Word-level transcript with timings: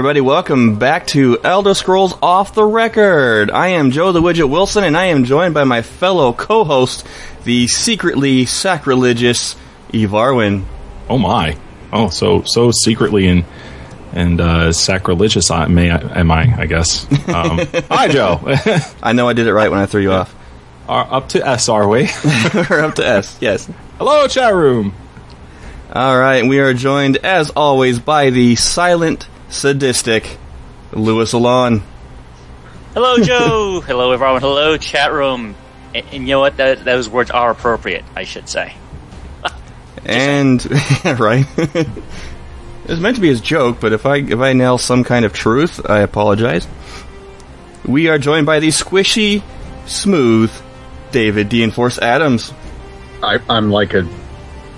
Everybody. 0.00 0.22
Welcome 0.22 0.78
back 0.78 1.06
to 1.08 1.38
Elder 1.44 1.74
Scrolls 1.74 2.14
Off 2.22 2.54
the 2.54 2.64
Record. 2.64 3.50
I 3.50 3.68
am 3.68 3.90
Joe 3.90 4.12
the 4.12 4.22
Widget 4.22 4.48
Wilson, 4.48 4.82
and 4.82 4.96
I 4.96 5.04
am 5.04 5.24
joined 5.24 5.52
by 5.52 5.64
my 5.64 5.82
fellow 5.82 6.32
co-host, 6.32 7.06
the 7.44 7.66
secretly 7.66 8.46
sacrilegious 8.46 9.56
Eve 9.92 10.08
Arwin. 10.12 10.64
Oh 11.10 11.18
my! 11.18 11.58
Oh, 11.92 12.08
so 12.08 12.44
so 12.46 12.70
secretly 12.70 13.26
and 13.26 13.44
and 14.14 14.40
uh, 14.40 14.72
sacrilegious. 14.72 15.50
I 15.50 15.66
may 15.66 15.90
am 15.90 16.30
I? 16.30 16.50
I 16.56 16.64
guess. 16.64 17.04
Um, 17.28 17.58
hi, 17.90 18.08
Joe. 18.08 18.40
I 19.02 19.12
know 19.12 19.28
I 19.28 19.34
did 19.34 19.48
it 19.48 19.52
right 19.52 19.70
when 19.70 19.80
I 19.80 19.84
threw 19.84 20.00
you 20.00 20.12
off. 20.12 20.34
Are 20.88 21.12
up 21.12 21.28
to 21.30 21.46
S, 21.46 21.68
are 21.68 21.86
we? 21.86 22.08
We're 22.54 22.80
up 22.80 22.94
to 22.94 23.04
S. 23.06 23.36
Yes. 23.38 23.68
Hello, 23.98 24.26
chat 24.28 24.54
room. 24.54 24.94
All 25.92 26.18
right, 26.18 26.46
we 26.46 26.58
are 26.58 26.72
joined, 26.72 27.18
as 27.18 27.50
always, 27.50 27.98
by 27.98 28.30
the 28.30 28.56
silent, 28.56 29.28
sadistic 29.50 30.38
Louis 30.92 31.32
Alon. 31.32 31.82
Hello, 32.94 33.18
Joe. 33.18 33.80
Hello, 33.86 34.12
everyone. 34.12 34.40
Hello, 34.40 34.76
chat 34.76 35.12
room. 35.12 35.54
And, 35.94 36.06
and 36.12 36.22
you 36.22 36.34
know 36.34 36.40
what? 36.40 36.56
That, 36.56 36.84
those 36.84 37.08
words 37.08 37.30
are 37.30 37.50
appropriate, 37.50 38.04
I 38.16 38.24
should 38.24 38.48
say. 38.48 38.74
And 40.02 40.64
right, 41.04 41.44
it 41.58 41.86
was 42.88 43.00
meant 43.00 43.16
to 43.16 43.22
be 43.22 43.28
his 43.28 43.42
joke, 43.42 43.80
but 43.80 43.92
if 43.92 44.06
I 44.06 44.16
if 44.16 44.38
I 44.38 44.54
nail 44.54 44.78
some 44.78 45.04
kind 45.04 45.26
of 45.26 45.34
truth, 45.34 45.90
I 45.90 46.00
apologize. 46.00 46.66
We 47.84 48.08
are 48.08 48.18
joined 48.18 48.46
by 48.46 48.60
the 48.60 48.68
squishy, 48.68 49.42
smooth 49.84 50.50
David 51.10 51.50
D. 51.50 51.62
Enforce 51.62 51.98
Adams. 51.98 52.50
I, 53.22 53.40
I'm 53.50 53.70
like 53.70 53.92
a 53.92 54.08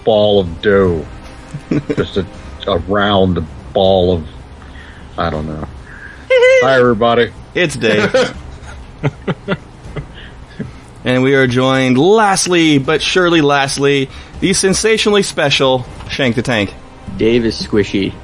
ball 0.04 0.40
of 0.40 0.60
dough, 0.60 1.06
just 1.94 2.16
a, 2.16 2.26
a 2.66 2.78
round 2.78 3.46
ball 3.72 4.16
of 4.16 4.28
I 5.18 5.30
don't 5.30 5.46
know. 5.46 5.68
Hi, 6.30 6.78
everybody. 6.78 7.32
It's 7.54 7.76
Dave. 7.76 8.14
and 11.04 11.22
we 11.22 11.34
are 11.34 11.46
joined, 11.46 11.98
lastly, 11.98 12.78
but 12.78 13.02
surely 13.02 13.42
lastly, 13.42 14.08
the 14.40 14.54
sensationally 14.54 15.22
special 15.22 15.84
Shank 16.08 16.36
the 16.36 16.42
Tank. 16.42 16.72
Dave 17.16 17.44
is 17.44 17.60
squishy. 17.60 18.14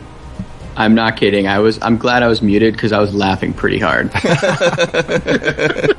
I'm 0.77 0.95
not 0.95 1.17
kidding. 1.17 1.47
I 1.47 1.59
was. 1.59 1.79
I'm 1.83 1.99
glad 1.99 2.23
I 2.23 2.29
was 2.29 2.41
muted 2.41 2.73
because 2.73 2.93
I 2.93 3.01
was 3.01 3.13
laughing 3.13 3.53
pretty 3.53 3.81
hard. 3.81 4.11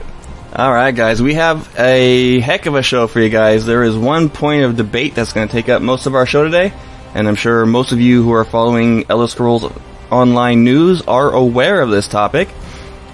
All 0.56 0.72
right, 0.72 0.96
guys, 0.96 1.22
we 1.22 1.36
have 1.36 1.70
a 1.78 2.40
heck 2.40 2.66
of 2.66 2.76
a 2.76 2.82
show 2.82 3.06
for 3.08 3.20
you 3.20 3.30
guys. 3.30 3.66
There 3.66 3.84
is 3.84 3.96
one 3.96 4.30
point 4.30 4.64
of 4.64 4.78
debate 4.78 5.14
that's 5.16 5.34
going 5.34 5.48
to 5.48 5.52
take 5.52 5.70
up 5.70 5.82
most 5.82 6.08
of 6.08 6.16
our 6.16 6.26
show 6.26 6.44
today, 6.44 6.74
and 7.14 7.28
I'm 7.28 7.36
sure 7.36 7.66
most 7.66 7.92
of 7.92 8.00
you 8.02 8.24
who 8.24 8.32
are 8.32 8.46
following 8.46 9.06
Elder 9.10 9.28
Scrolls 9.28 9.70
Online 10.12 10.64
news 10.64 11.02
are 11.04 11.32
aware 11.32 11.82
of 11.82 11.90
this 11.90 12.08
topic. 12.08 12.50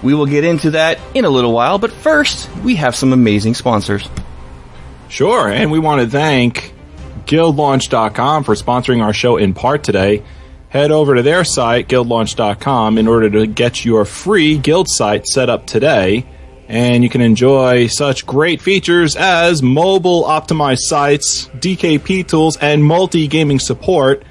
We 0.02 0.14
will 0.14 0.26
get 0.26 0.44
into 0.44 0.72
that 0.72 0.98
in 1.14 1.24
a 1.24 1.30
little 1.30 1.52
while, 1.52 1.78
but 1.78 1.92
first, 1.92 2.50
we 2.56 2.76
have 2.76 2.94
some 2.94 3.12
amazing 3.12 3.54
sponsors. 3.54 4.08
Sure, 5.08 5.48
and 5.48 5.70
we 5.70 5.78
want 5.78 6.00
to 6.02 6.08
thank 6.08 6.74
GuildLaunch.com 7.26 8.44
for 8.44 8.54
sponsoring 8.54 9.02
our 9.02 9.12
show 9.12 9.36
in 9.36 9.54
part 9.54 9.84
today. 9.84 10.22
Head 10.68 10.90
over 10.90 11.14
to 11.14 11.22
their 11.22 11.44
site, 11.44 11.88
GuildLaunch.com, 11.88 12.98
in 12.98 13.08
order 13.08 13.30
to 13.30 13.46
get 13.46 13.84
your 13.84 14.04
free 14.04 14.58
Guild 14.58 14.88
site 14.88 15.26
set 15.26 15.48
up 15.48 15.66
today. 15.66 16.26
And 16.68 17.04
you 17.04 17.10
can 17.10 17.20
enjoy 17.20 17.86
such 17.86 18.26
great 18.26 18.60
features 18.60 19.14
as 19.14 19.62
mobile 19.62 20.24
optimized 20.24 20.80
sites, 20.80 21.46
DKP 21.48 22.26
tools, 22.26 22.56
and 22.56 22.84
multi 22.84 23.28
gaming 23.28 23.60
support. 23.60 24.24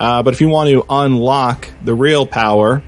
Uh, 0.00 0.22
but 0.22 0.32
if 0.32 0.40
you 0.40 0.48
want 0.48 0.70
to 0.70 0.82
unlock 0.88 1.68
the 1.84 1.94
real 1.94 2.26
power 2.26 2.82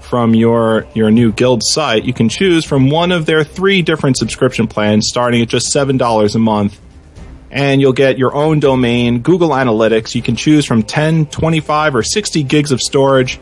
from 0.00 0.34
your 0.34 0.86
your 0.94 1.10
new 1.10 1.30
guild 1.30 1.62
site, 1.62 2.04
you 2.04 2.14
can 2.14 2.30
choose 2.30 2.64
from 2.64 2.88
one 2.88 3.12
of 3.12 3.26
their 3.26 3.44
three 3.44 3.82
different 3.82 4.16
subscription 4.16 4.66
plans, 4.66 5.06
starting 5.08 5.42
at 5.42 5.48
just 5.48 5.66
seven 5.66 5.98
dollars 5.98 6.34
a 6.34 6.38
month. 6.38 6.80
And 7.50 7.80
you'll 7.80 7.92
get 7.92 8.18
your 8.18 8.34
own 8.34 8.60
domain, 8.60 9.20
Google 9.20 9.50
Analytics. 9.50 10.14
You 10.16 10.22
can 10.22 10.34
choose 10.34 10.66
from 10.66 10.82
10, 10.82 11.26
25, 11.26 11.94
or 11.94 12.02
60 12.02 12.42
gigs 12.42 12.72
of 12.72 12.80
storage. 12.80 13.38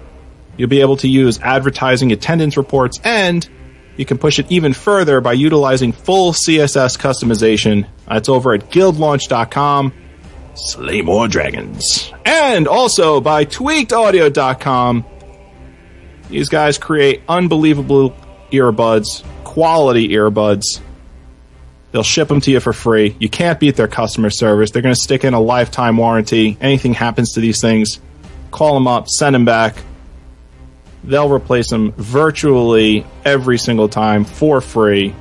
You'll 0.59 0.69
be 0.69 0.82
able 0.82 0.99
to 0.99 1.09
use 1.09 1.41
advertising 1.41 2.12
attendance 2.12 2.59
reports, 2.59 3.00
and 3.05 3.49
you 3.97 4.05
can 4.05 4.19
push 4.19 4.38
it 4.38 4.53
even 4.53 4.75
further 4.75 5.22
by 5.22 5.32
utilizing 5.32 5.93
full 5.93 6.32
CSS 6.32 6.99
customization. 6.99 7.87
That's 8.06 8.28
over 8.28 8.53
at 8.53 8.69
guildlaunch.com. 8.71 9.94
Slay 10.55 11.03
more 11.03 11.29
dragons. 11.29 12.13
And 12.25 12.69
also 12.69 13.21
by 13.21 13.45
tweakedaudio.com. 13.45 15.05
These 16.29 16.49
guys 16.49 16.79
create 16.79 17.23
unbelievable 17.29 18.15
earbuds, 18.51 19.25
quality 19.45 20.09
earbuds. 20.09 20.81
They'll 21.91 22.03
ship 22.03 22.29
them 22.29 22.41
to 22.41 22.51
you 22.51 22.61
for 22.61 22.73
free. 22.73 23.17
You 23.19 23.29
can't 23.29 23.61
beat 23.61 23.77
their 23.77 23.89
customer 23.89 24.31
service. 24.31 24.71
They're 24.71 24.83
going 24.83 24.95
to 24.95 25.01
stick 25.01 25.25
in 25.25 25.35
a 25.35 25.41
lifetime 25.41 25.99
warranty. 25.99 26.57
Anything 26.61 26.95
happens 26.95 27.33
to 27.33 27.41
these 27.41 27.61
things, 27.61 28.01
call 28.51 28.75
them 28.75 28.87
up, 28.87 29.09
send 29.09 29.35
them 29.35 29.45
back. 29.45 29.77
They'll 31.05 31.31
replace 31.31 31.69
them 31.69 31.93
virtually 31.93 33.05
every 33.25 33.59
single 33.59 33.89
time 33.89 34.25
for 34.25 34.61
free. 34.61 35.15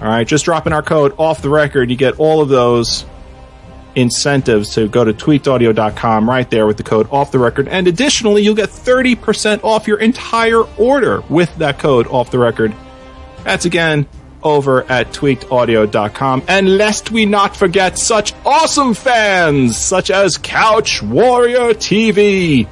All 0.00 0.08
right, 0.08 0.26
just 0.26 0.44
drop 0.44 0.66
in 0.66 0.72
our 0.72 0.82
code 0.82 1.14
off 1.16 1.42
the 1.42 1.48
record. 1.48 1.90
You 1.90 1.96
get 1.96 2.20
all 2.20 2.42
of 2.42 2.48
those 2.48 3.04
incentives 3.96 4.74
to 4.74 4.88
go 4.88 5.04
to 5.04 5.12
tweakedaudio.com 5.12 6.28
right 6.28 6.48
there 6.50 6.66
with 6.66 6.76
the 6.76 6.82
code 6.84 7.08
off 7.10 7.32
the 7.32 7.38
record. 7.38 7.66
And 7.66 7.88
additionally, 7.88 8.42
you'll 8.42 8.54
get 8.54 8.68
30% 8.68 9.64
off 9.64 9.88
your 9.88 9.98
entire 9.98 10.62
order 10.76 11.22
with 11.28 11.56
that 11.56 11.78
code 11.78 12.06
off 12.06 12.30
the 12.30 12.38
record. 12.38 12.74
That's 13.42 13.64
again 13.64 14.06
over 14.42 14.82
at 14.90 15.12
tweakedaudio.com. 15.12 16.42
And 16.46 16.76
lest 16.76 17.10
we 17.10 17.24
not 17.26 17.56
forget 17.56 17.98
such 17.98 18.34
awesome 18.44 18.94
fans 18.94 19.76
such 19.76 20.10
as 20.10 20.38
Couch 20.38 21.02
Warrior 21.02 21.74
TV, 21.74 22.66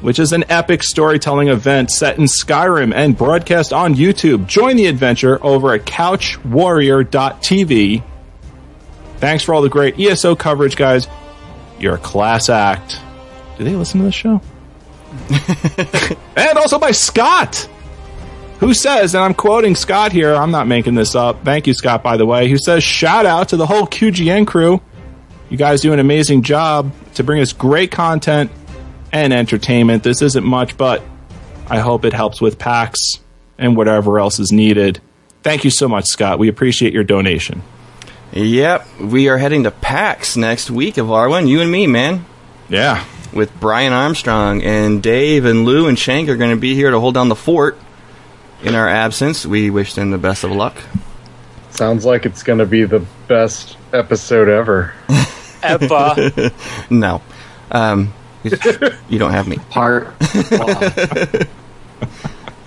which 0.00 0.18
is 0.18 0.32
an 0.32 0.44
epic 0.48 0.82
storytelling 0.82 1.48
event 1.48 1.90
set 1.90 2.18
in 2.18 2.24
Skyrim 2.24 2.92
and 2.92 3.16
broadcast 3.16 3.72
on 3.72 3.94
YouTube. 3.94 4.48
Join 4.48 4.76
the 4.76 4.86
adventure 4.86 5.38
over 5.44 5.72
at 5.72 5.86
couchwarrior.tv. 5.86 8.02
Thanks 9.18 9.44
for 9.44 9.54
all 9.54 9.62
the 9.62 9.68
great 9.68 9.98
ESO 9.98 10.36
coverage, 10.36 10.76
guys. 10.76 11.08
You're 11.78 11.94
a 11.94 11.98
class 11.98 12.48
act. 12.48 13.00
Do 13.58 13.64
they 13.64 13.74
listen 13.74 14.00
to 14.00 14.06
this 14.06 14.14
show? 14.14 14.40
and 16.36 16.58
also 16.58 16.78
by 16.78 16.90
Scott, 16.90 17.68
who 18.58 18.74
says, 18.74 19.14
and 19.14 19.24
I'm 19.24 19.34
quoting 19.34 19.74
Scott 19.74 20.12
here, 20.12 20.34
I'm 20.34 20.50
not 20.50 20.66
making 20.66 20.94
this 20.94 21.14
up. 21.14 21.44
Thank 21.44 21.66
you, 21.66 21.74
Scott, 21.74 22.02
by 22.02 22.16
the 22.16 22.26
way, 22.26 22.48
who 22.48 22.58
says, 22.58 22.82
shout 22.82 23.26
out 23.26 23.50
to 23.50 23.56
the 23.56 23.66
whole 23.66 23.86
QGN 23.86 24.46
crew. 24.46 24.80
You 25.48 25.56
guys 25.56 25.80
do 25.80 25.92
an 25.92 25.98
amazing 25.98 26.42
job 26.42 26.92
to 27.14 27.24
bring 27.24 27.40
us 27.40 27.52
great 27.52 27.90
content 27.90 28.50
and 29.12 29.32
entertainment. 29.32 30.02
This 30.02 30.20
isn't 30.20 30.44
much, 30.44 30.76
but 30.76 31.02
I 31.68 31.78
hope 31.78 32.04
it 32.04 32.12
helps 32.12 32.40
with 32.40 32.58
PAX 32.58 33.20
and 33.58 33.76
whatever 33.76 34.18
else 34.18 34.38
is 34.38 34.52
needed. 34.52 35.00
Thank 35.42 35.64
you 35.64 35.70
so 35.70 35.88
much, 35.88 36.06
Scott. 36.06 36.38
We 36.38 36.48
appreciate 36.48 36.92
your 36.92 37.04
donation. 37.04 37.62
Yep, 38.36 38.86
we 39.00 39.28
are 39.30 39.38
heading 39.38 39.62
to 39.64 39.70
PAX 39.70 40.36
next 40.36 40.70
week 40.70 40.98
of 40.98 41.06
Arwen. 41.06 41.48
You 41.48 41.62
and 41.62 41.72
me, 41.72 41.86
man. 41.86 42.26
Yeah. 42.68 43.02
With 43.32 43.50
Brian 43.58 43.94
Armstrong 43.94 44.62
and 44.62 45.02
Dave 45.02 45.46
and 45.46 45.64
Lou 45.64 45.88
and 45.88 45.98
Shank 45.98 46.28
are 46.28 46.36
going 46.36 46.50
to 46.50 46.56
be 46.60 46.74
here 46.74 46.90
to 46.90 47.00
hold 47.00 47.14
down 47.14 47.30
the 47.30 47.34
fort. 47.34 47.78
in 48.62 48.74
our 48.74 48.88
absence, 48.90 49.46
we 49.46 49.70
wish 49.70 49.94
them 49.94 50.10
the 50.10 50.18
best 50.18 50.44
of 50.44 50.50
luck. 50.52 50.76
Sounds 51.70 52.04
like 52.04 52.26
it's 52.26 52.42
going 52.42 52.58
to 52.58 52.66
be 52.66 52.84
the 52.84 53.06
best 53.26 53.78
episode 53.94 54.48
ever. 54.50 54.92
Ever. 55.62 56.50
No, 56.90 57.22
um, 57.72 58.12
you 58.44 59.18
don't 59.18 59.32
have 59.32 59.48
me. 59.48 59.56
Part. 59.70 60.14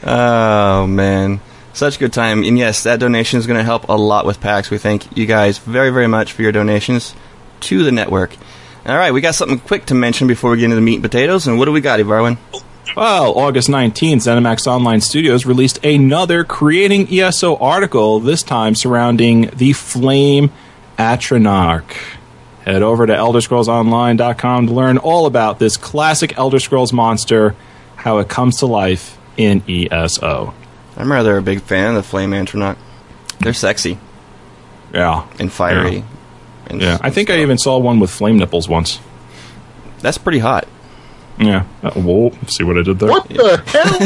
Oh 0.04 0.88
man, 0.88 1.40
such 1.74 2.00
good 2.00 2.14
time. 2.14 2.44
And 2.44 2.58
yes, 2.58 2.84
that 2.84 3.00
donation 3.00 3.40
is 3.40 3.48
going 3.48 3.58
to 3.58 3.64
help 3.64 3.88
a 3.90 3.94
lot 3.94 4.26
with 4.26 4.42
PAX. 4.42 4.70
We 4.70 4.78
thank 4.78 5.18
you 5.18 5.26
guys 5.26 5.58
very, 5.58 5.90
very 5.90 6.08
much 6.08 6.32
for 6.34 6.42
your 6.42 6.52
donations 6.52 7.16
to 7.62 7.84
the 7.84 7.92
network. 7.92 8.36
All 8.86 8.98
right, 8.98 9.12
we 9.12 9.22
got 9.22 9.36
something 9.36 9.60
quick 9.60 9.86
to 9.88 9.96
mention 9.96 10.28
before 10.28 10.52
we 10.52 10.58
get 10.58 10.66
into 10.66 10.76
the 10.76 10.82
meat 10.82 10.96
and 10.96 11.04
potatoes. 11.04 11.48
And 11.48 11.60
what 11.60 11.66
do 11.66 11.72
we 11.72 11.82
got, 11.82 12.00
Ivarwin? 12.00 12.38
Well, 12.96 13.38
August 13.38 13.70
19th, 13.70 14.16
ZeniMax 14.16 14.66
Online 14.66 15.00
Studios 15.00 15.46
released 15.46 15.84
another 15.86 16.44
Creating 16.44 17.08
ESO 17.14 17.56
article, 17.58 18.20
this 18.20 18.42
time 18.42 18.74
surrounding 18.74 19.52
the 19.56 19.74
Flame 19.74 20.52
Atronach. 20.98 21.96
Head 22.66 22.82
over 22.82 23.06
to 23.06 23.14
ElderScrollsOnline.com 23.14 24.68
to 24.68 24.74
learn 24.74 24.98
all 24.98 25.28
about 25.28 25.60
this 25.60 25.78
classic 25.78 26.38
Elder 26.38 26.60
Scrolls 26.60 26.92
monster, 26.92 27.56
how 27.96 28.18
it 28.18 28.28
comes 28.28 28.58
to 28.58 28.66
life 28.66 29.18
in 29.38 29.64
ESO. 29.68 30.54
I'm 31.00 31.12
rather 31.12 31.38
a 31.38 31.42
big 31.42 31.62
fan 31.62 31.90
of 31.92 31.96
the 31.96 32.04
Flame 32.04 32.32
Atronach. 32.32 32.78
They're 33.40 33.54
sexy 33.54 33.98
Yeah. 34.94 35.26
and 35.40 35.52
fiery. 35.52 36.04
And 36.68 36.82
Yeah. 36.82 36.98
I 37.02 37.10
think 37.10 37.30
I 37.30 37.40
even 37.42 37.58
saw 37.58 37.78
one 37.78 38.00
with 38.00 38.12
flame 38.12 38.38
nipples 38.38 38.68
once. 38.70 39.00
That's 40.02 40.18
pretty 40.18 40.40
hot. 40.40 40.68
Yeah. 41.40 41.64
Uh, 41.82 41.92
whoa. 41.92 42.32
See 42.48 42.64
what 42.64 42.78
I 42.78 42.82
did 42.84 43.00
there? 43.00 43.10
What 43.10 43.28
the 43.30 43.64
hell? 43.66 44.00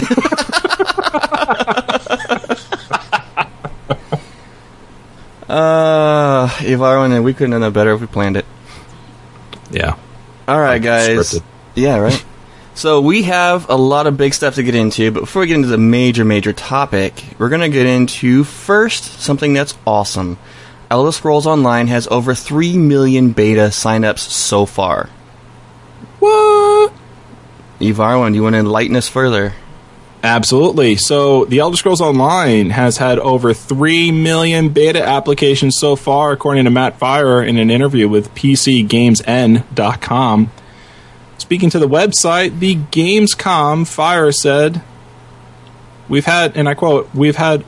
Uh, 5.49 6.47
Ivarwin, 6.59 7.23
we 7.23 7.33
couldn't 7.33 7.51
have 7.51 7.61
done 7.61 7.73
better 7.73 7.93
if 7.93 8.01
we 8.01 8.07
planned 8.07 8.37
it. 8.37 8.45
Yeah. 9.71 9.95
All 10.47 10.59
right, 10.59 10.81
guys. 10.81 11.09
Scripted. 11.33 11.43
Yeah, 11.75 11.97
right. 11.97 12.25
So 12.75 13.01
we 13.01 13.23
have 13.23 13.69
a 13.69 13.75
lot 13.75 14.07
of 14.07 14.17
big 14.17 14.33
stuff 14.33 14.55
to 14.55 14.63
get 14.63 14.73
into, 14.73 15.11
but 15.11 15.21
before 15.21 15.41
we 15.41 15.47
get 15.47 15.55
into 15.55 15.67
the 15.67 15.77
major, 15.77 16.25
major 16.25 16.53
topic, 16.53 17.23
we're 17.37 17.49
gonna 17.49 17.69
get 17.69 17.85
into 17.85 18.43
first 18.43 19.21
something 19.21 19.53
that's 19.53 19.75
awesome. 19.85 20.37
Elder 20.89 21.11
Scrolls 21.11 21.47
Online 21.47 21.87
has 21.87 22.07
over 22.09 22.33
three 22.33 22.77
million 22.77 23.31
beta 23.31 23.69
signups 23.69 24.19
so 24.19 24.65
far. 24.65 25.09
What? 26.19 26.93
Ivarwin, 27.79 28.29
do 28.29 28.35
you 28.35 28.43
want 28.43 28.53
to 28.53 28.59
enlighten 28.59 28.95
us 28.95 29.09
further? 29.09 29.53
Absolutely. 30.23 30.95
So, 30.95 31.45
The 31.45 31.59
Elder 31.59 31.75
Scrolls 31.75 31.99
Online 31.99 32.69
has 32.69 32.97
had 32.97 33.19
over 33.19 33.53
3 33.53 34.11
million 34.11 34.69
beta 34.69 35.05
applications 35.05 35.77
so 35.77 35.97
far, 35.97 36.31
according 36.31 36.63
to 36.63 36.69
Matt 36.69 36.97
Firor 36.97 37.45
in 37.45 37.57
an 37.57 37.69
interview 37.69 38.07
with 38.07 38.33
PCGamesN.com. 38.33 40.51
Speaking 41.53 41.69
to 41.69 41.77
the 41.77 41.87
website, 41.87 42.57
the 42.57 42.77
Gamescom 42.77 43.85
Firor 43.85 44.33
said, 44.33 44.81
We've 46.09 46.25
had, 46.25 46.57
and 46.57 46.67
I 46.67 46.73
quote, 46.73 47.13
we've 47.13 47.35
had 47.35 47.63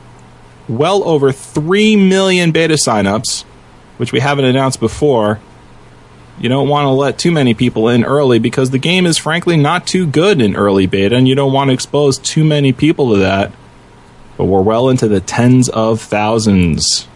well 0.67 1.07
over 1.07 1.31
3 1.31 1.95
million 1.95 2.51
beta 2.51 2.73
signups, 2.83 3.43
which 3.97 4.11
we 4.11 4.21
haven't 4.21 4.45
announced 4.45 4.79
before. 4.79 5.39
You 6.39 6.49
don't 6.49 6.67
want 6.67 6.85
to 6.85 6.89
let 6.89 7.19
too 7.19 7.31
many 7.31 7.53
people 7.53 7.87
in 7.87 8.03
early 8.03 8.39
because 8.39 8.71
the 8.71 8.79
game 8.79 9.05
is 9.05 9.19
frankly 9.19 9.55
not 9.55 9.85
too 9.85 10.07
good 10.07 10.41
in 10.41 10.55
early 10.55 10.87
beta, 10.87 11.15
and 11.15 11.27
you 11.27 11.35
don't 11.35 11.53
want 11.53 11.67
to 11.67 11.73
expose 11.75 12.17
too 12.17 12.43
many 12.43 12.73
people 12.73 13.13
to 13.13 13.19
that. 13.19 13.51
But 14.35 14.45
we're 14.45 14.63
well 14.63 14.89
into 14.89 15.07
the 15.07 15.21
tens 15.21 15.69
of 15.69 16.01
thousands. 16.01 17.07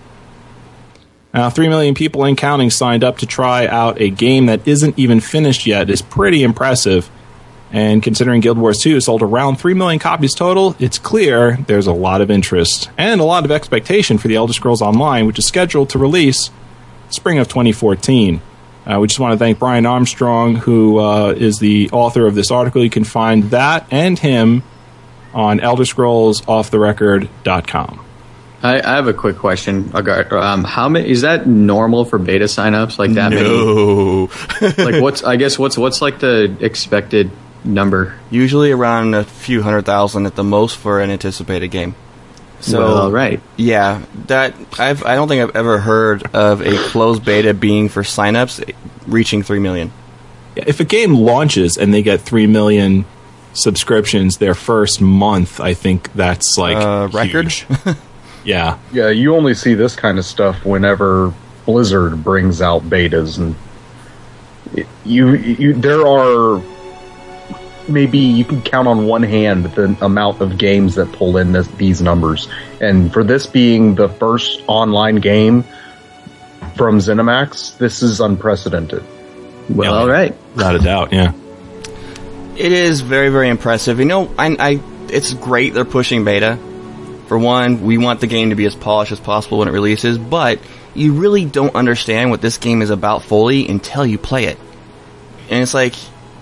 Now, 1.33 1.49
3 1.49 1.69
million 1.69 1.93
people 1.93 2.23
and 2.23 2.37
counting 2.37 2.69
signed 2.71 3.03
up 3.03 3.17
to 3.19 3.25
try 3.25 3.67
out 3.67 4.01
a 4.01 4.09
game 4.09 4.47
that 4.47 4.67
isn't 4.67 4.97
even 4.97 5.19
finished 5.19 5.67
yet 5.67 5.89
is 5.89 6.01
pretty 6.01 6.43
impressive. 6.43 7.09
And 7.71 8.01
considering 8.01 8.41
Guild 8.41 8.57
Wars 8.57 8.79
2 8.79 8.99
sold 8.99 9.21
around 9.21 9.57
3 9.57 9.75
million 9.75 9.99
copies 9.99 10.33
total, 10.33 10.75
it's 10.79 10.97
clear 10.97 11.57
there's 11.67 11.85
a 11.85 11.93
lot 11.93 12.21
of 12.21 12.31
interest 12.31 12.89
and 12.97 13.21
a 13.21 13.23
lot 13.23 13.45
of 13.45 13.51
expectation 13.51 14.17
for 14.17 14.27
the 14.27 14.35
Elder 14.35 14.53
Scrolls 14.53 14.81
Online, 14.81 15.27
which 15.27 15.37
is 15.37 15.45
scheduled 15.45 15.91
to 15.91 15.99
release 15.99 16.49
spring 17.09 17.37
of 17.37 17.47
2014. 17.47 18.41
Uh, 18.87 18.97
we 18.99 19.07
just 19.07 19.19
want 19.19 19.33
to 19.33 19.37
thank 19.37 19.59
Brian 19.59 19.85
Armstrong, 19.85 20.55
who 20.55 20.97
uh, 20.97 21.35
is 21.37 21.59
the 21.59 21.91
author 21.91 22.25
of 22.25 22.33
this 22.33 22.49
article. 22.49 22.83
You 22.83 22.89
can 22.89 23.03
find 23.03 23.51
that 23.51 23.85
and 23.91 24.17
him 24.17 24.63
on 25.31 25.59
ElderScrollsOffTheRecord.com. 25.59 28.05
I, 28.61 28.81
I 28.81 28.95
have 28.95 29.07
a 29.07 29.13
quick 29.13 29.37
question. 29.37 29.91
Agar- 29.95 30.37
Um, 30.37 30.63
how 30.63 30.89
many 30.89 31.09
is 31.09 31.21
that 31.21 31.47
normal 31.47 32.03
for 32.05 32.17
beta 32.19 32.45
signups? 32.45 32.99
Like 32.99 33.13
that 33.13 33.29
many? 33.31 33.43
No. 33.47 34.29
Like 34.61 35.01
what's? 35.01 35.23
I 35.23 35.35
guess 35.37 35.57
what's 35.57 35.77
what's 35.77 36.01
like 36.01 36.19
the 36.19 36.55
expected 36.59 37.31
number? 37.63 38.15
Usually 38.29 38.71
around 38.71 39.13
a 39.13 39.23
few 39.23 39.61
hundred 39.61 39.85
thousand 39.85 40.25
at 40.25 40.35
the 40.35 40.43
most 40.43 40.77
for 40.77 40.99
an 40.99 41.09
anticipated 41.09 41.69
game. 41.69 41.95
So 42.61 42.79
well, 42.79 43.11
right. 43.11 43.39
Yeah, 43.55 44.01
that 44.27 44.53
I've 44.77 45.05
I 45.05 45.15
don't 45.15 45.29
think 45.29 45.41
I've 45.43 45.55
ever 45.55 45.79
heard 45.79 46.23
of 46.35 46.61
a 46.61 46.75
closed 46.89 47.23
beta 47.23 47.53
being 47.53 47.87
for 47.87 48.03
signups 48.03 48.73
reaching 49.07 49.43
three 49.43 49.59
million. 49.59 49.91
If 50.57 50.81
a 50.81 50.83
game 50.83 51.13
launches 51.13 51.77
and 51.77 51.93
they 51.93 52.01
get 52.01 52.19
3 52.19 52.47
million 52.47 53.05
subscriptions 53.53 54.37
their 54.39 54.55
first 54.55 54.99
month, 54.99 55.61
I 55.61 55.73
think 55.73 56.11
that's 56.13 56.57
like 56.57 56.75
Uh, 56.75 57.07
record? 57.13 57.53
huge. 58.43 58.47
yeah. 58.47 58.77
Yeah, 58.91 59.09
you 59.09 59.35
only 59.35 59.53
see 59.53 59.73
this 59.73 59.95
kind 59.95 60.17
of 60.19 60.25
stuff 60.25 60.65
whenever 60.65 61.33
Blizzard 61.65 62.23
brings 62.23 62.61
out 62.61 62.83
betas, 62.83 63.37
and 63.37 63.55
you, 65.03 65.35
you 65.35 65.73
there 65.73 66.05
are 66.05 66.61
maybe 67.87 68.19
you 68.19 68.45
can 68.45 68.61
count 68.61 68.87
on 68.87 69.07
one 69.07 69.23
hand 69.23 69.65
the 69.65 69.97
amount 70.05 70.41
of 70.41 70.57
games 70.57 70.95
that 70.95 71.11
pull 71.11 71.37
in 71.37 71.51
this, 71.51 71.67
these 71.69 72.01
numbers, 72.01 72.47
and 72.81 73.11
for 73.13 73.23
this 73.23 73.45
being 73.47 73.95
the 73.95 74.07
first 74.09 74.61
online 74.67 75.15
game 75.17 75.63
from 76.75 76.99
ZeniMax, 76.99 77.77
this 77.77 78.01
is 78.03 78.19
unprecedented. 78.19 79.03
Well, 79.69 79.91
Yeah. 79.93 79.99
all 79.99 80.07
right. 80.07 80.35
Without 80.55 80.75
a 80.75 80.79
doubt, 80.79 81.11
yeah. 81.13 81.33
It 82.55 82.71
is 82.71 83.01
very 83.01 83.29
very 83.29 83.49
impressive. 83.49 83.99
You 83.99 84.05
know, 84.05 84.33
I, 84.37 84.55
I 84.59 84.79
it's 85.09 85.33
great 85.33 85.73
they're 85.73 85.85
pushing 85.85 86.23
beta. 86.25 86.57
For 87.29 87.37
one, 87.37 87.83
we 87.83 87.99
want 87.99 88.21
the 88.21 88.27
game 88.27 88.49
to 88.49 88.55
be 88.55 88.65
as 88.65 88.73
polished 88.73 89.11
as 89.11 89.19
possible 89.19 89.59
when 89.59 89.67
it 89.67 89.71
releases, 89.71 90.17
but 90.17 90.59
you 90.95 91.13
really 91.13 91.45
don't 91.45 91.75
understand 91.75 92.31
what 92.31 92.41
this 92.41 92.57
game 92.57 92.81
is 92.81 92.89
about 92.89 93.21
fully 93.21 93.67
until 93.67 94.03
you 94.03 94.17
play 94.17 94.45
it. 94.45 94.57
And 95.47 95.61
it's 95.61 95.75
like 95.75 95.93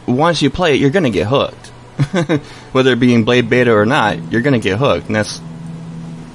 once 0.08 0.42
you 0.42 0.50
play 0.50 0.76
it, 0.76 0.80
you're 0.80 0.90
gonna 0.90 1.10
get 1.10 1.28
hooked. 1.28 1.68
Whether 2.72 2.94
it 2.94 3.02
be 3.02 3.14
in 3.14 3.26
Blade 3.26 3.50
Beta 3.50 3.74
or 3.74 3.86
not, 3.86 4.32
you're 4.32 4.42
gonna 4.42 4.60
get 4.60 4.78
hooked, 4.78 5.08
and 5.08 5.16
that's 5.18 5.42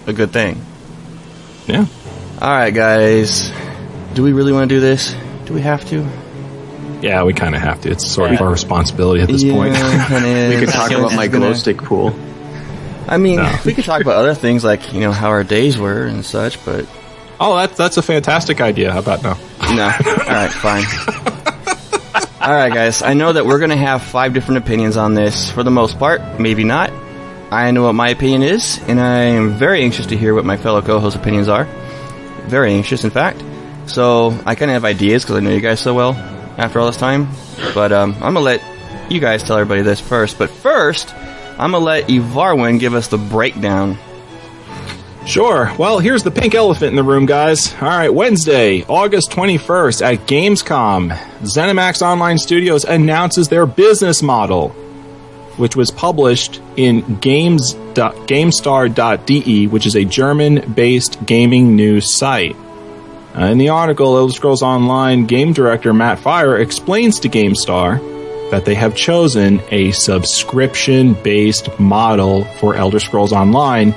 a 0.06 0.12
good 0.12 0.32
thing. 0.32 0.61
Yeah. 1.66 1.87
All 2.38 2.50
right, 2.50 2.75
guys. 2.75 3.50
Do 4.12 4.23
we 4.23 4.35
really 4.35 4.52
want 4.52 4.68
to 4.68 4.75
do 4.75 4.80
this? 4.82 5.16
Do 5.47 5.54
we 5.54 5.62
have 5.62 5.82
to? 5.87 6.06
Yeah, 7.00 7.25
we 7.25 7.32
kind 7.32 7.54
of 7.54 7.62
have 7.62 7.80
to. 7.80 7.90
It's 7.90 8.06
sort 8.06 8.32
of 8.32 8.40
our 8.42 8.50
responsibility 8.50 9.23
at 9.23 9.28
this 9.28 9.44
point. 9.44 9.73
We 10.52 10.59
could 10.61 10.68
talk 10.68 10.90
about 10.90 11.14
my 11.14 11.26
glow 11.26 11.54
stick 11.54 11.78
pool. 11.78 12.14
I 13.09 13.18
mean, 13.18 13.37
No. 13.37 13.59
we 13.64 13.75
could 13.75 13.85
talk 13.85 14.00
about 14.00 14.16
other 14.16 14.35
things 14.35 14.64
like 14.64 14.92
you 14.92 15.00
know 15.00 15.12
how 15.12 15.28
our 15.28 15.44
days 15.44 15.76
were 15.78 16.04
and 16.06 16.25
such, 16.25 16.64
but 16.64 16.87
oh, 17.40 17.56
that's 17.56 17.76
that's 17.76 17.97
a 17.97 18.02
fantastic 18.02 18.61
idea. 18.61 18.92
How 18.92 18.99
about 19.00 19.23
no? 19.23 19.35
no. 19.75 19.85
All 19.85 20.32
right, 20.32 20.50
fine. 20.50 20.85
All 22.42 22.52
right, 22.52 22.73
guys. 22.73 23.02
I 23.02 23.14
know 23.14 23.32
that 23.32 23.47
we're 23.47 23.61
gonna 23.61 23.76
have 23.76 24.02
five 24.02 24.35
different 24.35 24.64
opinions 24.64 24.97
on 24.97 25.14
this 25.14 25.50
for 25.50 25.62
the 25.62 25.71
most 25.71 25.99
part. 25.99 26.21
Maybe 26.40 26.64
not. 26.64 26.90
I 27.52 27.71
know 27.71 27.82
what 27.85 27.92
my 27.94 28.09
opinion 28.09 28.42
is, 28.42 28.80
and 28.88 28.99
I 29.00 29.18
am 29.25 29.52
very 29.54 29.82
anxious 29.82 30.06
to 30.06 30.16
hear 30.16 30.35
what 30.35 30.44
my 30.44 30.56
fellow 30.56 30.80
co-hosts' 30.82 31.16
opinions 31.18 31.49
are. 31.49 31.64
Very 32.47 32.73
anxious, 32.73 33.04
in 33.04 33.11
fact. 33.11 33.44
So 33.87 34.30
I 34.47 34.54
kind 34.54 34.71
of 34.71 34.75
have 34.75 34.85
ideas 34.85 35.23
because 35.23 35.37
I 35.37 35.40
know 35.40 35.50
you 35.50 35.61
guys 35.61 35.78
so 35.80 35.92
well 35.94 36.12
after 36.59 36.80
all 36.80 36.87
this 36.87 36.97
time. 36.97 37.28
But 37.75 37.92
um, 37.92 38.14
I'm 38.14 38.35
gonna 38.35 38.40
let 38.40 38.62
you 39.11 39.21
guys 39.21 39.42
tell 39.44 39.56
everybody 39.59 39.82
this 39.82 40.00
first. 40.00 40.38
But 40.38 40.50
first, 40.50 41.14
I'm 41.59 41.73
gonna 41.73 41.78
let 41.78 42.09
Ivarwin 42.09 42.80
give 42.80 42.94
us 42.94 43.09
the 43.09 43.18
breakdown. 43.18 43.99
Sure. 45.26 45.73
Well, 45.78 46.00
here's 46.00 46.25
the 46.25 46.32
pink 46.32 46.54
elephant 46.54 46.90
in 46.90 46.97
the 46.97 47.04
room, 47.04 47.26
guys. 47.26 47.73
All 47.75 47.88
right, 47.88 48.12
Wednesday, 48.12 48.82
August 48.88 49.30
21st 49.30 50.02
at 50.02 50.26
Gamescom, 50.26 51.16
ZeniMax 51.42 52.02
Online 52.02 52.38
Studios 52.38 52.85
announces 52.85 53.49
their 53.49 53.64
business 53.64 54.21
model, 54.21 54.71
which 55.59 55.76
was 55.76 55.90
published 55.90 56.61
in 56.76 57.18
games. 57.21 57.75
GameStar.de, 57.92 59.66
which 59.66 59.85
is 59.85 59.94
a 59.97 60.04
German-based 60.04 61.26
gaming 61.26 61.76
news 61.76 62.16
site. 62.16 62.56
Uh, 63.37 63.44
in 63.47 63.59
the 63.59 63.68
article, 63.68 64.16
Elder 64.16 64.32
Scrolls 64.32 64.62
Online 64.62 65.26
game 65.26 65.52
director 65.52 65.92
Matt 65.92 66.18
Firor 66.18 66.59
explains 66.59 67.21
to 67.21 67.28
GameStar 67.28 67.99
that 68.52 68.66
they 68.66 68.75
have 68.75 68.94
chosen 68.94 69.62
a 69.71 69.92
subscription 69.92 71.14
based 71.14 71.80
model 71.80 72.44
for 72.44 72.75
Elder 72.75 73.00
Scrolls 73.00 73.32
Online 73.32 73.94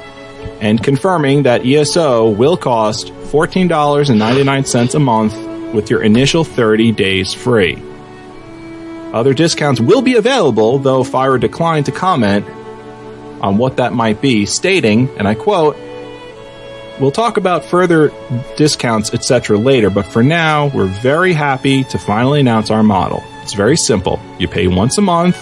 and 0.61 0.81
confirming 0.81 1.43
that 1.43 1.65
ESO 1.65 2.29
will 2.29 2.55
cost 2.55 3.07
$14.99 3.07 4.95
a 4.95 4.99
month 4.99 5.73
with 5.73 5.89
your 5.89 6.01
initial 6.01 6.45
30 6.45 6.93
days 6.93 7.33
free. 7.33 7.75
Other 9.11 9.33
discounts 9.33 9.81
will 9.81 10.01
be 10.01 10.15
available, 10.15 10.79
though 10.79 11.03
Firor 11.03 11.37
declined 11.37 11.87
to 11.87 11.91
comment 11.91 12.47
on 13.41 13.57
what 13.57 13.75
that 13.75 13.91
might 13.91 14.21
be, 14.21 14.45
stating, 14.45 15.09
and 15.17 15.27
I 15.27 15.35
quote, 15.35 15.75
We'll 16.97 17.11
talk 17.11 17.35
about 17.35 17.65
further 17.65 18.13
discounts, 18.55 19.13
etc. 19.13 19.57
later, 19.57 19.89
but 19.89 20.05
for 20.05 20.23
now, 20.23 20.67
we're 20.67 20.85
very 20.85 21.33
happy 21.33 21.83
to 21.83 21.97
finally 21.97 22.39
announce 22.39 22.71
our 22.71 22.83
model. 22.83 23.21
It's 23.45 23.53
very 23.53 23.77
simple. 23.77 24.19
You 24.39 24.47
pay 24.47 24.65
once 24.65 24.97
a 24.97 25.03
month 25.03 25.37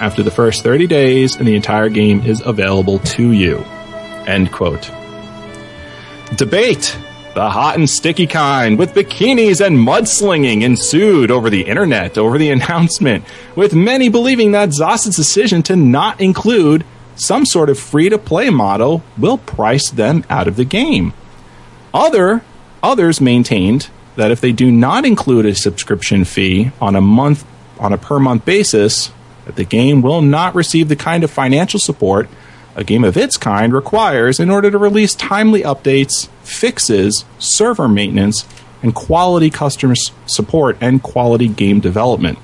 after 0.00 0.24
the 0.24 0.30
first 0.32 0.64
30 0.64 0.88
days, 0.88 1.36
and 1.36 1.46
the 1.46 1.54
entire 1.54 1.88
game 1.88 2.20
is 2.22 2.42
available 2.44 2.98
to 2.98 3.30
you. 3.30 3.58
End 4.26 4.50
quote. 4.50 4.90
Debate. 6.34 6.98
The 7.36 7.48
hot 7.48 7.76
and 7.76 7.88
sticky 7.88 8.26
kind, 8.26 8.76
with 8.76 8.92
bikinis 8.92 9.64
and 9.64 9.78
mudslinging, 9.78 10.62
ensued 10.64 11.30
over 11.30 11.48
the 11.48 11.62
internet 11.62 12.18
over 12.18 12.38
the 12.38 12.50
announcement, 12.56 13.24
with 13.54 13.72
many 13.72 14.08
believing 14.08 14.50
that 14.50 14.70
ZOS's 14.70 15.14
decision 15.14 15.62
to 15.62 15.76
not 15.76 16.20
include 16.20 16.84
some 17.14 17.46
sort 17.46 17.70
of 17.70 17.78
free 17.78 18.08
to 18.08 18.18
play 18.18 18.50
model 18.50 19.04
will 19.16 19.38
price 19.38 19.90
them 19.90 20.24
out 20.28 20.48
of 20.48 20.56
the 20.56 20.64
game. 20.64 21.12
Other 21.94 22.42
others 22.82 23.20
maintained 23.20 23.90
that 24.16 24.30
if 24.30 24.40
they 24.40 24.52
do 24.52 24.70
not 24.70 25.04
include 25.04 25.46
a 25.46 25.54
subscription 25.54 26.24
fee 26.24 26.70
on 26.80 26.96
a 26.96 27.00
month 27.00 27.44
on 27.78 27.92
a 27.92 27.98
per 27.98 28.18
month 28.18 28.44
basis, 28.44 29.10
that 29.44 29.56
the 29.56 29.64
game 29.64 30.02
will 30.02 30.22
not 30.22 30.54
receive 30.54 30.88
the 30.88 30.96
kind 30.96 31.24
of 31.24 31.30
financial 31.30 31.80
support 31.80 32.28
a 32.74 32.84
game 32.84 33.04
of 33.04 33.16
its 33.16 33.36
kind 33.36 33.72
requires 33.72 34.40
in 34.40 34.50
order 34.50 34.70
to 34.70 34.78
release 34.78 35.14
timely 35.14 35.62
updates, 35.62 36.28
fixes, 36.42 37.24
server 37.38 37.88
maintenance, 37.88 38.46
and 38.82 38.94
quality 38.94 39.50
customer 39.50 39.94
support 40.26 40.76
and 40.80 41.02
quality 41.02 41.48
game 41.48 41.80
development. 41.80 42.38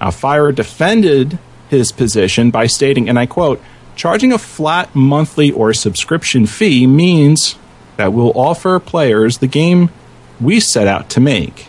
Now, 0.00 0.08
Firor 0.08 0.54
defended 0.54 1.38
his 1.68 1.92
position 1.92 2.50
by 2.50 2.66
stating, 2.66 3.08
and 3.08 3.18
I 3.18 3.26
quote, 3.26 3.60
charging 3.96 4.32
a 4.32 4.38
flat 4.38 4.94
monthly 4.94 5.50
or 5.50 5.72
subscription 5.72 6.46
fee 6.46 6.86
means 6.86 7.56
that 7.96 8.12
we'll 8.12 8.36
offer 8.36 8.78
players 8.78 9.38
the 9.38 9.46
game 9.46 9.90
we 10.42 10.60
set 10.60 10.86
out 10.86 11.08
to 11.10 11.20
make 11.20 11.68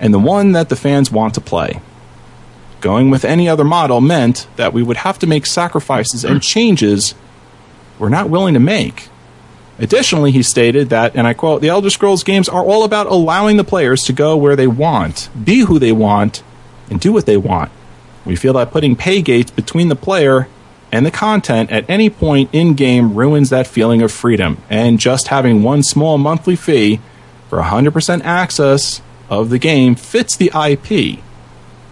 and 0.00 0.12
the 0.12 0.18
one 0.18 0.52
that 0.52 0.68
the 0.68 0.76
fans 0.76 1.10
want 1.10 1.34
to 1.34 1.40
play. 1.40 1.80
Going 2.80 3.10
with 3.10 3.24
any 3.24 3.48
other 3.48 3.64
model 3.64 4.00
meant 4.00 4.46
that 4.56 4.72
we 4.72 4.82
would 4.82 4.98
have 4.98 5.18
to 5.20 5.26
make 5.26 5.46
sacrifices 5.46 6.24
and 6.24 6.42
changes 6.54 7.14
we're 7.98 8.08
not 8.08 8.28
willing 8.28 8.54
to 8.54 8.60
make. 8.60 9.08
Additionally, 9.78 10.30
he 10.30 10.42
stated 10.42 10.88
that, 10.90 11.16
and 11.16 11.26
I 11.26 11.34
quote, 11.34 11.60
the 11.60 11.68
Elder 11.68 11.90
Scrolls 11.90 12.22
games 12.22 12.48
are 12.48 12.62
all 12.62 12.84
about 12.84 13.06
allowing 13.06 13.56
the 13.56 13.64
players 13.64 14.02
to 14.04 14.12
go 14.12 14.36
where 14.36 14.56
they 14.56 14.66
want, 14.66 15.28
be 15.42 15.60
who 15.60 15.78
they 15.78 15.92
want, 15.92 16.42
and 16.90 17.00
do 17.00 17.12
what 17.12 17.26
they 17.26 17.36
want. 17.36 17.72
We 18.24 18.36
feel 18.36 18.52
that 18.54 18.70
putting 18.70 18.96
pay 18.96 19.20
gates 19.22 19.50
between 19.50 19.88
the 19.88 19.96
player 19.96 20.48
and 20.92 21.04
the 21.04 21.10
content 21.10 21.70
at 21.72 21.88
any 21.88 22.08
point 22.08 22.50
in 22.52 22.74
game 22.74 23.14
ruins 23.14 23.50
that 23.50 23.66
feeling 23.66 24.00
of 24.00 24.12
freedom, 24.12 24.58
and 24.70 25.00
just 25.00 25.28
having 25.28 25.62
one 25.62 25.82
small 25.82 26.18
monthly 26.18 26.56
fee 26.56 27.00
for 27.54 27.62
100% 27.62 28.22
access 28.24 29.00
of 29.30 29.48
the 29.48 29.60
game 29.60 29.94
fits 29.94 30.34
the 30.34 30.46
IP 30.46 31.20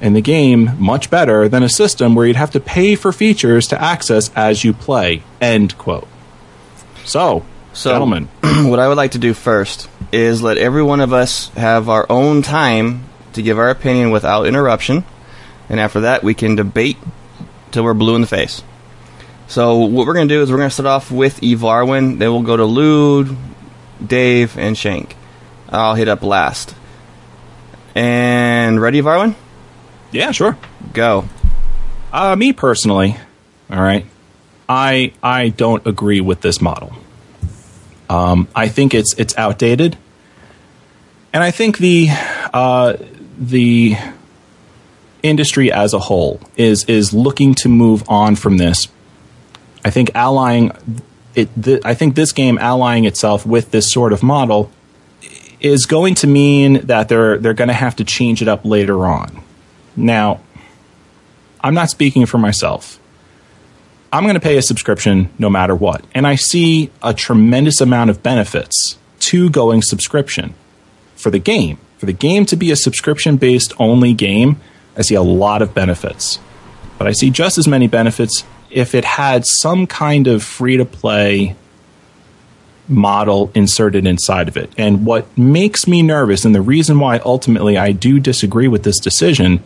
and 0.01 0.17
the 0.17 0.21
game 0.21 0.73
much 0.77 1.09
better 1.09 1.49
than 1.49 1.63
a 1.63 1.69
system 1.69 2.17
where 2.17 2.27
you'd 2.27 2.35
have 2.35 2.51
to 2.51 2.59
pay 2.59 2.97
for 2.97 3.13
features 3.13 3.69
to 3.69 3.81
access 3.81 4.33
as 4.35 4.65
you 4.65 4.73
play. 4.73 5.23
End 5.41 5.79
quote. 5.79 6.09
So, 7.05 7.45
So, 7.75 7.93
gentlemen, 7.93 8.25
what 8.43 8.81
I 8.81 8.89
would 8.89 8.97
like 8.97 9.13
to 9.13 9.19
do 9.19 9.35
first 9.35 9.89
is 10.11 10.43
let 10.43 10.59
every 10.59 10.83
one 10.83 10.99
of 10.99 11.13
us 11.13 11.51
have 11.51 11.89
our 11.89 12.07
own 12.11 12.43
time 12.43 13.05
to 13.35 13.41
give 13.41 13.57
our 13.57 13.71
opinion 13.71 14.11
without 14.11 14.49
interruption, 14.49 15.05
and 15.69 15.79
after 15.79 16.01
that, 16.01 16.25
we 16.25 16.35
can 16.35 16.57
debate 16.57 16.97
till 17.71 17.85
we're 17.85 17.95
blue 17.95 18.17
in 18.17 18.21
the 18.21 18.27
face. 18.27 18.65
So, 19.47 19.77
what 19.77 20.09
we're 20.09 20.15
going 20.15 20.27
to 20.27 20.35
do 20.35 20.43
is 20.43 20.51
we're 20.51 20.57
going 20.57 20.71
to 20.71 20.75
start 20.75 20.89
off 20.89 21.13
with 21.13 21.41
Evarwin, 21.41 22.19
then 22.19 22.33
we'll 22.33 22.43
go 22.43 22.57
to 22.57 22.65
Lude, 22.65 23.37
Dave, 24.05 24.59
and 24.59 24.77
Shank. 24.77 25.15
I'll 25.73 25.95
hit 25.95 26.07
up 26.09 26.23
last. 26.23 26.75
And 27.95 28.81
ready, 28.81 29.01
Evarwin? 29.01 29.35
yeah, 30.13 30.31
sure. 30.31 30.57
Go. 30.93 31.25
Uh, 32.13 32.37
me 32.37 32.53
personally, 32.53 33.17
all 33.71 33.81
right, 33.83 34.05
I 34.69 35.13
I 35.23 35.49
don't 35.49 35.87
agree 35.87 36.21
with 36.21 36.43
this 36.43 36.61
model. 36.61 36.93
Um, 38.11 38.49
I 38.55 38.69
think 38.69 38.93
it's 38.93 39.15
it's 39.15 39.37
outdated, 39.39 39.97
and 41.33 41.43
I 41.43 41.51
think 41.51 41.79
the 41.79 42.09
uh, 42.53 42.99
the 43.39 43.97
industry 45.23 45.73
as 45.73 45.95
a 45.95 45.99
whole 45.99 46.39
is 46.57 46.85
is 46.85 47.15
looking 47.15 47.55
to 47.55 47.71
move 47.71 48.05
on 48.09 48.37
from 48.37 48.59
this. 48.59 48.89
I 49.83 49.89
think 49.89 50.11
allying 50.15 50.73
it. 51.35 51.49
Th- 51.63 51.81
I 51.83 51.95
think 51.95 52.15
this 52.15 52.33
game 52.33 52.59
allying 52.59 53.07
itself 53.07 53.47
with 53.47 53.71
this 53.71 53.91
sort 53.91 54.13
of 54.13 54.23
model 54.23 54.71
is 55.63 55.87
going 55.87 56.17
to 56.17 56.27
mean 56.27 56.87
that 56.87 57.09
they're 57.09 57.39
they're 57.39 57.55
going 57.55 57.69
to 57.69 57.75
have 57.75 57.97
to 57.97 58.05
change 58.05 58.43
it 58.43 58.49
up 58.49 58.65
later 58.65 59.07
on. 59.07 59.43
Now, 59.97 60.41
I'm 61.61 61.75
not 61.75 61.89
speaking 61.89 62.27
for 62.27 62.39
myself. 62.39 62.99
I'm 64.13 64.25
going 64.25 64.35
to 64.35 64.41
pay 64.41 64.59
a 64.59 64.63
subscription 64.63 65.31
no 65.39 65.49
matter 65.49 65.75
what. 65.75 66.05
And 66.15 66.27
I 66.27 66.35
see 66.35 66.91
a 67.03 67.15
tremendous 67.15 67.81
amount 67.81 68.11
of 68.11 68.23
benefits 68.23 68.99
to 69.21 69.49
going 69.49 69.81
subscription 69.81 70.55
for 71.17 71.31
the 71.31 71.39
game. 71.39 71.79
For 71.97 72.07
the 72.07 72.13
game 72.13 72.45
to 72.47 72.57
be 72.57 72.71
a 72.71 72.77
subscription 72.77 73.37
based 73.37 73.73
only 73.79 74.13
game, 74.13 74.61
I 74.97 75.03
see 75.03 75.15
a 75.15 75.23
lot 75.23 75.63
of 75.63 75.73
benefits. 75.73 76.41
But 76.99 77.07
I 77.07 77.13
see 77.13 77.31
just 77.31 77.57
as 77.57 77.69
many 77.69 77.87
benefits 77.87 78.45
if 78.71 78.95
it 78.95 79.05
had 79.05 79.47
some 79.47 79.87
kind 79.87 80.27
of 80.27 80.43
free 80.43 80.77
to 80.77 80.85
play 80.85 81.57
model 82.93 83.51
inserted 83.55 84.07
inside 84.07 84.49
of 84.49 84.57
it. 84.57 84.73
And 84.77 85.05
what 85.05 85.37
makes 85.37 85.87
me 85.87 86.03
nervous, 86.03 86.45
and 86.45 86.55
the 86.55 86.61
reason 86.61 86.99
why 86.99 87.19
ultimately 87.25 87.77
I 87.77 87.93
do 87.93 88.21
disagree 88.21 88.69
with 88.69 88.85
this 88.85 88.99
decision, 88.99 89.63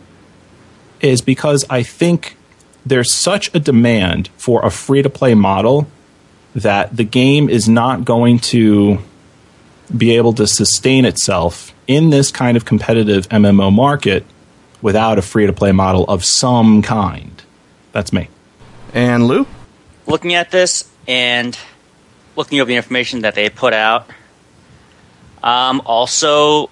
is 1.01 1.21
because 1.21 1.65
I 1.69 1.83
think 1.83 2.37
there's 2.85 3.13
such 3.13 3.53
a 3.53 3.59
demand 3.59 4.29
for 4.37 4.65
a 4.65 4.71
free 4.71 5.01
to 5.01 5.09
play 5.09 5.35
model 5.35 5.87
that 6.55 6.95
the 6.95 7.03
game 7.03 7.49
is 7.49 7.69
not 7.69 8.05
going 8.05 8.39
to 8.39 8.99
be 9.95 10.15
able 10.15 10.33
to 10.33 10.47
sustain 10.47 11.05
itself 11.05 11.73
in 11.85 12.09
this 12.09 12.31
kind 12.31 12.57
of 12.57 12.65
competitive 12.65 13.29
MMO 13.29 13.71
market 13.71 14.25
without 14.81 15.17
a 15.17 15.21
free 15.21 15.45
to 15.45 15.53
play 15.53 15.71
model 15.71 16.05
of 16.05 16.23
some 16.25 16.81
kind. 16.81 17.43
That's 17.91 18.11
me. 18.11 18.29
And 18.93 19.27
Lou? 19.27 19.45
looking 20.07 20.33
at 20.33 20.49
this 20.49 20.89
and 21.07 21.57
looking 22.37 22.61
over 22.61 22.67
the 22.67 22.75
information 22.75 23.21
that 23.21 23.35
they 23.35 23.49
put 23.49 23.73
out, 23.73 24.09
um, 25.43 25.81
also 25.85 26.69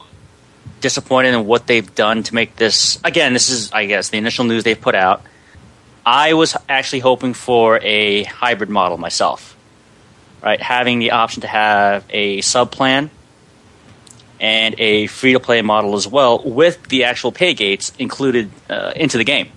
disappointed 0.79 1.33
in 1.33 1.45
what 1.45 1.65
they've 1.67 1.95
done 1.95 2.23
to 2.23 2.35
make 2.35 2.55
this. 2.55 2.99
Again, 3.03 3.33
this 3.33 3.49
is, 3.49 3.71
I 3.71 3.85
guess, 3.85 4.09
the 4.09 4.17
initial 4.17 4.45
news 4.45 4.63
they've 4.63 4.79
put 4.79 4.95
out. 4.95 5.23
I 6.05 6.33
was 6.33 6.55
actually 6.69 6.99
hoping 6.99 7.33
for 7.33 7.79
a 7.81 8.23
hybrid 8.23 8.69
model 8.69 8.97
myself, 8.97 9.57
right? 10.43 10.61
Having 10.61 10.99
the 10.99 11.11
option 11.11 11.41
to 11.41 11.47
have 11.47 12.05
a 12.11 12.41
sub 12.41 12.71
plan 12.71 13.09
and 14.39 14.75
a 14.77 15.07
free 15.07 15.33
to 15.33 15.39
play 15.39 15.61
model 15.63 15.95
as 15.95 16.07
well, 16.07 16.43
with 16.43 16.87
the 16.89 17.05
actual 17.05 17.31
pay 17.31 17.53
gates 17.55 17.91
included 17.97 18.51
uh, 18.69 18.93
into 18.95 19.17
the 19.17 19.23
game. 19.23 19.49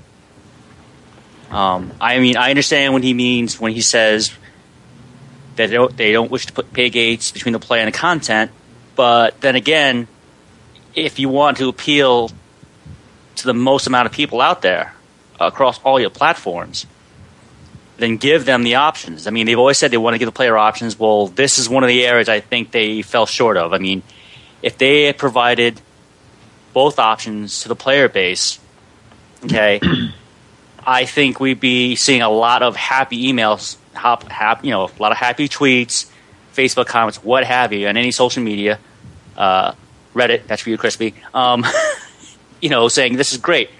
Um, 1.51 1.93
I 2.01 2.19
mean, 2.19 2.37
I 2.37 2.51
understand 2.51 2.93
what 2.93 3.03
he 3.03 3.13
means 3.13 3.61
when 3.61 3.73
he 3.73 3.81
says 3.81 4.33
they 5.67 5.75
don't, 5.75 5.97
they 5.97 6.13
don't 6.13 6.31
wish 6.31 6.47
to 6.47 6.53
put 6.53 6.73
pay 6.73 6.91
gates 6.91 7.33
between 7.33 7.53
the 7.53 7.59
play 7.59 7.81
and 7.81 7.93
the 7.93 7.97
content, 7.97 8.51
but 8.97 9.41
then 9.41 9.57
again, 9.57 10.09
if 10.95 11.19
you 11.19 11.29
want 11.29 11.59
to 11.59 11.69
appeal 11.69 12.31
to 13.37 13.47
the 13.47 13.55
most 13.55 13.87
amount 13.87 14.07
of 14.07 14.13
people 14.13 14.41
out 14.41 14.63
there 14.63 14.95
across 15.41 15.81
all 15.83 16.01
your 16.01 16.11
platforms, 16.11 16.87
then 17.99 18.17
give 18.17 18.45
them 18.45 18.63
the 18.63 18.77
options. 18.77 19.27
I 19.27 19.31
mean, 19.31 19.47
they've 19.47 19.59
always 19.59 19.79
said 19.79 19.91
they 19.91 19.97
want 19.97 20.15
to 20.15 20.19
give 20.19 20.27
the 20.27 20.33
player 20.33 20.57
options. 20.57 20.99
Well, 20.99 21.29
this 21.29 21.59
is 21.59 21.69
one 21.69 21.83
of 21.83 21.89
the 21.89 22.07
areas 22.07 22.29
I 22.29 22.41
think 22.41 22.71
they 22.71 23.03
fell 23.03 23.27
short 23.27 23.57
of. 23.57 23.73
I 23.73 23.79
mean, 23.79 24.03
if 24.63 24.79
they 24.79 25.05
had 25.05 25.19
provided 25.19 25.81
both 26.73 26.99
options 26.99 27.63
to 27.63 27.69
the 27.69 27.77
player 27.77 28.09
base, 28.09 28.61
okay, 29.45 29.81
I 30.87 31.05
think 31.05 31.41
we'd 31.41 31.61
be 31.61 31.97
seeing 31.97 32.23
a 32.23 32.31
lot 32.31 32.63
of 32.63 32.77
happy 32.77 33.33
emails, 33.33 33.77
hop, 33.99 34.25
hap, 34.25 34.65
you 34.65 34.71
know, 34.71 34.85
a 34.85 35.03
lot 35.03 35.13
of 35.13 35.19
happy 35.19 35.49
tweets, 35.49 36.11
Facebook 36.55 36.87
comments, 36.87 37.23
what 37.23 37.45
have 37.45 37.73
you, 37.73 37.89
on 37.89 37.97
any 37.97 38.11
social 38.11 38.43
media, 38.43 38.79
uh, 39.37 39.73
Reddit, 40.15 40.47
that's 40.47 40.63
for 40.63 40.71
you, 40.71 40.79
Crispy, 40.79 41.15
um, 41.35 41.65
you 42.61 42.71
know, 42.71 42.89
saying 42.89 43.17
this 43.17 43.33
is 43.33 43.39
great. 43.39 43.71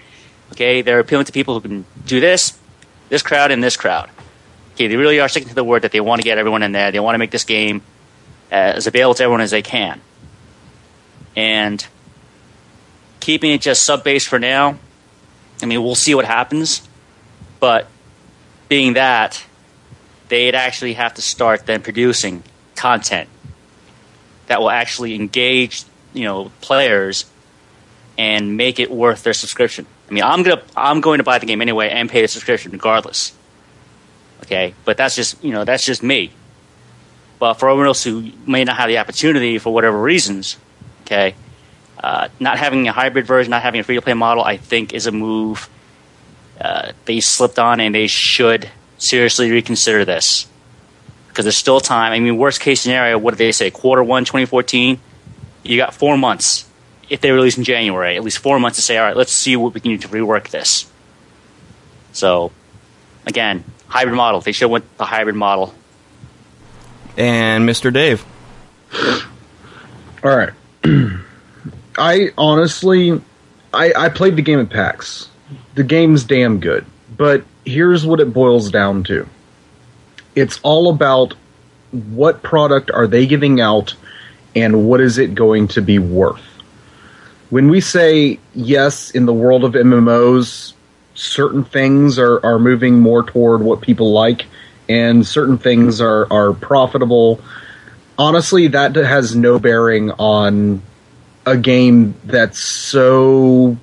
Okay, 0.51 0.81
they're 0.81 0.99
appealing 0.99 1.25
to 1.25 1.31
people 1.31 1.53
who 1.53 1.61
can 1.61 1.85
do 2.05 2.19
this, 2.19 2.57
this 3.09 3.21
crowd, 3.21 3.51
and 3.51 3.63
this 3.63 3.77
crowd. 3.77 4.09
Okay, 4.73 4.87
they 4.87 4.95
really 4.95 5.19
are 5.19 5.27
sticking 5.27 5.49
to 5.49 5.55
the 5.55 5.63
word 5.63 5.81
that 5.81 5.91
they 5.91 5.99
want 5.99 6.21
to 6.21 6.23
get 6.23 6.37
everyone 6.37 6.63
in 6.63 6.71
there. 6.71 6.91
They 6.91 6.99
want 6.99 7.15
to 7.15 7.19
make 7.19 7.31
this 7.31 7.43
game 7.43 7.81
as 8.49 8.87
available 8.87 9.15
to 9.15 9.23
everyone 9.23 9.41
as 9.41 9.51
they 9.51 9.61
can. 9.61 10.01
And 11.35 11.85
keeping 13.19 13.51
it 13.51 13.61
just 13.61 13.83
sub 13.83 14.03
base 14.03 14.25
for 14.25 14.39
now, 14.39 14.79
I 15.61 15.65
mean, 15.65 15.83
we'll 15.83 15.95
see 15.95 16.15
what 16.15 16.25
happens. 16.25 16.87
But 17.59 17.87
being 18.69 18.93
that, 18.93 19.43
they'd 20.29 20.55
actually 20.55 20.93
have 20.93 21.15
to 21.15 21.21
start 21.21 21.65
then 21.65 21.81
producing 21.81 22.43
content 22.75 23.29
that 24.47 24.59
will 24.59 24.69
actually 24.69 25.15
engage, 25.15 25.83
you 26.13 26.23
know, 26.23 26.51
players 26.61 27.25
and 28.17 28.57
make 28.57 28.79
it 28.79 28.89
worth 28.89 29.23
their 29.23 29.33
subscription. 29.33 29.85
I 30.09 30.13
mean, 30.13 30.23
I'm 30.23 30.43
gonna 30.43 30.61
I'm 30.75 31.01
going 31.01 31.19
to 31.19 31.23
buy 31.23 31.39
the 31.39 31.45
game 31.45 31.61
anyway 31.61 31.89
and 31.89 32.09
pay 32.09 32.21
the 32.21 32.27
subscription 32.27 32.71
regardless. 32.71 33.33
Okay, 34.43 34.73
but 34.85 34.97
that's 34.97 35.15
just 35.15 35.43
you 35.43 35.51
know 35.51 35.65
that's 35.65 35.85
just 35.85 36.01
me. 36.01 36.31
But 37.37 37.55
for 37.55 37.69
everyone 37.69 37.87
else 37.87 38.03
who 38.03 38.31
may 38.45 38.63
not 38.63 38.77
have 38.77 38.89
the 38.89 38.97
opportunity 38.97 39.59
for 39.59 39.73
whatever 39.73 40.01
reasons, 40.01 40.57
okay, 41.03 41.35
uh, 42.03 42.29
not 42.39 42.57
having 42.57 42.87
a 42.87 42.91
hybrid 42.91 43.25
version, 43.25 43.51
not 43.51 43.61
having 43.61 43.79
a 43.79 43.83
free 43.83 43.95
to 43.95 44.01
play 44.01 44.13
model, 44.13 44.43
I 44.43 44.57
think 44.57 44.93
is 44.93 45.07
a 45.07 45.11
move 45.11 45.69
uh, 46.59 46.91
they 47.05 47.19
slipped 47.19 47.59
on, 47.59 47.79
and 47.79 47.95
they 47.95 48.07
should 48.07 48.69
seriously 48.99 49.49
reconsider 49.49 50.05
this 50.05 50.47
because 51.27 51.45
there's 51.45 51.57
still 51.57 51.79
time. 51.79 52.11
I 52.11 52.19
mean, 52.19 52.37
worst 52.37 52.61
case 52.61 52.81
scenario, 52.81 53.17
what 53.17 53.31
did 53.31 53.37
they 53.37 53.51
say? 53.51 53.71
Quarter 53.71 54.03
one, 54.03 54.25
2014. 54.25 54.99
You 55.63 55.77
got 55.77 55.93
four 55.93 56.17
months 56.17 56.69
if 57.09 57.21
they 57.21 57.31
release 57.31 57.57
in 57.57 57.63
January. 57.63 58.15
At 58.15 58.23
least 58.23 58.39
four 58.39 58.59
months 58.59 58.77
to 58.77 58.81
say, 58.81 58.97
all 58.97 59.05
right, 59.05 59.15
let's 59.15 59.33
see 59.33 59.55
what 59.55 59.73
we 59.73 59.79
can 59.79 59.91
do 59.91 59.97
to 59.99 60.07
rework 60.09 60.49
this. 60.49 60.89
So, 62.11 62.51
again, 63.25 63.63
hybrid 63.87 64.15
model. 64.15 64.41
They 64.41 64.51
should 64.51 64.65
have 64.65 64.71
went 64.71 64.97
the 64.97 65.05
hybrid 65.05 65.35
model. 65.35 65.73
And 67.17 67.67
Mr. 67.67 67.91
Dave. 67.91 68.25
All 70.23 70.35
right. 70.35 70.53
I 71.97 72.31
honestly, 72.37 73.21
I, 73.73 73.93
I 73.95 74.09
played 74.09 74.35
the 74.35 74.41
game 74.41 74.59
at 74.59 74.69
PAX. 74.69 75.29
The 75.75 75.83
game's 75.83 76.23
damn 76.23 76.59
good, 76.59 76.85
but 77.15 77.43
here's 77.69 78.05
what 78.05 78.19
it 78.19 78.33
boils 78.33 78.71
down 78.71 79.03
to. 79.05 79.27
It's 80.35 80.59
all 80.63 80.89
about 80.89 81.35
what 81.91 82.43
product 82.43 82.91
are 82.91 83.07
they 83.07 83.25
giving 83.25 83.61
out 83.61 83.95
and 84.55 84.87
what 84.87 85.01
is 85.01 85.17
it 85.17 85.35
going 85.35 85.67
to 85.69 85.81
be 85.81 85.99
worth. 85.99 86.43
When 87.49 87.69
we 87.69 87.81
say 87.81 88.39
yes, 88.53 89.11
in 89.11 89.25
the 89.25 89.33
world 89.33 89.63
of 89.63 89.73
MMOs, 89.73 90.73
certain 91.15 91.63
things 91.63 92.19
are, 92.19 92.43
are 92.45 92.59
moving 92.59 92.99
more 92.99 93.23
toward 93.23 93.61
what 93.61 93.81
people 93.81 94.11
like 94.11 94.45
and 94.87 95.25
certain 95.25 95.57
things 95.57 96.01
are, 96.01 96.31
are 96.31 96.53
profitable. 96.53 97.41
Honestly, 98.17 98.67
that 98.67 98.95
has 98.95 99.35
no 99.35 99.59
bearing 99.59 100.11
on 100.11 100.81
a 101.45 101.57
game 101.57 102.15
that's 102.25 102.59
so 102.59 103.77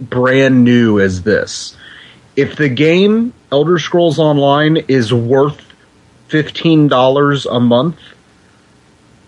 brand 0.00 0.64
new 0.64 1.00
as 1.00 1.22
this. 1.22 1.76
If 2.38 2.54
the 2.54 2.68
game 2.68 3.34
Elder 3.50 3.80
Scrolls 3.80 4.20
Online 4.20 4.76
is 4.86 5.12
worth 5.12 5.60
$15 6.28 7.46
a 7.50 7.58
month, 7.58 7.98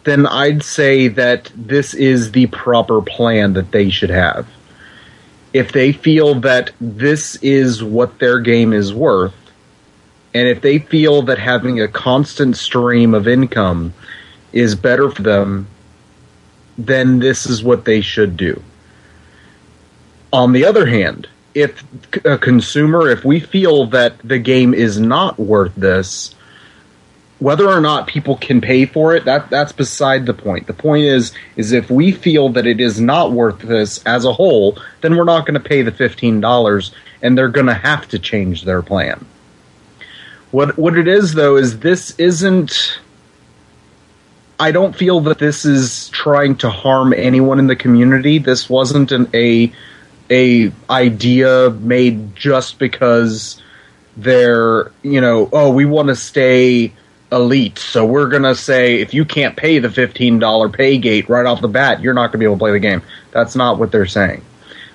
then 0.05 0.29
I'd 0.29 0.63
say 0.63 1.09
that 1.09 1.51
this 1.57 1.93
is 1.93 2.31
the 2.31 2.47
proper 2.47 3.03
plan 3.03 3.55
that 3.55 3.73
they 3.73 3.91
should 3.91 4.11
have. 4.11 4.47
If 5.53 5.73
they 5.73 5.91
feel 5.91 6.37
that 6.43 6.71
this 6.81 7.35
is 7.43 7.83
what 7.83 8.21
their 8.21 8.39
game 8.39 8.73
is 8.73 8.95
worth, 8.95 9.35
and 10.33 10.47
if 10.47 10.61
they 10.61 10.79
feel 10.79 11.23
that 11.23 11.41
having 11.41 11.81
a 11.81 11.89
constant 11.89 12.57
stream 12.57 13.13
of 13.13 13.27
income 13.27 13.93
is 14.53 14.77
better 14.77 15.11
for 15.11 15.23
them, 15.23 15.67
then 16.79 17.19
this 17.19 17.45
is 17.45 17.61
what 17.61 17.85
they 17.85 18.03
should 18.03 18.37
do. 18.37 18.63
On 20.33 20.53
the 20.53 20.65
other 20.65 20.87
hand, 20.87 21.27
if 21.55 21.83
a 22.25 22.39
consumer, 22.39 23.09
if 23.09 23.25
we 23.25 23.41
feel 23.41 23.87
that 23.87 24.19
the 24.19 24.39
game 24.39 24.75
is 24.75 25.01
not 25.01 25.39
worth 25.39 25.75
this, 25.75 26.35
whether 27.39 27.69
or 27.69 27.81
not 27.81 28.07
people 28.07 28.37
can 28.37 28.61
pay 28.61 28.85
for 28.85 29.15
it, 29.15 29.25
that 29.25 29.49
that's 29.51 29.73
beside 29.73 30.27
the 30.27 30.35
point. 30.35 30.67
The 30.67 30.75
point 30.75 31.05
is, 31.05 31.33
is 31.57 31.73
if 31.73 31.91
we 31.91 32.13
feel 32.13 32.51
that 32.51 32.67
it 32.67 32.81
is 32.81 33.01
not 33.01 33.33
worth 33.33 33.61
this 33.61 34.05
as 34.05 34.25
a 34.25 34.33
whole, 34.33 34.79
then 35.01 35.17
we're 35.17 35.25
not 35.25 35.47
going 35.47 35.61
to 35.61 35.69
pay 35.69 35.83
the 35.83 35.91
fifteen 35.91 36.41
dollars, 36.41 36.93
and 37.23 37.37
they're 37.37 37.49
going 37.49 37.67
to 37.67 37.75
have 37.75 38.07
to 38.09 38.19
change 38.19 38.65
their 38.65 38.83
plan. 38.83 39.25
What 40.51 40.77
what 40.77 40.99
it 40.99 41.09
is 41.09 41.35
though 41.35 41.57
is 41.57 41.81
this 41.81 42.15
isn't. 42.19 43.01
I 44.59 44.73
don't 44.73 44.95
feel 44.95 45.21
that 45.21 45.39
this 45.39 45.65
is 45.65 46.11
trying 46.11 46.57
to 46.57 46.69
harm 46.69 47.15
anyone 47.15 47.59
in 47.59 47.67
the 47.67 47.77
community. 47.77 48.37
This 48.37 48.69
wasn't 48.69 49.11
an 49.11 49.31
a 49.33 49.73
a 50.31 50.73
idea 50.89 51.71
made 51.81 52.35
just 52.37 52.79
because 52.79 53.61
they're 54.17 54.91
you 55.03 55.21
know 55.21 55.49
oh 55.53 55.71
we 55.71 55.85
want 55.85 56.09
to 56.09 56.17
stay 56.17 56.93
elite 57.33 57.79
so 57.79 58.05
we're 58.05 58.29
gonna 58.29 58.55
say 58.55 59.01
if 59.01 59.15
you 59.15 59.25
can't 59.25 59.57
pay 59.57 59.79
the 59.79 59.89
$15 59.89 60.73
pay 60.73 60.99
gate 60.99 61.29
right 61.29 61.47
off 61.47 61.61
the 61.61 61.69
bat 61.69 62.01
you're 62.01 62.15
not 62.15 62.29
gonna 62.29 62.39
be 62.39 62.45
able 62.45 62.57
to 62.57 62.59
play 62.59 62.73
the 62.73 62.79
game. 62.79 63.03
That's 63.33 63.55
not 63.55 63.79
what 63.79 63.93
they're 63.93 64.07
saying. 64.07 64.43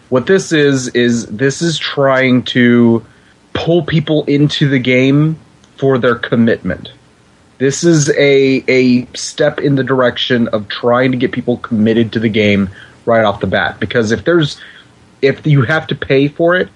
What 0.09 0.27
this 0.27 0.51
is 0.51 0.89
is 0.89 1.25
this 1.27 1.61
is 1.61 1.79
trying 1.79 2.43
to 2.43 3.05
pull 3.53 3.83
people 3.83 4.23
into 4.25 4.69
the 4.69 4.79
game 4.79 5.39
for 5.77 5.97
their 5.97 6.15
commitment. 6.15 6.91
This 7.57 7.83
is 7.83 8.09
a 8.11 8.63
a 8.67 9.05
step 9.15 9.59
in 9.59 9.75
the 9.75 9.83
direction 9.83 10.47
of 10.49 10.67
trying 10.67 11.11
to 11.11 11.17
get 11.17 11.31
people 11.31 11.57
committed 11.57 12.11
to 12.13 12.19
the 12.19 12.29
game 12.29 12.69
right 13.05 13.23
off 13.23 13.39
the 13.39 13.47
bat 13.47 13.79
because 13.79 14.11
if 14.11 14.25
there's 14.25 14.59
if 15.21 15.45
you 15.45 15.63
have 15.63 15.88
to 15.88 15.95
pay 15.95 16.28
for 16.28 16.56
it 16.56 16.69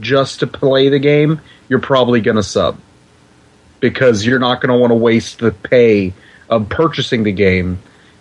just 0.00 0.40
to 0.40 0.46
play 0.46 0.88
the 0.88 0.98
game, 0.98 1.40
you're 1.68 1.80
probably 1.80 2.20
going 2.20 2.36
to 2.36 2.42
sub 2.42 2.78
because 3.80 4.24
you're 4.24 4.38
not 4.38 4.60
going 4.60 4.72
to 4.72 4.78
want 4.78 4.90
to 4.90 4.96
waste 4.96 5.38
the 5.38 5.52
pay 5.52 6.12
of 6.48 6.68
purchasing 6.68 7.22
the 7.22 7.32
game. 7.32 7.78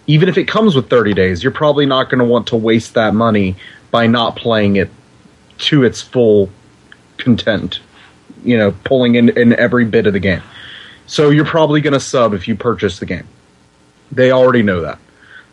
Even 0.07 0.27
if 0.27 0.37
it 0.37 0.47
comes 0.47 0.75
with 0.75 0.89
30 0.89 1.13
days, 1.13 1.43
you're 1.43 1.53
probably 1.53 1.85
not 1.85 2.09
going 2.09 2.19
to 2.19 2.25
want 2.25 2.47
to 2.47 2.57
waste 2.57 2.95
that 2.95 3.13
money 3.13 3.55
by 3.89 4.07
not 4.07 4.35
playing 4.35 4.75
it 4.75 4.89
to 5.57 5.83
its 5.83 6.01
full 6.01 6.49
content, 7.17 7.79
you 8.43 8.57
know, 8.57 8.73
pulling 8.83 9.15
in, 9.15 9.29
in 9.37 9.53
every 9.53 9.85
bit 9.85 10.07
of 10.07 10.13
the 10.13 10.19
game. 10.19 10.41
So 11.05 11.29
you're 11.29 11.45
probably 11.45 11.81
going 11.81 11.93
to 11.93 11.99
sub 11.99 12.33
if 12.33 12.47
you 12.47 12.55
purchase 12.55 12.99
the 12.99 13.05
game. 13.05 13.27
They 14.11 14.31
already 14.31 14.63
know 14.63 14.81
that. 14.81 14.99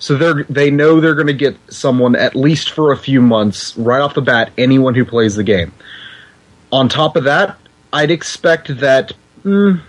So 0.00 0.16
they're 0.16 0.44
they 0.44 0.70
know 0.70 1.00
they're 1.00 1.14
going 1.14 1.28
to 1.28 1.32
get 1.32 1.56
someone 1.68 2.16
at 2.16 2.34
least 2.34 2.70
for 2.70 2.90
a 2.90 2.96
few 2.96 3.20
months 3.20 3.76
right 3.76 4.00
off 4.00 4.14
the 4.14 4.22
bat. 4.22 4.50
Anyone 4.58 4.94
who 4.94 5.04
plays 5.04 5.36
the 5.36 5.44
game. 5.44 5.72
On 6.72 6.88
top 6.88 7.16
of 7.16 7.24
that, 7.24 7.56
I'd 7.92 8.10
expect 8.10 8.80
that 8.80 9.12
mm, 9.44 9.80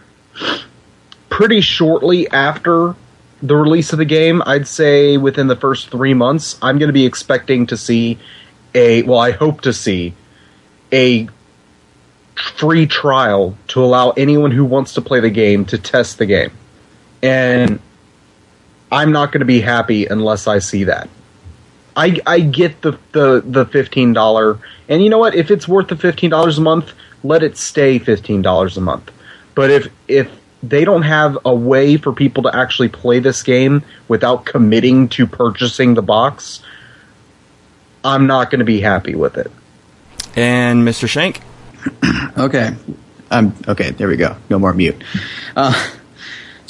pretty 1.30 1.62
shortly 1.62 2.30
after 2.30 2.96
the 3.42 3.56
release 3.56 3.94
of 3.94 4.00
the 4.00 4.06
game, 4.06 4.44
I'd 4.46 4.68
say 4.68 5.18
within 5.18 5.48
the 5.48 5.56
first 5.56 5.90
three 5.90 6.14
months, 6.14 6.60
I'm 6.62 6.78
going 6.78 6.90
to 6.90 6.94
be 6.94 7.06
expecting 7.06 7.66
to 7.68 7.78
see 7.78 8.20
a 8.76 9.04
well, 9.04 9.20
I 9.20 9.32
hope 9.32 9.62
to 9.62 9.74
see 9.74 10.14
a 10.92 11.30
free 12.36 12.86
trial 12.86 13.58
to 13.70 13.84
allow 13.84 14.12
anyone 14.12 14.52
who 14.52 14.66
wants 14.66 14.94
to 14.96 15.02
play 15.02 15.22
the 15.22 15.30
game 15.30 15.64
to 15.66 15.78
test 15.78 16.18
the 16.18 16.26
game. 16.26 16.52
And 17.24 17.80
I'm 18.92 19.12
not 19.12 19.32
going 19.32 19.40
to 19.40 19.46
be 19.46 19.62
happy 19.62 20.06
unless 20.06 20.48
I 20.48 20.60
see 20.60 20.84
that. 20.86 21.10
I, 21.96 22.20
I 22.26 22.40
get 22.42 22.82
the, 22.82 22.98
the, 23.12 23.42
the 23.46 23.66
fifteen 23.66 24.14
dollar, 24.14 24.60
and 24.88 25.04
you 25.04 25.10
know 25.10 25.18
what? 25.18 25.36
If 25.36 25.52
it's 25.52 25.68
worth 25.68 25.88
the 25.88 25.98
fifteen 25.98 26.30
dollars 26.30 26.58
a 26.58 26.62
month, 26.62 26.94
let 27.24 27.44
it 27.44 27.58
stay 27.58 28.00
fifteen 28.00 28.42
dollars 28.42 28.78
a 28.78 28.82
month. 28.82 29.12
But 29.56 29.70
if 29.70 29.88
if 30.08 30.32
they 30.64 30.86
don't 30.86 31.02
have 31.02 31.38
a 31.44 31.54
way 31.54 31.98
for 31.98 32.14
people 32.14 32.44
to 32.44 32.56
actually 32.56 32.90
play 32.90 33.20
this 33.20 33.44
game 33.44 33.84
without 34.08 34.46
committing 34.46 35.10
to 35.10 35.26
purchasing 35.26 35.96
the 35.96 36.02
box, 36.02 36.62
I'm 38.04 38.28
not 38.28 38.52
going 38.52 38.60
to 38.60 38.66
be 38.66 38.80
happy 38.80 39.16
with 39.16 39.38
it. 39.38 39.52
And 40.36 40.88
Mr. 40.88 41.10
Shank. 41.10 41.42
okay, 42.38 42.76
um, 43.32 43.56
okay. 43.68 43.92
There 43.92 44.08
we 44.08 44.18
go. 44.18 44.38
No 44.50 44.60
more 44.60 44.74
mute. 44.74 45.04
Uh, 45.56 45.90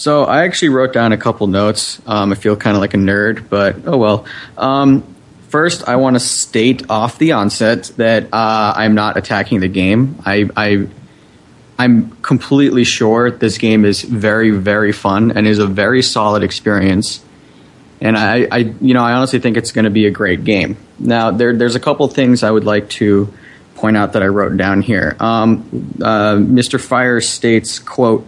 so 0.01 0.23
I 0.23 0.45
actually 0.45 0.69
wrote 0.69 0.93
down 0.93 1.11
a 1.11 1.17
couple 1.17 1.45
notes. 1.45 2.01
Um, 2.07 2.31
I 2.31 2.35
feel 2.35 2.55
kind 2.55 2.75
of 2.75 2.81
like 2.81 2.95
a 2.95 2.97
nerd, 2.97 3.47
but 3.49 3.75
oh 3.85 3.97
well. 3.97 4.25
Um, 4.57 5.03
first, 5.49 5.87
I 5.87 5.97
want 5.97 6.15
to 6.15 6.19
state 6.19 6.89
off 6.89 7.19
the 7.19 7.33
onset 7.33 7.91
that 7.97 8.33
uh, 8.33 8.73
I'm 8.75 8.95
not 8.95 9.15
attacking 9.15 9.59
the 9.59 9.67
game. 9.67 10.17
I, 10.25 10.49
I 10.57 10.87
I'm 11.77 12.09
completely 12.23 12.83
sure 12.83 13.29
this 13.29 13.59
game 13.59 13.85
is 13.85 14.01
very, 14.01 14.49
very 14.49 14.91
fun 14.91 15.37
and 15.37 15.45
is 15.45 15.59
a 15.59 15.67
very 15.67 16.01
solid 16.01 16.41
experience. 16.41 17.23
And 17.99 18.17
I, 18.17 18.47
I 18.51 18.57
you 18.81 18.95
know, 18.95 19.03
I 19.03 19.13
honestly 19.13 19.37
think 19.37 19.55
it's 19.55 19.71
going 19.71 19.85
to 19.85 19.91
be 19.91 20.07
a 20.07 20.11
great 20.11 20.43
game. 20.43 20.77
Now, 20.97 21.29
there, 21.29 21.55
there's 21.55 21.75
a 21.75 21.79
couple 21.79 22.07
things 22.07 22.41
I 22.41 22.49
would 22.49 22.65
like 22.65 22.89
to 23.01 23.31
point 23.75 23.97
out 23.97 24.13
that 24.13 24.23
I 24.23 24.27
wrote 24.29 24.57
down 24.57 24.81
here. 24.81 25.15
Um, 25.19 25.93
uh, 26.01 26.37
Mr. 26.37 26.79
Firor 26.79 27.21
states, 27.23 27.77
"quote 27.77 28.27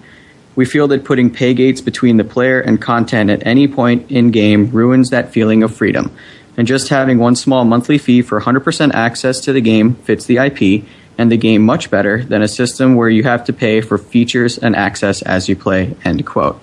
We 0.55 0.65
feel 0.65 0.87
that 0.89 1.03
putting 1.03 1.31
pay 1.31 1.53
gates 1.53 1.81
between 1.81 2.17
the 2.17 2.23
player 2.23 2.59
and 2.59 2.81
content 2.81 3.29
at 3.29 3.45
any 3.45 3.67
point 3.67 4.11
in 4.11 4.31
game 4.31 4.69
ruins 4.69 5.09
that 5.09 5.31
feeling 5.31 5.63
of 5.63 5.75
freedom, 5.75 6.15
and 6.57 6.67
just 6.67 6.89
having 6.89 7.17
one 7.17 7.35
small 7.35 7.65
monthly 7.65 7.97
fee 7.97 8.21
for 8.21 8.39
100% 8.39 8.93
access 8.93 9.39
to 9.41 9.53
the 9.53 9.61
game 9.61 9.95
fits 9.95 10.25
the 10.25 10.37
IP." 10.37 10.85
And 11.15 11.31
the 11.31 11.37
game 11.37 11.61
much 11.61 11.91
better 11.91 12.23
than 12.23 12.41
a 12.41 12.47
system 12.47 12.95
where 12.95 13.07
you 13.07 13.21
have 13.21 13.45
to 13.45 13.53
pay 13.53 13.81
for 13.81 13.99
features 13.99 14.57
and 14.57 14.75
access 14.75 15.21
as 15.21 15.47
you 15.47 15.55
play. 15.55 15.95
End 16.03 16.25
quote. 16.25 16.59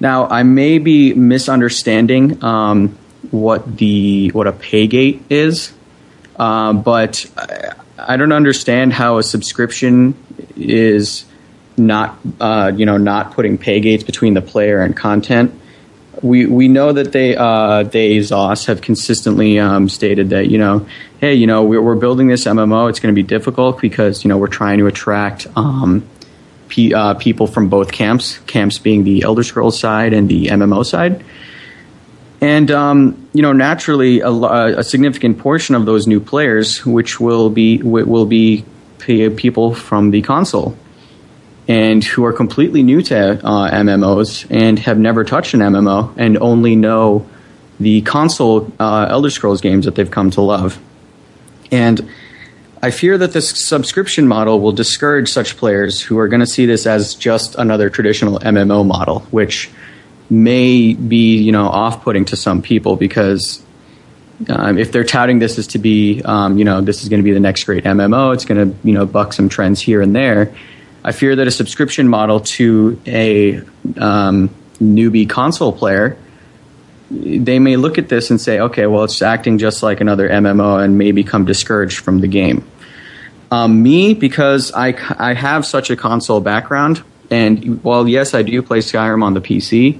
Now, 0.00 0.26
I 0.26 0.42
may 0.42 0.78
be 0.78 1.14
misunderstanding 1.14 2.42
um, 2.42 2.98
what 3.30 3.76
the 3.78 4.30
what 4.30 4.46
a 4.46 4.52
pay 4.52 4.86
gate 4.86 5.22
is, 5.28 5.72
uh, 6.36 6.72
but 6.72 7.26
I, 7.36 7.72
I 7.98 8.16
don't 8.16 8.32
understand 8.32 8.92
how 8.92 9.18
a 9.18 9.22
subscription 9.22 10.14
is 10.56 11.24
not 11.78 12.18
uh, 12.40 12.72
you 12.74 12.86
know 12.86 12.96
not 12.96 13.32
putting 13.32 13.58
pay 13.58 13.80
gates 13.80 14.04
between 14.04 14.34
the 14.34 14.42
player 14.42 14.80
and 14.80 14.96
content. 14.96 15.58
We 16.22 16.46
we 16.46 16.68
know 16.68 16.92
that 16.92 17.12
they 17.12 17.36
uh, 17.36 17.84
they 17.84 18.18
ZOS 18.18 18.66
have 18.66 18.80
consistently 18.80 19.58
um, 19.58 19.88
stated 19.88 20.30
that 20.30 20.48
you 20.48 20.58
know 20.58 20.86
hey 21.20 21.34
you 21.34 21.46
know 21.46 21.62
we're, 21.62 21.80
we're 21.80 21.94
building 21.94 22.28
this 22.28 22.44
MMO 22.44 22.90
it's 22.90 23.00
going 23.00 23.14
to 23.14 23.16
be 23.16 23.26
difficult 23.26 23.80
because 23.80 24.24
you 24.24 24.28
know 24.28 24.36
we're 24.36 24.48
trying 24.48 24.78
to 24.78 24.86
attract 24.86 25.46
um, 25.56 26.04
uh, 26.94 27.14
people 27.14 27.46
from 27.46 27.68
both 27.68 27.92
camps 27.92 28.38
camps 28.46 28.78
being 28.78 29.04
the 29.04 29.22
Elder 29.22 29.42
Scrolls 29.42 29.78
side 29.78 30.12
and 30.12 30.28
the 30.28 30.46
MMO 30.46 30.84
side. 30.84 31.24
And 32.40 32.70
um, 32.70 33.28
you 33.32 33.42
know, 33.42 33.52
naturally, 33.52 34.20
a, 34.20 34.30
a 34.30 34.84
significant 34.84 35.38
portion 35.38 35.74
of 35.74 35.86
those 35.86 36.06
new 36.06 36.20
players, 36.20 36.84
which 36.86 37.18
will 37.18 37.50
be 37.50 37.78
will 37.82 38.26
be 38.26 38.64
people 38.98 39.74
from 39.74 40.10
the 40.10 40.22
console, 40.22 40.76
and 41.68 42.02
who 42.02 42.24
are 42.24 42.32
completely 42.32 42.82
new 42.82 43.02
to 43.02 43.16
uh, 43.46 43.70
MMOs 43.70 44.46
and 44.50 44.78
have 44.78 44.98
never 44.98 45.22
touched 45.22 45.52
an 45.52 45.60
MMO 45.60 46.14
and 46.16 46.38
only 46.38 46.74
know 46.74 47.28
the 47.78 48.00
console 48.02 48.72
uh, 48.80 49.06
Elder 49.10 49.30
Scrolls 49.30 49.60
games 49.60 49.84
that 49.84 49.94
they've 49.94 50.10
come 50.10 50.30
to 50.32 50.40
love. 50.40 50.80
And 51.70 52.08
I 52.82 52.90
fear 52.90 53.18
that 53.18 53.32
this 53.32 53.50
subscription 53.66 54.26
model 54.26 54.60
will 54.60 54.72
discourage 54.72 55.28
such 55.30 55.56
players 55.56 56.00
who 56.00 56.18
are 56.18 56.28
going 56.28 56.40
to 56.40 56.46
see 56.46 56.64
this 56.64 56.86
as 56.86 57.14
just 57.14 57.56
another 57.56 57.90
traditional 57.90 58.38
MMO 58.38 58.86
model, 58.86 59.20
which 59.30 59.70
may 60.30 60.94
be 60.94 61.38
you 61.38 61.52
know 61.52 61.66
off-putting 61.66 62.24
to 62.26 62.36
some 62.36 62.60
people 62.60 62.96
because 62.96 63.62
um, 64.50 64.76
if 64.76 64.92
they're 64.92 65.04
touting 65.04 65.38
this 65.38 65.58
as 65.58 65.66
to 65.68 65.78
be 65.78 66.22
um, 66.24 66.58
you 66.58 66.64
know 66.64 66.80
this 66.80 67.02
is 67.02 67.08
going 67.08 67.20
to 67.20 67.24
be 67.24 67.32
the 67.32 67.40
next 67.40 67.64
great 67.64 67.84
MMO, 67.84 68.32
it's 68.32 68.44
going 68.44 68.70
to 68.70 68.78
you 68.86 68.94
know 68.94 69.04
buck 69.06 69.32
some 69.32 69.48
trends 69.48 69.80
here 69.80 70.00
and 70.00 70.14
there. 70.14 70.54
I 71.08 71.12
fear 71.12 71.34
that 71.36 71.46
a 71.46 71.50
subscription 71.50 72.06
model 72.06 72.40
to 72.40 73.00
a 73.06 73.62
um, 73.96 74.50
newbie 74.78 75.26
console 75.26 75.72
player, 75.72 76.18
they 77.10 77.58
may 77.58 77.76
look 77.76 77.96
at 77.96 78.10
this 78.10 78.28
and 78.30 78.38
say, 78.38 78.60
okay, 78.60 78.86
well, 78.86 79.04
it's 79.04 79.22
acting 79.22 79.56
just 79.56 79.82
like 79.82 80.02
another 80.02 80.28
MMO, 80.28 80.84
and 80.84 80.98
may 80.98 81.12
become 81.12 81.46
discouraged 81.46 82.00
from 82.00 82.20
the 82.20 82.28
game. 82.28 82.62
Um, 83.50 83.82
me, 83.82 84.12
because 84.12 84.70
I, 84.74 84.88
I 85.18 85.32
have 85.32 85.64
such 85.64 85.88
a 85.88 85.96
console 85.96 86.42
background, 86.42 87.02
and 87.30 87.82
while 87.82 88.06
yes, 88.06 88.34
I 88.34 88.42
do 88.42 88.60
play 88.60 88.80
Skyrim 88.80 89.22
on 89.22 89.32
the 89.32 89.40
PC, 89.40 89.98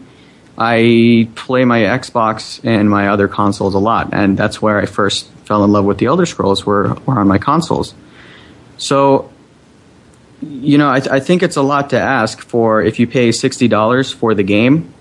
I 0.59 1.31
play 1.37 1.65
my 1.65 1.79
Xbox 1.79 2.61
and 2.65 2.91
my 2.91 3.09
other 3.09 3.29
consoles 3.29 3.73
a 3.73 3.79
lot, 3.79 4.11
and 4.13 4.37
that's 4.37 4.61
where 4.61 4.79
I 4.79 4.85
first 4.85 5.31
fell 5.47 5.65
in 5.65 5.73
love 5.73 5.87
with 5.87 5.97
the 5.97 6.05
Elder 6.05 6.27
Scrolls 6.27 6.67
were, 6.67 6.93
were 7.07 7.19
on 7.19 7.29
my 7.29 7.39
consoles. 7.39 7.95
So, 8.77 9.31
you 10.43 10.79
know, 10.79 10.89
I, 10.89 10.97
I 10.97 11.21
think 11.21 11.43
it's 11.43 11.57
a 11.57 11.63
lot 11.63 11.91
to 11.91 12.01
ask 12.01 12.41
for 12.41 12.83
if 12.83 12.99
you 12.99 13.07
pay 13.07 13.33
sixty 13.33 13.69
dollars 13.69 14.13
for 14.13 14.35
the 14.35 14.43
game, 14.43 14.93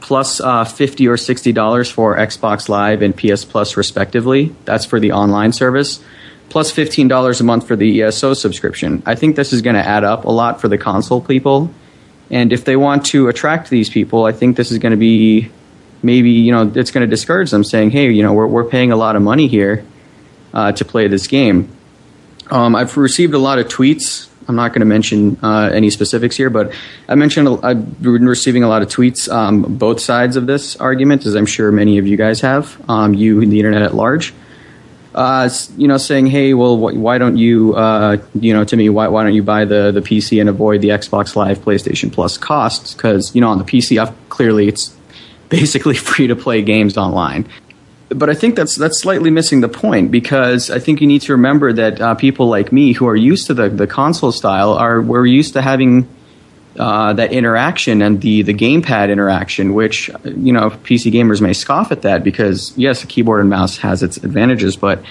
plus 0.00 0.40
uh, 0.40 0.64
fifty 0.64 1.08
or 1.08 1.16
sixty 1.16 1.52
dollars 1.52 1.90
for 1.90 2.16
Xbox 2.16 2.68
Live 2.68 3.02
and 3.02 3.16
PS 3.16 3.44
Plus 3.44 3.76
respectively. 3.76 4.54
That's 4.64 4.84
for 4.84 5.00
the 5.00 5.12
online 5.12 5.52
service. 5.52 6.02
Plus 6.48 6.70
fifteen 6.70 7.08
dollars 7.08 7.40
a 7.40 7.44
month 7.44 7.66
for 7.66 7.76
the 7.76 8.02
ESO 8.02 8.34
subscription. 8.34 9.02
I 9.06 9.14
think 9.14 9.36
this 9.36 9.52
is 9.52 9.62
going 9.62 9.76
to 9.76 9.86
add 9.86 10.04
up 10.04 10.24
a 10.24 10.30
lot 10.30 10.60
for 10.60 10.68
the 10.68 10.78
console 10.78 11.20
people 11.20 11.70
and 12.30 12.52
if 12.52 12.64
they 12.64 12.76
want 12.76 13.06
to 13.06 13.28
attract 13.28 13.70
these 13.70 13.90
people, 13.90 14.24
I 14.24 14.32
think 14.32 14.56
this 14.56 14.70
is 14.70 14.78
going 14.78 14.92
to 14.92 14.98
be 14.98 15.50
maybe 16.02 16.30
you 16.30 16.52
know 16.52 16.70
it's 16.74 16.90
going 16.90 17.06
to 17.06 17.10
discourage 17.10 17.50
them, 17.50 17.64
saying, 17.64 17.90
"Hey, 17.90 18.10
you 18.10 18.22
know, 18.22 18.32
we're 18.32 18.46
we're 18.46 18.64
paying 18.64 18.92
a 18.92 18.96
lot 18.96 19.16
of 19.16 19.22
money 19.22 19.46
here 19.46 19.84
uh, 20.52 20.72
to 20.72 20.84
play 20.84 21.08
this 21.08 21.26
game." 21.26 21.68
Um, 22.50 22.74
I've 22.74 22.96
received 22.96 23.34
a 23.34 23.38
lot 23.38 23.58
of 23.58 23.68
tweets. 23.68 24.28
I'm 24.48 24.56
not 24.56 24.72
going 24.72 24.80
to 24.80 24.86
mention 24.86 25.38
uh, 25.42 25.70
any 25.72 25.90
specifics 25.90 26.36
here, 26.36 26.50
but 26.50 26.72
I 27.08 27.14
mentioned 27.14 27.48
I've 27.62 28.02
been 28.02 28.26
receiving 28.26 28.62
a 28.62 28.68
lot 28.68 28.82
of 28.82 28.88
tweets, 28.88 29.30
um, 29.32 29.62
both 29.62 30.00
sides 30.00 30.36
of 30.36 30.46
this 30.46 30.76
argument, 30.76 31.26
as 31.26 31.34
I'm 31.34 31.46
sure 31.46 31.72
many 31.72 31.98
of 31.98 32.06
you 32.06 32.16
guys 32.16 32.40
have, 32.40 32.80
um, 32.88 33.14
you 33.14 33.40
and 33.40 33.50
the 33.50 33.58
internet 33.58 33.82
at 33.82 33.94
large 33.94 34.34
uh, 35.14 35.48
you 35.76 35.86
know, 35.86 35.96
saying, 35.96 36.26
"Hey, 36.26 36.54
well, 36.54 36.76
wh- 36.76 36.96
why 36.96 37.18
don't 37.18 37.36
you, 37.36 37.74
uh, 37.74 38.18
you 38.34 38.52
know, 38.52 38.64
to 38.64 38.76
me, 38.76 38.88
why, 38.88 39.08
why 39.08 39.22
don't 39.22 39.34
you 39.34 39.42
buy 39.42 39.64
the 39.64 39.92
the 39.92 40.00
PC 40.00 40.40
and 40.40 40.48
avoid 40.48 40.80
the 40.80 40.88
Xbox 40.88 41.36
Live, 41.36 41.58
PlayStation 41.60 42.12
Plus 42.12 42.36
costs? 42.36 42.94
Because 42.94 43.34
you 43.34 43.40
know, 43.40 43.48
on 43.48 43.58
the 43.58 43.64
PC, 43.64 44.00
I've, 44.02 44.12
clearly 44.28 44.66
it's 44.66 44.94
basically 45.48 45.94
free 46.10 46.26
to 46.26 46.36
play 46.36 46.62
games 46.62 46.96
online." 46.96 47.46
But 48.10 48.28
I 48.28 48.34
think 48.34 48.54
that's 48.54 48.76
that's 48.76 49.00
slightly 49.00 49.30
missing 49.30 49.60
the 49.60 49.68
point 49.68 50.10
because 50.10 50.70
I 50.70 50.78
think 50.78 51.00
you 51.00 51.06
need 51.06 51.22
to 51.22 51.32
remember 51.32 51.72
that 51.72 52.00
uh, 52.00 52.14
people 52.14 52.48
like 52.48 52.70
me 52.70 52.92
who 52.92 53.06
are 53.08 53.16
used 53.16 53.46
to 53.46 53.54
the, 53.54 53.68
the 53.68 53.86
console 53.86 54.30
style 54.30 54.74
are 54.74 55.00
we're 55.00 55.26
used 55.26 55.54
to 55.54 55.62
having 55.62 56.06
uh, 56.78 57.12
that 57.14 57.32
interaction 57.32 58.02
and 58.02 58.20
the 58.20 58.42
the 58.42 58.52
gamepad 58.52 59.10
interaction, 59.10 59.74
which 59.74 60.10
you 60.24 60.52
know 60.52 60.70
PC 60.70 61.12
gamers 61.12 61.40
may 61.40 61.52
scoff 61.52 61.92
at 61.92 62.02
that 62.02 62.24
because 62.24 62.76
yes, 62.76 63.02
a 63.04 63.06
keyboard 63.06 63.40
and 63.40 63.48
mouse 63.48 63.78
has 63.78 64.02
its 64.02 64.18
advantages, 64.18 64.76
but 64.76 65.02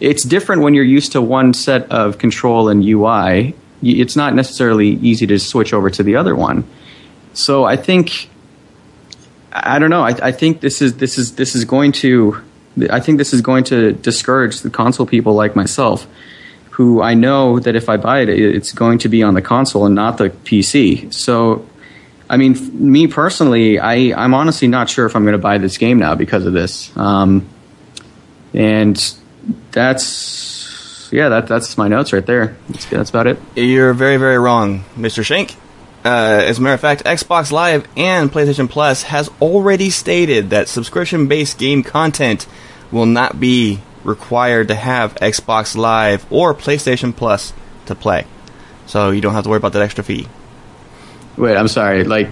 it's 0.00 0.22
different 0.22 0.62
when 0.62 0.74
you're 0.74 0.82
used 0.82 1.12
to 1.12 1.22
one 1.22 1.52
set 1.52 1.90
of 1.90 2.18
control 2.18 2.68
and 2.68 2.84
UI. 2.84 3.54
It's 3.82 4.16
not 4.16 4.34
necessarily 4.34 4.88
easy 4.88 5.26
to 5.26 5.38
switch 5.38 5.72
over 5.72 5.88
to 5.90 6.02
the 6.02 6.16
other 6.16 6.34
one. 6.34 6.64
So 7.32 7.64
I 7.64 7.76
think 7.76 8.28
I 9.52 9.78
don't 9.78 9.90
know. 9.90 10.02
I, 10.02 10.10
I 10.28 10.32
think 10.32 10.60
this 10.60 10.80
is 10.80 10.96
this 10.96 11.18
is 11.18 11.34
this 11.34 11.54
is 11.54 11.64
going 11.64 11.92
to 11.92 12.42
I 12.90 13.00
think 13.00 13.18
this 13.18 13.32
is 13.32 13.40
going 13.40 13.64
to 13.64 13.92
discourage 13.92 14.60
the 14.60 14.70
console 14.70 15.06
people 15.06 15.34
like 15.34 15.56
myself 15.56 16.06
who 16.80 17.02
I 17.02 17.12
know 17.12 17.58
that 17.58 17.76
if 17.76 17.90
I 17.90 17.98
buy 17.98 18.20
it, 18.20 18.30
it's 18.30 18.72
going 18.72 18.98
to 19.00 19.08
be 19.10 19.22
on 19.22 19.34
the 19.34 19.42
console 19.42 19.84
and 19.84 19.94
not 19.94 20.16
the 20.16 20.30
PC. 20.30 21.12
So, 21.12 21.66
I 22.28 22.38
mean, 22.38 22.56
me 22.72 23.06
personally, 23.06 23.78
I, 23.78 24.14
I'm 24.16 24.32
honestly 24.32 24.66
not 24.66 24.88
sure 24.88 25.04
if 25.04 25.14
I'm 25.14 25.24
going 25.24 25.32
to 25.32 25.38
buy 25.38 25.58
this 25.58 25.76
game 25.76 25.98
now 25.98 26.14
because 26.14 26.46
of 26.46 26.54
this. 26.54 26.96
Um, 26.96 27.46
and 28.54 28.96
that's, 29.72 31.10
yeah, 31.12 31.28
that, 31.28 31.48
that's 31.48 31.76
my 31.76 31.88
notes 31.88 32.14
right 32.14 32.24
there. 32.24 32.56
That's, 32.70 32.86
that's 32.86 33.10
about 33.10 33.26
it. 33.26 33.38
You're 33.56 33.92
very, 33.92 34.16
very 34.16 34.38
wrong, 34.38 34.84
Mr. 34.96 35.22
Shank. 35.22 35.56
Uh, 36.04 36.08
as 36.46 36.58
a 36.58 36.62
matter 36.62 36.74
of 36.74 36.80
fact, 36.80 37.04
Xbox 37.04 37.52
Live 37.52 37.86
and 37.96 38.32
PlayStation 38.32 38.68
Plus 38.70 39.02
has 39.04 39.28
already 39.40 39.90
stated 39.90 40.50
that 40.50 40.68
subscription-based 40.68 41.58
game 41.58 41.82
content 41.82 42.46
will 42.90 43.06
not 43.06 43.38
be 43.38 43.80
required 44.02 44.68
to 44.68 44.74
have 44.74 45.14
Xbox 45.16 45.76
Live 45.76 46.24
or 46.32 46.54
PlayStation 46.54 47.14
Plus 47.14 47.52
to 47.86 47.94
play. 47.94 48.24
So 48.86 49.10
you 49.10 49.20
don't 49.20 49.34
have 49.34 49.44
to 49.44 49.50
worry 49.50 49.58
about 49.58 49.74
that 49.74 49.82
extra 49.82 50.02
fee. 50.02 50.26
Wait, 51.36 51.54
I'm 51.56 51.68
sorry. 51.68 52.04
Like, 52.04 52.30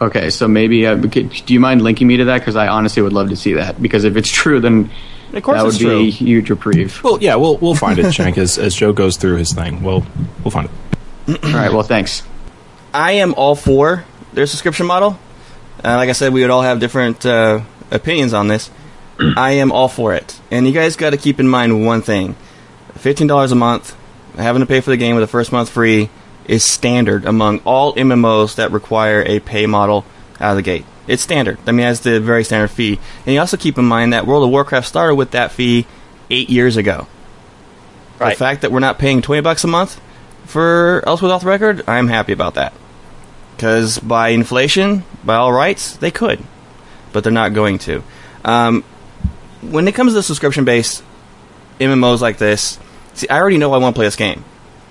okay, 0.00 0.30
so 0.30 0.46
maybe, 0.46 0.86
uh, 0.86 0.94
do 0.94 1.28
you 1.48 1.58
mind 1.60 1.82
linking 1.82 2.06
me 2.06 2.18
to 2.18 2.24
that? 2.26 2.38
Because 2.38 2.54
I 2.56 2.68
honestly 2.68 3.02
would 3.02 3.12
love 3.12 3.30
to 3.30 3.36
see 3.36 3.54
that. 3.54 3.82
Because 3.82 4.04
if 4.04 4.16
it's 4.16 4.30
true, 4.30 4.60
then 4.60 4.90
Of 5.32 5.42
course 5.42 5.56
that 5.58 5.64
would 5.64 5.74
it's 5.74 5.78
be 5.78 5.84
true. 5.84 5.98
a 5.98 6.10
huge 6.10 6.50
reprieve. 6.50 7.02
Well, 7.02 7.18
yeah, 7.20 7.34
we'll 7.34 7.56
we'll 7.58 7.74
find 7.74 7.98
it, 7.98 8.12
Shank, 8.12 8.38
as 8.44 8.58
as 8.58 8.74
Joe 8.76 8.92
goes 8.92 9.16
through 9.16 9.36
his 9.36 9.52
thing. 9.52 9.82
We'll 9.82 10.06
we'll 10.44 10.50
find 10.52 10.68
it. 11.28 11.44
All 11.44 11.52
right, 11.52 11.72
well, 11.72 11.82
thanks. 11.82 12.22
I 12.94 13.12
am 13.12 13.34
all 13.34 13.54
for 13.54 14.04
their 14.32 14.46
subscription 14.46 14.86
model. 14.86 15.18
Uh, 15.84 15.96
like 15.96 16.08
I 16.08 16.12
said, 16.12 16.32
we 16.32 16.42
would 16.42 16.50
all 16.50 16.62
have 16.62 16.80
different 16.80 17.24
uh, 17.24 17.62
opinions 17.90 18.34
on 18.34 18.48
this. 18.48 18.70
I 19.36 19.52
am 19.52 19.72
all 19.72 19.88
for 19.88 20.14
it. 20.14 20.38
And 20.50 20.66
you 20.66 20.72
guys 20.72 20.96
got 20.96 21.10
to 21.10 21.16
keep 21.16 21.40
in 21.40 21.48
mind 21.48 21.86
one 21.86 22.02
thing 22.02 22.36
$15 22.94 23.52
a 23.52 23.54
month, 23.54 23.96
having 24.36 24.60
to 24.60 24.66
pay 24.66 24.80
for 24.80 24.90
the 24.90 24.96
game 24.96 25.16
with 25.16 25.22
the 25.22 25.28
first 25.28 25.52
month 25.52 25.70
free, 25.70 26.10
is 26.46 26.64
standard 26.64 27.24
among 27.24 27.60
all 27.60 27.94
MMOs 27.94 28.56
that 28.56 28.70
require 28.70 29.22
a 29.26 29.40
pay 29.40 29.66
model 29.66 30.04
out 30.40 30.50
of 30.50 30.56
the 30.56 30.62
gate. 30.62 30.84
It's 31.06 31.22
standard. 31.22 31.58
I 31.66 31.72
mean, 31.72 31.86
that's 31.86 32.00
the 32.00 32.20
very 32.20 32.44
standard 32.44 32.68
fee. 32.68 32.98
And 33.26 33.34
you 33.34 33.40
also 33.40 33.56
keep 33.56 33.78
in 33.78 33.84
mind 33.84 34.12
that 34.12 34.26
World 34.26 34.44
of 34.44 34.50
Warcraft 34.50 34.86
started 34.86 35.16
with 35.16 35.32
that 35.32 35.52
fee 35.52 35.86
eight 36.30 36.48
years 36.48 36.76
ago. 36.76 37.06
The 38.18 38.38
fact 38.38 38.62
that 38.62 38.70
we're 38.70 38.80
not 38.80 38.98
paying 38.98 39.20
20 39.20 39.42
bucks 39.42 39.64
a 39.64 39.66
month 39.66 40.00
for 40.44 41.02
Elder 41.06 41.18
Scrolls 41.18 41.32
Off 41.32 41.42
the 41.42 41.48
Record, 41.48 41.82
I'm 41.88 42.06
happy 42.06 42.32
about 42.32 42.54
that. 42.54 42.72
Because 43.62 44.00
by 44.00 44.30
inflation, 44.30 45.04
by 45.24 45.36
all 45.36 45.52
rights, 45.52 45.96
they 45.96 46.10
could. 46.10 46.42
But 47.12 47.22
they're 47.22 47.32
not 47.32 47.54
going 47.54 47.78
to. 47.78 48.02
Um, 48.44 48.82
when 49.60 49.86
it 49.86 49.94
comes 49.94 50.10
to 50.10 50.14
the 50.14 50.22
subscription 50.24 50.64
based 50.64 51.04
MMOs 51.78 52.20
like 52.20 52.38
this, 52.38 52.80
See, 53.14 53.28
I 53.28 53.38
already 53.38 53.58
know 53.58 53.72
I 53.72 53.78
want 53.78 53.94
to 53.94 53.98
play 53.98 54.06
this 54.06 54.16
game. 54.16 54.44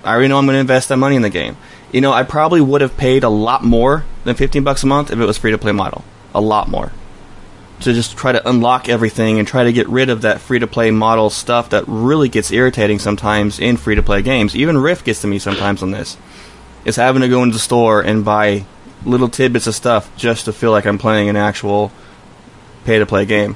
I 0.03 0.13
already 0.13 0.27
know 0.27 0.37
I'm 0.37 0.45
going 0.45 0.55
to 0.55 0.61
invest 0.61 0.89
that 0.89 0.97
money 0.97 1.15
in 1.15 1.21
the 1.21 1.29
game. 1.29 1.57
You 1.91 2.01
know, 2.01 2.13
I 2.13 2.23
probably 2.23 2.61
would 2.61 2.81
have 2.81 2.97
paid 2.97 3.23
a 3.23 3.29
lot 3.29 3.63
more 3.63 4.05
than 4.23 4.35
15 4.35 4.63
bucks 4.63 4.83
a 4.83 4.87
month 4.87 5.11
if 5.11 5.19
it 5.19 5.25
was 5.25 5.37
free 5.37 5.51
to 5.51 5.57
play 5.57 5.71
model. 5.71 6.03
A 6.33 6.41
lot 6.41 6.69
more. 6.69 6.91
To 7.81 7.93
just 7.93 8.15
try 8.15 8.31
to 8.31 8.47
unlock 8.47 8.87
everything 8.87 9.39
and 9.39 9.47
try 9.47 9.63
to 9.63 9.73
get 9.73 9.89
rid 9.89 10.09
of 10.09 10.21
that 10.21 10.39
free 10.39 10.59
to 10.59 10.67
play 10.67 10.91
model 10.91 11.29
stuff 11.29 11.71
that 11.71 11.83
really 11.87 12.29
gets 12.29 12.51
irritating 12.51 12.99
sometimes 12.99 13.59
in 13.59 13.75
free 13.75 13.95
to 13.95 14.03
play 14.03 14.21
games. 14.21 14.55
Even 14.55 14.77
Rift 14.77 15.03
gets 15.03 15.21
to 15.21 15.27
me 15.27 15.39
sometimes 15.39 15.83
on 15.83 15.91
this. 15.91 16.15
Is 16.83 16.95
having 16.95 17.21
to 17.21 17.29
go 17.29 17.43
into 17.43 17.53
the 17.53 17.59
store 17.59 18.01
and 18.01 18.25
buy 18.25 18.65
little 19.05 19.29
tidbits 19.29 19.67
of 19.67 19.75
stuff 19.75 20.15
just 20.17 20.45
to 20.45 20.53
feel 20.53 20.71
like 20.71 20.85
I'm 20.85 20.97
playing 20.97 21.29
an 21.29 21.35
actual 21.35 21.91
pay 22.85 22.99
to 22.99 23.05
play 23.05 23.25
game. 23.25 23.55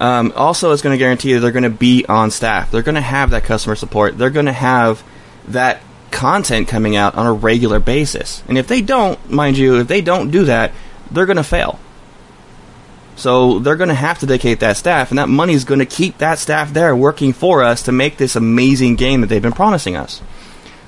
Um, 0.00 0.32
also, 0.36 0.72
it's 0.72 0.82
going 0.82 0.94
to 0.94 0.98
guarantee 0.98 1.32
that 1.34 1.40
they're 1.40 1.52
going 1.52 1.62
to 1.62 1.70
be 1.70 2.04
on 2.06 2.30
staff. 2.30 2.70
They're 2.70 2.82
going 2.82 2.96
to 2.96 3.00
have 3.00 3.30
that 3.30 3.44
customer 3.44 3.76
support. 3.76 4.18
They're 4.18 4.30
going 4.30 4.46
to 4.46 4.52
have 4.52 5.02
that 5.48 5.80
content 6.10 6.68
coming 6.68 6.96
out 6.96 7.14
on 7.14 7.26
a 7.26 7.32
regular 7.32 7.78
basis. 7.78 8.42
And 8.48 8.58
if 8.58 8.66
they 8.68 8.82
don't, 8.82 9.30
mind 9.30 9.56
you, 9.56 9.80
if 9.80 9.88
they 9.88 10.00
don't 10.00 10.30
do 10.30 10.44
that, 10.44 10.72
they're 11.10 11.26
going 11.26 11.36
to 11.36 11.44
fail. 11.44 11.78
So 13.16 13.58
they're 13.58 13.76
going 13.76 13.88
to 13.88 13.94
have 13.94 14.18
to 14.18 14.26
dedicate 14.26 14.60
that 14.60 14.76
staff, 14.76 15.10
and 15.10 15.18
that 15.18 15.28
money 15.28 15.54
is 15.54 15.64
going 15.64 15.80
to 15.80 15.86
keep 15.86 16.18
that 16.18 16.38
staff 16.38 16.72
there 16.74 16.94
working 16.94 17.32
for 17.32 17.62
us 17.62 17.82
to 17.84 17.92
make 17.92 18.18
this 18.18 18.36
amazing 18.36 18.96
game 18.96 19.22
that 19.22 19.28
they've 19.28 19.40
been 19.40 19.52
promising 19.52 19.96
us. 19.96 20.20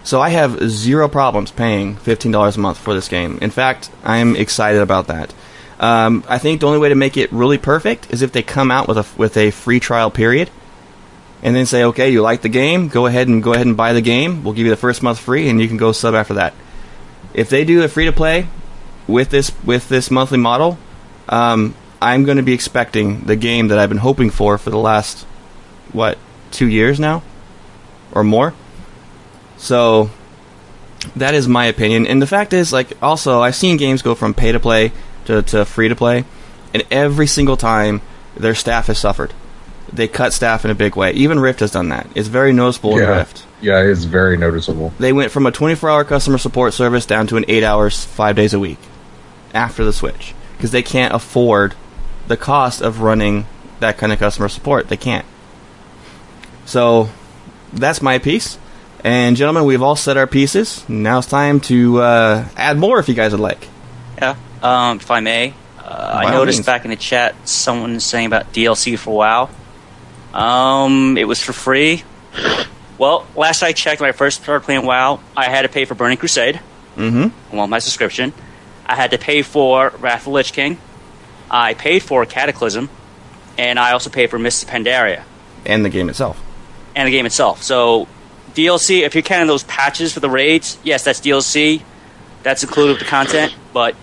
So 0.08 0.22
I 0.22 0.30
have 0.30 0.70
zero 0.70 1.06
problems 1.06 1.50
paying 1.50 1.96
$15 1.96 2.56
a 2.56 2.60
month 2.60 2.78
for 2.78 2.94
this 2.94 3.08
game. 3.08 3.38
In 3.42 3.50
fact, 3.50 3.90
I'm 4.02 4.36
excited 4.36 4.80
about 4.80 5.08
that. 5.08 5.34
Um, 5.78 6.24
I 6.26 6.38
think 6.38 6.62
the 6.62 6.66
only 6.66 6.78
way 6.78 6.88
to 6.88 6.94
make 6.94 7.18
it 7.18 7.30
really 7.30 7.58
perfect 7.58 8.10
is 8.10 8.22
if 8.22 8.32
they 8.32 8.42
come 8.42 8.70
out 8.70 8.88
with 8.88 8.96
a 8.96 9.04
with 9.18 9.36
a 9.36 9.50
free 9.50 9.80
trial 9.80 10.10
period, 10.10 10.48
and 11.42 11.54
then 11.54 11.66
say, 11.66 11.84
okay, 11.84 12.08
you 12.08 12.22
like 12.22 12.40
the 12.40 12.48
game, 12.48 12.88
go 12.88 13.04
ahead 13.04 13.28
and 13.28 13.42
go 13.42 13.52
ahead 13.52 13.66
and 13.66 13.76
buy 13.76 13.92
the 13.92 14.00
game. 14.00 14.44
We'll 14.44 14.54
give 14.54 14.64
you 14.64 14.70
the 14.70 14.78
first 14.78 15.02
month 15.02 15.18
free, 15.18 15.50
and 15.50 15.60
you 15.60 15.68
can 15.68 15.76
go 15.76 15.92
sub 15.92 16.14
after 16.14 16.32
that. 16.34 16.54
If 17.34 17.50
they 17.50 17.66
do 17.66 17.82
a 17.82 17.88
free 17.88 18.06
to 18.06 18.12
play 18.12 18.46
with 19.06 19.28
this 19.28 19.52
with 19.62 19.90
this 19.90 20.10
monthly 20.10 20.38
model, 20.38 20.78
um, 21.28 21.74
I'm 22.00 22.24
going 22.24 22.38
to 22.38 22.42
be 22.42 22.54
expecting 22.54 23.24
the 23.24 23.36
game 23.36 23.68
that 23.68 23.78
I've 23.78 23.90
been 23.90 23.98
hoping 23.98 24.30
for 24.30 24.56
for 24.56 24.70
the 24.70 24.78
last 24.78 25.26
what 25.92 26.16
two 26.50 26.66
years 26.66 26.98
now, 26.98 27.22
or 28.10 28.24
more. 28.24 28.54
So 29.58 30.10
that 31.16 31.34
is 31.34 31.46
my 31.46 31.66
opinion. 31.66 32.06
And 32.06 32.22
the 32.22 32.26
fact 32.26 32.52
is, 32.52 32.72
like, 32.72 33.00
also 33.02 33.40
I've 33.40 33.56
seen 33.56 33.76
games 33.76 34.02
go 34.02 34.14
from 34.14 34.34
pay 34.34 34.52
to 34.52 34.60
play 34.60 34.92
to, 35.26 35.42
to 35.42 35.64
free 35.64 35.88
to 35.88 35.96
play, 35.96 36.24
and 36.72 36.82
every 36.90 37.26
single 37.26 37.56
time 37.56 38.00
their 38.36 38.54
staff 38.54 38.86
has 38.86 38.98
suffered. 38.98 39.34
They 39.92 40.08
cut 40.08 40.32
staff 40.32 40.64
in 40.64 40.70
a 40.70 40.74
big 40.74 40.96
way. 40.96 41.12
Even 41.12 41.40
Rift 41.40 41.60
has 41.60 41.70
done 41.70 41.88
that. 41.90 42.06
It's 42.14 42.28
very 42.28 42.52
noticeable 42.52 42.92
in 42.92 43.04
yeah, 43.04 43.18
Rift. 43.18 43.46
yeah, 43.60 43.82
it's 43.82 44.04
very 44.04 44.36
noticeable. 44.36 44.92
They 44.98 45.12
went 45.12 45.32
from 45.32 45.46
a 45.46 45.52
24 45.52 45.88
hour 45.88 46.04
customer 46.04 46.38
support 46.38 46.74
service 46.74 47.06
down 47.06 47.26
to 47.28 47.36
an 47.36 47.44
8 47.48 47.62
hours, 47.62 48.04
5 48.04 48.36
days 48.36 48.52
a 48.52 48.58
week 48.58 48.78
after 49.54 49.84
the 49.84 49.92
switch. 49.92 50.34
Because 50.56 50.72
they 50.72 50.82
can't 50.82 51.14
afford 51.14 51.74
the 52.26 52.36
cost 52.36 52.82
of 52.82 53.00
running 53.00 53.46
that 53.80 53.96
kind 53.96 54.12
of 54.12 54.18
customer 54.18 54.48
support. 54.48 54.88
They 54.88 54.96
can't. 54.96 55.26
So, 56.66 57.08
that's 57.72 58.02
my 58.02 58.18
piece. 58.18 58.58
And, 59.08 59.36
gentlemen, 59.36 59.64
we've 59.64 59.80
all 59.82 59.96
set 59.96 60.18
our 60.18 60.26
pieces. 60.26 60.86
Now 60.86 61.16
it's 61.18 61.26
time 61.26 61.60
to 61.60 62.02
uh, 62.02 62.48
add 62.56 62.76
more 62.76 62.98
if 62.98 63.08
you 63.08 63.14
guys 63.14 63.32
would 63.32 63.40
like. 63.40 63.66
Yeah, 64.18 64.36
um, 64.62 64.98
if 64.98 65.10
I 65.10 65.20
may. 65.20 65.54
Uh, 65.78 66.20
I 66.26 66.30
noticed 66.30 66.58
means. 66.58 66.66
back 66.66 66.84
in 66.84 66.90
the 66.90 66.96
chat 66.96 67.34
someone 67.48 68.00
saying 68.00 68.26
about 68.26 68.52
DLC 68.52 68.98
for 68.98 69.16
WoW. 69.16 69.48
Um, 70.34 71.16
it 71.16 71.24
was 71.24 71.42
for 71.42 71.54
free. 71.54 72.02
Well, 72.98 73.26
last 73.34 73.62
I 73.62 73.72
checked, 73.72 74.00
when 74.02 74.10
I 74.10 74.12
first 74.12 74.42
started 74.42 74.64
playing 74.64 74.84
WoW, 74.84 75.20
I 75.34 75.44
had 75.48 75.62
to 75.62 75.68
pay 75.70 75.86
for 75.86 75.94
Burning 75.94 76.18
Crusade. 76.18 76.60
Mm-hmm. 76.96 77.56
Want 77.56 77.70
my 77.70 77.78
subscription. 77.78 78.34
I 78.84 78.94
had 78.94 79.12
to 79.12 79.18
pay 79.18 79.40
for 79.40 79.90
Wrath 80.00 80.20
of 80.20 80.24
the 80.24 80.30
Lich 80.32 80.52
King. 80.52 80.76
I 81.50 81.72
paid 81.72 82.02
for 82.02 82.26
Cataclysm, 82.26 82.90
and 83.56 83.78
I 83.78 83.92
also 83.92 84.10
paid 84.10 84.28
for 84.28 84.38
Mists 84.38 84.64
of 84.64 84.68
Pandaria 84.68 85.22
And 85.64 85.82
the 85.82 85.88
game 85.88 86.10
itself. 86.10 86.42
and 86.94 87.06
the 87.06 87.10
game 87.12 87.24
itself. 87.24 87.62
So 87.62 88.06
DLC, 88.58 89.02
if 89.02 89.14
you're 89.14 89.22
counting 89.22 89.46
those 89.46 89.62
patches 89.64 90.12
for 90.12 90.20
the 90.20 90.30
raids, 90.30 90.78
yes, 90.82 91.04
that's 91.04 91.20
DLC. 91.20 91.82
That's 92.42 92.62
included 92.62 92.92
with 92.92 93.00
the 93.00 93.06
content, 93.06 93.54
but 93.72 93.94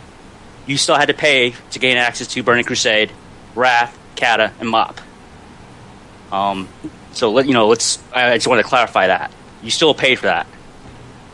you 0.65 0.77
still 0.77 0.95
had 0.95 1.07
to 1.07 1.13
pay 1.13 1.53
to 1.71 1.79
gain 1.79 1.97
access 1.97 2.27
to 2.27 2.43
Burning 2.43 2.65
Crusade, 2.65 3.11
Wrath, 3.53 3.97
Cata, 4.15 4.51
and 4.59 4.69
MoP. 4.69 4.97
Um, 6.31 6.69
so 7.13 7.31
let 7.31 7.47
you 7.47 7.53
know. 7.53 7.67
Let's. 7.67 8.01
I 8.13 8.35
just 8.35 8.47
want 8.47 8.61
to 8.61 8.67
clarify 8.67 9.07
that 9.07 9.31
you 9.65 9.71
still 9.71 9.93
paid 9.93 10.19
for 10.19 10.27
that. 10.27 10.47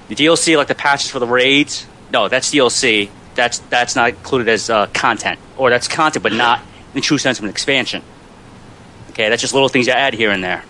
The 0.07 0.15
DLC, 0.15 0.57
like 0.57 0.67
the 0.67 0.75
patches 0.75 1.11
for 1.11 1.19
the 1.19 1.27
raids, 1.27 1.85
no, 2.11 2.27
that's 2.27 2.51
DLC. 2.51 3.09
That's 3.35 3.59
that's 3.59 3.95
not 3.95 4.09
included 4.09 4.47
as 4.49 4.69
uh, 4.69 4.87
content, 4.87 5.39
or 5.57 5.69
that's 5.69 5.87
content, 5.87 6.23
but 6.23 6.33
not 6.33 6.59
in 6.59 6.95
the 6.95 7.01
true 7.01 7.17
sense 7.17 7.37
of 7.37 7.43
an 7.43 7.49
expansion. 7.49 8.01
Okay, 9.11 9.29
that's 9.29 9.41
just 9.41 9.53
little 9.53 9.69
things 9.69 9.87
you 9.87 9.93
add 9.93 10.13
here 10.13 10.31
and 10.31 10.43
there. 10.43 10.63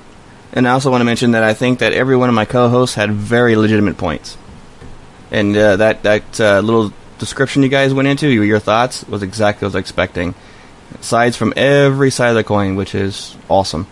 And 0.54 0.68
I 0.68 0.72
also 0.72 0.92
want 0.92 1.02
to 1.02 1.06
mention 1.06 1.32
that 1.32 1.44
I 1.44 1.54
think 1.54 1.80
that 1.80 1.94
every 1.94 2.16
one 2.18 2.30
of 2.30 2.36
my 2.36 2.46
co-hosts 2.46 2.96
had 2.96 3.12
very 3.12 3.56
legitimate 3.56 3.98
points, 3.98 4.38
and 5.32 5.56
uh, 5.56 5.78
that 5.78 6.04
that 6.04 6.42
uh, 6.42 6.60
little 6.60 6.92
description 7.20 7.64
you 7.64 7.70
guys 7.70 7.94
went 7.94 8.08
into, 8.08 8.28
your 8.28 8.60
thoughts, 8.60 9.08
was 9.08 9.24
exactly 9.24 9.66
what 9.66 9.76
I 9.76 9.78
was 9.78 9.82
expecting. 9.82 10.36
Sides 11.00 11.38
from 11.38 11.54
every 11.56 12.12
side 12.12 12.30
of 12.30 12.36
the 12.36 12.44
coin, 12.44 12.76
which 12.76 12.94
is 12.94 13.38
awesome. 13.48 13.88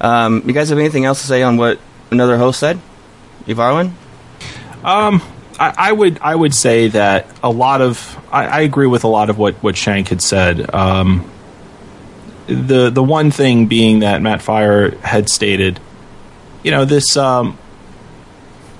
Um, 0.00 0.42
you 0.46 0.52
guys 0.52 0.68
have 0.68 0.78
anything 0.78 1.04
else 1.04 1.22
to 1.22 1.26
say 1.26 1.42
on 1.42 1.56
what 1.56 1.80
another 2.10 2.38
host 2.38 2.60
said, 2.60 2.78
Evarwin? 3.46 3.92
Um, 4.84 5.22
I, 5.58 5.74
I 5.76 5.92
would 5.92 6.18
I 6.20 6.34
would 6.34 6.54
say 6.54 6.88
that 6.88 7.26
a 7.42 7.50
lot 7.50 7.80
of 7.80 8.16
I, 8.30 8.46
I 8.46 8.60
agree 8.60 8.86
with 8.86 9.04
a 9.04 9.08
lot 9.08 9.30
of 9.30 9.38
what 9.38 9.54
what 9.56 9.76
Shank 9.76 10.08
had 10.08 10.22
said. 10.22 10.72
Um, 10.74 11.28
the 12.46 12.90
the 12.90 13.02
one 13.02 13.30
thing 13.30 13.66
being 13.66 14.00
that 14.00 14.22
Matt 14.22 14.40
Firor 14.40 14.98
had 15.00 15.28
stated, 15.28 15.80
you 16.66 16.72
know, 16.72 16.84
this 16.84 17.16
um, 17.16 17.56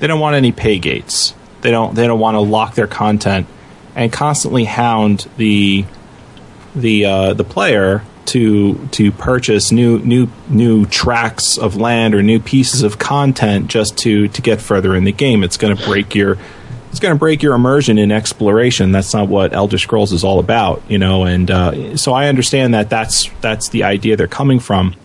they 0.00 0.08
don't 0.08 0.18
want 0.18 0.34
any 0.34 0.50
pay 0.50 0.80
gates. 0.80 1.34
They 1.60 1.70
don't 1.70 1.94
they 1.94 2.08
don't 2.08 2.18
want 2.18 2.34
to 2.34 2.40
lock 2.40 2.74
their 2.74 2.88
content 2.88 3.46
and 3.94 4.12
constantly 4.12 4.64
hound 4.64 5.28
the 5.36 5.84
the 6.74 7.04
uh, 7.04 7.34
the 7.34 7.44
player 7.44 8.02
to 8.26 8.88
to 8.88 9.12
purchase 9.12 9.70
new 9.70 10.00
new 10.00 10.26
new 10.48 10.84
tracks 10.86 11.56
of 11.56 11.76
land 11.76 12.16
or 12.16 12.24
new 12.24 12.40
pieces 12.40 12.82
of 12.82 12.98
content 12.98 13.68
just 13.68 13.96
to 13.98 14.26
to 14.28 14.42
get 14.42 14.60
further 14.60 14.96
in 14.96 15.04
the 15.04 15.12
game. 15.12 15.44
It's 15.44 15.56
going 15.56 15.76
to 15.76 15.84
break 15.84 16.12
your 16.12 16.38
it's 16.90 16.98
going 16.98 17.14
to 17.14 17.18
break 17.18 17.40
your 17.40 17.54
immersion 17.54 17.98
in 17.98 18.10
exploration. 18.10 18.90
That's 18.90 19.14
not 19.14 19.28
what 19.28 19.52
Elder 19.52 19.78
Scrolls 19.78 20.12
is 20.12 20.24
all 20.24 20.40
about, 20.40 20.82
you 20.88 20.98
know. 20.98 21.22
And 21.22 21.48
uh, 21.52 21.96
so 21.96 22.12
I 22.12 22.26
understand 22.26 22.74
that 22.74 22.90
that's 22.90 23.30
that's 23.40 23.68
the 23.68 23.84
idea 23.84 24.16
they're 24.16 24.26
coming 24.26 24.58
from. 24.58 24.96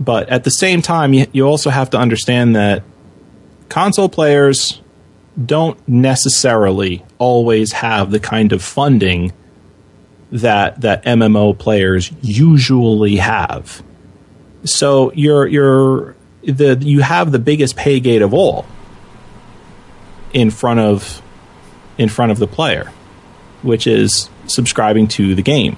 But 0.00 0.30
at 0.30 0.44
the 0.44 0.50
same 0.50 0.80
time, 0.80 1.12
you, 1.12 1.26
you 1.32 1.44
also 1.44 1.68
have 1.68 1.90
to 1.90 1.98
understand 1.98 2.56
that 2.56 2.82
console 3.68 4.08
players 4.08 4.80
don't 5.42 5.78
necessarily 5.86 7.04
always 7.18 7.72
have 7.72 8.10
the 8.10 8.18
kind 8.18 8.52
of 8.52 8.62
funding 8.62 9.32
that 10.32 10.80
that 10.80 11.04
MMO 11.04 11.56
players 11.56 12.10
usually 12.22 13.16
have. 13.16 13.82
So 14.64 15.12
you're 15.12 15.46
you're 15.46 16.16
the 16.42 16.78
you 16.80 17.00
have 17.00 17.32
the 17.32 17.38
biggest 17.38 17.76
pay 17.76 18.00
gate 18.00 18.22
of 18.22 18.32
all 18.32 18.66
in 20.32 20.50
front 20.50 20.80
of 20.80 21.20
in 21.98 22.08
front 22.08 22.32
of 22.32 22.38
the 22.38 22.46
player, 22.46 22.90
which 23.62 23.86
is 23.86 24.30
subscribing 24.46 25.08
to 25.08 25.34
the 25.34 25.42
game. 25.42 25.76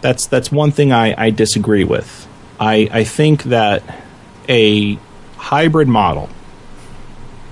That's 0.00 0.26
that's 0.26 0.52
one 0.52 0.70
thing 0.70 0.92
I, 0.92 1.26
I 1.26 1.30
disagree 1.30 1.84
with. 1.84 2.28
I, 2.58 2.88
I 2.90 3.04
think 3.04 3.44
that 3.44 3.82
a 4.48 4.98
hybrid 5.36 5.88
model 5.88 6.28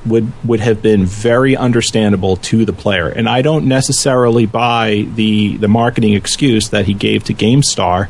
would 0.04 0.32
would 0.44 0.60
have 0.60 0.82
been 0.82 1.04
very 1.04 1.56
understandable 1.56 2.36
to 2.36 2.64
the 2.64 2.72
player. 2.72 3.08
And 3.08 3.28
I 3.28 3.42
don't 3.42 3.66
necessarily 3.66 4.46
buy 4.46 5.06
the 5.14 5.56
the 5.56 5.68
marketing 5.68 6.14
excuse 6.14 6.70
that 6.70 6.86
he 6.86 6.94
gave 6.94 7.24
to 7.24 7.34
GameStar 7.34 8.08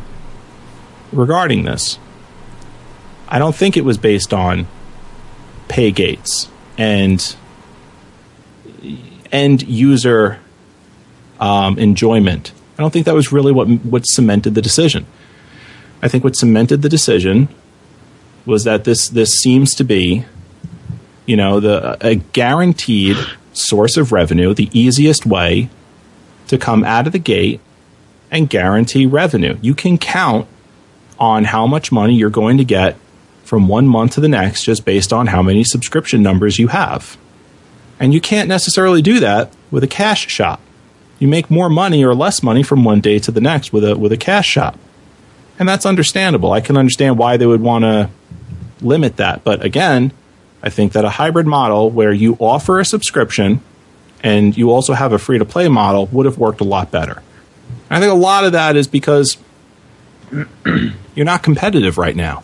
regarding 1.13 1.65
this. 1.65 1.99
I 3.29 3.39
don't 3.39 3.55
think 3.55 3.77
it 3.77 3.85
was 3.85 3.99
based 3.99 4.33
on 4.33 4.67
pay 5.69 5.91
gates 5.91 6.49
and 6.77 7.35
end 9.31 9.63
user 9.63 10.39
um, 11.41 11.79
enjoyment. 11.79 12.53
I 12.79 12.83
don't 12.83 12.91
think 12.91 13.07
that 13.07 13.15
was 13.15 13.33
really 13.33 13.53
what 13.53 13.69
what 13.69 14.03
cemented 14.03 14.55
the 14.55 14.63
decision. 14.63 15.07
I 16.03 16.09
think 16.09 16.25
what 16.25 16.37
cemented 16.37 16.83
the 16.83 16.89
decision 16.89 17.49
was 18.45 18.65
that 18.65 18.85
this 18.85 19.09
this 19.09 19.35
seems 19.35 19.75
to 19.77 19.85
be 19.85 20.25
you 21.27 21.37
know 21.37 21.61
the 21.61 21.97
a 22.05 22.17
guaranteed 22.17 23.17
source 23.53 23.97
of 23.97 24.13
revenue 24.13 24.53
the 24.53 24.69
easiest 24.73 25.25
way 25.25 25.71
to 26.49 26.59
come 26.59 26.85
out 26.85 27.07
of 27.07 27.13
the 27.13 27.19
gate 27.19 27.61
and 28.31 28.51
guarantee 28.51 29.07
revenue 29.07 29.57
you 29.63 29.75
can 29.75 29.97
count 29.97 30.49
on 31.21 31.45
how 31.45 31.67
much 31.67 31.93
money 31.93 32.15
you're 32.15 32.31
going 32.31 32.59
to 32.59 32.65
get 32.65 32.97
from 33.45 33.69
one 33.69 33.87
month 33.87 34.15
to 34.15 34.21
the 34.21 34.29
next 34.29 34.65
just 34.65 34.85
based 34.85 35.13
on 35.13 35.27
how 35.27 35.43
many 35.43 35.63
subscription 35.63 36.23
numbers 36.23 36.59
you 36.59 36.69
have. 36.69 37.17
And 38.01 38.15
you 38.15 38.21
can't 38.21 38.49
necessarily 38.49 39.03
do 39.03 39.21
that 39.21 39.53
with 39.71 39.85
a 39.85 39.87
cash 39.87 40.29
shop. 40.29 40.61
You 41.19 41.29
make 41.29 41.51
more 41.51 41.69
money 41.69 42.05
or 42.05 42.15
less 42.15 42.43
money 42.43 42.63
from 42.63 42.83
one 42.83 43.01
day 43.01 43.19
to 43.21 43.31
the 43.31 43.41
next 43.41 43.73
with 43.73 43.85
a 43.85 43.97
with 43.97 44.11
a 44.11 44.17
cash 44.17 44.49
shop. 44.49 44.79
And 45.63 45.69
that's 45.69 45.87
understandable. 45.87 46.51
I 46.51 46.61
can 46.61 46.77
understand 46.77 47.19
why 47.19 47.37
they 47.37 47.47
would 47.47 47.61
want 47.61 47.85
to 47.85 48.11
limit 48.81 49.19
that. 49.19 49.45
But 49.45 49.65
again, 49.65 50.11
I 50.61 50.71
think 50.71 50.91
that 50.95 51.05
a 51.05 51.09
hybrid 51.09 51.47
model 51.47 51.89
where 51.89 52.13
you 52.13 52.37
offer 52.41 52.81
a 52.81 52.85
subscription 52.85 53.61
and 54.25 54.57
you 54.57 54.73
also 54.73 54.93
have 54.93 55.13
a 55.13 55.21
free 55.21 55.39
to 55.39 55.45
play 55.45 55.69
model 55.69 56.07
would 56.07 56.27
have 56.27 56.37
worked 56.37 56.61
a 56.61 56.65
lot 56.65 56.91
better. 56.91 57.23
I 57.91 58.01
think 58.01 58.11
a 58.11 58.17
lot 58.17 58.43
of 58.43 58.51
that 58.51 58.75
is 58.75 58.89
because 58.89 59.39
you're 60.35 61.25
not 61.25 61.45
competitive 61.45 61.97
right 61.97 62.17
now. 62.17 62.43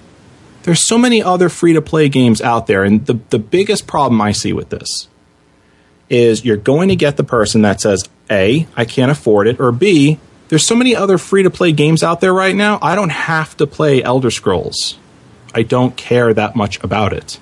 There's 0.62 0.86
so 0.86 0.96
many 0.96 1.20
other 1.20 1.48
free 1.48 1.72
to 1.72 1.82
play 1.82 2.08
games 2.08 2.40
out 2.40 2.68
there, 2.68 2.84
and 2.84 3.04
the, 3.04 3.14
the 3.30 3.40
biggest 3.40 3.88
problem 3.88 4.20
I 4.20 4.30
see 4.30 4.52
with 4.52 4.68
this 4.68 5.08
is 6.08 6.44
you're 6.44 6.56
going 6.56 6.88
to 6.90 6.94
get 6.94 7.16
the 7.16 7.24
person 7.24 7.62
that 7.62 7.80
says, 7.80 8.08
A, 8.30 8.68
I 8.76 8.84
can't 8.84 9.10
afford 9.10 9.48
it, 9.48 9.58
or 9.58 9.72
B, 9.72 10.20
there's 10.48 10.66
so 10.66 10.74
many 10.74 10.96
other 10.96 11.18
free 11.18 11.42
to 11.42 11.50
play 11.50 11.72
games 11.72 12.02
out 12.02 12.20
there 12.20 12.32
right 12.32 12.54
now, 12.54 12.78
I 12.80 12.94
don't 12.94 13.10
have 13.10 13.56
to 13.58 13.66
play 13.66 14.02
Elder 14.02 14.30
Scrolls. 14.30 14.98
I 15.54 15.62
don't 15.62 15.96
care 15.96 16.32
that 16.32 16.56
much 16.56 16.82
about 16.82 17.12
it. 17.12 17.38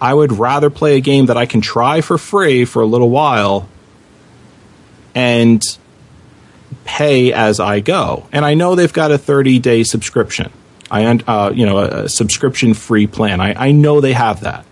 I 0.00 0.12
would 0.12 0.32
rather 0.32 0.70
play 0.70 0.96
a 0.96 1.00
game 1.00 1.26
that 1.26 1.36
I 1.36 1.46
can 1.46 1.60
try 1.60 2.00
for 2.00 2.18
free 2.18 2.64
for 2.64 2.82
a 2.82 2.86
little 2.86 3.10
while 3.10 3.68
and 5.14 5.62
pay 6.84 7.32
as 7.32 7.60
I 7.60 7.80
go. 7.80 8.26
And 8.32 8.44
I 8.44 8.54
know 8.54 8.74
they've 8.74 8.92
got 8.92 9.10
a 9.10 9.18
30 9.18 9.58
day 9.58 9.82
subscription. 9.82 10.52
I 10.90 11.04
uh, 11.04 11.50
you 11.54 11.66
know 11.66 11.78
a, 11.78 12.08
subscription 12.08 12.74
free 12.74 13.06
plan. 13.06 13.40
I, 13.40 13.68
I 13.68 13.72
know 13.72 14.00
they 14.00 14.12
have 14.12 14.40
that. 14.42 14.64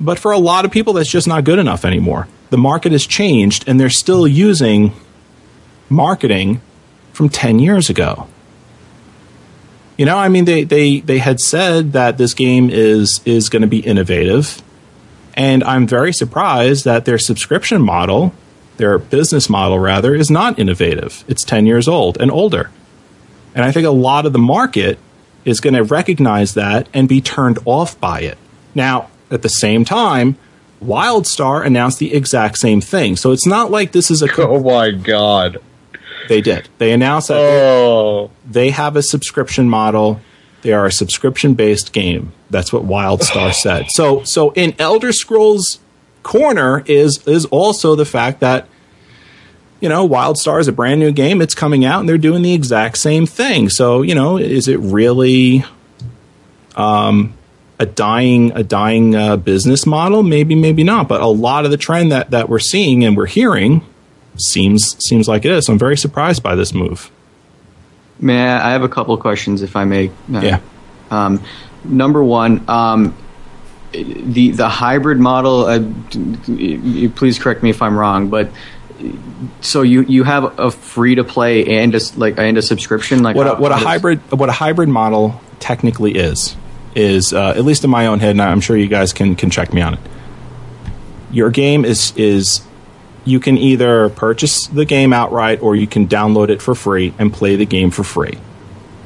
But 0.00 0.18
for 0.18 0.32
a 0.32 0.38
lot 0.38 0.64
of 0.64 0.70
people, 0.70 0.92
that's 0.92 1.10
just 1.10 1.26
not 1.26 1.44
good 1.44 1.58
enough 1.58 1.84
anymore. 1.84 2.28
The 2.50 2.58
market 2.58 2.92
has 2.92 3.06
changed, 3.06 3.64
and 3.66 3.80
they're 3.80 3.90
still 3.90 4.26
using 4.26 4.92
marketing 5.88 6.60
from 7.12 7.28
10 7.28 7.58
years 7.58 7.90
ago. 7.90 8.26
You 9.96 10.06
know, 10.06 10.16
I 10.16 10.28
mean, 10.28 10.46
they, 10.46 10.64
they, 10.64 11.00
they 11.00 11.18
had 11.18 11.38
said 11.38 11.92
that 11.92 12.18
this 12.18 12.34
game 12.34 12.70
is 12.70 13.20
is 13.24 13.48
going 13.48 13.62
to 13.62 13.68
be 13.68 13.80
innovative, 13.80 14.62
and 15.34 15.62
I'm 15.62 15.86
very 15.86 16.12
surprised 16.12 16.84
that 16.84 17.04
their 17.04 17.18
subscription 17.18 17.82
model, 17.82 18.34
their 18.78 18.98
business 18.98 19.48
model 19.48 19.78
rather, 19.78 20.14
is 20.14 20.30
not 20.30 20.58
innovative. 20.58 21.24
It's 21.28 21.44
10 21.44 21.66
years 21.66 21.88
old 21.88 22.20
and 22.20 22.30
older. 22.30 22.70
And 23.54 23.64
I 23.64 23.70
think 23.70 23.86
a 23.86 23.90
lot 23.90 24.24
of 24.24 24.32
the 24.32 24.38
market 24.38 24.98
is 25.44 25.60
going 25.60 25.74
to 25.74 25.84
recognize 25.84 26.54
that 26.54 26.88
and 26.94 27.08
be 27.08 27.20
turned 27.20 27.58
off 27.64 27.98
by 28.00 28.20
it. 28.20 28.38
Now, 28.74 29.10
at 29.30 29.42
the 29.42 29.48
same 29.48 29.84
time, 29.84 30.36
WildStar 30.82 31.64
announced 31.64 31.98
the 31.98 32.14
exact 32.14 32.58
same 32.58 32.80
thing. 32.80 33.16
So 33.16 33.32
it's 33.32 33.46
not 33.46 33.70
like 33.70 33.92
this 33.92 34.10
is 34.10 34.22
a. 34.22 34.28
Oh 34.38 34.60
my 34.60 34.90
god. 34.90 35.58
They 36.32 36.40
did. 36.40 36.68
They 36.78 36.92
announced 36.92 37.28
that 37.28 37.36
Oh. 37.36 38.30
they 38.50 38.70
have 38.70 38.96
a 38.96 39.02
subscription 39.02 39.68
model. 39.68 40.18
They 40.62 40.72
are 40.72 40.86
a 40.86 40.92
subscription 40.92 41.52
based 41.52 41.92
game. 41.92 42.32
That's 42.48 42.72
what 42.72 42.84
WildStar 42.86 43.52
said. 43.64 43.86
So 43.90 44.22
so 44.24 44.50
in 44.52 44.74
Elder 44.78 45.12
Scrolls 45.12 45.78
corner 46.22 46.84
is 46.86 47.26
is 47.26 47.44
also 47.46 47.94
the 47.96 48.06
fact 48.06 48.40
that 48.40 48.66
you 49.80 49.90
know 49.90 50.08
WildStar 50.08 50.58
is 50.58 50.68
a 50.68 50.72
brand 50.72 51.00
new 51.00 51.12
game. 51.12 51.42
It's 51.42 51.54
coming 51.54 51.84
out 51.84 52.00
and 52.00 52.08
they're 52.08 52.16
doing 52.16 52.40
the 52.42 52.54
exact 52.54 52.96
same 52.96 53.26
thing. 53.26 53.68
So 53.68 54.00
you 54.00 54.14
know 54.14 54.38
is 54.38 54.68
it 54.68 54.78
really 54.80 55.64
um, 56.76 57.34
a 57.78 57.84
dying 57.84 58.52
a 58.54 58.62
dying 58.62 59.14
uh, 59.14 59.36
business 59.36 59.84
model? 59.84 60.22
Maybe 60.22 60.54
maybe 60.54 60.82
not. 60.82 61.08
But 61.08 61.20
a 61.20 61.26
lot 61.26 61.66
of 61.66 61.70
the 61.70 61.76
trend 61.76 62.10
that 62.10 62.30
that 62.30 62.48
we're 62.48 62.58
seeing 62.58 63.04
and 63.04 63.18
we're 63.18 63.26
hearing 63.26 63.84
seems 64.36 64.96
seems 65.04 65.28
like 65.28 65.44
it 65.44 65.50
is. 65.52 65.66
So 65.66 65.72
I'm 65.72 65.78
very 65.78 65.96
surprised 65.96 66.42
by 66.42 66.54
this 66.54 66.72
move. 66.74 67.10
May 68.18 68.40
I, 68.48 68.68
I 68.68 68.72
have 68.72 68.82
a 68.82 68.88
couple 68.88 69.14
of 69.14 69.20
questions, 69.20 69.62
if 69.62 69.76
I 69.76 69.84
may. 69.84 70.08
Uh, 70.32 70.40
Yeah. 70.40 70.60
Um, 71.10 71.42
number 71.84 72.22
one, 72.22 72.64
um, 72.68 73.14
the 73.92 74.50
the 74.52 74.68
hybrid 74.68 75.18
model. 75.18 75.66
Uh, 75.66 75.80
please 77.14 77.38
correct 77.38 77.62
me 77.62 77.70
if 77.70 77.82
I'm 77.82 77.98
wrong, 77.98 78.28
but 78.28 78.50
so 79.60 79.82
you 79.82 80.02
you 80.02 80.24
have 80.24 80.58
a 80.58 80.70
free 80.70 81.16
to 81.16 81.24
play 81.24 81.78
and 81.80 81.94
a, 81.94 82.00
like 82.16 82.38
and 82.38 82.56
a 82.56 82.62
subscription. 82.62 83.22
Like 83.22 83.36
what 83.36 83.46
a, 83.46 83.54
what 83.60 83.72
a 83.72 83.76
hybrid 83.76 84.20
what 84.32 84.48
a 84.48 84.52
hybrid 84.52 84.88
model 84.88 85.40
technically 85.60 86.12
is 86.12 86.56
is 86.94 87.32
uh, 87.32 87.50
at 87.50 87.64
least 87.64 87.84
in 87.84 87.90
my 87.90 88.06
own 88.06 88.20
head, 88.20 88.30
and 88.30 88.42
I'm 88.42 88.60
sure 88.60 88.76
you 88.76 88.88
guys 88.88 89.12
can 89.12 89.34
can 89.34 89.50
check 89.50 89.72
me 89.74 89.82
on 89.82 89.94
it. 89.94 90.00
Your 91.30 91.50
game 91.50 91.84
is 91.84 92.12
is 92.16 92.62
you 93.24 93.40
can 93.40 93.56
either 93.56 94.08
purchase 94.10 94.66
the 94.66 94.84
game 94.84 95.12
outright 95.12 95.62
or 95.62 95.76
you 95.76 95.86
can 95.86 96.08
download 96.08 96.48
it 96.48 96.60
for 96.60 96.74
free 96.74 97.14
and 97.18 97.32
play 97.32 97.56
the 97.56 97.66
game 97.66 97.90
for 97.90 98.04
free, 98.04 98.38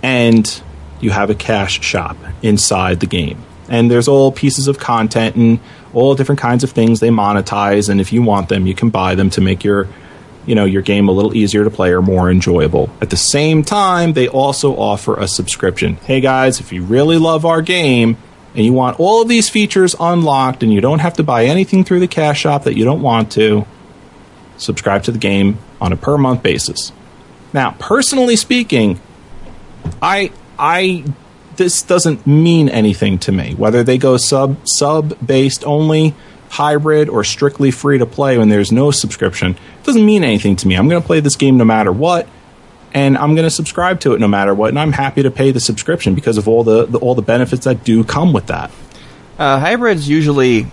and 0.03 0.63
you 1.01 1.11
have 1.11 1.31
a 1.31 1.35
cash 1.35 1.83
shop 1.83 2.17
inside 2.43 3.01
the 3.01 3.07
game. 3.07 3.43
And 3.69 3.91
there's 3.91 4.09
all 4.09 4.31
pieces 4.31 4.69
of 4.69 4.79
content 4.79 5.37
and 5.37 5.59
all 5.93 6.15
different 6.15 6.41
kinds 6.41 6.63
of 6.63 6.71
things 6.71 7.01
they 7.01 7.09
monetize. 7.09 7.89
And 7.89 8.01
if 8.01 8.13
you 8.13 8.23
want 8.23 8.49
them, 8.49 8.67
you 8.67 8.75
can 8.75 8.91
buy 8.91 9.17
them 9.17 9.29
to 9.31 9.41
make 9.41 9.65
your 9.65 9.89
you 10.47 10.55
know 10.55 10.65
your 10.65 10.83
game 10.83 11.09
a 11.09 11.13
little 11.13 11.37
easier 11.37 11.65
to 11.65 11.71
play 11.71 11.91
or 11.91 12.01
more 12.01 12.31
enjoyable. 12.31 12.89
At 13.01 13.11
the 13.11 13.17
same 13.17 13.65
time, 13.65 14.13
they 14.13 14.29
also 14.29 14.77
offer 14.77 15.17
a 15.17 15.29
subscription. 15.29 15.97
Hey 15.97 16.21
guys, 16.21 16.61
if 16.61 16.73
you 16.73 16.85
really 16.85 17.19
love 17.19 17.45
our 17.45 17.61
game 17.61 18.17
and 18.55 18.65
you 18.65 18.73
want 18.73 18.99
all 18.99 19.21
of 19.21 19.29
these 19.29 19.51
features 19.51 19.95
unlocked 19.99 20.63
and 20.63 20.73
you 20.73 20.81
don't 20.81 21.01
have 21.01 21.15
to 21.15 21.25
buy 21.25 21.45
anything 21.47 21.85
through 21.85 22.01
the 22.01 22.09
cash 22.09 22.41
shop 22.41 22.65
that 22.65 22.77
you 22.77 22.85
don't 22.85 23.03
want 23.03 23.33
to, 23.33 23.67
subscribe 24.57 25.03
to 25.05 25.13
the 25.13 25.19
game 25.19 25.59
on 25.81 25.93
a 25.93 25.97
per 25.97 26.17
month 26.19 26.43
basis. 26.43 26.93
Now, 27.53 27.73
personally 27.79 28.37
speaking, 28.37 29.01
I 30.03 30.31
I 30.59 31.05
this 31.57 31.83
doesn't 31.83 32.27
mean 32.27 32.69
anything 32.69 33.19
to 33.21 33.33
me. 33.33 33.55
Whether 33.55 33.83
they 33.83 33.99
go 33.99 34.17
sub 34.17 34.59
sub 34.65 35.17
based 35.25 35.65
only 35.65 36.15
hybrid 36.49 37.09
or 37.09 37.25
strictly 37.25 37.71
free 37.71 37.99
to 37.99 38.07
play 38.07 38.39
when 38.39 38.49
there's 38.49 38.71
no 38.71 38.93
subscription 38.93 39.51
it 39.51 39.85
doesn't 39.85 40.07
mean 40.07 40.23
anything 40.23 40.55
to 40.57 40.69
me. 40.69 40.77
I'm 40.77 40.89
going 40.89 41.03
to 41.03 41.07
play 41.07 41.19
this 41.19 41.35
game 41.35 41.57
no 41.57 41.65
matter 41.65 41.91
what 41.91 42.29
and 42.95 43.19
i'm 43.19 43.35
going 43.35 43.45
to 43.45 43.51
subscribe 43.51 43.99
to 43.99 44.13
it 44.15 44.21
no 44.21 44.29
matter 44.29 44.55
what 44.55 44.69
and 44.69 44.79
i'm 44.79 44.93
happy 44.93 45.25
to 45.25 45.31
pay 45.31 45.51
the 45.51 45.59
subscription 45.59 46.15
because 46.15 46.39
of 46.39 46.47
all 46.47 46.63
the, 46.63 46.87
the 46.87 46.99
all 46.99 47.17
the 47.17 47.21
benefits 47.21 47.65
that 47.65 47.83
do 47.83 48.05
come 48.05 48.33
with 48.33 48.47
that. 48.47 48.71
Uh, 49.39 49.61
hybrids 49.61 50.09
usually, 50.09 50.67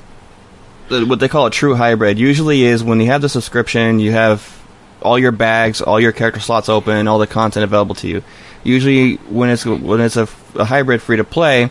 what 0.89 1.19
they 1.19 1.27
call 1.27 1.45
a 1.47 1.51
true 1.51 1.75
hybrid, 1.75 2.19
usually 2.19 2.63
is 2.63 2.83
when 2.83 2.99
you 2.99 3.07
have 3.07 3.21
the 3.21 3.29
subscription, 3.29 3.99
you 3.99 4.11
have 4.11 4.61
all 5.01 5.19
your 5.19 5.31
bags, 5.31 5.81
all 5.81 5.99
your 5.99 6.11
character 6.11 6.39
slots 6.39 6.69
open, 6.69 7.07
all 7.07 7.19
the 7.19 7.27
content 7.27 7.63
available 7.63 7.95
to 7.95 8.07
you. 8.07 8.23
Usually, 8.63 9.15
when 9.15 9.49
it's 9.49 9.65
when 9.65 9.99
it's 9.99 10.17
a, 10.17 10.27
a 10.55 10.65
hybrid 10.65 11.01
free 11.01 11.17
to 11.17 11.23
play, 11.23 11.69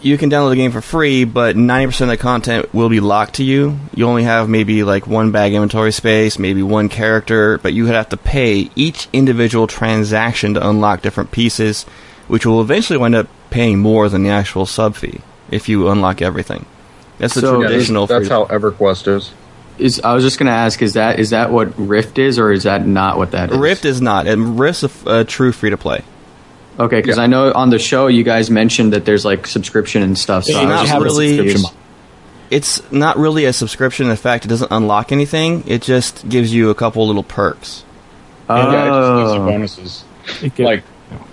you 0.00 0.18
can 0.18 0.30
download 0.30 0.50
the 0.50 0.56
game 0.56 0.72
for 0.72 0.80
free, 0.80 1.24
but 1.24 1.54
90% 1.54 2.02
of 2.02 2.08
the 2.08 2.16
content 2.16 2.74
will 2.74 2.88
be 2.88 3.00
locked 3.00 3.34
to 3.34 3.44
you. 3.44 3.78
You 3.94 4.06
only 4.06 4.24
have 4.24 4.48
maybe 4.48 4.82
like 4.82 5.06
one 5.06 5.30
bag 5.30 5.52
inventory 5.52 5.92
space, 5.92 6.38
maybe 6.38 6.62
one 6.62 6.88
character, 6.88 7.58
but 7.58 7.72
you 7.72 7.84
would 7.84 7.94
have 7.94 8.08
to 8.08 8.16
pay 8.16 8.70
each 8.74 9.08
individual 9.12 9.68
transaction 9.68 10.54
to 10.54 10.68
unlock 10.68 11.02
different 11.02 11.30
pieces, 11.30 11.84
which 12.26 12.44
will 12.44 12.60
eventually 12.60 12.98
wind 12.98 13.14
up 13.14 13.28
paying 13.50 13.78
more 13.78 14.08
than 14.08 14.24
the 14.24 14.30
actual 14.30 14.66
sub 14.66 14.96
fee 14.96 15.20
if 15.50 15.68
you 15.68 15.88
unlock 15.88 16.20
everything. 16.20 16.66
That's 17.22 17.34
the 17.34 17.40
So- 17.40 17.60
Yeah, 17.62 17.68
traditional. 17.68 18.06
that's 18.06 18.26
free- 18.26 18.34
how 18.36 18.44
EverQuest 18.44 19.16
is. 19.16 19.30
Is 19.78 20.00
I 20.04 20.12
was 20.12 20.22
just 20.22 20.38
going 20.38 20.46
to 20.48 20.52
ask: 20.52 20.82
is 20.82 20.92
that 20.92 21.18
is 21.18 21.30
that 21.30 21.50
what 21.50 21.72
Rift 21.78 22.18
is, 22.18 22.38
or 22.38 22.52
is 22.52 22.64
that 22.64 22.86
not 22.86 23.16
what 23.16 23.30
that 23.30 23.50
is? 23.50 23.56
Rift 23.56 23.86
is 23.86 24.02
not. 24.02 24.26
And 24.26 24.58
Rift's 24.60 24.82
a, 24.82 24.86
f- 24.86 25.06
a 25.06 25.24
true 25.24 25.50
free 25.52 25.70
to 25.70 25.78
play. 25.78 26.02
Okay, 26.78 27.00
because 27.00 27.16
Yeah. 27.16 27.22
I 27.22 27.26
know 27.26 27.50
on 27.52 27.70
the 27.70 27.78
show 27.78 28.06
you 28.08 28.22
guys 28.22 28.50
mentioned 28.50 28.92
that 28.92 29.04
there's 29.06 29.24
like 29.24 29.46
subscription 29.46 30.02
and 30.02 30.16
stuff. 30.18 30.44
So 30.44 30.52
It's 30.52 30.68
not 30.68 30.80
just 30.80 30.92
have 30.92 31.00
a 31.02 31.04
really- 31.06 31.54
It's 32.50 32.82
not 32.92 33.16
really 33.18 33.46
a 33.46 33.52
subscription. 33.52 34.10
In 34.10 34.16
fact, 34.16 34.44
it 34.44 34.48
doesn't 34.48 34.70
unlock 34.70 35.10
anything. 35.10 35.64
It 35.66 35.80
just 35.80 36.28
gives 36.28 36.52
you 36.52 36.68
a 36.68 36.74
couple 36.74 37.06
little 37.06 37.22
perks. 37.22 37.82
Yeah, 38.50 38.58
it 38.58 38.88
just 38.88 39.16
gives 39.22 39.34
you 39.34 39.40
Oh. 39.40 39.46
bonuses. 39.46 40.04
Like 40.58 40.82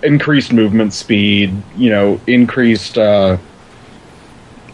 increased 0.02 0.54
movement 0.54 0.94
speed, 0.94 1.54
you 1.78 1.90
know, 1.90 2.20
increased 2.26 2.98
uh, 2.98 3.36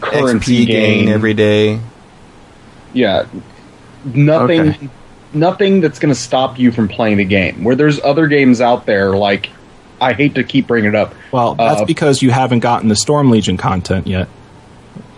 currency 0.00 0.64
XP 0.64 0.66
gain 0.66 1.08
every 1.08 1.34
day. 1.34 1.80
Yeah, 2.92 3.26
nothing, 4.04 4.60
Okay. 4.70 4.88
nothing 5.32 5.80
that's 5.80 5.98
going 5.98 6.14
to 6.14 6.20
stop 6.20 6.58
you 6.58 6.72
from 6.72 6.88
playing 6.88 7.18
the 7.18 7.24
game. 7.24 7.64
Where 7.64 7.74
there's 7.76 8.00
other 8.02 8.26
games 8.26 8.60
out 8.60 8.86
there, 8.86 9.16
like 9.16 9.50
I 10.00 10.12
hate 10.12 10.34
to 10.36 10.44
keep 10.44 10.66
bringing 10.66 10.90
it 10.90 10.94
up. 10.94 11.14
Well, 11.32 11.54
that's 11.54 11.82
Uh, 11.82 11.84
because 11.84 12.22
you 12.22 12.30
haven't 12.30 12.60
gotten 12.60 12.88
the 12.88 12.96
Storm 12.96 13.30
Legion 13.30 13.56
content 13.56 14.06
yet. 14.06 14.28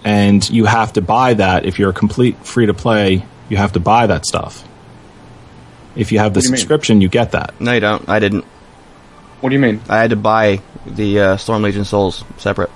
And 0.04 0.48
you 0.48 0.64
have 0.64 0.92
to 0.94 1.00
buy 1.02 1.34
that. 1.34 1.66
If 1.66 1.78
you're 1.78 1.90
a 1.90 1.94
complete 1.94 2.36
free 2.46 2.66
to 2.66 2.74
play, 2.74 3.24
you 3.48 3.56
have 3.56 3.72
to 3.72 3.80
buy 3.80 4.06
that 4.06 4.24
stuff. 4.24 4.64
If 5.96 6.12
you 6.12 6.20
have 6.20 6.32
the 6.32 6.38
What 6.38 6.42
do 6.42 6.46
you 6.48 6.52
mean? 6.52 6.58
subscription, 6.58 7.00
you 7.00 7.08
get 7.08 7.32
that. 7.32 7.60
No, 7.60 7.72
you 7.72 7.80
don't. 7.80 8.08
I 8.08 8.20
didn't. 8.20 8.44
What 9.40 9.50
do 9.50 9.54
you 9.56 9.60
mean? 9.60 9.80
I 9.88 9.98
had 9.98 10.10
to 10.10 10.16
buy 10.16 10.60
the 10.86 11.20
uh, 11.20 11.36
Storm 11.36 11.62
Legion 11.62 11.84
Souls 11.84 12.24
separate. 12.38 12.70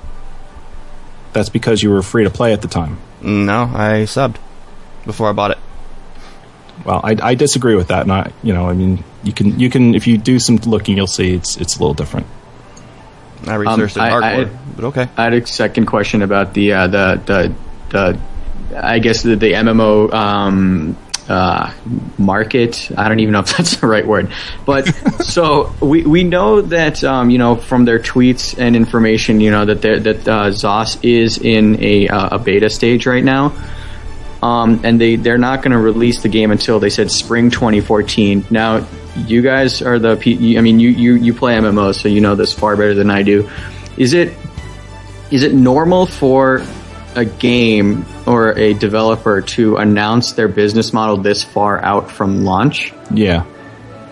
That's 1.32 1.48
because 1.48 1.82
you 1.82 1.90
were 1.90 2.02
free 2.02 2.24
to 2.24 2.30
play 2.30 2.52
at 2.52 2.62
the 2.62 2.68
time. 2.68 2.98
No, 3.22 3.62
I 3.64 4.04
subbed 4.04 4.36
before 5.06 5.28
I 5.28 5.32
bought 5.32 5.52
it. 5.52 5.58
Well, 6.84 7.00
I, 7.04 7.16
I 7.22 7.34
disagree 7.34 7.74
with 7.76 7.88
that. 7.88 8.06
Not 8.06 8.32
you 8.42 8.52
know, 8.52 8.68
I 8.68 8.72
mean, 8.72 9.04
you 9.22 9.32
can 9.32 9.58
you 9.58 9.70
can 9.70 9.94
if 9.94 10.06
you 10.06 10.18
do 10.18 10.38
some 10.38 10.56
looking, 10.56 10.96
you'll 10.96 11.06
see 11.06 11.34
it's 11.34 11.56
it's 11.56 11.76
a 11.76 11.78
little 11.80 11.94
different. 11.94 12.26
I 13.46 13.54
researched 13.54 13.96
I- 13.98 14.08
it 14.08 14.12
hardcore, 14.12 14.46
I- 14.46 14.58
but 14.76 14.84
okay. 14.86 15.08
I 15.16 15.24
had 15.24 15.34
a 15.34 15.46
second 15.46 15.86
question 15.86 16.22
about 16.22 16.54
the 16.54 16.72
uh, 16.72 16.86
the 16.88 17.22
the 17.24 17.54
the 17.90 18.20
I 18.84 18.98
guess 18.98 19.22
the, 19.22 19.36
the 19.36 19.52
MMO 19.52 20.12
um, 20.12 20.96
uh, 21.32 21.72
market. 22.18 22.90
I 22.96 23.08
don't 23.08 23.20
even 23.20 23.32
know 23.32 23.40
if 23.40 23.56
that's 23.56 23.76
the 23.76 23.86
right 23.86 24.06
word, 24.06 24.30
but 24.66 24.84
so 25.24 25.74
we 25.80 26.04
we 26.04 26.24
know 26.24 26.60
that 26.60 27.02
um, 27.02 27.30
you 27.30 27.38
know 27.38 27.56
from 27.56 27.84
their 27.84 27.98
tweets 27.98 28.58
and 28.58 28.76
information, 28.76 29.40
you 29.40 29.50
know 29.50 29.64
that 29.64 29.82
that 29.82 30.28
uh, 30.28 30.50
ZOS 30.50 31.02
is 31.02 31.38
in 31.38 31.82
a 31.82 32.08
uh, 32.08 32.36
a 32.36 32.38
beta 32.38 32.70
stage 32.70 33.06
right 33.06 33.24
now. 33.24 33.52
Um, 34.42 34.80
and 34.82 35.00
they 35.00 35.14
they're 35.14 35.38
not 35.38 35.62
going 35.62 35.70
to 35.70 35.78
release 35.78 36.22
the 36.22 36.28
game 36.28 36.50
until 36.50 36.80
they 36.80 36.90
said 36.90 37.12
spring 37.12 37.48
2014. 37.50 38.46
Now, 38.50 38.84
you 39.14 39.40
guys 39.40 39.82
are 39.82 40.00
the 40.00 40.12
I 40.12 40.60
mean 40.60 40.80
you 40.80 40.90
you 40.90 41.14
you 41.14 41.32
play 41.32 41.54
MMOs, 41.54 42.02
so 42.02 42.08
you 42.08 42.20
know 42.20 42.34
this 42.34 42.52
far 42.52 42.76
better 42.76 42.94
than 42.94 43.08
I 43.10 43.22
do. 43.22 43.48
Is 43.96 44.14
it 44.14 44.34
is 45.30 45.44
it 45.44 45.54
normal 45.54 46.06
for 46.06 46.62
a 47.14 47.24
game 47.24 48.04
or 48.26 48.56
a 48.58 48.74
developer 48.74 49.40
to 49.42 49.76
announce 49.76 50.32
their 50.32 50.48
business 50.48 50.92
model 50.92 51.16
this 51.16 51.42
far 51.44 51.82
out 51.82 52.10
from 52.10 52.44
launch? 52.44 52.92
Yeah, 53.10 53.44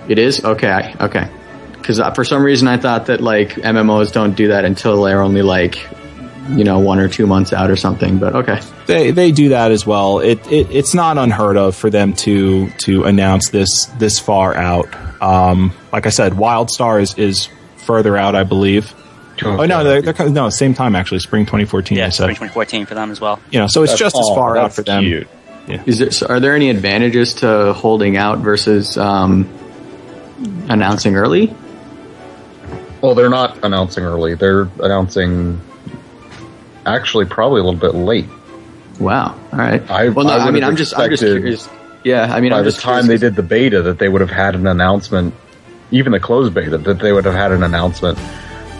It 0.08 0.18
is 0.18 0.44
okay, 0.44 0.94
okay. 1.00 1.30
Because 1.72 2.00
for 2.14 2.24
some 2.24 2.42
reason 2.42 2.68
I 2.68 2.76
thought 2.76 3.06
that 3.06 3.20
like 3.20 3.50
MMOs 3.50 4.12
don't 4.12 4.34
do 4.36 4.48
that 4.48 4.64
until 4.64 5.02
they're 5.02 5.22
only 5.22 5.42
like 5.42 5.78
you 6.50 6.64
know 6.64 6.78
one 6.78 6.98
or 6.98 7.08
two 7.08 7.26
months 7.26 7.52
out 7.52 7.70
or 7.70 7.76
something. 7.76 8.18
But 8.18 8.34
okay, 8.34 8.60
they 8.86 9.10
they 9.10 9.32
do 9.32 9.50
that 9.50 9.70
as 9.70 9.86
well. 9.86 10.18
It, 10.20 10.46
it 10.50 10.70
it's 10.70 10.94
not 10.94 11.18
unheard 11.18 11.56
of 11.56 11.76
for 11.76 11.90
them 11.90 12.12
to 12.14 12.70
to 12.84 13.04
announce 13.04 13.50
this 13.50 13.86
this 13.98 14.18
far 14.18 14.54
out. 14.54 14.88
Um, 15.22 15.72
like 15.92 16.06
I 16.06 16.10
said, 16.10 16.32
WildStar 16.32 17.00
is 17.00 17.14
is 17.18 17.48
further 17.78 18.16
out, 18.16 18.34
I 18.34 18.44
believe. 18.44 18.94
Oh 19.44 19.64
no, 19.64 19.84
they're, 19.84 20.02
they're 20.02 20.28
no 20.30 20.48
same 20.50 20.74
time 20.74 20.94
actually, 20.96 21.18
spring 21.20 21.44
2014. 21.46 21.96
Yeah, 21.98 22.06
I 22.06 22.08
spring 22.10 22.30
2014 22.30 22.86
for 22.86 22.94
them 22.94 23.10
as 23.10 23.20
well. 23.20 23.40
You 23.50 23.60
know, 23.60 23.66
so 23.66 23.82
it's 23.82 23.92
That's 23.92 24.00
just 24.00 24.16
as 24.16 24.22
all- 24.26 24.34
far 24.34 24.56
out 24.56 24.72
for 24.72 24.82
them. 24.82 25.02
cute. 25.02 25.28
is 25.86 25.98
there 25.98 26.10
so 26.10 26.26
are 26.26 26.40
there 26.40 26.54
any 26.54 26.70
advantages 26.70 27.34
to 27.34 27.72
holding 27.72 28.16
out 28.16 28.38
versus 28.38 28.96
um, 28.98 29.48
announcing 30.68 31.16
early? 31.16 31.54
Well, 33.00 33.14
they're 33.14 33.30
not 33.30 33.64
announcing 33.64 34.04
early. 34.04 34.34
They're 34.34 34.68
announcing 34.80 35.60
actually 36.84 37.24
probably 37.26 37.60
a 37.60 37.64
little 37.64 37.80
bit 37.80 37.94
late. 37.94 38.26
Wow. 38.98 39.38
All 39.52 39.58
right. 39.58 39.88
I- 39.90 40.08
well, 40.10 40.26
no, 40.26 40.32
I 40.32 40.46
I, 40.46 40.50
mean, 40.50 40.64
I'm 40.64 40.76
just, 40.76 40.98
I'm 40.98 41.10
just 41.10 41.22
curious. 41.22 41.68
Yeah, 42.04 42.34
I 42.34 42.40
mean, 42.40 42.50
By 42.50 42.58
I'm 42.58 42.64
the 42.64 42.70
just 42.70 42.82
time 42.82 43.06
they 43.06 43.18
did 43.18 43.36
the 43.36 43.42
beta, 43.42 43.82
that 43.82 43.98
they 43.98 44.08
would 44.08 44.20
have 44.22 44.30
had 44.30 44.54
an 44.54 44.66
announcement, 44.66 45.34
even 45.90 46.12
the 46.12 46.20
closed 46.20 46.54
beta, 46.54 46.78
that 46.78 46.98
they 46.98 47.12
would 47.12 47.26
have 47.26 47.34
had 47.34 47.52
an 47.52 47.62
announcement 47.62 48.18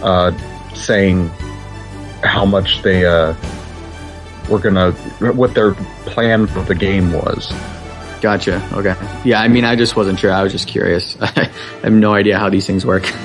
uh, 0.02 0.32
saying 0.74 1.28
how 2.22 2.44
much 2.44 2.82
they 2.82 3.04
uh, 3.04 3.34
were 4.48 4.58
gonna, 4.58 4.92
what 5.32 5.54
their 5.54 5.74
plan 6.04 6.46
for 6.46 6.62
the 6.62 6.74
game 6.74 7.12
was. 7.12 7.52
Gotcha. 8.20 8.62
Okay. 8.74 8.94
Yeah, 9.24 9.40
I 9.40 9.48
mean, 9.48 9.64
I 9.64 9.76
just 9.76 9.96
wasn't 9.96 10.18
sure. 10.18 10.30
I 10.30 10.42
was 10.42 10.52
just 10.52 10.68
curious. 10.68 11.16
I 11.20 11.50
have 11.82 11.92
no 11.92 12.12
idea 12.12 12.38
how 12.38 12.50
these 12.50 12.66
things 12.66 12.84
work. 12.84 13.10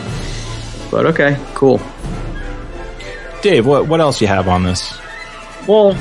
But 0.91 1.07
okay, 1.07 1.35
cool. 1.55 1.81
Dave, 3.41 3.65
what 3.65 3.87
what 3.87 3.99
else 3.99 4.21
you 4.21 4.27
have 4.27 4.47
on 4.47 4.63
this? 4.63 4.97
Well, 5.67 5.91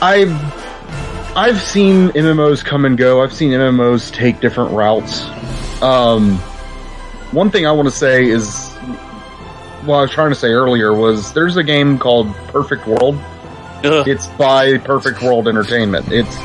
I've 0.00 0.30
I've 1.36 1.60
seen 1.60 2.08
MMOs 2.10 2.64
come 2.64 2.84
and 2.84 2.96
go. 2.96 3.22
I've 3.22 3.32
seen 3.32 3.50
MMOs 3.50 4.12
take 4.12 4.40
different 4.40 4.72
routes. 4.72 5.24
Um, 5.82 6.36
one 7.32 7.50
thing 7.50 7.66
I 7.66 7.72
want 7.72 7.88
to 7.88 7.94
say 7.94 8.26
is, 8.26 8.67
what 9.84 9.96
I 9.98 10.02
was 10.02 10.10
trying 10.10 10.30
to 10.30 10.34
say 10.34 10.48
earlier 10.48 10.92
was 10.94 11.32
there's 11.32 11.56
a 11.56 11.62
game 11.62 11.98
called 11.98 12.34
Perfect 12.48 12.86
World. 12.86 13.16
Ugh. 13.84 14.08
It's 14.08 14.26
by 14.26 14.78
Perfect 14.78 15.22
World 15.22 15.48
Entertainment. 15.48 16.10
It's 16.10 16.36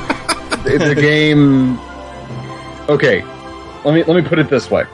it's 0.65 0.85
a 0.85 0.95
game. 0.95 1.79
Okay, 2.89 3.23
let 3.83 3.93
me 3.93 4.03
let 4.03 4.21
me 4.21 4.27
put 4.27 4.39
it 4.39 4.49
this 4.49 4.69
way. 4.69 4.85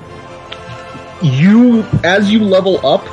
You 1.22 1.84
as 2.04 2.32
you 2.32 2.44
level 2.44 2.86
up, 2.86 3.06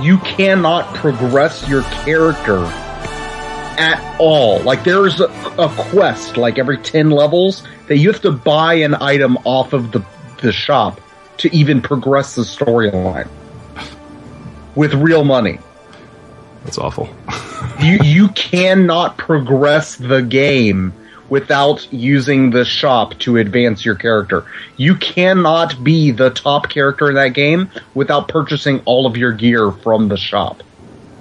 you 0.00 0.18
cannot 0.18 0.94
progress 0.94 1.68
your 1.68 1.82
character 1.82 2.58
at 3.78 4.16
all. 4.20 4.60
Like 4.60 4.84
there's 4.84 5.20
a, 5.20 5.26
a 5.58 5.68
quest 5.90 6.36
like 6.36 6.58
every 6.58 6.78
10 6.78 7.10
levels 7.10 7.66
that 7.88 7.98
you 7.98 8.12
have 8.12 8.22
to 8.22 8.30
buy 8.30 8.74
an 8.74 8.94
item 8.94 9.36
off 9.44 9.72
of 9.72 9.92
the 9.92 10.04
the 10.40 10.52
shop 10.52 11.00
to 11.38 11.54
even 11.54 11.80
progress 11.80 12.34
the 12.34 12.42
storyline 12.42 13.28
with 14.74 14.94
real 14.94 15.24
money. 15.24 15.58
That's 16.64 16.78
awful. 16.78 17.08
You 17.80 17.98
you 18.04 18.28
cannot 18.28 19.16
progress 19.16 19.96
the 19.96 20.20
game 20.22 20.92
without 21.28 21.90
using 21.92 22.50
the 22.50 22.64
shop 22.64 23.18
to 23.20 23.38
advance 23.38 23.84
your 23.84 23.94
character. 23.94 24.44
You 24.76 24.94
cannot 24.96 25.82
be 25.82 26.10
the 26.10 26.30
top 26.30 26.68
character 26.68 27.08
in 27.08 27.14
that 27.16 27.30
game 27.30 27.70
without 27.94 28.28
purchasing 28.28 28.80
all 28.84 29.06
of 29.06 29.16
your 29.16 29.32
gear 29.32 29.72
from 29.72 30.08
the 30.08 30.16
shop. 30.16 30.62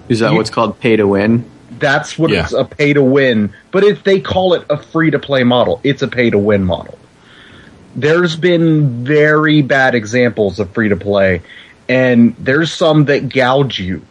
Is 0.09 0.19
that 0.19 0.31
You- 0.31 0.37
what's 0.37 0.49
called 0.49 0.79
pay 0.79 0.97
to 0.97 1.07
win? 1.07 1.45
That's 1.79 2.19
what 2.19 2.29
Yeah. 2.31 2.43
it's 2.43 2.53
a 2.53 2.65
pay 2.65 2.93
to 2.93 3.01
win. 3.03 3.53
But 3.71 3.83
if 3.83 4.03
they 4.03 4.19
call 4.19 4.53
it 4.53 4.63
a 4.69 4.77
free 4.77 5.09
to 5.11 5.19
play 5.19 5.43
model, 5.43 5.79
it's 5.83 6.01
a 6.01 6.07
pay 6.07 6.29
to 6.29 6.37
win 6.37 6.63
model. 6.63 6.97
There's 7.95 8.35
been 8.35 9.03
very 9.03 9.61
bad 9.61 9.95
examples 9.95 10.59
of 10.59 10.69
free 10.71 10.89
to 10.89 10.95
play, 10.95 11.41
and 11.91 12.33
there's 12.37 12.71
some 12.71 13.03
that 13.05 13.27
gouge 13.27 13.77
you. 13.77 14.01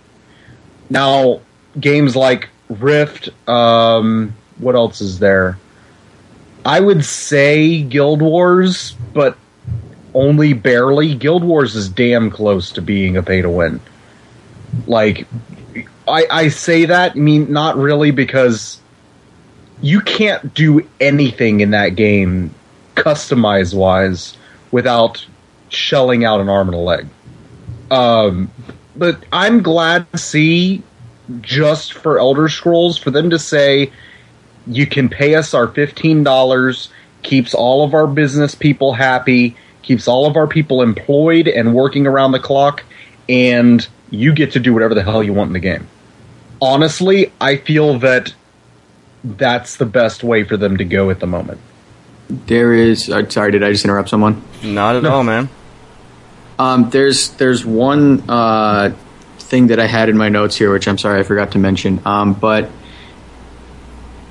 Now, 0.91 1.41
games 1.79 2.15
like 2.15 2.51
Rift, 2.69 3.31
um, 3.49 4.37
what 4.59 4.75
else 4.75 5.01
is 5.01 5.19
there? 5.19 5.59
I 6.63 6.79
would 6.79 7.07
say 7.07 7.81
Guild 7.81 8.21
Wars, 8.21 8.95
but 9.15 9.39
only 10.13 10.53
barely. 10.53 11.15
Guild 11.15 11.43
Wars 11.43 11.75
is 11.75 11.89
damn 11.89 12.31
close 12.31 12.71
to 12.73 12.83
being 12.83 13.17
a 13.17 13.23
pay 13.23 13.41
to 13.41 13.49
win. 13.49 13.81
Like, 14.87 15.27
I, 16.07 16.27
I 16.31 16.49
say 16.49 16.85
that, 16.85 17.17
mean, 17.17 17.51
not 17.51 17.79
really 17.79 18.11
because 18.11 18.79
you 19.81 20.03
can't 20.03 20.53
do 20.53 20.87
anything 21.01 21.61
in 21.61 21.71
that 21.71 21.97
game 21.97 22.55
customize 22.95 23.73
wise 23.73 24.37
without 24.71 25.25
shelling 25.71 26.27
out 26.27 26.43
an 26.43 26.51
arm 26.51 26.69
and 26.69 26.75
a 26.75 26.79
leg. 26.79 27.07
Um, 27.91 28.51
but 28.97 29.23
I'm 29.33 29.63
glad 29.63 30.11
to 30.13 30.19
see 30.19 30.83
just 31.41 31.93
for 31.93 32.19
Elder 32.19 32.49
Scrolls 32.49 32.99
for 32.99 33.11
them 33.11 33.31
to 33.31 33.39
say 33.39 33.93
you 34.67 34.87
can 34.87 35.09
pay 35.09 35.35
us 35.35 35.55
our 35.55 35.69
fifteen 35.69 36.23
dollars, 36.23 36.91
keeps 37.23 37.55
all 37.55 37.85
of 37.85 37.95
our 37.95 38.07
business 38.07 38.55
people 38.55 38.93
happy, 38.93 39.57
keeps 39.83 40.09
all 40.09 40.27
of 40.27 40.37
our 40.37 40.47
people 40.47 40.83
employed 40.83 41.49
and 41.49 41.75
working 41.75 42.07
around 42.07 42.33
the 42.33 42.39
clock, 42.39 42.85
and 43.29 43.87
you 44.11 44.33
get 44.33 44.53
to 44.53 44.61
do 44.61 44.73
whatever 44.75 44.95
the 44.95 45.03
hell 45.03 45.23
you 45.23 45.33
want 45.33 45.49
in 45.49 45.53
the 45.53 45.61
game. 45.61 45.89
Honestly, 46.61 47.33
I 47.41 47.57
feel 47.57 47.99
that 48.01 48.35
that's 49.25 49.77
the 49.77 49.87
best 49.87 50.23
way 50.23 50.45
for 50.45 50.57
them 50.57 50.77
to 50.77 50.85
go 50.85 51.11
at 51.11 51.21
the 51.21 51.27
moment. 51.27 51.61
There 52.29 52.73
is. 52.75 53.11
Uh, 53.11 53.29
sorry, 53.29 53.53
did 53.53 53.63
I 53.63 53.73
just 53.73 53.85
interrupt 53.85 54.09
someone? 54.09 54.43
Not 54.63 54.97
at 54.97 55.05
all, 55.05 55.25
man. 55.25 55.49
Um, 56.61 56.91
there's 56.91 57.31
there's 57.41 57.65
one 57.65 58.29
uh, 58.29 58.95
thing 59.39 59.69
that 59.69 59.81
I 59.81 59.87
had 59.87 60.09
in 60.11 60.17
my 60.19 60.29
notes 60.29 60.57
here, 60.57 60.71
which 60.71 60.87
I'm 60.87 60.99
sorry 60.99 61.21
I 61.21 61.23
forgot 61.23 61.53
to 61.53 61.59
mention. 61.59 62.01
Um, 62.05 62.35
but 62.35 62.65
uh, 62.65 62.69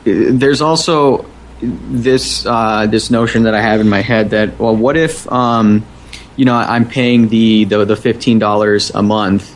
there's 0.06 0.62
also 0.62 1.26
this 1.62 2.46
uh, 2.46 2.86
this 2.86 3.10
notion 3.10 3.44
that 3.44 3.56
I 3.56 3.62
have 3.62 3.80
in 3.82 3.90
my 3.90 4.02
head 4.02 4.30
that 4.30 4.60
well, 4.60 4.76
what 4.76 4.96
if 4.96 5.30
um, 5.32 5.84
you 6.36 6.46
know 6.46 6.56
I'm 6.56 6.88
paying 6.88 7.30
the 7.30 7.64
the, 7.66 7.86
the 7.86 7.96
fifteen 7.96 8.38
dollars 8.38 8.92
a 8.92 9.02
month 9.02 9.56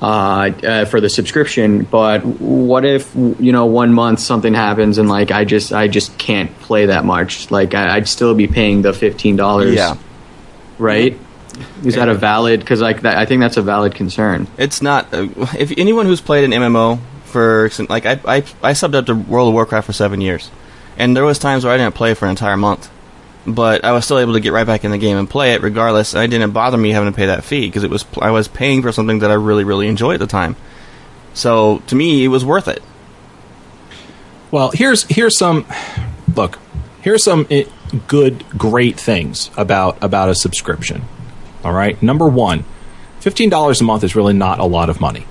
uh, 0.00 0.04
uh, 0.06 0.84
for 0.86 1.00
the 1.00 1.08
subscription, 1.10 1.82
but 1.84 2.24
what 2.24 2.84
if 2.86 3.14
you 3.14 3.52
know 3.52 3.66
one 3.66 3.92
month 3.92 4.20
something 4.20 4.54
happens 4.54 4.96
and 4.96 5.08
like 5.08 5.30
I 5.30 5.44
just 5.44 5.72
I 5.72 5.86
just 5.88 6.16
can't 6.16 6.50
play 6.60 6.86
that 6.86 7.04
much? 7.04 7.50
Like 7.50 7.74
I, 7.74 7.96
I'd 7.96 8.08
still 8.08 8.34
be 8.34 8.46
paying 8.46 8.80
the 8.82 8.92
fifteen 8.94 9.36
dollars, 9.36 9.74
Yeah. 9.74 9.96
right? 10.78 11.18
Is 11.84 11.94
that 11.94 12.08
a 12.08 12.14
valid? 12.14 12.60
Because 12.60 12.80
like 12.80 13.02
that, 13.02 13.16
I 13.16 13.26
think 13.26 13.40
that's 13.40 13.56
a 13.56 13.62
valid 13.62 13.94
concern. 13.94 14.46
It's 14.56 14.82
not. 14.82 15.12
Uh, 15.12 15.28
if 15.58 15.72
anyone 15.76 16.06
who's 16.06 16.20
played 16.20 16.44
an 16.44 16.50
MMO 16.50 17.00
for 17.24 17.70
like 17.88 18.06
I, 18.06 18.20
I 18.24 18.36
I 18.62 18.72
subbed 18.72 18.94
up 18.94 19.06
to 19.06 19.14
World 19.14 19.48
of 19.48 19.54
Warcraft 19.54 19.86
for 19.86 19.92
seven 19.92 20.20
years, 20.20 20.50
and 20.96 21.16
there 21.16 21.24
was 21.24 21.38
times 21.38 21.64
where 21.64 21.72
I 21.72 21.76
didn't 21.76 21.94
play 21.94 22.14
for 22.14 22.26
an 22.26 22.30
entire 22.30 22.56
month, 22.56 22.90
but 23.46 23.84
I 23.84 23.92
was 23.92 24.04
still 24.04 24.18
able 24.18 24.34
to 24.34 24.40
get 24.40 24.52
right 24.52 24.66
back 24.66 24.84
in 24.84 24.90
the 24.90 24.98
game 24.98 25.16
and 25.16 25.28
play 25.28 25.54
it 25.54 25.62
regardless. 25.62 26.14
And 26.14 26.24
it 26.24 26.28
didn't 26.28 26.52
bother 26.52 26.78
me 26.78 26.90
having 26.90 27.12
to 27.12 27.16
pay 27.16 27.26
that 27.26 27.44
fee 27.44 27.66
because 27.66 27.84
it 27.84 27.90
was 27.90 28.04
I 28.20 28.30
was 28.30 28.48
paying 28.48 28.82
for 28.82 28.92
something 28.92 29.20
that 29.20 29.30
I 29.30 29.34
really 29.34 29.64
really 29.64 29.88
enjoyed 29.88 30.14
at 30.14 30.20
the 30.20 30.26
time. 30.26 30.56
So 31.34 31.82
to 31.86 31.94
me, 31.94 32.24
it 32.24 32.28
was 32.28 32.44
worth 32.44 32.68
it. 32.68 32.82
Well, 34.50 34.70
here's 34.72 35.04
here's 35.04 35.38
some 35.38 35.66
look. 36.34 36.58
Here's 37.00 37.22
some 37.22 37.46
eh, 37.50 37.64
good, 38.06 38.44
great 38.50 38.98
things 38.98 39.50
about 39.56 40.02
about 40.02 40.28
a 40.28 40.34
subscription. 40.34 41.02
All 41.68 41.74
right, 41.74 42.02
number 42.02 42.26
one, 42.26 42.64
fifteen 43.20 43.50
dollars 43.50 43.82
a 43.82 43.84
month 43.84 44.02
is 44.02 44.16
really 44.16 44.32
not 44.32 44.58
a 44.58 44.64
lot 44.64 44.88
of 44.88 45.02
money. 45.02 45.26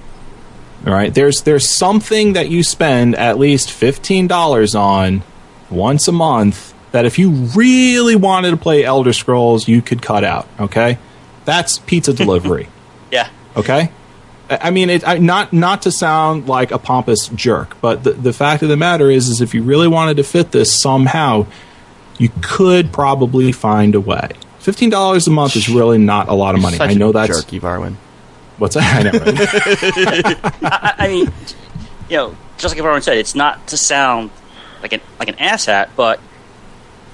All 0.85 0.93
right, 0.93 1.11
there's 1.11 1.41
there's 1.41 1.67
something 1.67 2.33
that 2.33 2.47
you 2.49 2.61
spend 2.61 3.15
at 3.15 3.39
least 3.39 3.71
fifteen 3.71 4.27
dollars 4.27 4.75
on 4.75 5.23
once 5.71 6.07
a 6.07 6.11
month 6.11 6.75
that 6.91 7.05
if 7.05 7.17
you 7.17 7.31
really 7.31 8.15
wanted 8.15 8.51
to 8.51 8.57
play 8.57 8.83
Elder 8.83 9.13
Scrolls, 9.13 9.67
you 9.67 9.81
could 9.81 10.03
cut 10.03 10.23
out. 10.23 10.47
Okay, 10.59 10.99
that's 11.43 11.79
pizza 11.79 12.13
delivery. 12.23 12.67
Yeah. 13.11 13.27
Okay. 13.55 13.89
I 14.51 14.59
I 14.61 14.69
mean, 14.69 14.91
it, 14.91 15.07
I, 15.07 15.17
not 15.17 15.53
not 15.53 15.81
to 15.81 15.91
sound 15.91 16.47
like 16.47 16.69
a 16.69 16.77
pompous 16.77 17.29
jerk, 17.29 17.81
but 17.81 18.03
the, 18.03 18.11
the 18.11 18.31
fact 18.31 18.61
of 18.61 18.69
the 18.69 18.77
matter 18.77 19.09
is, 19.09 19.27
is 19.27 19.41
if 19.41 19.55
you 19.55 19.63
really 19.63 19.87
wanted 19.87 20.17
to 20.17 20.23
fit 20.23 20.51
this 20.51 20.71
somehow, 20.71 21.47
you 22.19 22.29
could 22.43 22.93
probably 22.93 23.51
find 23.51 23.95
a 23.95 23.99
way. 23.99 24.29
Fifteen 24.67 24.89
dollars 24.89 25.25
a 25.27 25.31
month 25.31 25.55
is 25.55 25.69
really 25.69 25.97
not 25.97 26.27
a 26.27 26.33
lot 26.33 26.53
of 26.53 26.61
money. 26.61 26.75
Such 26.75 26.89
I 26.89 26.93
know 26.95 27.11
a 27.11 27.13
that's 27.13 27.33
jerky, 27.33 27.57
Varwin. 27.57 27.95
what's 28.57 28.75
that. 28.75 28.99
I 28.99 29.03
know. 29.03 29.17
Right? 29.17 30.39
I, 30.61 30.93
I 30.97 31.07
mean, 31.07 31.31
you 32.09 32.17
know, 32.17 32.35
just 32.57 32.73
like 32.73 32.77
everyone 32.77 33.01
said, 33.01 33.17
it's 33.17 33.33
not 33.33 33.65
to 33.67 33.77
sound 33.77 34.29
like 34.81 34.91
an 34.91 34.99
like 35.19 35.29
an 35.29 35.35
asshat, 35.35 35.91
but 35.95 36.19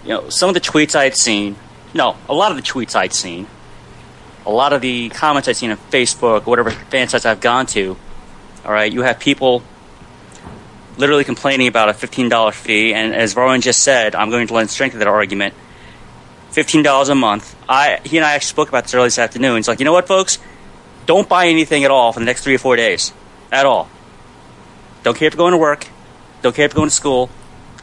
you 0.02 0.10
know, 0.10 0.30
some 0.30 0.50
of 0.50 0.56
the 0.56 0.62
tweets 0.62 0.96
I 0.96 1.04
had 1.04 1.16
seen, 1.16 1.56
no, 1.94 2.18
a 2.28 2.34
lot 2.34 2.50
of 2.50 2.58
the 2.58 2.64
tweets 2.64 2.96
I'd 2.96 3.14
seen, 3.14 3.46
a 4.48 4.52
lot 4.52 4.74
of 4.74 4.82
the 4.82 5.10
comments 5.10 5.48
I'd 5.48 5.56
seen 5.56 5.70
on 5.70 5.78
Facebook, 5.92 6.48
whatever 6.48 6.72
fan 6.72 7.08
sites 7.08 7.24
I've 7.24 7.40
gone 7.40 7.68
to. 7.68 7.96
All 8.66 8.72
right, 8.74 8.92
you 8.92 9.04
have 9.04 9.20
people 9.20 9.62
literally 10.98 11.24
complaining 11.24 11.68
about 11.68 11.88
a 11.88 11.94
fifteen 11.94 12.30
dollar 12.30 12.52
fee, 12.52 12.96
and 12.96 13.14
as 13.14 13.36
Varun 13.36 13.62
just 13.62 13.84
said, 13.84 14.16
I'm 14.16 14.32
going 14.32 14.48
to 14.48 14.56
lend 14.56 14.72
strength 14.72 14.94
to 14.94 14.98
that 14.98 15.08
argument. 15.08 15.54
Fifteen 16.54 16.84
dollars 16.84 17.10
a 17.10 17.16
month. 17.16 17.56
I 17.68 18.00
he 18.06 18.18
and 18.18 18.26
I 18.26 18.34
actually 18.36 18.48
spoke 18.50 18.70
about 18.70 18.84
this 18.84 18.94
earlier 18.94 19.08
this 19.08 19.20
afternoon. 19.20 19.58
He's 19.58 19.68
like, 19.68 19.80
you 19.80 19.86
know 19.86 19.94
what, 19.94 20.08
folks? 20.08 20.38
Don't 21.06 21.28
buy 21.28 21.48
anything 21.48 21.84
at 21.84 21.92
all 21.92 22.14
for 22.14 22.20
the 22.20 22.26
next 22.26 22.44
three 22.44 22.56
or 22.56 22.60
four 22.60 22.76
days. 22.76 23.12
At 23.52 23.66
all. 23.66 23.90
Don't 25.04 25.18
care 25.18 25.28
if 25.28 25.34
you're 25.34 25.38
going 25.40 25.52
to 25.52 25.58
work. 25.58 25.88
Don't 26.42 26.56
care 26.56 26.66
if 26.66 26.72
you're 26.74 26.78
going 26.80 26.90
to 26.90 26.96
school. 26.96 27.30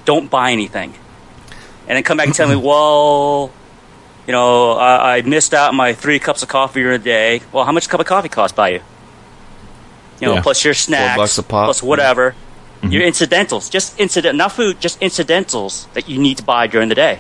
Don't 0.05 0.31
buy 0.31 0.53
anything. 0.53 0.95
And 1.87 1.97
then 1.97 2.03
come 2.03 2.17
back 2.17 2.27
and 2.29 2.35
tell 2.35 2.49
me, 2.49 2.57
well, 2.69 3.53
you 4.27 4.33
know, 4.33 4.73
I, 4.73 5.17
I 5.17 5.23
missed 5.23 5.53
out 5.53 5.71
on 5.71 5.77
my 5.77 5.93
three 5.93 6.19
cups 6.19 6.43
of 6.43 6.49
coffee 6.49 6.81
during 6.81 6.99
the 7.01 7.05
day. 7.05 7.43
Well, 7.53 7.65
how 7.65 7.73
much 7.73 7.87
a 7.87 7.89
cup 7.91 8.01
of 8.01 8.07
coffee 8.07 8.29
cost 8.29 8.55
by 8.57 8.69
you? 8.71 8.81
You 10.21 10.29
know, 10.29 10.35
Yeah. 10.35 10.43
plus 10.43 10.65
your 10.65 10.75
snacks, 10.75 11.17
bucks 11.17 11.39
a 11.39 11.43
pop. 11.43 11.67
plus 11.67 11.83
whatever. 11.83 12.35
Mm-hmm. 12.83 12.93
Your 12.93 13.03
incidentals, 13.03 13.69
just 13.69 13.99
incident, 14.01 14.37
not 14.39 14.53
food, 14.53 14.81
just 14.81 15.03
incidentals 15.03 15.87
that 15.95 16.09
you 16.09 16.19
need 16.19 16.39
to 16.39 16.45
buy 16.45 16.67
during 16.69 16.89
the 16.89 16.95
day. 16.95 17.19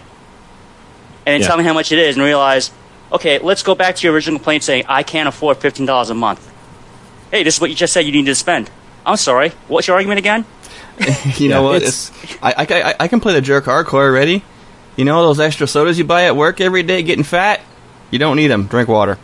And 1.34 1.42
Yeah. 1.42 1.48
tell 1.48 1.56
me 1.56 1.64
how 1.64 1.72
much 1.74 1.92
it 1.92 1.98
is, 1.98 2.16
and 2.16 2.24
realize, 2.24 2.70
okay, 3.12 3.38
let's 3.38 3.62
go 3.62 3.74
back 3.74 3.96
to 3.96 4.06
your 4.06 4.14
original 4.14 4.38
complaint 4.38 4.62
saying 4.64 4.84
I 4.88 5.02
can't 5.02 5.28
afford 5.28 5.58
fifteen 5.58 5.86
dollars 5.86 6.10
a 6.10 6.14
month. 6.14 6.46
Hey, 7.30 7.42
this 7.44 7.54
is 7.56 7.60
what 7.60 7.70
you 7.70 7.76
just 7.76 7.92
said 7.92 8.04
you 8.06 8.12
need 8.12 8.26
to 8.26 8.34
spend. 8.34 8.70
I'm 9.06 9.16
sorry. 9.16 9.52
What's 9.68 9.86
your 9.86 9.96
argument 9.96 10.18
again? 10.18 10.44
You 11.38 11.48
know 11.48 11.62
what? 11.62 11.76
it's- 11.76 12.10
It's, 12.22 12.36
I, 12.42 12.52
I, 12.58 12.66
I- 12.90 12.94
I 13.00 13.08
can 13.08 13.20
play 13.20 13.32
the 13.34 13.40
jerk 13.40 13.64
hardcore 13.64 13.94
already. 14.04 14.42
You 14.96 15.04
know 15.06 15.22
those 15.22 15.40
extra 15.40 15.66
sodas 15.66 15.96
you 15.98 16.04
buy 16.04 16.24
at 16.24 16.36
work 16.36 16.60
every 16.60 16.82
day 16.82 17.02
getting 17.02 17.24
fat? 17.24 17.60
You 18.10 18.18
don't 18.18 18.36
need 18.36 18.48
them. 18.48 18.66
Drink 18.66 18.88
water. 18.88 19.16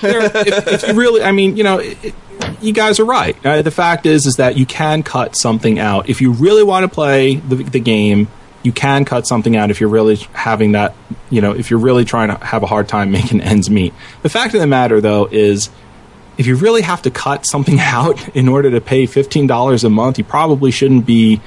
There- 0.00 0.24
if, 0.24 0.66
if 0.68 0.88
you 0.88 0.94
really, 0.94 1.22
I 1.22 1.32
mean, 1.32 1.56
you 1.56 1.64
know, 1.64 1.78
it, 1.78 1.96
it- 2.04 2.14
you 2.60 2.72
guys 2.72 2.98
are 2.98 3.04
right. 3.04 3.36
Uh, 3.46 3.62
the 3.62 3.70
fact 3.70 4.06
is, 4.06 4.26
is 4.26 4.36
that 4.36 4.56
you 4.56 4.66
can 4.66 5.02
cut 5.04 5.36
something 5.36 5.78
out 5.78 6.08
if 6.08 6.20
you 6.20 6.32
really 6.32 6.62
want 6.64 6.82
to 6.84 6.88
play 6.88 7.36
the, 7.36 7.56
the 7.56 7.78
game. 7.80 8.28
You 8.62 8.72
can 8.72 9.04
cut 9.04 9.26
something 9.26 9.56
out 9.56 9.70
if 9.70 9.80
you're 9.80 9.90
really 9.90 10.16
having 10.32 10.72
that, 10.72 10.94
you 11.30 11.40
know, 11.40 11.52
if 11.52 11.70
you're 11.70 11.80
really 11.80 12.04
trying 12.04 12.28
to 12.28 12.44
have 12.44 12.62
a 12.62 12.66
hard 12.66 12.88
time 12.88 13.10
making 13.10 13.40
ends 13.52 13.70
meet. 13.70 13.92
The 14.22 14.28
fact 14.28 14.54
of 14.54 14.60
the 14.60 14.66
matter, 14.66 15.00
though, 15.00 15.28
is 15.30 15.70
if 16.38 16.46
you 16.46 16.56
really 16.56 16.82
have 16.82 17.02
to 17.02 17.10
cut 17.10 17.46
something 17.46 17.78
out 17.80 18.36
in 18.36 18.48
order 18.48 18.70
to 18.70 18.80
pay 18.80 19.06
fifteen 19.06 19.46
dollars 19.46 19.84
a 19.84 19.90
month, 19.90 20.18
you 20.18 20.24
probably 20.24 20.70
shouldn't 20.70 21.06
be 21.06 21.40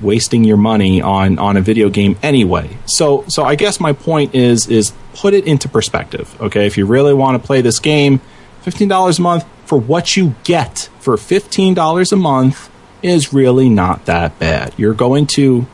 wasting 0.00 0.44
your 0.44 0.56
money 0.56 1.00
on 1.00 1.38
on 1.38 1.56
a 1.56 1.60
video 1.60 1.88
game 1.88 2.16
anyway. 2.22 2.76
So 2.86 3.24
so 3.28 3.44
I 3.44 3.54
guess 3.54 3.80
my 3.80 3.92
point 3.92 4.34
is 4.34 4.66
is 4.66 4.92
put 5.14 5.34
it 5.34 5.46
into 5.46 5.68
perspective. 5.68 6.40
Okay, 6.40 6.66
if 6.66 6.76
you 6.76 6.86
really 6.86 7.14
want 7.14 7.40
to 7.40 7.46
play 7.46 7.60
this 7.60 7.78
game, 7.78 8.20
fifteen 8.62 8.88
dollars 8.88 9.18
a 9.18 9.22
month 9.22 9.44
for 9.64 9.78
what 9.78 10.16
you 10.16 10.34
get 10.44 10.88
for 11.00 11.16
fifteen 11.16 11.74
dollars 11.74 12.12
a 12.12 12.16
month 12.16 12.70
is 13.02 13.32
really 13.32 13.68
not 13.68 14.06
that 14.06 14.38
bad. 14.38 14.74
You're 14.76 14.94
going 14.94 15.26
to 15.34 15.66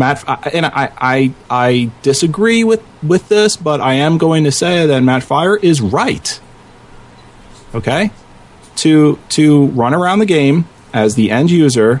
Matt, 0.00 0.24
and 0.52 0.66
I, 0.66 0.92
I 0.98 1.34
I 1.48 1.90
disagree 2.02 2.64
with 2.64 2.82
with 3.02 3.28
this, 3.28 3.56
but 3.56 3.80
I 3.80 3.94
am 3.94 4.18
going 4.18 4.44
to 4.44 4.50
say 4.50 4.86
that 4.86 5.00
Matt 5.00 5.22
Firor 5.22 5.62
is 5.62 5.80
right. 5.80 6.40
Okay, 7.74 8.10
to 8.76 9.18
to 9.28 9.66
run 9.66 9.94
around 9.94 10.18
the 10.18 10.26
game 10.26 10.66
as 10.92 11.14
the 11.14 11.30
end 11.30 11.50
user 11.52 12.00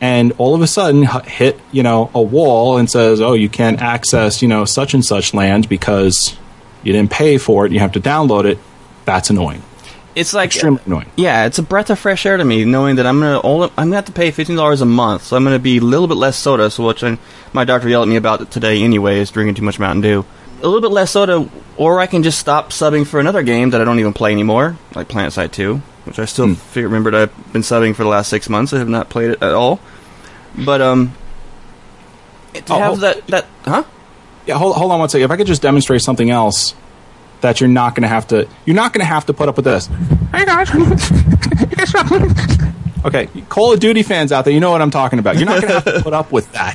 and 0.00 0.32
all 0.38 0.54
of 0.54 0.62
a 0.62 0.66
sudden 0.66 1.02
hit 1.24 1.60
you 1.72 1.82
know 1.82 2.10
a 2.14 2.22
wall 2.22 2.78
and 2.78 2.90
says 2.90 3.20
oh 3.20 3.34
you 3.34 3.48
can't 3.48 3.82
access 3.82 4.40
you 4.40 4.48
know 4.48 4.64
such 4.64 4.94
and 4.94 5.04
such 5.04 5.34
land 5.34 5.68
because 5.68 6.36
you 6.82 6.92
didn't 6.92 7.10
pay 7.10 7.36
for 7.36 7.66
it 7.66 7.72
you 7.72 7.80
have 7.80 7.92
to 7.92 8.00
download 8.00 8.44
it. 8.44 8.58
That's 9.04 9.28
annoying 9.28 9.62
It's 10.14 10.32
like 10.32 10.46
extremely 10.46 10.80
annoying 10.86 11.10
Yeah, 11.16 11.46
it's 11.46 11.58
a 11.58 11.62
breath 11.62 11.90
of 11.90 11.98
fresh 11.98 12.24
air 12.24 12.36
to 12.36 12.44
me, 12.44 12.64
knowing 12.64 12.96
that 12.96 13.06
I'm 13.06 13.18
gonna 13.20 13.40
only, 13.42 13.68
I'm 13.76 13.86
gonna 13.88 13.96
have 13.96 14.04
to 14.06 14.12
pay 14.12 14.30
fifteen 14.30 14.56
dollars 14.56 14.80
a 14.80 14.86
month, 14.86 15.24
so 15.24 15.36
I'm 15.36 15.44
gonna 15.44 15.58
be 15.58 15.78
a 15.78 15.80
little 15.80 16.06
bit 16.06 16.16
less 16.16 16.36
soda. 16.36 16.70
So 16.70 16.86
which 16.86 17.02
I, 17.02 17.18
my 17.52 17.64
doctor 17.64 17.88
yelled 17.88 18.06
at 18.06 18.10
me 18.10 18.16
about 18.16 18.50
today, 18.50 18.82
anyways, 18.82 19.30
drinking 19.30 19.56
too 19.56 19.62
much 19.62 19.78
Mountain 19.78 20.02
Dew. 20.02 20.24
A 20.62 20.66
little 20.66 20.80
bit 20.80 20.92
less 20.92 21.10
soda, 21.10 21.48
or 21.76 21.98
I 22.00 22.06
can 22.06 22.22
just 22.22 22.38
stop 22.38 22.70
subbing 22.70 23.06
for 23.06 23.18
another 23.20 23.42
game 23.42 23.70
that 23.70 23.80
I 23.80 23.84
don't 23.84 23.98
even 23.98 24.12
play 24.12 24.30
anymore, 24.32 24.78
like 24.94 25.08
PlanetSide 25.08 25.50
Two, 25.52 25.76
which 26.04 26.18
I 26.18 26.24
still 26.26 26.54
figure, 26.54 26.88
remembered 26.88 27.14
I've 27.14 27.52
been 27.52 27.62
subbing 27.62 27.94
for 27.96 28.04
the 28.04 28.08
last 28.08 28.28
six 28.30 28.48
months. 28.48 28.72
I 28.72 28.78
have 28.78 28.88
not 28.88 29.08
played 29.10 29.30
it 29.32 29.42
at 29.42 29.52
all, 29.52 29.80
but 30.56 30.80
um, 30.80 31.12
to 32.54 32.62
Oh, 32.72 32.78
have 32.78 32.92
oh. 32.92 32.96
that 32.96 33.26
that 33.26 33.46
huh? 33.64 33.82
yeah 34.46 34.56
hold, 34.58 34.76
hold 34.76 34.92
on 34.92 35.00
one 35.00 35.08
second 35.08 35.24
if 35.24 35.30
i 35.32 35.36
could 35.36 35.46
just 35.48 35.60
demonstrate 35.62 36.02
something 36.02 36.30
else 36.30 36.74
that 37.44 37.60
you're 37.60 37.68
not 37.68 37.94
going 37.94 38.02
to 38.02 38.08
have 38.08 38.26
to 38.26 38.48
you're 38.64 38.74
not 38.74 38.92
going 38.92 39.00
to 39.00 39.06
have 39.06 39.26
to 39.26 39.32
put 39.32 39.48
up 39.48 39.56
with 39.56 39.64
this 39.64 39.86
hey 40.32 40.44
guys 40.44 40.68
okay 43.04 43.26
call 43.48 43.72
of 43.72 43.80
duty 43.80 44.02
fans 44.02 44.32
out 44.32 44.44
there 44.44 44.52
you 44.52 44.60
know 44.60 44.70
what 44.70 44.82
i'm 44.82 44.90
talking 44.90 45.18
about 45.18 45.36
you're 45.36 45.46
not 45.46 45.60
going 45.62 45.68
to 45.68 45.80
have 45.80 45.84
to 45.84 46.02
put 46.02 46.12
up 46.12 46.32
with 46.32 46.50
that 46.52 46.74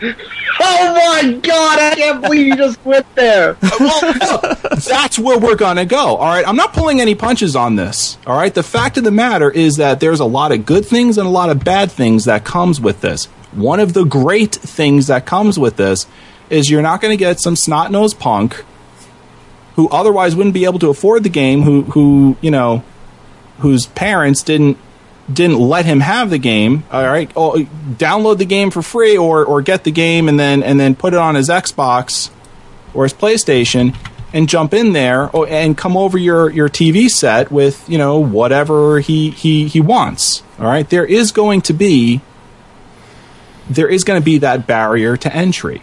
Oh 0.60 0.94
my 0.94 1.32
god, 1.40 1.78
I 1.78 1.94
can't 1.94 2.22
believe 2.22 2.46
you 2.46 2.56
just 2.56 2.84
went 2.84 3.06
there. 3.14 3.54
that's 3.54 5.18
where 5.18 5.38
we're 5.38 5.56
going 5.56 5.76
to 5.76 5.84
go. 5.84 6.16
All 6.16 6.26
right. 6.26 6.46
I'm 6.46 6.56
not 6.56 6.72
pulling 6.72 7.00
any 7.00 7.14
punches 7.14 7.56
on 7.56 7.76
this. 7.76 8.18
All 8.26 8.36
right. 8.36 8.54
The 8.54 8.62
fact 8.62 8.96
of 8.96 9.04
the 9.04 9.10
matter 9.10 9.50
is 9.50 9.76
that 9.76 10.00
there's 10.00 10.20
a 10.20 10.24
lot 10.24 10.52
of 10.52 10.64
good 10.66 10.84
things 10.86 11.18
and 11.18 11.26
a 11.26 11.30
lot 11.30 11.50
of 11.50 11.64
bad 11.64 11.90
things 11.90 12.24
that 12.26 12.44
comes 12.44 12.80
with 12.80 13.00
this. 13.00 13.26
One 13.52 13.80
of 13.80 13.94
the 13.94 14.04
great 14.04 14.54
things 14.54 15.06
that 15.08 15.26
comes 15.26 15.58
with 15.58 15.76
this 15.76 16.06
is 16.50 16.70
you're 16.70 16.82
not 16.82 17.00
going 17.00 17.12
to 17.12 17.16
get 17.16 17.40
some 17.40 17.56
snot 17.56 17.90
nosed 17.90 18.18
punk 18.18 18.64
who 19.74 19.88
otherwise 19.88 20.36
wouldn't 20.36 20.54
be 20.54 20.64
able 20.64 20.78
to 20.80 20.88
afford 20.88 21.24
the 21.24 21.28
game, 21.28 21.62
who 21.62 21.82
who 21.82 22.36
you 22.40 22.50
know, 22.50 22.82
whose 23.58 23.86
parents 23.86 24.42
didn't 24.42 24.78
didn't 25.32 25.58
let 25.58 25.84
him 25.86 26.00
have 26.00 26.30
the 26.30 26.38
game. 26.38 26.84
All 26.90 27.04
right, 27.04 27.30
oh, 27.36 27.66
download 27.92 28.38
the 28.38 28.44
game 28.44 28.70
for 28.70 28.82
free, 28.82 29.16
or 29.16 29.44
or 29.44 29.62
get 29.62 29.84
the 29.84 29.92
game 29.92 30.28
and 30.28 30.38
then 30.38 30.62
and 30.62 30.78
then 30.78 30.94
put 30.94 31.14
it 31.14 31.18
on 31.18 31.34
his 31.34 31.48
Xbox 31.48 32.30
or 32.92 33.04
his 33.04 33.14
PlayStation 33.14 33.96
and 34.34 34.48
jump 34.48 34.74
in 34.74 34.92
there 34.92 35.30
and 35.48 35.78
come 35.78 35.96
over 35.96 36.18
your, 36.18 36.50
your 36.50 36.68
TV 36.68 37.08
set 37.08 37.52
with 37.52 37.88
you 37.88 37.96
know 37.96 38.18
whatever 38.18 39.00
he, 39.00 39.30
he 39.30 39.68
he 39.68 39.80
wants. 39.80 40.42
All 40.58 40.66
right, 40.66 40.88
there 40.88 41.06
is 41.06 41.32
going 41.32 41.62
to 41.62 41.72
be 41.72 42.20
there 43.70 43.88
is 43.88 44.04
going 44.04 44.20
to 44.20 44.24
be 44.24 44.38
that 44.38 44.66
barrier 44.66 45.16
to 45.16 45.34
entry. 45.34 45.80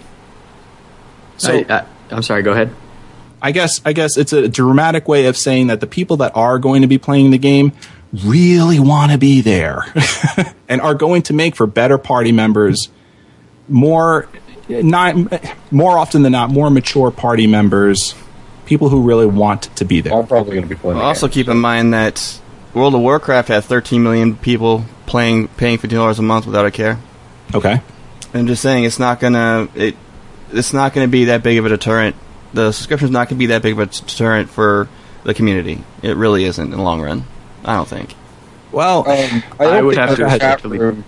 So 1.37 1.53
I, 1.53 1.65
I, 1.69 1.85
I'm 2.11 2.21
sorry. 2.21 2.43
Go 2.43 2.51
ahead. 2.51 2.75
I 3.41 3.51
guess 3.51 3.81
I 3.85 3.93
guess 3.93 4.17
it's 4.17 4.33
a 4.33 4.47
dramatic 4.47 5.07
way 5.07 5.25
of 5.25 5.35
saying 5.35 5.67
that 5.67 5.79
the 5.79 5.87
people 5.87 6.17
that 6.17 6.35
are 6.35 6.59
going 6.59 6.81
to 6.81 6.87
be 6.87 6.97
playing 6.97 7.31
the 7.31 7.37
game 7.37 7.73
really 8.25 8.79
want 8.79 9.11
to 9.11 9.17
be 9.17 9.41
there 9.41 9.85
and 10.69 10.81
are 10.81 10.93
going 10.93 11.23
to 11.23 11.33
make 11.33 11.55
for 11.55 11.65
better 11.65 11.97
party 11.97 12.31
members, 12.31 12.89
more 13.67 14.27
not 14.69 15.15
more 15.71 15.97
often 15.97 16.21
than 16.23 16.31
not 16.31 16.49
more 16.49 16.69
mature 16.69 17.11
party 17.11 17.47
members, 17.47 18.15
people 18.65 18.89
who 18.89 19.01
really 19.01 19.25
want 19.25 19.63
to 19.75 19.85
be 19.85 20.01
there. 20.01 20.13
I'm 20.13 20.27
probably 20.27 20.53
going 20.55 20.67
to 20.67 20.69
be 20.69 20.79
playing. 20.79 20.97
the 20.97 21.03
Also, 21.03 21.27
keep 21.27 21.47
in 21.47 21.57
mind 21.57 21.93
that 21.93 22.39
World 22.73 22.95
of 22.95 23.01
Warcraft 23.01 23.49
had 23.49 23.63
13 23.63 24.01
million 24.03 24.35
people 24.35 24.85
playing, 25.05 25.47
paying 25.49 25.77
15 25.77 25.97
dollars 25.97 26.19
a 26.19 26.21
month 26.21 26.45
without 26.45 26.65
a 26.65 26.71
care. 26.71 26.99
Okay. 27.53 27.81
I'm 28.33 28.47
just 28.47 28.61
saying 28.61 28.85
it's 28.85 28.99
not 28.99 29.19
gonna 29.19 29.67
it 29.75 29.95
it's 30.53 30.73
not 30.73 30.93
gonna 30.93 31.07
be 31.07 31.25
that 31.25 31.43
big 31.43 31.57
of 31.57 31.65
a 31.65 31.69
deterrent. 31.69 32.15
The 32.53 32.71
subscription's 32.71 33.11
not 33.11 33.29
gonna 33.29 33.39
be 33.39 33.45
that 33.47 33.61
big 33.61 33.73
of 33.73 33.79
a 33.79 33.85
deterrent 33.85 34.49
for 34.49 34.87
the 35.23 35.33
community. 35.33 35.83
It 36.01 36.15
really 36.17 36.43
isn't 36.45 36.63
in 36.63 36.71
the 36.71 36.81
long 36.83 37.01
run. 37.01 37.23
I 37.63 37.75
don't 37.75 37.87
think. 37.87 38.15
Well, 38.71 38.99
Um, 38.99 39.43
I, 39.59 39.65
I 39.65 39.65
don't 39.77 39.85
would 39.85 39.95
think 39.95 40.07
have 40.07 40.17
to 40.17 40.23
the 40.23 40.29
chat 40.29 40.31
respectfully- 40.33 40.79
room 40.79 41.03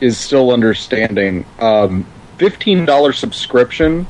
is 0.00 0.18
still 0.18 0.50
understanding. 0.52 1.44
Um, 1.60 2.06
Fifteen 2.38 2.84
dollar 2.84 3.12
subscription 3.12 4.04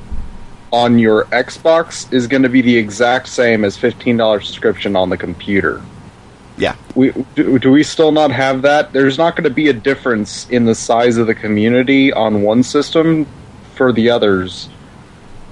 on 0.73 0.99
your 0.99 1.25
Xbox 1.27 2.11
is 2.15 2.27
going 2.27 2.45
to 2.45 2.49
be 2.49 2.63
the 2.63 2.75
exact 2.79 3.29
same 3.29 3.63
as 3.63 3.77
fifteen 3.77 4.17
dollar 4.17 4.41
subscription 4.41 4.97
on 4.97 5.11
the 5.11 5.19
computer. 5.19 5.83
Yeah. 6.57 6.77
We 6.95 7.13
do, 7.35 7.59
do 7.59 7.71
we 7.73 7.83
still 7.83 8.11
not 8.13 8.31
have 8.31 8.63
that? 8.63 8.93
There's 8.95 9.19
not 9.19 9.37
going 9.37 9.45
to 9.45 9.51
be 9.51 9.69
a 9.69 9.73
difference 9.75 10.49
in 10.49 10.65
the 10.65 10.75
size 10.75 11.19
of 11.19 11.27
the 11.27 11.35
community 11.35 12.11
on 12.13 12.41
one 12.43 12.63
system 12.63 13.27
for 13.75 13.93
the 13.93 14.09
others. 14.09 14.71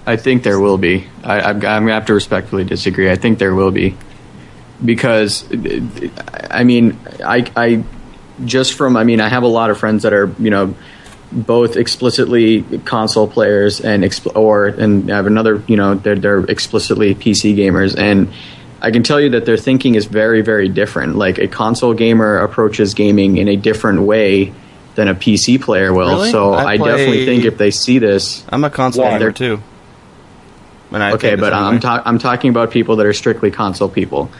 I 0.07 0.17
think 0.17 0.43
there 0.43 0.59
will 0.59 0.79
be. 0.79 1.07
I, 1.23 1.41
I'm, 1.41 1.57
I'm 1.57 1.61
going 1.61 1.87
to 1.87 1.93
have 1.95 2.07
to 2.07 2.15
respectfully 2.15 2.65
disagree. 2.65 3.11
I 3.11 3.17
think 3.17 3.39
there 3.39 3.55
will 3.55 3.71
be. 3.71 3.97
Because, 4.83 5.45
I 6.51 6.65
mean, 6.65 6.99
I, 7.23 7.51
I 7.55 7.85
just 8.45 8.75
from, 8.75 8.97
I 8.97 9.05
mean, 9.05 9.21
I 9.21 9.29
have 9.29 9.43
a 9.43 9.49
lot 9.49 9.71
of 9.71 9.79
friends 9.79 10.05
that 10.05 10.15
are, 10.15 10.35
you 10.39 10.51
know, 10.51 10.75
both 11.31 11.77
explicitly 11.77 12.63
console 12.81 13.29
players 13.29 13.81
and 13.81 14.05
or 14.35 14.67
and 14.67 15.13
I 15.13 15.17
have 15.17 15.27
another, 15.27 15.63
you 15.69 15.77
know, 15.77 15.95
they're, 15.95 16.17
they're 16.17 16.41
explicitly 16.41 17.15
PC 17.15 17.57
gamers 17.57 17.97
and 17.97 18.33
I 18.83 18.91
can 18.91 19.03
tell 19.03 19.21
you 19.21 19.31
that 19.31 19.45
their 19.45 19.59
thinking 19.59 19.95
is 19.95 20.07
very, 20.07 20.41
very 20.41 20.69
different. 20.69 21.17
Like 21.17 21.39
a 21.39 21.49
console 21.49 21.95
gamer 21.95 22.39
approaches 22.39 22.95
gaming 22.95 23.37
in 23.37 23.49
a 23.49 23.57
different 23.57 24.03
way 24.03 24.55
than 24.95 25.09
a 25.09 25.15
PC 25.15 25.61
player 25.61 25.93
will. 25.93 26.09
Really? 26.09 26.31
So 26.31 26.53
I 26.55 26.73
I, 26.73 26.77
definitely 26.79 27.27
think 27.27 27.45
if 27.45 27.59
they 27.59 27.71
see 27.71 27.99
this, 27.99 28.45
I'm 28.49 28.65
a 28.65 28.71
console 28.71 29.05
gamer 29.05 29.33
too. 29.33 29.63
Okay, 31.15 31.37
but 31.37 31.53
I'm 31.53 31.81
ta- 31.81 32.03
I'm 32.05 32.19
talking 32.19 32.51
about 32.51 32.71
people 32.71 32.97
that 32.97 33.07
are 33.07 33.13
strictly 33.13 33.51
console 33.51 33.89
people. 33.89 34.31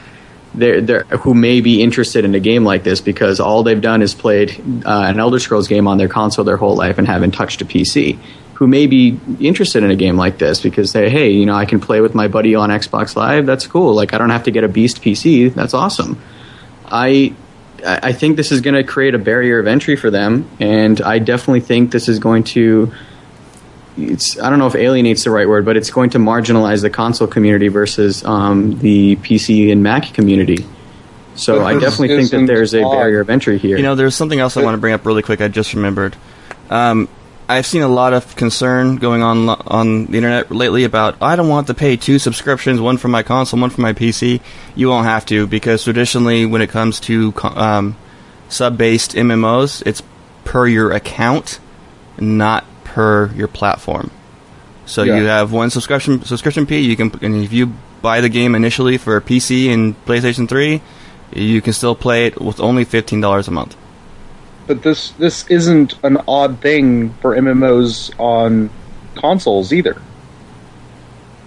They're, 0.53 0.81
they're, 0.81 1.05
who 1.05 1.33
may 1.33 1.61
be 1.61 1.81
interested 1.81 2.25
in 2.25 2.35
a 2.35 2.41
game 2.41 2.65
like 2.65 2.83
this 2.83 3.01
because 3.01 3.39
all 3.39 3.63
they've 3.63 3.81
done 3.81 4.03
is 4.03 4.15
played 4.15 4.51
uh, 4.85 5.05
an 5.07 5.21
Elder 5.21 5.39
Scrolls 5.39 5.69
game 5.69 5.87
on 5.87 5.97
their 5.97 6.09
console 6.09 6.45
their 6.45 6.57
whole 6.57 6.75
life 6.75 6.99
and 6.99 7.07
haven't 7.07 7.33
touched 7.33 7.63
a 7.63 7.65
PC. 7.65 8.19
Who 8.55 8.67
may 8.67 8.87
be 8.87 9.19
interested 9.39 9.85
in 9.85 9.91
a 9.91 9.97
game 9.97 10.17
like 10.17 10.39
this 10.39 10.61
because 10.61 10.93
they, 10.93 11.09
hey, 11.09 11.31
you 11.31 11.47
know, 11.47 11.55
I 11.55 11.65
can 11.67 11.81
play 11.81 12.01
with 12.01 12.15
my 12.15 12.29
buddy 12.29 12.57
on 12.57 12.69
Xbox 12.69 13.17
Live. 13.17 13.47
That's 13.47 13.67
cool. 13.67 13.95
Like 13.95 14.13
I 14.13 14.19
don't 14.19 14.31
have 14.31 14.43
to 14.45 14.51
get 14.51 14.65
a 14.65 14.69
beast 14.69 15.01
PC. 15.03 15.55
That's 15.55 15.73
awesome. 15.73 16.21
I 16.85 17.35
I 17.85 18.01
I 18.03 18.13
think 18.13 18.37
this 18.37 18.53
is 18.53 18.61
going 18.61 18.75
to 18.75 18.85
create 18.85 19.15
a 19.15 19.19
barrier 19.19 19.59
of 19.59 19.67
entry 19.67 19.97
for 19.97 20.11
them, 20.11 20.51
and 20.59 21.01
I 21.01 21.19
definitely 21.21 21.61
think 21.61 21.93
this 21.93 22.09
is 22.09 22.19
going 22.19 22.45
to. 22.45 22.93
It's, 24.09 24.39
I 24.39 24.51
don't 24.51 24.59
know 24.59 24.67
if 24.67 24.75
alienates 24.75 25.25
the 25.25 25.31
right 25.31 25.49
word, 25.49 25.65
but 25.65 25.77
it's 25.77 25.91
going 25.91 26.11
to 26.11 26.19
marginalize 26.19 26.83
the 26.83 26.91
console 26.91 27.29
community 27.29 27.69
versus 27.69 28.25
um, 28.25 28.79
the 28.79 29.17
PC 29.17 29.73
and 29.73 29.83
Mac 29.83 30.15
community. 30.15 30.65
So 31.35 31.59
But 31.59 31.67
I 31.67 31.73
definitely 31.79 32.09
think 32.09 32.31
that 32.31 32.37
isn't 32.37 32.47
there's 32.47 32.75
a 32.75 32.83
barrier 32.83 33.21
of 33.21 33.31
entry 33.31 33.59
here. 33.59 33.77
You 33.77 33.83
know, 33.83 33.95
there's 33.95 34.15
something 34.15 34.39
else 34.39 34.57
I 34.57 34.63
want 34.63 34.75
to 34.75 34.79
bring 34.79 34.95
up 34.95 35.07
really 35.07 35.23
quick. 35.23 35.41
I 35.41 35.49
just 35.49 35.75
remembered. 35.75 36.17
Um, 36.69 37.09
I've 37.49 37.67
seen 37.67 37.83
a 37.83 37.89
lot 37.89 38.13
of 38.13 38.37
concern 38.37 38.97
going 38.97 39.23
on 39.23 39.49
on 39.49 40.07
the 40.07 40.19
internet 40.19 40.53
lately 40.53 40.85
about 40.85 41.21
I 41.21 41.35
don't 41.35 41.49
want 41.49 41.67
to 41.67 41.75
pay 41.75 41.97
two 41.97 42.21
subscriptions, 42.21 42.81
one 42.81 42.97
for 42.97 43.09
my 43.09 43.25
console, 43.25 43.59
one 43.59 43.71
for 43.71 43.81
my 43.81 43.93
PC. 43.93 44.41
You 44.77 44.89
won't 44.89 45.07
have 45.07 45.27
to 45.27 45.49
because 45.49 45.83
traditionally, 45.83 46.47
when 46.47 46.63
it 46.63 46.71
comes 46.71 47.01
to 47.01 47.35
um, 47.43 47.97
sub-based 48.49 49.15
MMOs, 49.15 49.83
it's 49.85 50.01
per 50.45 50.69
your 50.69 50.93
account, 50.93 51.59
not 52.21 52.65
per 52.95 53.31
your 53.35 53.49
platform. 53.49 54.11
So 54.87 55.03
Yeah. 55.05 55.17
you 55.19 55.25
have 55.27 55.53
one 55.53 55.71
subscription 55.71 56.25
subscription 56.25 56.67
fee. 56.67 56.81
You 56.81 56.97
can, 56.97 57.13
and 57.23 57.45
if 57.45 57.53
you 57.53 57.73
buy 58.03 58.21
the 58.21 58.29
game 58.29 58.55
initially 58.55 58.99
for 58.99 59.21
PC 59.21 59.73
and 59.73 59.95
PlayStation 60.05 60.49
3, 60.49 60.81
you 61.33 61.61
can 61.63 61.73
still 61.73 61.95
play 61.95 62.27
it 62.27 62.41
with 62.41 62.59
only 62.61 62.85
fifteen 62.85 63.21
dollars 63.21 63.47
a 63.47 63.53
month. 63.53 63.77
But 64.67 64.83
this 64.83 65.11
this 65.13 65.47
isn't 65.49 65.95
an 66.03 66.19
odd 66.27 66.61
thing 66.61 67.11
for 67.21 67.37
MMOs 67.37 68.11
on 68.19 68.71
consoles 69.15 69.73
either. 69.73 70.01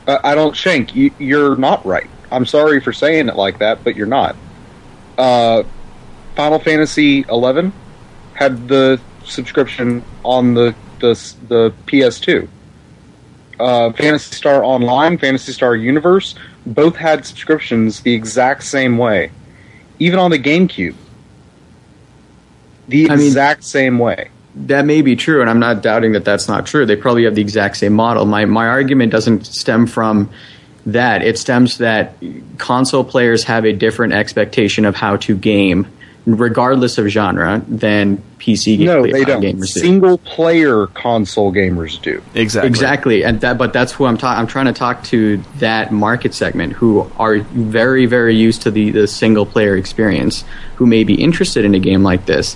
I, 0.08 0.20
I 0.32 0.36
don't, 0.36 0.56
Shank. 0.56 0.96
You, 0.96 1.12
you're 1.20 1.56
not 1.58 1.86
right. 1.86 2.10
I'm 2.32 2.46
sorry 2.46 2.80
for 2.80 2.94
saying 2.94 3.28
it 3.30 3.36
like 3.36 3.60
that, 3.60 3.84
but 3.84 3.96
you're 3.96 4.08
not. 4.08 4.36
Uh, 5.18 5.64
Final 6.36 6.60
Fantasy 6.60 7.24
XI 7.24 7.72
had 8.34 8.68
the 8.68 9.00
subscription 9.26 10.04
on 10.24 10.54
the 10.54 10.74
the 11.04 11.34
the 11.50 11.74
PS2. 11.86 12.48
Uh, 13.60 13.92
Phantasy 13.94 14.36
Star 14.36 14.64
Online, 14.64 15.18
Phantasy 15.18 15.52
Star 15.52 15.76
Universe, 15.76 16.34
both 16.66 16.96
had 16.96 17.26
subscriptions 17.26 18.00
the 18.02 18.14
exact 18.14 18.64
same 18.64 18.98
way, 18.98 19.30
even 20.00 20.18
on 20.18 20.32
the 20.32 20.40
GameCube. 20.40 20.96
The 22.88 23.10
I 23.12 23.16
mean- 23.16 23.28
exact 23.28 23.64
same 23.64 24.00
way. 24.00 24.30
that 24.56 24.86
may 24.86 25.02
be 25.02 25.16
true, 25.16 25.42
and 25.42 25.50
I'm 25.50 25.60
not 25.60 25.82
doubting 25.82 26.14
that 26.14 26.26
that's 26.26 26.48
not 26.48 26.66
true. 26.66 26.86
They 26.86 26.96
probably 26.96 27.24
have 27.26 27.36
the 27.36 27.42
exact 27.42 27.78
same 27.78 27.94
model. 27.94 28.26
My 28.26 28.46
my 28.46 28.68
argument 28.68 29.12
doesn't 29.12 29.46
stem 29.46 29.86
from 29.88 30.30
that. 30.86 31.22
It 31.24 31.38
stems 31.38 31.78
that 31.78 32.16
console 32.58 33.04
players 33.04 33.44
have 33.46 33.66
a 33.66 33.74
different 33.74 34.14
expectation 34.14 34.86
of 34.86 34.96
how 34.96 35.16
to 35.18 35.36
game, 35.38 35.88
regardless 36.26 36.98
of 36.98 37.08
genre, 37.08 37.62
than 37.68 38.22
PC 38.40 38.78
game- 38.78 38.86
No, 38.88 39.04
they 39.04 39.24
don't. 39.24 39.42
gamers 39.42 39.74
do. 39.74 39.80
Single 39.80 40.18
player 40.20 40.88
console 40.88 41.52
gamers 41.54 42.02
do. 42.02 42.22
Exactly. 42.34 42.68
Exactly, 42.70 43.24
and 43.26 43.42
that, 43.42 43.58
but 43.58 43.74
that's 43.74 43.92
who 43.92 44.06
I'm 44.06 44.18
talking. 44.18 44.40
I'm 44.40 44.48
trying 44.48 44.66
to 44.66 44.74
talk 44.74 45.04
to 45.06 45.38
that 45.60 45.92
market 45.92 46.34
segment 46.34 46.74
who 46.74 47.10
are 47.18 47.40
very, 47.40 48.06
very 48.06 48.36
used 48.36 48.62
to 48.64 48.72
the, 48.72 48.92
the 48.92 49.08
single 49.08 49.46
player 49.46 49.76
experience, 49.76 50.44
who 50.76 50.86
may 50.86 51.04
be 51.04 51.16
interested 51.22 51.66
in 51.66 51.76
a 51.76 51.80
game 51.80 52.04
like 52.04 52.26
this. 52.26 52.56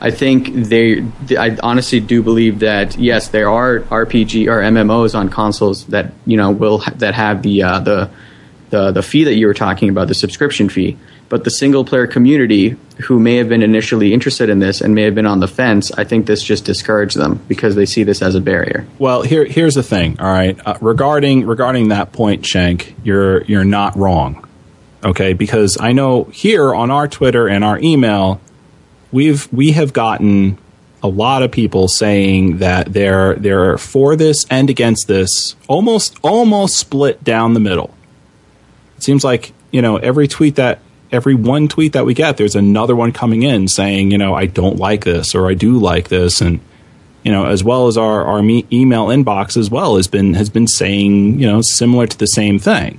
I 0.00 0.10
think 0.10 0.52
they. 0.52 1.02
I 1.38 1.56
honestly 1.62 1.98
do 2.00 2.22
believe 2.22 2.58
that 2.58 2.98
yes, 2.98 3.28
there 3.28 3.48
are 3.48 3.80
RPG 3.80 4.48
or 4.48 4.60
MMOs 4.60 5.14
on 5.14 5.30
consoles 5.30 5.86
that 5.86 6.12
you 6.26 6.36
know 6.36 6.50
will 6.50 6.78
that 6.96 7.14
have 7.14 7.42
the 7.42 7.62
uh, 7.62 7.78
the 7.80 8.10
the 8.74 8.90
the 8.90 9.02
fee 9.02 9.22
that 9.22 9.34
you 9.34 9.46
were 9.46 9.54
talking 9.54 9.88
about, 9.88 10.08
the 10.08 10.14
subscription 10.14 10.68
fee. 10.68 10.96
But 11.28 11.44
the 11.44 11.50
single 11.50 11.84
player 11.84 12.06
community 12.06 12.76
who 13.04 13.18
may 13.20 13.36
have 13.36 13.48
been 13.48 13.62
initially 13.62 14.12
interested 14.12 14.50
in 14.50 14.58
this 14.58 14.80
and 14.80 14.94
may 14.94 15.02
have 15.02 15.14
been 15.14 15.26
on 15.26 15.40
the 15.40 15.48
fence, 15.48 15.92
I 15.92 16.04
think 16.04 16.26
this 16.26 16.42
just 16.42 16.64
discouraged 16.64 17.16
them 17.16 17.40
because 17.48 17.76
they 17.76 17.86
see 17.86 18.02
this 18.02 18.20
as 18.20 18.34
a 18.34 18.40
barrier. 18.40 18.86
Well, 18.98 19.22
here 19.22 19.44
here's 19.44 19.74
the 19.74 19.82
thing. 19.82 20.18
All 20.18 20.30
right, 20.30 20.58
uh, 20.66 20.76
regarding 20.80 21.46
regarding 21.46 21.88
that 21.88 22.12
point, 22.12 22.44
Shank, 22.44 22.96
you're 23.04 23.44
you're 23.44 23.64
not 23.64 23.96
wrong. 23.96 24.46
Okay, 25.04 25.34
because 25.34 25.78
I 25.80 25.92
know 25.92 26.24
here 26.24 26.74
on 26.74 26.90
our 26.90 27.06
Twitter 27.06 27.46
and 27.46 27.62
our 27.62 27.78
email, 27.78 28.40
we've 29.12 29.50
we 29.52 29.72
have 29.72 29.92
gotten 29.92 30.58
a 31.00 31.08
lot 31.08 31.44
of 31.44 31.52
people 31.52 31.86
saying 31.86 32.58
that 32.58 32.92
they're 32.92 33.36
they're 33.36 33.78
for 33.78 34.16
this 34.16 34.44
and 34.50 34.68
against 34.68 35.06
this, 35.06 35.54
almost 35.68 36.18
almost 36.22 36.76
split 36.76 37.22
down 37.22 37.54
the 37.54 37.60
middle. 37.60 37.94
Seems 39.04 39.22
like 39.24 39.52
you 39.70 39.82
know 39.82 39.96
every 39.96 40.26
tweet 40.28 40.56
that 40.56 40.80
every 41.12 41.34
one 41.34 41.68
tweet 41.68 41.92
that 41.92 42.06
we 42.06 42.14
get, 42.14 42.36
there's 42.38 42.56
another 42.56 42.96
one 42.96 43.12
coming 43.12 43.42
in 43.42 43.68
saying 43.68 44.10
you 44.10 44.18
know 44.18 44.34
I 44.34 44.46
don't 44.46 44.78
like 44.78 45.04
this 45.04 45.34
or 45.34 45.48
I 45.50 45.54
do 45.54 45.78
like 45.78 46.08
this 46.08 46.40
and 46.40 46.60
you 47.24 47.32
know, 47.32 47.46
as 47.46 47.64
well 47.64 47.86
as 47.86 47.96
our 47.96 48.24
our 48.24 48.42
me- 48.42 48.66
email 48.70 49.06
inbox 49.06 49.56
as 49.56 49.70
well 49.70 49.96
has 49.96 50.06
been 50.08 50.34
has 50.34 50.50
been 50.50 50.66
saying 50.66 51.40
you 51.40 51.46
know 51.46 51.60
similar 51.62 52.06
to 52.06 52.18
the 52.18 52.26
same 52.26 52.58
thing. 52.58 52.98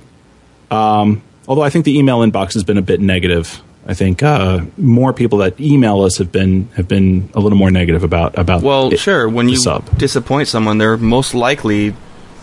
Um, 0.70 1.22
although 1.46 1.62
I 1.62 1.70
think 1.70 1.84
the 1.84 1.96
email 1.96 2.18
inbox 2.20 2.54
has 2.54 2.64
been 2.64 2.78
a 2.78 2.82
bit 2.82 3.00
negative. 3.00 3.62
I 3.88 3.94
think 3.94 4.24
uh, 4.24 4.64
more 4.76 5.12
people 5.12 5.38
that 5.38 5.60
email 5.60 6.02
us 6.02 6.18
have 6.18 6.32
been 6.32 6.68
have 6.74 6.88
been 6.88 7.30
a 7.34 7.40
little 7.40 7.56
more 7.58 7.70
negative 7.70 8.02
about 8.02 8.36
about. 8.36 8.62
Well, 8.62 8.92
it- 8.92 8.98
sure. 8.98 9.28
When 9.28 9.48
you 9.48 9.56
sub. 9.56 9.96
disappoint 9.96 10.48
someone, 10.48 10.78
they're 10.78 10.96
most 10.96 11.32
likely 11.34 11.94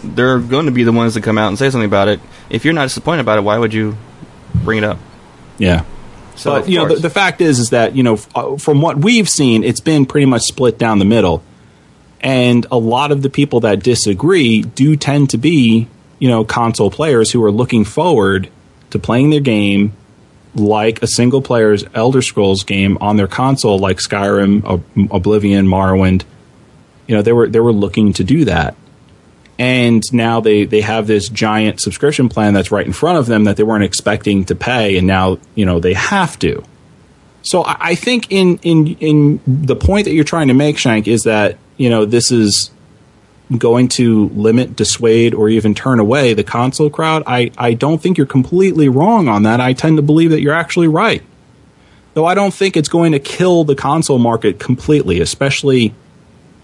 they're 0.03 0.39
going 0.39 0.65
to 0.65 0.71
be 0.71 0.83
the 0.83 0.91
ones 0.91 1.13
that 1.13 1.23
come 1.23 1.37
out 1.37 1.47
and 1.47 1.57
say 1.57 1.69
something 1.69 1.87
about 1.87 2.07
it. 2.07 2.19
If 2.49 2.65
you're 2.65 2.73
not 2.73 2.83
disappointed 2.83 3.21
about 3.21 3.37
it, 3.37 3.41
why 3.41 3.57
would 3.57 3.73
you 3.73 3.97
bring 4.53 4.79
it 4.79 4.83
up? 4.83 4.99
yeah. 5.57 5.85
So, 6.35 6.51
but 6.51 6.61
of 6.63 6.69
you 6.69 6.79
know, 6.79 6.87
the, 6.87 6.95
the 6.95 7.09
fact 7.09 7.41
is, 7.41 7.59
is 7.59 7.69
that 7.69 7.95
you 7.95 8.01
know, 8.01 8.13
f- 8.13 8.27
uh, 8.35 8.57
from 8.57 8.81
what 8.81 8.97
we've 8.97 9.29
seen, 9.29 9.63
it's 9.63 9.79
been 9.79 10.05
pretty 10.05 10.25
much 10.25 10.41
split 10.41 10.79
down 10.79 10.97
the 10.97 11.05
middle, 11.05 11.43
and 12.21 12.65
a 12.71 12.77
lot 12.77 13.11
of 13.11 13.21
the 13.21 13.29
people 13.29 13.59
that 13.61 13.83
disagree 13.83 14.63
do 14.63 14.95
tend 14.95 15.29
to 15.29 15.37
be, 15.37 15.87
you 16.17 16.27
know, 16.29 16.43
console 16.43 16.89
players 16.89 17.31
who 17.31 17.43
are 17.43 17.51
looking 17.51 17.85
forward 17.85 18.49
to 18.89 18.97
playing 18.97 19.29
their 19.29 19.41
game 19.41 19.93
like 20.55 21.01
a 21.01 21.07
single 21.07 21.41
player's 21.41 21.83
Elder 21.93 22.21
Scrolls 22.21 22.63
game 22.63 22.97
on 23.01 23.17
their 23.17 23.27
console, 23.27 23.79
like 23.79 23.97
Skyrim, 23.97 24.63
Ob- 24.65 25.11
Oblivion, 25.11 25.67
Morrowind. 25.67 26.23
You 27.07 27.15
know, 27.15 27.21
they 27.21 27.33
were 27.33 27.47
they 27.47 27.59
were 27.59 27.73
looking 27.73 28.13
to 28.13 28.23
do 28.23 28.45
that, 28.45 28.75
and 29.59 30.03
now 30.11 30.39
they 30.39 30.65
they 30.65 30.81
have 30.81 31.07
this 31.07 31.29
giant 31.29 31.79
subscription 31.79 32.29
plan 32.29 32.53
that's 32.53 32.71
right 32.71 32.85
in 32.85 32.93
front 32.93 33.17
of 33.17 33.27
them 33.27 33.43
that 33.45 33.57
they 33.57 33.63
weren't 33.63 33.83
expecting 33.83 34.45
to 34.45 34.55
pay, 34.55 34.97
and 34.97 35.07
now 35.07 35.37
you 35.55 35.65
know 35.65 35.79
they 35.79 35.93
have 35.93 36.37
to. 36.39 36.63
So 37.41 37.63
I, 37.63 37.77
I 37.79 37.95
think 37.95 38.31
in 38.31 38.57
in 38.63 38.95
in 38.99 39.39
the 39.45 39.75
point 39.75 40.05
that 40.05 40.13
you're 40.13 40.23
trying 40.23 40.47
to 40.47 40.53
make, 40.53 40.77
Shank, 40.77 41.07
is 41.07 41.23
that 41.23 41.57
you 41.77 41.89
know, 41.89 42.05
this 42.05 42.31
is 42.31 42.71
going 43.57 43.87
to 43.87 44.29
limit, 44.29 44.75
dissuade, 44.75 45.33
or 45.33 45.49
even 45.49 45.75
turn 45.75 45.99
away 45.99 46.33
the 46.33 46.43
console 46.43 46.89
crowd, 46.89 47.23
I, 47.25 47.51
I 47.57 47.73
don't 47.73 48.01
think 48.01 48.17
you're 48.17 48.27
completely 48.27 48.89
wrong 48.89 49.27
on 49.27 49.43
that. 49.43 49.59
I 49.59 49.73
tend 49.73 49.97
to 49.97 50.03
believe 50.03 50.31
that 50.31 50.41
you're 50.41 50.53
actually 50.53 50.87
right. 50.87 51.21
Though 52.13 52.25
I 52.25 52.35
don't 52.35 52.53
think 52.53 52.77
it's 52.77 52.89
going 52.89 53.11
to 53.13 53.19
kill 53.19 53.63
the 53.63 53.75
console 53.75 54.19
market 54.19 54.59
completely, 54.59 55.19
especially 55.19 55.93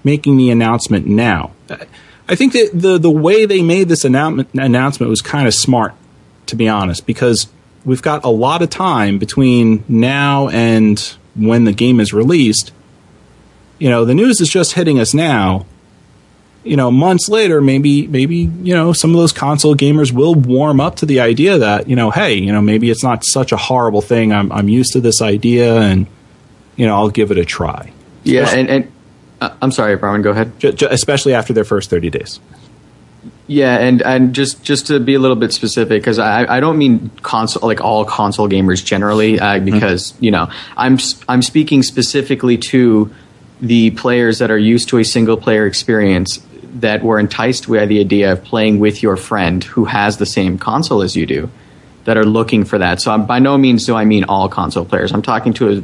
making 0.04 0.38
the 0.38 0.52
announcement 0.52 1.06
now. 1.06 1.52
I 2.30 2.36
think 2.36 2.54
that 2.54 2.70
the, 2.74 2.98
the 2.98 3.12
way 3.12 3.46
they 3.46 3.62
made 3.62 3.90
this 3.90 4.06
announcement, 4.06 4.54
announcement 4.54 5.10
was 5.10 5.22
kind 5.22 5.48
of 5.48 5.54
smart, 5.54 5.94
to 6.46 6.56
be 6.56 6.70
honest, 6.70 7.06
because 7.06 7.48
we've 7.84 8.02
got 8.02 8.24
a 8.24 8.30
lot 8.30 8.62
of 8.62 8.70
time 8.70 9.18
between 9.18 9.84
now 9.90 10.48
and 10.50 11.00
when 11.36 11.66
the 11.66 11.74
game 11.74 12.00
is 12.00 12.14
released. 12.14 12.72
You 13.80 13.90
know, 13.90 14.06
the 14.06 14.14
news 14.14 14.40
is 14.40 14.50
just 14.50 14.74
hitting 14.74 15.00
us 15.00 15.14
now 15.14 15.66
you 16.64 16.76
know, 16.76 16.92
months 16.92 17.30
later, 17.30 17.62
maybe, 17.62 18.08
maybe, 18.08 18.50
you 18.62 18.76
know, 18.76 18.92
some 18.92 19.12
of 19.12 19.18
those 19.18 19.32
console 19.32 19.76
gamers 19.76 20.12
will 20.12 20.36
warm 20.36 20.80
up 20.82 20.98
to 20.98 21.06
the 21.06 21.22
idea 21.22 21.58
that, 21.58 21.88
you 21.88 21.96
know, 21.96 22.12
hey, 22.12 22.34
you 22.34 22.52
know, 22.52 22.62
maybe 22.62 22.90
it's 22.90 23.04
not 23.04 23.24
such 23.26 23.52
a 23.52 23.58
horrible 23.58 24.02
thing. 24.02 24.34
I'm, 24.34 24.52
I'm 24.52 24.68
used 24.68 24.94
to 24.94 25.02
this 25.02 25.22
idea 25.22 25.78
and, 25.78 26.06
you 26.76 26.86
know, 26.86 26.96
I'll 26.96 27.10
give 27.10 27.32
it 27.32 27.38
a 27.38 27.46
try. 27.46 27.94
Yeah. 28.24 28.42
Especially, 28.42 28.60
and, 28.62 28.70
and 28.70 28.92
uh, 29.42 29.56
I'm 29.62 29.72
sorry, 29.72 29.96
Brian, 29.96 30.22
go 30.22 30.32
ahead. 30.32 30.60
J- 30.60 30.74
j- 30.74 30.88
especially 30.90 31.34
after 31.34 31.54
their 31.54 31.64
first 31.64 31.90
30 31.90 32.10
days. 32.10 32.40
Yeah, 33.48 33.78
and, 33.78 34.02
and 34.04 34.36
just, 34.36 34.64
just 34.64 34.88
to 34.88 35.00
be 35.00 35.16
a 35.16 35.20
little 35.20 35.36
bit 35.36 35.52
specific, 35.52 36.02
because 36.02 36.20
I, 36.20 36.58
I 36.58 36.60
don't 36.60 36.78
mean 36.78 37.10
console 37.24 37.68
like 37.68 37.82
all 37.82 38.06
console 38.06 38.48
gamers 38.48 38.86
generally, 38.86 39.40
uh, 39.40 39.60
because 39.60 40.12
mm-hmm. 40.14 40.26
you 40.26 40.32
know 40.32 40.52
I'm 40.78 41.00
I'm 41.28 41.42
speaking 41.42 41.82
specifically 41.82 42.58
to 42.70 43.12
the 43.60 43.92
players 43.92 44.38
that 44.40 44.52
are 44.52 44.58
used 44.58 44.90
to 44.90 45.00
a 45.00 45.04
single 45.04 45.36
player 45.36 45.66
experience 45.66 46.42
that 46.76 47.04
were 47.04 47.20
enticed 47.20 47.68
by 47.68 47.86
the 47.86 48.00
idea 48.00 48.32
of 48.32 48.44
playing 48.44 48.80
with 48.80 49.02
your 49.02 49.18
friend 49.18 49.64
who 49.64 49.86
has 49.86 50.18
the 50.18 50.26
same 50.26 50.58
console 50.58 51.02
as 51.02 51.16
you 51.16 51.26
do 51.26 51.50
that 52.06 52.18
are 52.18 52.26
looking 52.26 52.64
for 52.64 52.78
that. 52.78 53.02
So 53.02 53.12
I'm, 53.12 53.26
by 53.26 53.40
no 53.40 53.58
means 53.58 53.86
do 53.86 53.96
I 53.96 54.06
mean 54.06 54.26
all 54.26 54.48
console 54.48 54.86
players. 54.86 55.12
I'm 55.12 55.22
talking 55.22 55.54
to 55.54 55.80
a 55.80 55.84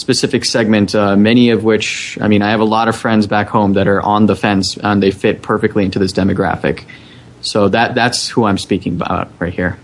specific 0.00 0.44
segment, 0.44 0.94
uh, 0.94 1.16
many 1.16 1.50
of 1.50 1.64
which, 1.64 2.18
I 2.20 2.28
mean, 2.28 2.42
I 2.42 2.50
have 2.50 2.60
a 2.60 2.64
lot 2.64 2.88
of 2.88 2.96
friends 2.96 3.26
back 3.26 3.48
home 3.48 3.74
that 3.74 3.86
are 3.88 4.00
on 4.00 4.26
the 4.26 4.36
fence 4.36 4.76
and 4.76 5.02
they 5.02 5.10
fit 5.10 5.42
perfectly 5.42 5.84
into 5.84 5.98
this 5.98 6.12
demographic. 6.12 6.84
So 7.42 7.68
that 7.68 7.94
that's 7.94 8.28
who 8.28 8.44
I'm 8.44 8.58
speaking 8.58 8.94
about 8.94 9.30
right 9.38 9.52
here. 9.52 9.78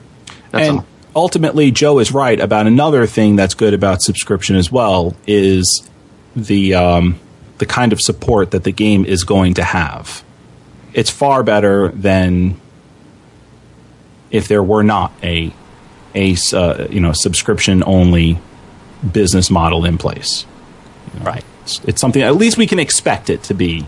That's 0.50 0.68
and 0.68 0.78
all. 0.78 0.86
ultimately, 1.14 1.70
Joe 1.70 1.98
is 1.98 2.12
right 2.12 2.38
about 2.38 2.66
another 2.66 3.06
thing 3.06 3.36
that's 3.36 3.54
good 3.54 3.74
about 3.74 4.02
subscription 4.02 4.56
as 4.56 4.70
well 4.70 5.16
is 5.26 5.88
the 6.34 6.74
um, 6.74 7.18
the 7.58 7.66
kind 7.66 7.92
of 7.92 8.00
support 8.00 8.50
that 8.50 8.64
the 8.64 8.72
game 8.72 9.04
is 9.04 9.24
going 9.24 9.54
to 9.54 9.64
have 9.64 10.22
it's 10.96 11.10
far 11.10 11.42
better 11.42 11.90
than 11.90 12.58
if 14.30 14.48
there 14.48 14.62
were 14.62 14.82
not 14.82 15.12
a 15.22 15.52
a 16.14 16.34
uh, 16.54 16.86
you 16.90 17.00
know 17.00 17.12
subscription 17.12 17.84
only 17.86 18.40
business 19.12 19.50
model 19.50 19.84
in 19.84 19.98
place. 19.98 20.46
Right. 21.20 21.44
It's, 21.62 21.80
it's, 21.84 22.00
something 22.00 22.22
at 22.22 22.36
least 22.36 22.56
we 22.56 22.66
can 22.66 22.78
expect 22.78 23.30
it 23.30 23.42
to 23.44 23.54
be 23.54 23.86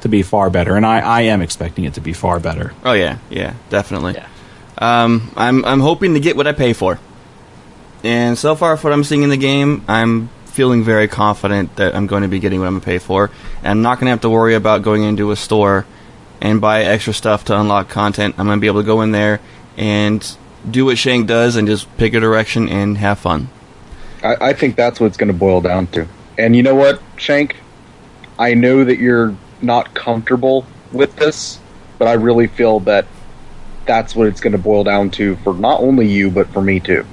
to 0.00 0.08
be 0.08 0.22
far 0.22 0.50
better, 0.50 0.76
and 0.76 0.86
I, 0.86 1.00
I 1.00 1.20
am 1.22 1.42
expecting 1.42 1.84
it 1.84 1.94
to 1.94 2.00
be 2.00 2.12
far 2.12 2.40
better. 2.40 2.72
Oh 2.84 2.92
yeah, 2.92 3.18
yeah, 3.28 3.54
definitely. 3.68 4.14
Yeah. 4.14 4.28
Um, 4.78 5.30
I'm 5.36 5.64
I'm 5.64 5.80
hoping 5.80 6.14
to 6.14 6.20
get 6.20 6.36
what 6.36 6.46
I 6.46 6.52
pay 6.52 6.72
for, 6.72 6.98
and 8.02 8.38
so 8.38 8.54
far, 8.54 8.76
what 8.76 8.92
I'm 8.92 9.04
seeing 9.04 9.22
in 9.22 9.30
the 9.30 9.36
game, 9.36 9.84
I'm 9.88 10.28
feeling 10.46 10.82
very 10.82 11.06
confident 11.06 11.76
that 11.76 11.94
I'm 11.94 12.06
going 12.06 12.22
to 12.22 12.28
be 12.28 12.40
getting 12.40 12.60
what 12.60 12.66
I'm 12.66 12.74
going 12.74 12.80
to 12.80 12.86
pay 12.86 12.98
for, 12.98 13.30
and 13.58 13.66
I'm 13.68 13.82
not 13.82 13.98
going 13.98 14.06
to 14.06 14.10
have 14.10 14.22
to 14.22 14.30
worry 14.30 14.54
about 14.54 14.82
going 14.82 15.04
into 15.04 15.30
a 15.30 15.36
store 15.36 15.86
and 16.40 16.60
buy 16.60 16.84
extra 16.84 17.12
stuff 17.12 17.44
to 17.46 17.58
unlock 17.58 17.88
content. 17.88 18.36
I'm 18.38 18.46
going 18.46 18.58
to 18.58 18.60
be 18.60 18.66
able 18.66 18.80
to 18.80 18.86
go 18.86 19.02
in 19.02 19.12
there 19.12 19.40
and 19.76 20.36
do 20.68 20.86
what 20.86 20.98
Shank 20.98 21.26
does 21.26 21.56
and 21.56 21.68
just 21.68 21.94
pick 21.96 22.14
a 22.14 22.20
direction 22.20 22.68
and 22.68 22.98
have 22.98 23.18
fun. 23.18 23.48
I, 24.22 24.48
I 24.48 24.52
think 24.52 24.76
that's 24.76 25.00
what 25.00 25.06
it's 25.06 25.16
going 25.16 25.32
to 25.32 25.38
boil 25.38 25.60
down 25.60 25.86
to. 25.88 26.06
And 26.38 26.54
you 26.56 26.62
know 26.62 26.74
what, 26.74 27.02
Shank? 27.16 27.56
I 28.38 28.54
know 28.54 28.84
that 28.84 28.98
you're 28.98 29.36
not 29.60 29.94
comfortable 29.94 30.66
with 30.92 31.16
this, 31.16 31.58
but 31.98 32.08
I 32.08 32.14
really 32.14 32.46
feel 32.46 32.80
that 32.80 33.06
that's 33.86 34.14
what 34.14 34.28
it's 34.28 34.40
going 34.40 34.52
to 34.52 34.58
boil 34.58 34.84
down 34.84 35.10
to 35.10 35.36
for 35.36 35.54
not 35.54 35.80
only 35.80 36.06
you, 36.06 36.30
but 36.30 36.48
for 36.48 36.62
me 36.62 36.80
too. 36.80 37.04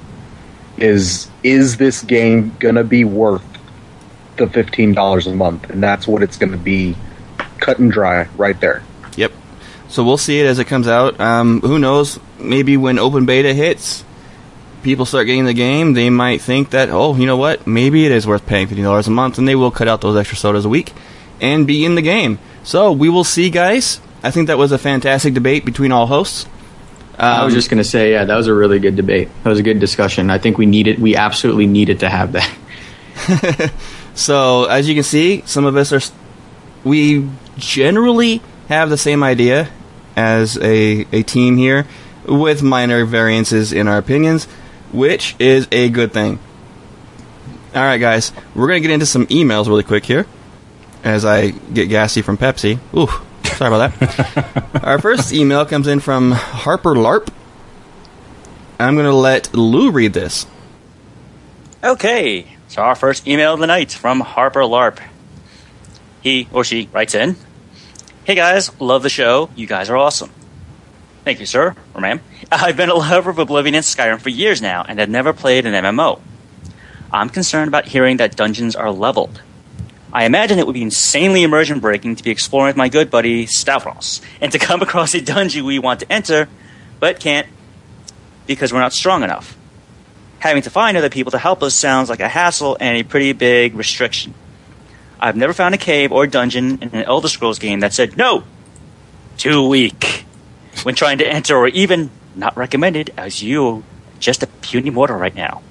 Is 0.76 1.28
is 1.42 1.76
this 1.76 2.02
game 2.02 2.56
going 2.58 2.76
to 2.76 2.84
be 2.84 3.04
worth 3.04 3.44
the 4.36 4.46
$15 4.46 5.26
a 5.26 5.34
month? 5.34 5.70
And 5.70 5.82
that's 5.82 6.06
what 6.06 6.22
it's 6.22 6.36
going 6.36 6.52
to 6.52 6.58
be 6.58 6.96
cut 7.58 7.78
and 7.78 7.90
dry 7.90 8.28
right 8.36 8.58
there. 8.60 8.82
Yep. 9.16 9.32
So 9.88 10.04
we'll 10.04 10.18
see 10.18 10.40
it 10.40 10.46
as 10.46 10.58
it 10.58 10.66
comes 10.66 10.86
out. 10.86 11.18
Um, 11.20 11.60
who 11.62 11.78
knows? 11.78 12.20
Maybe 12.38 12.76
when 12.76 12.98
open 12.98 13.26
beta 13.26 13.52
hits, 13.54 14.04
people 14.82 15.04
start 15.04 15.26
getting 15.26 15.44
the 15.44 15.54
game, 15.54 15.94
they 15.94 16.10
might 16.10 16.40
think 16.40 16.70
that, 16.70 16.88
oh, 16.90 17.14
you 17.16 17.26
know 17.26 17.36
what? 17.36 17.66
Maybe 17.66 18.06
it 18.06 18.12
is 18.12 18.26
worth 18.26 18.46
paying 18.46 18.66
$15 18.68 19.06
a 19.06 19.10
month, 19.10 19.38
and 19.38 19.46
they 19.46 19.54
will 19.54 19.70
cut 19.70 19.88
out 19.88 20.00
those 20.00 20.16
extra 20.16 20.36
sodas 20.36 20.64
a 20.64 20.68
week 20.68 20.92
and 21.40 21.66
be 21.66 21.84
in 21.84 21.94
the 21.94 22.02
game. 22.02 22.38
So 22.64 22.92
we 22.92 23.08
will 23.08 23.24
see, 23.24 23.50
guys. 23.50 24.00
I 24.22 24.30
think 24.30 24.48
that 24.48 24.58
was 24.58 24.72
a 24.72 24.78
fantastic 24.78 25.34
debate 25.34 25.64
between 25.64 25.92
all 25.92 26.06
hosts. 26.06 26.46
Um, 27.18 27.40
I 27.40 27.44
was 27.44 27.54
just 27.54 27.70
going 27.70 27.78
to 27.78 27.88
say, 27.88 28.12
yeah, 28.12 28.24
that 28.24 28.36
was 28.36 28.46
a 28.46 28.54
really 28.54 28.78
good 28.78 28.96
debate. 28.96 29.28
That 29.42 29.50
was 29.50 29.58
a 29.58 29.62
good 29.62 29.80
discussion. 29.80 30.30
I 30.30 30.38
think 30.38 30.58
we 30.58 30.66
needed, 30.66 30.98
we 30.98 31.16
absolutely 31.16 31.66
needed 31.66 32.00
to 32.00 32.08
have 32.08 32.32
that. 32.32 33.72
so 34.14 34.64
as 34.64 34.88
you 34.88 34.94
can 34.94 35.02
see, 35.02 35.42
some 35.44 35.64
of 35.64 35.76
us 35.76 35.92
are, 35.92 36.00
we 36.84 37.28
generally 37.56 38.40
have 38.68 38.90
the 38.90 38.96
same 38.96 39.22
idea 39.22 39.68
as 40.16 40.58
a, 40.58 41.06
a 41.12 41.22
team 41.22 41.56
here, 41.56 41.86
with 42.26 42.62
minor 42.62 43.04
variances 43.04 43.72
in 43.72 43.88
our 43.88 43.98
opinions, 43.98 44.46
which 44.92 45.36
is 45.38 45.68
a 45.72 45.88
good 45.88 46.12
thing. 46.12 46.38
Alright, 47.74 48.00
guys, 48.00 48.32
we're 48.54 48.66
going 48.66 48.82
to 48.82 48.88
get 48.88 48.92
into 48.92 49.06
some 49.06 49.26
emails 49.26 49.66
really 49.68 49.82
quick 49.82 50.04
here 50.04 50.26
as 51.04 51.24
I 51.24 51.50
get 51.50 51.88
gassy 51.88 52.22
from 52.22 52.38
Pepsi. 52.38 52.78
Ooh, 52.96 53.08
sorry 53.44 53.74
about 53.74 53.98
that. 53.98 54.82
our 54.82 54.98
first 54.98 55.32
email 55.32 55.64
comes 55.66 55.86
in 55.86 56.00
from 56.00 56.32
Harper 56.32 56.94
LARP. 56.94 57.28
I'm 58.78 58.94
going 58.94 59.06
to 59.06 59.14
let 59.14 59.54
Lou 59.54 59.90
read 59.90 60.12
this. 60.12 60.46
Okay, 61.82 62.46
so 62.68 62.82
our 62.82 62.94
first 62.94 63.28
email 63.28 63.54
of 63.54 63.60
the 63.60 63.66
night 63.66 63.92
from 63.92 64.20
Harper 64.20 64.60
LARP. 64.60 65.00
He 66.22 66.48
or 66.52 66.64
she 66.64 66.88
writes 66.92 67.14
in 67.14 67.36
Hey 68.24 68.34
guys, 68.34 68.78
love 68.80 69.02
the 69.02 69.08
show. 69.08 69.48
You 69.56 69.66
guys 69.66 69.88
are 69.88 69.96
awesome. 69.96 70.30
Thank 71.28 71.40
you, 71.40 71.46
sir 71.46 71.76
or 71.92 72.00
ma'am. 72.00 72.22
I've 72.50 72.78
been 72.78 72.88
a 72.88 72.94
lover 72.94 73.28
of 73.28 73.38
Oblivion 73.38 73.74
and 73.74 73.84
Skyrim 73.84 74.18
for 74.18 74.30
years 74.30 74.62
now 74.62 74.82
and 74.88 74.98
have 74.98 75.10
never 75.10 75.34
played 75.34 75.66
an 75.66 75.74
MMO. 75.74 76.22
I'm 77.12 77.28
concerned 77.28 77.68
about 77.68 77.84
hearing 77.84 78.16
that 78.16 78.34
dungeons 78.34 78.74
are 78.74 78.90
leveled. 78.90 79.42
I 80.10 80.24
imagine 80.24 80.58
it 80.58 80.66
would 80.66 80.72
be 80.72 80.80
insanely 80.80 81.42
immersion 81.42 81.80
breaking 81.80 82.16
to 82.16 82.24
be 82.24 82.30
exploring 82.30 82.68
with 82.70 82.76
my 82.78 82.88
good 82.88 83.10
buddy 83.10 83.44
Stavros 83.44 84.22
and 84.40 84.50
to 84.52 84.58
come 84.58 84.80
across 84.86 85.14
a 85.14 85.20
dungeon 85.20 85.66
we 85.66 85.78
want 85.78 86.00
to 86.00 86.10
enter, 86.10 86.48
but 86.98 87.20
can't 87.20 87.46
because 88.46 88.72
we're 88.72 88.80
not 88.80 88.94
strong 88.94 89.22
enough. 89.22 89.54
Having 90.38 90.62
to 90.62 90.70
find 90.70 90.96
other 90.96 91.10
people 91.10 91.32
to 91.32 91.38
help 91.38 91.62
us 91.62 91.74
sounds 91.74 92.08
like 92.08 92.20
a 92.20 92.28
hassle 92.28 92.78
and 92.80 92.96
a 92.96 93.02
pretty 93.02 93.34
big 93.34 93.74
restriction. 93.74 94.32
I've 95.20 95.36
never 95.36 95.52
found 95.52 95.74
a 95.74 95.78
cave 95.78 96.10
or 96.10 96.26
dungeon 96.26 96.78
in 96.80 96.88
an 96.88 97.04
Elder 97.04 97.28
Scrolls 97.28 97.58
game 97.58 97.80
that 97.80 97.92
said 97.92 98.16
no, 98.16 98.44
too 99.36 99.68
weak 99.68 100.24
when 100.84 100.94
trying 100.94 101.18
to 101.18 101.26
enter, 101.26 101.56
or 101.56 101.68
even 101.68 102.10
not 102.34 102.56
recommended 102.56 103.12
as 103.16 103.42
you 103.42 103.84
just 104.18 104.42
a 104.42 104.46
puny 104.46 104.90
mortal 104.90 105.16
right 105.16 105.34
now. 105.34 105.62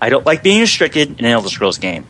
I 0.00 0.08
don't 0.08 0.24
like 0.24 0.42
being 0.42 0.60
restricted 0.60 1.18
in 1.18 1.24
an 1.24 1.32
Elder 1.32 1.48
Scrolls 1.48 1.78
game. 1.78 2.06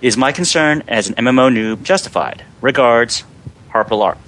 Is 0.00 0.16
my 0.16 0.32
concern 0.32 0.82
as 0.88 1.08
an 1.08 1.14
MMO 1.14 1.52
noob 1.52 1.82
justified? 1.82 2.44
Regards, 2.60 3.24
Harper 3.68 3.94
LARP. 3.94 4.18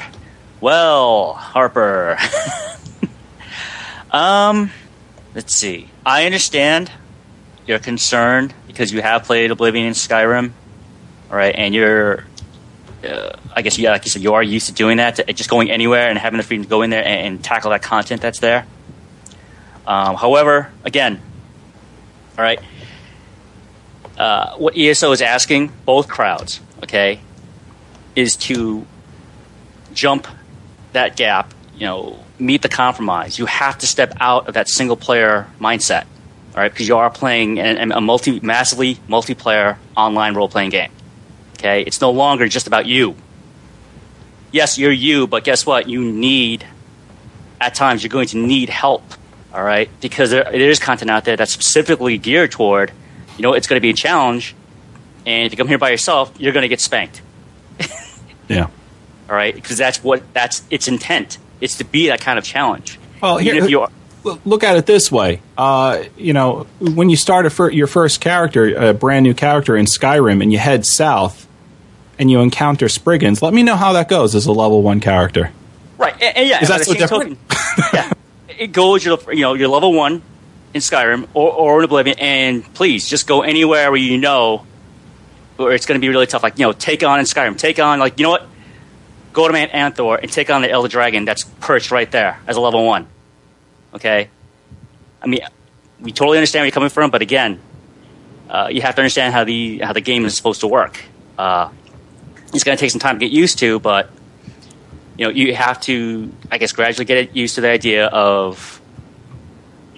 Well, 0.61 1.33
Harper. 1.33 2.17
um, 4.11 4.71
let's 5.35 5.55
see. 5.55 5.89
I 6.07 6.27
understand 6.27 6.91
your 7.67 7.79
concern 7.79 8.53
because 8.67 8.93
you 8.93 9.03
have 9.03 9.25
played 9.25 9.51
Oblivion 9.51 9.87
and 9.87 9.97
Skyrim 9.97 10.53
all 11.35 11.39
right, 11.39 11.55
and 11.57 11.75
you're, 11.75 12.25
uh, 13.05 13.37
I 13.55 13.63
guess, 13.63 13.79
yeah, 13.79 13.91
like 13.91 14.05
you 14.05 14.11
said, 14.11 14.23
you 14.23 14.35
are 14.35 14.43
used 14.43 14.67
to 14.67 14.73
doing 14.73 14.97
that, 14.99 15.17
to 15.17 15.33
just 15.33 15.51
going 15.51 15.71
anywhere 15.71 16.09
and 16.09 16.19
having 16.19 16.39
the 16.39 16.43
freedom 16.43 16.65
to 16.65 16.71
go 16.71 16.83
in 16.83 16.91
there 16.91 17.05
and, 17.05 17.27
and 17.27 17.45
tackle 17.45 17.71
that 17.71 17.83
content 17.83 18.23
that's 18.23 18.41
there. 18.41 18.67
Um, 19.87 20.17
however, 20.17 20.73
again, 20.85 21.21
all 22.39 22.45
right, 22.45 22.61
uh, 24.19 24.57
what 24.57 24.77
ESO 24.77 25.13
is 25.13 25.21
asking 25.23 25.73
both 25.85 26.09
crowds, 26.09 26.61
okay, 26.83 27.21
is 28.15 28.37
to 28.37 28.87
jump 29.93 30.27
that 30.93 31.17
gap, 31.17 31.53
you 31.77 31.87
know, 31.87 32.19
meet 32.39 32.63
the 32.63 32.69
compromise. 32.69 33.39
You 33.39 33.47
have 33.47 33.79
to 33.79 33.87
step 33.87 34.15
out 34.21 34.49
of 34.49 34.55
that 34.55 34.69
single 34.69 34.97
player 34.97 35.49
mindset, 35.61 36.05
all 36.55 36.63
right, 36.63 36.73
because 36.73 36.89
you 36.89 36.97
are 36.97 37.11
playing 37.11 37.59
a, 37.59 37.77
a 37.77 38.01
multi 38.01 38.41
massively 38.41 38.97
multiplayer 39.09 39.77
online 39.97 40.35
role 40.35 40.49
playing 40.49 40.71
game. 40.71 40.91
Okay, 41.65 41.81
it's 41.81 42.03
no 42.03 42.11
longer 42.11 42.47
just 42.47 42.67
about 42.67 42.85
you. 42.85 43.17
yes, 44.53 44.77
you're 44.77 44.93
you, 44.93 45.27
but 45.27 45.45
guess 45.45 45.65
what? 45.65 45.89
You 45.89 46.05
need, 46.05 46.63
at 47.59 47.75
times, 47.75 48.03
you're 48.03 48.11
going 48.11 48.27
to 48.29 48.37
need 48.37 48.69
help. 48.69 49.03
All 49.55 49.63
right, 49.65 49.89
because 50.03 50.31
there, 50.31 50.45
there 50.45 50.69
is 50.69 50.79
content 50.79 51.11
out 51.11 51.25
there 51.25 51.37
that's 51.37 51.53
specifically 51.53 52.19
geared 52.19 52.51
toward, 52.51 52.93
you 53.39 53.43
know, 53.43 53.55
it's 53.55 53.67
going 53.67 53.79
to 53.79 53.81
be 53.81 53.89
a 53.89 53.95
challenge, 53.95 54.55
and 55.25 55.47
if 55.47 55.53
you 55.53 55.57
come 55.57 55.67
here 55.67 55.79
by 55.79 55.89
yourself, 55.89 56.35
you're 56.39 56.53
going 56.53 56.63
to 56.65 56.69
get 56.69 56.81
spanked. 56.81 57.23
Yeah. 58.47 58.65
All 59.31 59.35
right, 59.35 59.55
because 59.55 59.79
that's 59.79 60.05
what 60.05 60.23
that's 60.35 60.63
its 60.69 60.87
intent. 60.87 61.39
It's 61.63 61.79
to 61.79 61.85
be 61.85 62.09
that 62.09 62.21
kind 62.21 62.39
of 62.39 62.45
challenge. 62.45 62.99
Well, 63.23 63.41
Even 63.41 63.55
here- 63.55 63.65
if 63.65 63.71
you 63.71 63.81
are, 63.81 63.91
Look 64.45 64.65
at 64.65 64.77
it 64.77 64.85
this 64.85 65.11
way. 65.11 65.41
Uh, 65.57 66.03
you 66.19 66.35
know, 66.35 66.67
when 66.79 67.09
you 67.09 67.17
start 67.17 67.47
a 67.47 67.51
fir- 67.51 67.71
your 67.71 67.87
first 67.87 68.21
character, 68.21 68.75
a 68.75 68.93
brand 68.95 69.23
new 69.23 69.33
character 69.35 69.77
in 69.77 69.87
Skyrim, 69.87 70.43
and 70.43 70.53
you 70.53 70.59
head 70.59 70.85
south, 70.85 71.44
and 72.19 72.31
you 72.31 72.41
encounter 72.41 72.89
Spriggans, 72.89 73.43
let 73.43 73.53
me 73.55 73.63
know 73.63 73.77
how 73.77 73.93
that 73.95 74.09
goes 74.09 74.35
as 74.35 74.47
a 74.47 74.53
level 74.53 74.83
one 74.83 75.01
character. 75.01 75.51
right, 75.99 76.15
and, 76.21 76.37
and 76.37 76.49
yeah, 76.49 76.63
Is 76.63 76.69
that 76.69 76.85
so 76.85 76.95
different? 76.95 77.39
token- 77.49 77.85
yeah, 77.95 78.13
it 78.59 78.73
goes. 78.73 79.05
You're 79.05 79.19
you 79.33 79.41
know 79.43 79.55
you're 79.55 79.69
level 79.69 79.93
one 79.93 80.23
in 80.73 80.81
Skyrim 80.81 81.29
or, 81.35 81.53
or 81.53 81.79
in 81.79 81.85
Oblivion, 81.85 82.19
and 82.19 82.75
please 82.75 83.09
just 83.09 83.27
go 83.27 83.43
anywhere 83.43 83.91
where 83.91 84.01
you 84.01 84.19
know 84.19 84.67
where 85.57 85.73
it's 85.73 85.87
going 85.87 86.01
to 86.01 86.05
be 86.05 86.09
really 86.09 86.27
tough. 86.27 86.43
Like 86.43 86.59
you 86.59 86.67
know, 86.67 86.73
take 86.73 87.03
on 87.05 87.19
in 87.21 87.27
Skyrim, 87.27 87.57
take 87.59 87.79
on 87.79 87.99
like 87.99 88.19
you 88.19 88.25
know 88.25 88.31
what, 88.31 88.47
go 89.33 89.47
to 89.47 89.53
Mount 89.53 89.73
Anthor 89.73 90.19
and 90.21 90.31
take 90.31 90.51
on 90.51 90.63
the 90.63 90.71
Elder 90.71 90.89
Dragon 90.89 91.25
that's 91.25 91.45
perched 91.45 91.91
right 91.91 92.11
there 92.11 92.41
as 92.47 92.57
a 92.57 92.61
level 92.61 92.85
one. 92.87 93.07
Okay, 93.95 94.29
I 95.23 95.27
mean, 95.27 95.41
we 96.01 96.11
totally 96.13 96.39
understand 96.39 96.63
where 96.63 96.67
you're 96.67 96.73
coming 96.73 96.89
from, 96.91 97.11
but 97.13 97.23
again, 97.23 97.61
uh, 98.51 98.69
you 98.71 98.83
have 98.83 98.97
to 98.97 99.01
understand 99.01 99.33
how 99.33 99.45
the 99.45 99.79
how 99.79 99.93
the 99.93 100.01
game 100.01 100.25
is 100.25 100.37
supposed 100.37 100.61
to 100.63 100.67
work. 100.67 101.01
Uh, 101.39 101.71
it's 102.55 102.65
going 102.65 102.77
to 102.77 102.81
take 102.81 102.91
some 102.91 103.01
time 103.01 103.19
to 103.19 103.25
get 103.25 103.33
used 103.33 103.59
to, 103.59 103.79
but 103.81 104.11
you 105.17 105.27
know 105.27 105.31
you 105.31 105.55
have 105.55 105.81
to, 105.83 106.33
I 106.51 106.59
guess, 106.59 106.73
gradually 106.73 107.05
get 107.05 107.37
used 107.37 107.57
to 107.57 107.61
the 107.61 107.69
idea 107.69 108.07
of 108.07 108.81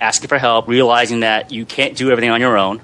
asking 0.00 0.28
for 0.28 0.38
help, 0.38 0.68
realizing 0.68 1.20
that 1.20 1.52
you 1.52 1.64
can't 1.64 1.96
do 1.96 2.10
everything 2.10 2.30
on 2.30 2.40
your 2.40 2.56
own. 2.58 2.80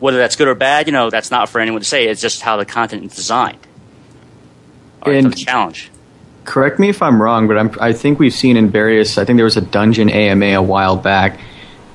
Whether 0.00 0.18
that's 0.18 0.36
good 0.36 0.48
or 0.48 0.54
bad, 0.54 0.86
you 0.86 0.92
know, 0.92 1.10
that's 1.10 1.30
not 1.30 1.48
for 1.50 1.60
anyone 1.60 1.80
to 1.82 1.86
say. 1.86 2.06
It's 2.08 2.20
just 2.22 2.40
how 2.40 2.56
the 2.56 2.64
content 2.64 3.04
is 3.04 3.14
designed. 3.14 3.58
Right, 5.06 5.24
And- 5.24 5.36
challenge. 5.36 5.90
Correct 6.46 6.78
me 6.78 6.88
if 6.88 7.02
I'm 7.02 7.20
wrong, 7.20 7.46
but 7.46 7.58
I'm, 7.58 7.70
I 7.80 7.92
think 7.92 8.18
we've 8.18 8.32
seen 8.32 8.56
in 8.56 8.70
various. 8.70 9.18
I 9.18 9.26
think 9.26 9.36
there 9.36 9.44
was 9.44 9.58
a 9.58 9.60
dungeon 9.60 10.08
AMA 10.08 10.46
a 10.46 10.62
while 10.62 10.96
back 10.96 11.38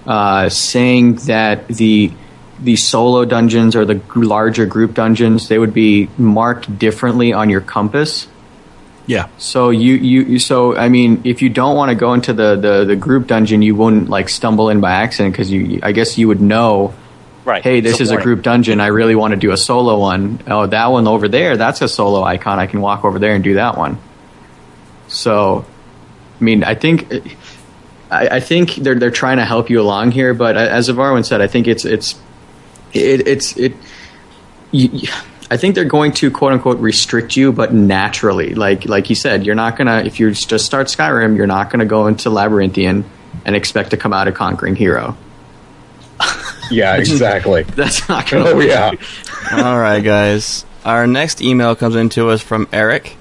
uh, 0.05 0.49
saying 0.49 1.15
that 1.25 1.67
the 1.67 2.11
the 2.60 2.76
solo 2.76 3.26
dungeons 3.26 3.76
or 3.76 3.86
the 3.86 4.01
larger 4.16 4.66
group 4.66 4.93
dungeons 4.93 5.49
they 5.49 5.60
would 5.60 5.74
be 5.74 6.10
marked 6.18 6.80
differently 6.80 7.34
on 7.34 7.49
your 7.49 7.62
compass. 7.62 8.28
Yeah. 9.08 9.28
So 9.38 9.70
you, 9.70 9.95
you, 9.95 10.22
you 10.22 10.39
so 10.39 10.76
I 10.76 10.89
mean, 10.89 11.22
if 11.26 11.41
you 11.41 11.49
don't 11.49 11.76
want 11.76 11.89
to 11.89 11.95
go 11.95 12.14
into 12.14 12.34
the, 12.34 12.56
the, 12.56 12.86
the 12.86 12.95
group 12.95 13.28
dungeon, 13.28 13.62
you 13.62 13.76
wouldn't 13.76 14.10
like 14.10 14.30
stumble 14.30 14.70
in 14.70 14.82
by 14.82 14.91
accident 14.91 15.34
because 15.34 15.51
you. 15.51 15.80
I 15.84 15.91
guess 15.91 16.18
you 16.18 16.28
would 16.28 16.41
know. 16.41 16.93
Right. 17.43 17.62
Hey, 17.62 17.82
this 17.82 17.93
It's 17.93 18.01
is 18.01 18.12
a 18.12 18.18
group 18.20 18.41
dungeon. 18.41 18.82
I 18.82 18.88
really 18.88 19.14
want 19.14 19.34
to 19.34 19.39
do 19.39 19.51
a 19.51 19.58
solo 19.58 19.99
one. 19.99 20.41
Oh, 20.47 20.66
that 20.66 20.88
one 20.88 21.08
over 21.08 21.28
there, 21.28 21.58
that's 21.58 21.82
a 21.84 21.88
solo 21.88 22.24
icon. 22.24 22.58
I 22.58 22.66
can 22.66 22.82
walk 22.82 23.06
over 23.06 23.20
there 23.20 23.36
and 23.36 23.43
do 23.43 23.53
that 23.56 23.78
one. 23.78 23.99
So, 25.08 25.64
I 26.41 26.43
mean, 26.43 26.64
I 26.64 26.74
think 26.74 27.14
I, 28.10 28.28
I 28.28 28.39
think 28.39 28.76
they're 28.76 28.95
they're 28.95 29.12
trying 29.12 29.38
to 29.38 29.45
help 29.45 29.70
you 29.70 29.80
along 29.80 30.12
here, 30.12 30.34
but 30.34 30.58
as 30.58 30.89
Avarwin 30.89 31.24
said, 31.24 31.41
I 31.41 31.45
think 31.47 31.68
it's 31.68 31.86
it's 31.86 32.16
it, 32.95 33.27
it's 33.27 33.57
it. 33.57 33.73
You, 34.71 34.89
you- 34.93 35.09
I 35.51 35.57
think 35.57 35.75
they're 35.75 35.85
going 35.85 36.11
to 36.13 36.31
quote 36.31 36.53
unquote 36.53 36.79
restrict 36.79 37.35
you, 37.37 37.53
but 37.53 37.71
naturally, 37.71 38.55
like 38.55 38.85
like 38.85 39.09
you 39.11 39.15
said, 39.15 39.45
you're 39.45 39.53
not 39.53 39.77
gonna 39.77 39.97
if 40.03 40.19
you 40.19 40.31
just 40.31 40.65
start 40.65 40.87
Skyrim, 40.87 41.37
you're 41.37 41.45
not 41.45 41.69
gonna 41.69 41.85
go 41.85 42.07
into 42.07 42.31
Labyrinthian 42.31 43.05
and 43.45 43.55
expect 43.55 43.91
to 43.91 43.97
come 43.97 44.11
out 44.11 44.27
a 44.27 44.31
conquering 44.31 44.75
hero. 44.75 45.15
Yeah, 46.71 46.95
exactly. 46.97 47.61
That's 47.75 48.09
not 48.09 48.27
gonna. 48.27 48.45
oh 48.49 48.55
work. 48.55 48.65
yeah. 48.65 48.91
All 49.51 49.79
right, 49.79 50.03
guys. 50.03 50.65
Our 50.83 51.05
next 51.05 51.39
email 51.39 51.75
comes 51.75 51.95
into 51.95 52.29
us 52.29 52.41
from 52.41 52.67
Eric. 52.73 53.17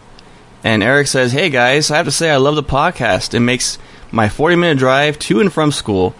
And 0.63 0.83
Eric 0.83 1.09
says, 1.09 1.33
Hey, 1.33 1.51
guys, 1.51 1.91
I 1.91 1.99
have 1.99 2.07
to 2.07 2.11
say 2.11 2.31
I 2.31 2.37
love 2.39 2.55
the 2.57 2.63
podcast. 2.63 3.35
It 3.35 3.41
makes 3.41 3.79
my 4.11 4.31
40 4.31 4.57
minute 4.57 4.79
drive 4.79 5.19
to 5.21 5.41
and 5.41 5.53
from 5.53 5.73
school. 5.73 6.15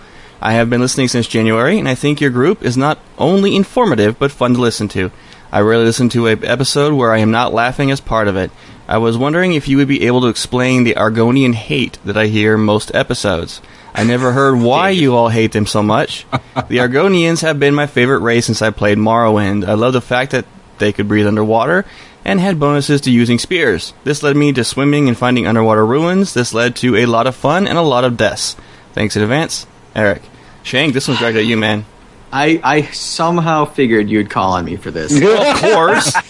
I 0.45 0.53
have 0.53 0.69
been 0.69 0.83
listening 0.83 1.09
since 1.09 1.27
January, 1.27 1.79
and 1.79 1.89
I 1.89 1.95
think 1.95 2.21
your 2.21 2.29
group 2.29 2.63
is 2.63 2.77
not 2.77 2.99
only 3.17 3.57
informative, 3.57 4.19
but 4.19 4.31
fun 4.31 4.53
to 4.53 4.61
listen 4.61 4.89
to. 4.89 5.11
I 5.51 5.61
rarely 5.61 5.87
listen 5.87 6.11
to 6.11 6.27
an 6.27 6.45
episode 6.45 6.93
where 6.93 7.15
I 7.15 7.19
am 7.21 7.31
not 7.31 7.55
laughing 7.55 7.91
as 7.91 8.03
part 8.03 8.29
of 8.29 8.37
it. 8.37 8.51
I 8.87 8.99
was 8.99 9.17
wondering 9.17 9.55
if 9.55 9.69
you 9.69 9.79
would 9.79 9.89
be 9.89 10.07
able 10.07 10.21
to 10.21 10.29
explain 10.29 10.85
the 10.85 10.97
Argonian 10.97 11.55
hate 11.55 11.99
that 12.05 12.19
I 12.19 12.27
hear 12.27 12.59
most 12.59 12.95
episodes. 12.95 13.63
I 13.95 14.05
never 14.05 14.33
heard 14.33 14.61
why 14.61 14.91
you 14.91 15.17
all 15.17 15.31
hate 15.31 15.53
them 15.53 15.65
so 15.65 15.83
much. 15.83 16.27
The 16.69 16.79
Argonians 16.79 17.41
have 17.41 17.59
been 17.59 17.75
my 17.75 17.87
favorite 17.87 18.21
race 18.21 18.45
since 18.45 18.61
I 18.61 18.69
played 18.69 18.99
Morrowind. 18.99 19.67
I 19.67 19.73
love 19.73 19.95
the 19.95 20.03
fact 20.03 20.33
that 20.33 20.45
they 20.77 20.93
could 20.93 21.09
breathe 21.09 21.27
underwater 21.27 21.87
and 22.23 22.39
had 22.39 22.61
bonuses 22.61 23.01
to 23.03 23.11
using 23.11 23.39
spears. 23.39 23.95
This 24.05 24.23
led 24.23 24.37
me 24.37 24.53
to 24.53 24.63
swimming 24.63 25.09
and 25.09 25.17
finding 25.17 25.47
underwater 25.47 25.87
ruins. 25.87 26.35
This 26.35 26.53
led 26.53 26.77
to 26.77 26.97
a 26.97 27.07
lot 27.07 27.27
of 27.27 27.35
fun 27.35 27.67
and 27.67 27.79
a 27.79 27.83
lot 27.83 28.05
of 28.05 28.19
deaths. 28.19 28.57
Thanks 28.93 29.17
in 29.17 29.23
advance, 29.23 29.67
Eric. 29.97 30.21
Shank, 30.65 30.93
this 30.95 31.07
one's 31.07 31.21
directed 31.21 31.41
at 31.41 31.47
you, 31.47 31.57
man. 31.57 31.85
I 32.33 32.61
I 32.65 32.83
somehow 32.91 33.65
figured 33.65 34.11
you'd 34.11 34.29
call 34.31 34.55
on 34.55 34.65
me 34.65 34.75
for 34.77 34.91
this. 34.91 35.13
Of 35.23 35.57
course. 35.61 36.13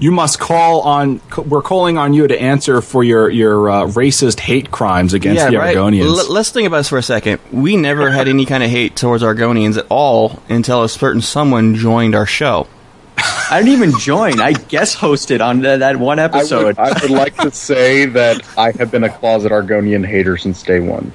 You 0.00 0.12
must 0.12 0.38
call 0.38 0.82
on. 0.82 1.20
We're 1.36 1.60
calling 1.60 1.98
on 1.98 2.14
you 2.14 2.28
to 2.28 2.40
answer 2.40 2.80
for 2.80 3.02
your 3.02 3.28
your 3.30 3.68
uh, 3.68 3.82
racist 3.86 4.38
hate 4.38 4.70
crimes 4.70 5.12
against 5.12 5.44
the 5.48 5.54
Argonians. 5.56 6.04
L- 6.04 6.32
let's 6.32 6.50
think 6.50 6.68
about 6.68 6.76
this 6.76 6.88
for 6.90 6.98
a 6.98 7.02
second. 7.02 7.40
We 7.50 7.76
never 7.76 8.08
had 8.08 8.28
any 8.28 8.46
kind 8.46 8.62
of 8.62 8.70
hate 8.70 8.94
towards 8.94 9.24
Argonians 9.24 9.76
at 9.76 9.86
all 9.90 10.40
until 10.48 10.84
a 10.84 10.88
certain 10.88 11.20
someone 11.20 11.74
joined 11.74 12.14
our 12.14 12.26
show. 12.26 12.68
I 13.50 13.60
didn't 13.60 13.72
even 13.72 13.98
join. 13.98 14.40
I 14.40 14.52
guest 14.52 14.98
hosted 14.98 15.44
on 15.44 15.62
that, 15.62 15.80
that 15.80 15.96
one 15.96 16.20
I 16.20 16.24
episode. 16.26 16.64
would, 16.64 16.78
I 16.78 16.92
would 17.02 17.10
like 17.10 17.36
to 17.38 17.50
say 17.50 18.04
that 18.04 18.40
I 18.56 18.70
have 18.78 18.92
been 18.92 19.02
a 19.02 19.10
closet 19.10 19.50
Argonian 19.50 20.06
hater 20.06 20.36
since 20.36 20.62
day 20.62 20.78
one. 20.78 21.12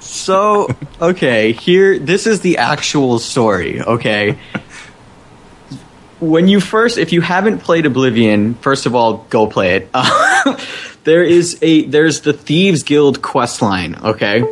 So, 0.00 0.68
okay, 1.00 1.52
here, 1.52 1.98
this 1.98 2.26
is 2.26 2.40
the 2.40 2.58
actual 2.58 3.18
story, 3.18 3.80
okay? 3.80 4.38
When 6.20 6.48
you 6.48 6.60
first, 6.60 6.98
if 6.98 7.12
you 7.12 7.20
haven't 7.20 7.60
played 7.60 7.86
Oblivion, 7.86 8.54
first 8.54 8.86
of 8.86 8.94
all, 8.94 9.26
go 9.30 9.46
play 9.46 9.76
it. 9.76 9.90
Uh, 9.92 10.56
there 11.04 11.24
is 11.24 11.58
a, 11.62 11.86
there's 11.86 12.20
the 12.20 12.32
Thieves 12.32 12.82
Guild 12.82 13.22
quest 13.22 13.62
line, 13.62 13.96
okay? 13.96 14.44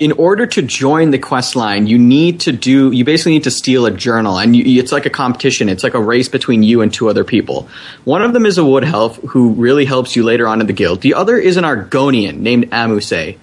In 0.00 0.12
order 0.12 0.46
to 0.46 0.62
join 0.62 1.10
the 1.10 1.18
quest 1.18 1.54
line, 1.54 1.86
you 1.86 1.98
need 1.98 2.40
to 2.40 2.52
do, 2.52 2.90
you 2.90 3.04
basically 3.04 3.32
need 3.32 3.44
to 3.44 3.50
steal 3.50 3.84
a 3.84 3.90
journal, 3.90 4.38
and 4.38 4.56
you, 4.56 4.80
it's 4.80 4.92
like 4.92 5.04
a 5.04 5.10
competition. 5.10 5.68
It's 5.68 5.84
like 5.84 5.92
a 5.92 6.00
race 6.00 6.28
between 6.28 6.62
you 6.62 6.80
and 6.80 6.92
two 6.92 7.10
other 7.10 7.22
people. 7.22 7.68
One 8.04 8.22
of 8.22 8.32
them 8.32 8.46
is 8.46 8.56
a 8.56 8.64
wood 8.64 8.82
elf 8.82 9.16
who 9.16 9.50
really 9.52 9.84
helps 9.84 10.16
you 10.16 10.22
later 10.22 10.48
on 10.48 10.62
in 10.62 10.66
the 10.66 10.72
guild. 10.72 11.02
The 11.02 11.14
other 11.14 11.36
is 11.36 11.58
an 11.58 11.64
Argonian 11.64 12.38
named 12.38 12.70
Amusei 12.70 13.36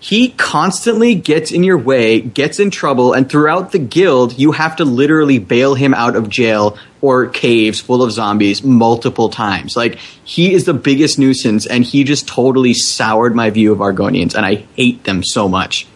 he 0.00 0.28
constantly 0.30 1.14
gets 1.14 1.50
in 1.50 1.64
your 1.64 1.78
way, 1.78 2.20
gets 2.20 2.60
in 2.60 2.70
trouble, 2.70 3.12
and 3.12 3.28
throughout 3.28 3.72
the 3.72 3.78
guild, 3.78 4.38
you 4.38 4.52
have 4.52 4.76
to 4.76 4.84
literally 4.84 5.38
bail 5.38 5.74
him 5.74 5.92
out 5.92 6.14
of 6.14 6.28
jail 6.28 6.78
or 7.00 7.26
caves 7.26 7.80
full 7.80 8.02
of 8.02 8.12
zombies 8.12 8.62
multiple 8.62 9.28
times. 9.28 9.76
Like, 9.76 9.96
he 10.24 10.52
is 10.52 10.64
the 10.64 10.74
biggest 10.74 11.18
nuisance, 11.18 11.66
and 11.66 11.84
he 11.84 12.04
just 12.04 12.28
totally 12.28 12.74
soured 12.74 13.34
my 13.34 13.50
view 13.50 13.72
of 13.72 13.78
Argonians, 13.78 14.34
and 14.34 14.46
I 14.46 14.66
hate 14.76 15.02
them 15.04 15.24
so 15.24 15.48
much. 15.48 15.86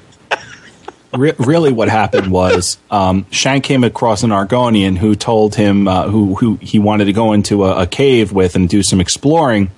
Re- 1.15 1.35
really, 1.39 1.73
what 1.73 1.89
happened 1.89 2.31
was 2.31 2.79
um, 2.91 3.27
Shank 3.31 3.65
came 3.65 3.85
across 3.85 4.23
an 4.23 4.31
Argonian 4.31 4.97
who 4.97 5.15
told 5.15 5.55
him 5.55 5.87
uh, 5.87 6.09
who 6.09 6.35
who 6.37 6.57
he 6.57 6.79
wanted 6.79 7.05
to 7.07 7.13
go 7.13 7.33
into 7.33 7.65
a, 7.65 7.83
a 7.83 7.87
cave 7.87 8.33
with 8.33 8.57
and 8.57 8.69
do 8.69 8.83
some 8.83 9.01
exploring. 9.01 9.71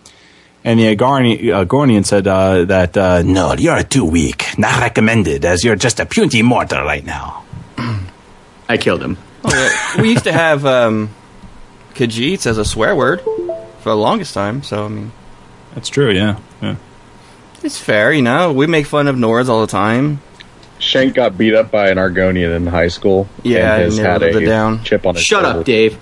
And 0.63 0.81
the 0.81 0.97
Argonian 0.97 2.07
said 2.07 2.27
uh, 2.27 2.65
that 2.67 2.97
uh, 2.97 3.23
no, 3.23 3.53
you're 3.55 3.83
too 3.83 4.05
weak, 4.05 4.47
not 4.57 4.81
recommended, 4.81 5.45
as 5.45 5.63
you're 5.63 5.77
just 5.77 6.01
a 6.01 6.07
puny 6.07 6.41
mortal 6.41 6.83
right 6.85 7.05
now. 7.05 7.45
I 8.69 8.79
killed 8.79 9.03
him. 9.03 9.19
Oh, 9.45 9.53
yeah. 9.53 10.01
we 10.01 10.11
used 10.13 10.25
to 10.25 10.33
have 10.33 10.65
um, 10.65 11.11
Khajiits 11.95 12.47
as 12.47 12.57
a 12.57 12.65
swear 12.65 12.97
word 12.97 13.21
for 13.21 13.91
the 13.91 13.97
longest 13.97 14.33
time, 14.33 14.63
so 14.63 14.87
I 14.87 14.89
mean, 14.89 15.13
That's 15.75 15.91
true. 15.91 16.11
Yeah. 16.11 16.39
yeah. 16.63 16.77
it's 17.63 17.79
fair, 17.79 18.11
you 18.13 18.23
know. 18.23 18.53
We 18.53 18.67
make 18.67 18.87
fun 18.87 19.07
of 19.07 19.17
Nords 19.17 19.51
all 19.51 19.61
the 19.61 19.67
time. 19.67 20.23
Shank 20.79 21.15
got 21.15 21.39
beat 21.39 21.55
up 21.55 21.71
by 21.71 21.89
an 21.91 21.97
Argonian 21.99 22.55
in 22.55 22.67
high 22.67 22.89
school. 22.89 23.29
Yeah, 23.43 23.75
and 23.75 23.83
has 23.85 23.99
I 23.99 24.03
had 24.03 24.23
a 24.23 24.45
down. 24.47 24.85
chip 24.85 25.07
on 25.07 25.15
his 25.15 25.25
Shut 25.25 25.45
shoulder. 25.45 25.61
up, 25.61 25.65
Dave. 25.65 25.99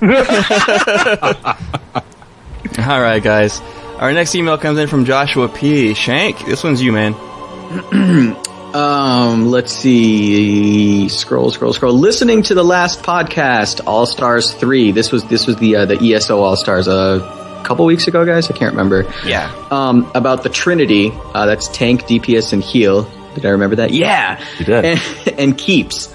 All 2.86 3.00
right, 3.00 3.22
guys. 3.22 3.60
Our 3.98 4.12
next 4.12 4.34
email 4.34 4.58
comes 4.58 4.78
in 4.78 4.86
from 4.88 5.04
Joshua 5.04 5.48
P. 5.48 5.94
Shank. 5.94 6.44
This 6.46 6.62
one's 6.62 6.82
you, 6.82 6.92
man. 6.92 8.36
Um, 8.68 9.50
let's 9.50 9.72
see. 9.72 11.08
Scroll, 11.08 11.50
scroll, 11.50 11.72
scroll. 11.72 11.94
Listening 11.94 12.42
to 12.44 12.54
the 12.54 12.62
last 12.62 13.02
podcast, 13.02 13.80
All 13.86 14.04
Stars 14.04 14.52
Three. 14.52 14.92
This 14.92 15.10
was 15.10 15.24
this 15.24 15.46
was 15.46 15.56
the 15.56 15.74
uh, 15.76 15.86
the 15.86 15.96
ESO 16.14 16.38
All 16.38 16.54
Stars 16.54 16.86
a 16.86 17.62
couple 17.64 17.86
weeks 17.86 18.08
ago, 18.08 18.26
guys. 18.26 18.50
I 18.50 18.52
can't 18.52 18.72
remember. 18.72 19.10
Yeah. 19.24 19.50
Um, 19.70 20.10
about 20.14 20.42
the 20.42 20.50
Trinity. 20.50 21.10
Uh, 21.14 21.46
that's 21.46 21.68
tank, 21.68 22.02
DPS, 22.02 22.52
and 22.52 22.62
heal. 22.62 23.10
Did 23.38 23.48
I 23.48 23.50
remember 23.50 23.76
that? 23.76 23.92
Yeah. 23.92 24.44
You 24.58 24.64
did. 24.64 24.84
And, 24.84 25.00
and 25.38 25.58
keeps. 25.58 26.14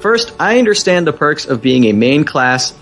First, 0.00 0.34
I 0.40 0.58
understand 0.58 1.06
the 1.06 1.12
perks 1.12 1.44
of 1.44 1.60
being 1.60 1.84
a 1.84 1.92
main 1.92 2.24
class 2.24 2.74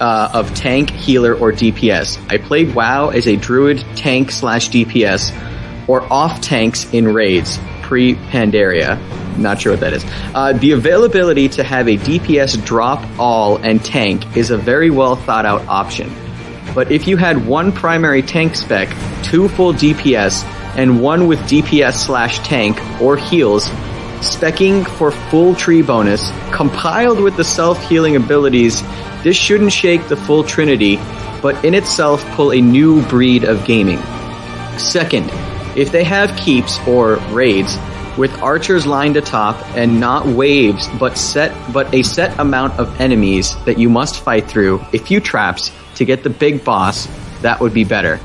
uh, 0.00 0.30
of 0.34 0.54
tank, 0.54 0.90
healer, 0.90 1.34
or 1.34 1.52
DPS. 1.52 2.18
I 2.30 2.38
played 2.38 2.74
WoW 2.74 3.08
as 3.08 3.26
a 3.26 3.36
druid 3.36 3.84
tank 3.96 4.30
slash 4.30 4.70
DPS, 4.70 5.88
or 5.88 6.02
off 6.12 6.40
tanks 6.40 6.92
in 6.92 7.12
raids 7.12 7.58
pre 7.82 8.14
Pandaria. 8.14 8.98
Not 9.38 9.60
sure 9.60 9.72
what 9.72 9.80
that 9.80 9.92
is. 9.92 10.04
Uh, 10.34 10.52
the 10.52 10.72
availability 10.72 11.48
to 11.50 11.62
have 11.62 11.88
a 11.88 11.96
DPS 11.96 12.62
drop 12.64 13.02
all 13.18 13.56
and 13.56 13.82
tank 13.84 14.36
is 14.36 14.50
a 14.50 14.58
very 14.58 14.90
well 14.90 15.16
thought 15.16 15.46
out 15.46 15.66
option. 15.68 16.12
But 16.74 16.92
if 16.92 17.08
you 17.08 17.16
had 17.16 17.46
one 17.46 17.72
primary 17.72 18.22
tank 18.22 18.56
spec, 18.56 18.88
two 19.24 19.48
full 19.48 19.72
DPS, 19.72 20.44
and 20.76 21.00
one 21.00 21.26
with 21.26 21.38
DPS 21.40 21.94
slash 21.94 22.38
tank 22.40 22.80
or 23.00 23.16
heals, 23.16 23.68
specking 24.20 24.86
for 24.86 25.10
full 25.10 25.54
tree 25.54 25.82
bonus, 25.82 26.30
compiled 26.52 27.20
with 27.20 27.36
the 27.36 27.44
self 27.44 27.82
healing 27.88 28.16
abilities, 28.16 28.82
this 29.22 29.36
shouldn't 29.36 29.72
shake 29.72 30.06
the 30.08 30.16
full 30.16 30.44
trinity, 30.44 30.96
but 31.42 31.64
in 31.64 31.74
itself 31.74 32.24
pull 32.32 32.52
a 32.52 32.60
new 32.60 33.02
breed 33.06 33.44
of 33.44 33.64
gaming. 33.64 33.98
Second, 34.78 35.30
if 35.76 35.92
they 35.92 36.04
have 36.04 36.36
keeps 36.36 36.78
or 36.86 37.16
raids 37.30 37.76
with 38.16 38.32
archers 38.42 38.84
lined 38.84 39.16
atop 39.16 39.56
and 39.76 40.00
not 40.00 40.26
waves 40.26 40.88
but 40.98 41.16
set 41.16 41.54
but 41.72 41.92
a 41.94 42.02
set 42.02 42.36
amount 42.40 42.78
of 42.80 43.00
enemies 43.00 43.54
that 43.64 43.78
you 43.78 43.88
must 43.88 44.20
fight 44.20 44.48
through, 44.48 44.80
a 44.92 44.98
few 44.98 45.20
traps 45.20 45.70
to 45.94 46.04
get 46.04 46.24
the 46.24 46.30
big 46.30 46.64
boss, 46.64 47.06
that 47.42 47.60
would 47.60 47.72
be 47.72 47.84
better. 47.84 48.18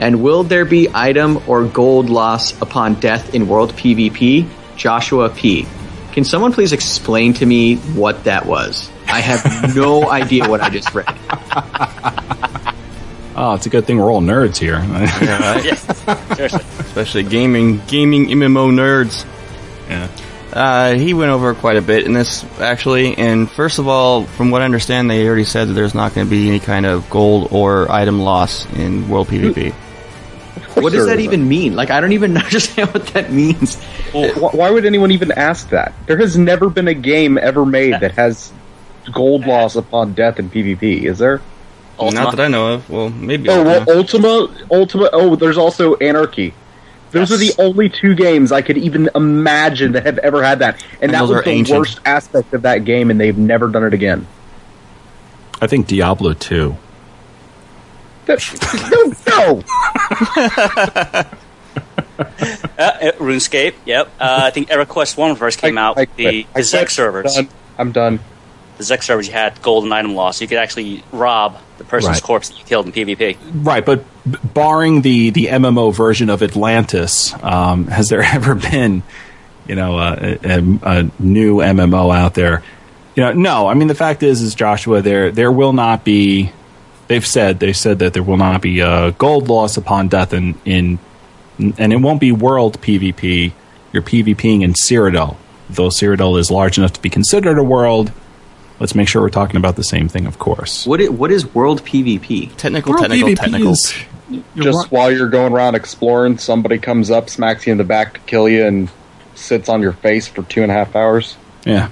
And 0.00 0.22
will 0.22 0.42
there 0.44 0.64
be 0.64 0.88
item 0.94 1.42
or 1.48 1.64
gold 1.64 2.08
loss 2.10 2.60
upon 2.62 2.94
death 2.94 3.34
in 3.34 3.48
world 3.48 3.72
PvP? 3.74 4.48
Joshua 4.76 5.28
P. 5.28 5.66
Can 6.12 6.24
someone 6.24 6.52
please 6.52 6.72
explain 6.72 7.32
to 7.34 7.46
me 7.46 7.76
what 7.76 8.24
that 8.24 8.46
was? 8.46 8.90
I 9.06 9.20
have 9.20 9.74
no 9.74 10.08
idea 10.10 10.48
what 10.48 10.60
I 10.60 10.70
just 10.70 10.94
read. 10.94 11.06
Oh, 13.40 13.54
it's 13.54 13.66
a 13.66 13.68
good 13.68 13.84
thing 13.86 13.98
we're 13.98 14.10
all 14.10 14.20
nerds 14.20 14.56
here. 14.56 14.80
Yeah, 14.80 15.52
right? 15.52 15.64
Yeah, 15.64 16.34
seriously. 16.34 16.60
Especially 16.80 17.22
gaming, 17.22 17.80
gaming 17.86 18.26
MMO 18.26 18.72
nerds. 18.72 19.24
yeah. 19.88 20.08
Uh, 20.52 20.94
he 20.96 21.14
went 21.14 21.30
over 21.30 21.54
quite 21.54 21.76
a 21.76 21.80
bit 21.82 22.04
in 22.04 22.14
this 22.14 22.44
actually, 22.58 23.16
and 23.16 23.48
first 23.48 23.78
of 23.78 23.86
all, 23.86 24.24
from 24.24 24.50
what 24.50 24.60
I 24.62 24.64
understand, 24.64 25.08
they 25.08 25.24
already 25.24 25.44
said 25.44 25.68
that 25.68 25.74
there's 25.74 25.94
not 25.94 26.14
going 26.14 26.26
to 26.26 26.30
be 26.32 26.48
any 26.48 26.58
kind 26.58 26.84
of 26.84 27.08
gold 27.10 27.48
or 27.52 27.88
item 27.92 28.18
loss 28.18 28.66
in 28.72 29.08
World 29.08 29.28
PvP. 29.28 29.72
What 30.82 30.92
does 30.92 31.06
that 31.06 31.20
even 31.20 31.48
mean? 31.48 31.74
Like, 31.76 31.90
I 31.90 32.00
don't 32.00 32.12
even 32.12 32.36
understand 32.44 32.92
what 32.94 33.06
that 33.08 33.32
means. 33.32 33.76
Wh- 34.12 34.54
Why 34.54 34.70
would 34.70 34.84
anyone 34.86 35.10
even 35.10 35.32
ask 35.32 35.70
that? 35.70 35.92
There 36.06 36.18
has 36.18 36.36
never 36.36 36.68
been 36.70 36.88
a 36.88 36.94
game 36.94 37.38
ever 37.38 37.64
made 37.66 38.00
that 38.00 38.12
has 38.16 38.52
gold 39.12 39.46
loss 39.46 39.76
upon 39.76 40.12
death 40.14 40.38
in 40.38 40.50
PvP. 40.50 41.04
Is 41.04 41.18
there? 41.18 41.40
Ultima. 41.98 42.20
Not 42.24 42.36
that 42.36 42.44
I 42.44 42.48
know 42.48 42.74
of. 42.74 42.88
Well, 42.90 43.08
maybe. 43.10 43.48
Oh, 43.48 43.64
well, 43.64 43.80
Ultima. 43.90 44.28
Ultima, 44.28 44.64
Ultima. 44.70 45.10
Oh, 45.12 45.34
there's 45.36 45.58
also 45.58 45.96
Anarchy. 45.96 46.54
Those 47.10 47.32
are 47.32 47.38
the 47.38 47.54
only 47.58 47.88
two 47.88 48.14
games 48.14 48.52
I 48.52 48.60
could 48.60 48.76
even 48.76 49.08
imagine 49.14 49.92
that 49.92 50.04
have 50.04 50.18
ever 50.18 50.42
had 50.44 50.58
that, 50.58 50.74
and, 51.00 51.04
And 51.04 51.14
that 51.14 51.22
was 51.22 51.42
the 51.42 51.48
ancient. 51.50 51.78
worst 51.78 52.00
aspect 52.04 52.52
of 52.52 52.62
that 52.62 52.84
game, 52.84 53.10
and 53.10 53.18
they've 53.18 53.36
never 53.36 53.68
done 53.68 53.82
it 53.84 53.94
again. 53.94 54.26
I 55.62 55.66
think 55.66 55.86
Diablo 55.86 56.34
2. 56.34 56.76
That- 58.28 59.24
no, 59.26 59.62
no. 61.26 61.28
Uh, 62.18 62.24
uh, 62.78 63.12
RuneScape, 63.18 63.74
yep. 63.84 64.08
Uh, 64.18 64.40
I 64.44 64.50
think 64.50 64.68
EverQuest 64.70 65.16
1 65.16 65.36
first 65.36 65.58
came 65.60 65.78
I- 65.78 65.82
out 65.82 65.96
I 65.98 66.00
with 66.02 66.16
the, 66.16 66.24
quit. 66.24 66.46
I 66.54 66.58
the 66.58 66.62
Zek 66.64 66.90
servers. 66.90 67.34
Done. 67.34 67.48
I'm 67.78 67.92
done. 67.92 68.18
The 68.76 68.84
Zek 68.84 69.02
servers, 69.04 69.26
you 69.28 69.32
had 69.32 69.60
golden 69.62 69.92
item 69.92 70.14
loss. 70.16 70.40
You 70.40 70.48
could 70.48 70.58
actually 70.58 71.04
rob 71.12 71.58
the 71.78 71.84
person's 71.84 72.14
Right. 72.16 72.22
corpse 72.22 72.48
that 72.48 72.58
you 72.58 72.64
killed 72.64 72.86
in 72.86 72.92
PvP. 72.92 73.36
Right, 73.64 73.84
but 73.86 74.04
b- 74.28 74.38
barring 74.52 75.02
the, 75.02 75.30
the 75.30 75.46
MMO 75.46 75.94
version 75.94 76.28
of 76.28 76.42
Atlantis, 76.42 77.32
um, 77.42 77.86
has 77.86 78.08
there 78.08 78.22
ever 78.24 78.56
been, 78.56 79.04
you 79.68 79.76
know, 79.76 79.98
a, 79.98 80.38
a, 80.42 80.58
a 80.82 81.10
new 81.20 81.58
MMO 81.58 82.12
out 82.16 82.34
there? 82.34 82.64
You 83.14 83.22
know, 83.24 83.32
no. 83.32 83.66
I 83.68 83.74
mean, 83.74 83.86
the 83.88 83.94
fact 83.96 84.22
is, 84.24 84.42
is 84.42 84.54
Joshua, 84.56 85.02
there 85.02 85.30
there 85.32 85.50
will 85.52 85.72
not 85.72 86.04
be. 86.04 86.52
They've 87.08 87.26
said 87.26 87.58
they 87.58 87.72
said 87.72 87.98
that 88.00 88.12
there 88.12 88.22
will 88.22 88.36
not 88.36 88.60
be 88.62 88.80
a 88.80 89.12
gold 89.12 89.48
loss 89.48 89.76
upon 89.76 90.08
death 90.08 90.32
in, 90.32 90.54
in 90.64 90.98
and 91.58 91.92
it 91.92 91.96
won't 91.96 92.20
be 92.20 92.32
world 92.32 92.80
PvP. 92.80 93.52
You're 93.92 94.02
PvPing 94.02 94.62
in 94.62 94.74
Cyrodiil, 94.74 95.36
though 95.70 95.88
Cyrodiil 95.88 96.38
is 96.38 96.50
large 96.50 96.76
enough 96.78 96.92
to 96.92 97.02
be 97.02 97.08
considered 97.10 97.58
a 97.58 97.64
world. 97.64 98.12
Let's 98.78 98.94
make 98.94 99.08
sure 99.08 99.22
we're 99.22 99.30
talking 99.30 99.56
about 99.56 99.74
the 99.76 99.82
same 99.82 100.08
thing, 100.08 100.26
of 100.26 100.38
course. 100.38 100.86
What 100.86 101.00
is, 101.00 101.10
what 101.10 101.32
is 101.32 101.52
world 101.52 101.82
PvP? 101.84 102.54
Technical, 102.56 102.92
World 102.92 103.02
technical, 103.06 103.28
PvP 103.30 103.36
technical. 103.36 103.72
is- 103.72 103.94
Just 104.54 104.78
right. 104.84 104.92
while 104.92 105.10
you're 105.10 105.28
going 105.30 105.52
around 105.52 105.74
exploring, 105.74 106.38
somebody 106.38 106.78
comes 106.78 107.10
up, 107.10 107.28
smacks 107.30 107.66
you 107.66 107.72
in 107.72 107.78
the 107.78 107.84
back 107.84 108.14
to 108.14 108.20
kill 108.20 108.48
you, 108.48 108.66
and 108.66 108.88
sits 109.34 109.68
on 109.68 109.80
your 109.82 109.94
face 109.94 110.28
for 110.28 110.42
two 110.44 110.62
and 110.62 110.70
a 110.70 110.74
half 110.74 110.94
hours. 110.94 111.36
yeah. 111.64 111.88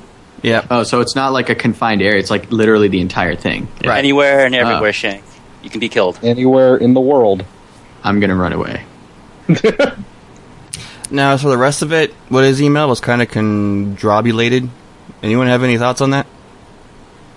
Yep. 0.46 0.66
Oh, 0.70 0.82
so 0.84 1.00
it's 1.00 1.16
not 1.16 1.32
like 1.32 1.50
a 1.50 1.54
confined 1.56 2.02
area. 2.02 2.20
It's 2.20 2.30
like 2.30 2.52
literally 2.52 2.86
the 2.88 3.00
entire 3.00 3.34
thing. 3.34 3.66
Right. 3.84 3.98
Anywhere 3.98 4.46
and 4.46 4.54
everywhere, 4.54 4.88
Oh. 4.90 4.92
Shank. 4.92 5.24
You 5.62 5.70
can 5.70 5.80
be 5.80 5.88
killed. 5.88 6.20
Anywhere 6.22 6.76
in 6.76 6.94
the 6.94 7.00
world. 7.00 7.44
I'm 8.04 8.20
gonna 8.20 8.36
run 8.36 8.52
away. 8.52 8.84
Now, 11.08 11.36
so 11.36 11.48
the 11.50 11.56
rest 11.58 11.82
of 11.82 11.92
it, 11.92 12.12
what 12.28 12.42
his 12.42 12.60
email 12.60 12.88
was 12.88 12.98
kind 13.00 13.22
of 13.22 13.28
conjobulated. 13.28 14.68
Anyone 15.22 15.46
have 15.46 15.62
any 15.62 15.78
thoughts 15.78 16.00
on 16.00 16.10
that? 16.10 16.26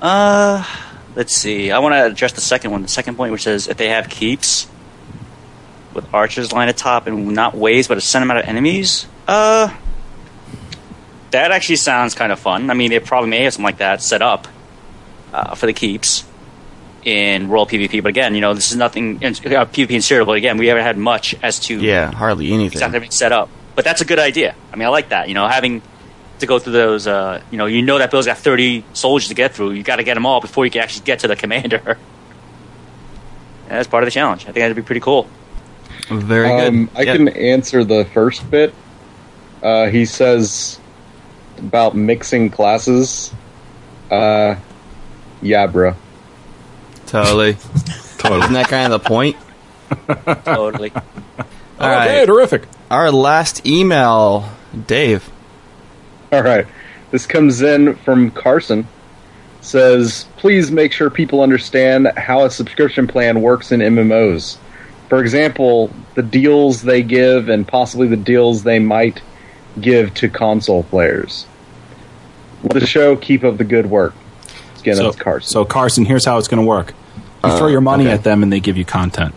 Uh, 0.02 0.66
let's 1.16 1.34
see. 1.36 1.70
I 1.72 1.78
want 1.78 1.94
to 1.94 2.06
address 2.06 2.34
the 2.34 2.42
second 2.42 2.72
one. 2.72 2.82
The 2.82 2.88
second 2.88 3.16
point, 3.16 3.32
which 3.32 3.44
says 3.44 3.68
if 3.68 3.78
they 3.78 3.90
have 3.90 4.10
keeps 4.10 4.68
with 5.94 6.12
archers 6.14 6.52
lined 6.52 6.72
atop 6.72 7.06
and 7.06 7.28
not 7.34 7.54
waves, 7.54 7.88
but 7.88 7.98
a 7.98 8.02
set 8.02 8.24
amount 8.24 8.40
of 8.40 8.46
enemies. 8.46 9.06
Uh, 9.28 9.72
that 11.32 11.52
actually 11.52 11.76
sounds 11.78 12.16
kind 12.16 12.32
of 12.32 12.40
fun. 12.40 12.70
I 12.70 12.74
mean, 12.74 12.90
they 12.90 13.00
probably 13.00 13.30
may 13.30 13.44
have 13.44 13.54
something 13.54 13.66
like 13.66 13.78
that 13.78 14.02
set 14.02 14.22
up 14.22 14.48
uh, 15.34 15.56
for 15.56 15.66
the 15.66 15.74
keeps 15.74 16.24
in 17.04 17.48
World 17.48 17.70
PvP. 17.70 18.02
But 18.04 18.10
again, 18.10 18.36
you 18.36 18.42
know, 18.42 18.54
this 18.54 18.72
is 18.72 18.78
nothing 18.78 19.22
in, 19.22 19.34
uh, 19.34 19.66
PvP 19.66 19.92
in 19.92 19.98
Cyrodiil. 20.02 20.26
But 20.26 20.38
again, 20.38 20.58
we 20.58 20.68
haven't 20.68 20.84
had 20.84 20.98
much 20.98 21.36
as 21.42 21.60
to 21.62 21.80
Yeah, 21.80 22.12
hardly 22.12 22.48
anything. 22.48 22.74
exactly 22.74 22.96
everything 22.98 23.12
set 23.12 23.32
up. 23.32 23.50
But 23.76 23.86
that's 23.86 24.02
a 24.02 24.06
good 24.06 24.20
idea. 24.20 24.56
I 24.74 24.76
mean, 24.76 24.86
I 24.86 24.90
like 24.90 25.10
that. 25.10 25.28
You 25.30 25.36
know, 25.36 25.48
having 25.48 25.82
to 26.40 26.46
go 26.46 26.60
through 26.60 26.74
those. 26.74 27.08
Uh, 27.08 27.42
you 27.52 27.58
know, 27.58 27.66
you 27.68 27.82
know 27.82 27.98
that 28.00 28.12
Bill's 28.12 28.26
got 28.26 28.38
thirty 28.38 28.84
soldiers 28.94 29.30
to 29.30 29.36
get 29.36 29.54
through. 29.54 29.72
You 29.72 29.84
got 29.84 29.98
to 29.98 30.04
get 30.04 30.16
them 30.16 30.26
all 30.26 30.42
before 30.42 30.66
you 30.66 30.72
can 30.72 30.82
actually 30.82 31.06
get 31.06 31.20
to 31.20 31.28
the 31.28 31.36
commander. 31.36 31.98
That's 33.68 33.88
part 33.88 34.04
of 34.04 34.08
the 34.08 34.12
challenge. 34.12 34.42
I 34.44 34.46
think 34.46 34.56
that'd 34.56 34.76
be 34.76 34.82
pretty 34.82 35.02
cool. 35.02 35.28
Very 36.10 36.50
Um, 36.50 36.86
good. 36.86 36.90
I 36.98 37.02
Yeah. 37.04 37.16
can 37.18 37.28
answer 37.30 37.84
the 37.84 38.04
first 38.06 38.50
bit. 38.50 38.74
Uh, 39.62 39.88
he 39.88 40.06
says 40.06 40.80
about 41.60 41.96
mixing 41.96 42.50
classes. 42.50 43.34
Uh, 44.10 44.56
yeah, 45.42 45.68
bro. 45.68 45.96
Totally. 47.06 47.58
totally. 48.18 48.42
Isn't 48.42 48.54
that 48.54 48.68
kind 48.68 48.92
of 48.92 49.02
the 49.02 49.08
point? 49.08 49.36
Totally. 50.46 50.92
All 50.92 51.02
okay, 51.80 52.20
right. 52.20 52.26
terrific. 52.26 52.64
Our 52.92 53.12
last 53.12 53.66
email, 53.66 54.50
Dave. 54.88 55.30
All 56.32 56.44
right. 56.44 56.68
This 57.12 57.26
comes 57.26 57.62
in 57.62 57.96
from 57.96 58.32
Carson. 58.32 58.88
Says, 59.62 60.26
please 60.38 60.72
make 60.72 60.92
sure 60.92 61.10
people 61.10 61.42
understand 61.42 62.12
how 62.18 62.46
a 62.46 62.52
subscription 62.52 63.08
plan 63.08 63.42
works 63.42 63.72
in 63.72 63.80
MMOs. 63.80 64.58
For 65.10 65.20
example, 65.20 65.92
the 66.14 66.22
deals 66.22 66.84
they 66.84 67.02
give 67.02 67.50
and 67.50 67.68
possibly 67.68 68.08
the 68.08 68.18
deals 68.18 68.64
they 68.64 68.80
might 68.80 69.22
give 69.82 70.14
to 70.16 70.30
console 70.30 70.84
players. 70.84 71.46
Let 72.64 72.74
the 72.74 72.86
show 72.86 73.16
keep 73.16 73.44
up 73.44 73.58
the 73.58 73.64
good 73.64 73.86
work. 73.86 74.14
Again, 74.80 74.96
so, 74.96 75.04
that's 75.04 75.18
Carson. 75.18 75.50
so 75.50 75.66
Carson, 75.66 76.06
here's 76.06 76.26
how 76.26 76.38
it's 76.38 76.48
going 76.48 76.62
to 76.62 76.68
work. 76.68 76.94
You 77.44 77.58
throw 77.58 77.68
uh, 77.68 77.70
your 77.70 77.82
money 77.82 78.06
okay. 78.06 78.14
at 78.14 78.24
them, 78.24 78.44
and 78.44 78.52
they 78.52 78.60
give 78.60 78.78
you 78.78 78.86
content. 78.86 79.34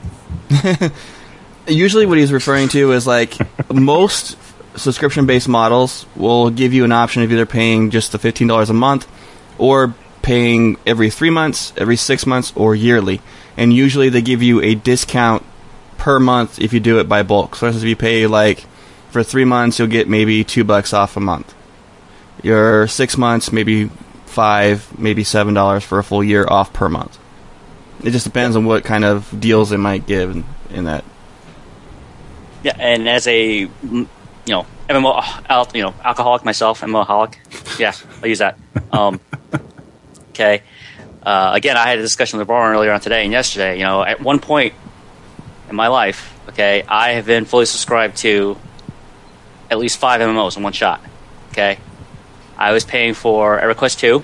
Usually, 1.69 2.07
what 2.07 2.19
he's 2.19 2.33
referring 2.33 2.69
to 2.71 2.93
is 2.93 3.07
like 3.07 3.37
most 3.73 4.37
subscription 4.75 5.27
based 5.27 5.49
models 5.49 6.07
will 6.17 6.51
give 6.51 6.73
you 6.73 6.85
an 6.85 6.93
option 6.93 7.23
of 7.23 7.31
either 7.31 7.47
paying 7.47 7.91
just 7.91 8.13
the 8.13 8.19
$15 8.19 8.71
a 8.71 8.73
month 8.73 9.07
or 9.59 9.95
paying 10.23 10.77
every 10.87 11.11
three 11.11 11.31
months, 11.31 11.73
every 11.77 11.97
six 11.97 12.27
months, 12.27 12.53
or 12.57 12.75
yearly. 12.75 13.21
And 13.57 13.73
usually, 13.73 14.09
they 14.09 14.23
give 14.23 14.43
you 14.43 14.61
a 14.63 14.75
discount 14.75 15.45
per 15.99 16.19
month 16.19 16.59
if 16.61 16.73
you 16.73 16.81
do 16.81 16.99
it 16.99 17.09
by 17.09 17.23
bulk. 17.23 17.55
So, 17.57 17.69
if 17.69 17.83
you 17.85 17.97
pay 17.97 18.27
like 18.27 18.65
for 19.13 19.23
three 19.23 19.45
months, 19.45 19.79
you'll 19.79 19.89
get 19.89 20.09
maybe 20.09 20.43
two 20.43 20.65
bucks 20.65 20.95
off 20.95 21.17
a 21.17 21.21
month. 21.21 21.55
Your 22.43 22.89
six 22.89 23.19
months, 23.19 23.53
maybe 23.53 23.91
five, 24.25 24.99
maybe 24.99 25.23
seven 25.23 25.53
dollars 25.53 25.85
for 25.85 25.99
a 25.99 26.05
full 26.05 26.25
year 26.25 26.47
off 26.49 26.73
per 26.73 26.89
month. 26.89 27.19
It 28.03 28.11
just 28.11 28.25
depends 28.25 28.57
on 28.57 28.65
what 28.65 28.85
kind 28.85 29.05
of 29.05 29.39
deals 29.39 29.71
they 29.71 29.77
might 29.77 30.07
give 30.07 30.31
in, 30.31 30.45
in 30.71 30.85
that. 30.85 31.05
Yeah, 32.65 32.75
and 32.79 33.09
as 33.09 33.27
a 33.29 33.59
you 33.59 34.09
know 34.49 34.67
MMO 34.89 35.23
al- 35.49 35.69
you 35.75 35.83
know 35.83 35.95
alcoholic 36.03 36.45
myself, 36.45 36.83
i'm 36.83 36.91
MMOholic. 36.91 37.79
Yeah, 37.79 37.93
I'll 38.23 38.29
use 38.29 38.39
that. 38.39 38.59
Um, 38.91 39.21
okay. 40.31 40.63
Uh, 41.23 41.53
again, 41.55 41.77
I 41.77 41.87
had 41.87 41.99
a 41.99 42.03
discussion 42.03 42.39
with 42.39 42.49
Brian 42.49 42.75
earlier 42.75 42.93
on 42.93 43.01
today 43.01 43.23
and 43.23 43.31
yesterday. 43.31 43.79
You 43.79 43.85
know, 43.85 44.03
at 44.03 44.21
one 44.21 44.41
point 44.41 44.75
in 45.69 45.77
my 45.77 45.89
life, 45.89 46.35
okay, 46.49 46.83
I 46.89 47.13
have 47.13 47.27
been 47.27 47.45
fully 47.45 47.67
subscribed 47.67 48.17
to 48.19 48.57
at 49.73 49.79
least 49.79 49.99
five 49.99 50.21
MMOs 50.21 50.57
in 50.57 50.63
one 50.63 50.73
shot. 50.73 51.01
Okay, 51.51 51.79
I 52.57 52.73
was 52.73 52.85
paying 52.85 53.15
for 53.15 53.59
EverQuest 53.59 53.99
two, 53.99 54.23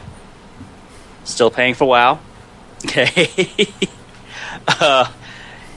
still 1.25 1.51
paying 1.51 1.75
for 1.75 1.87
WoW. 1.87 2.21
Okay, 2.85 3.35
uh, 4.69 5.11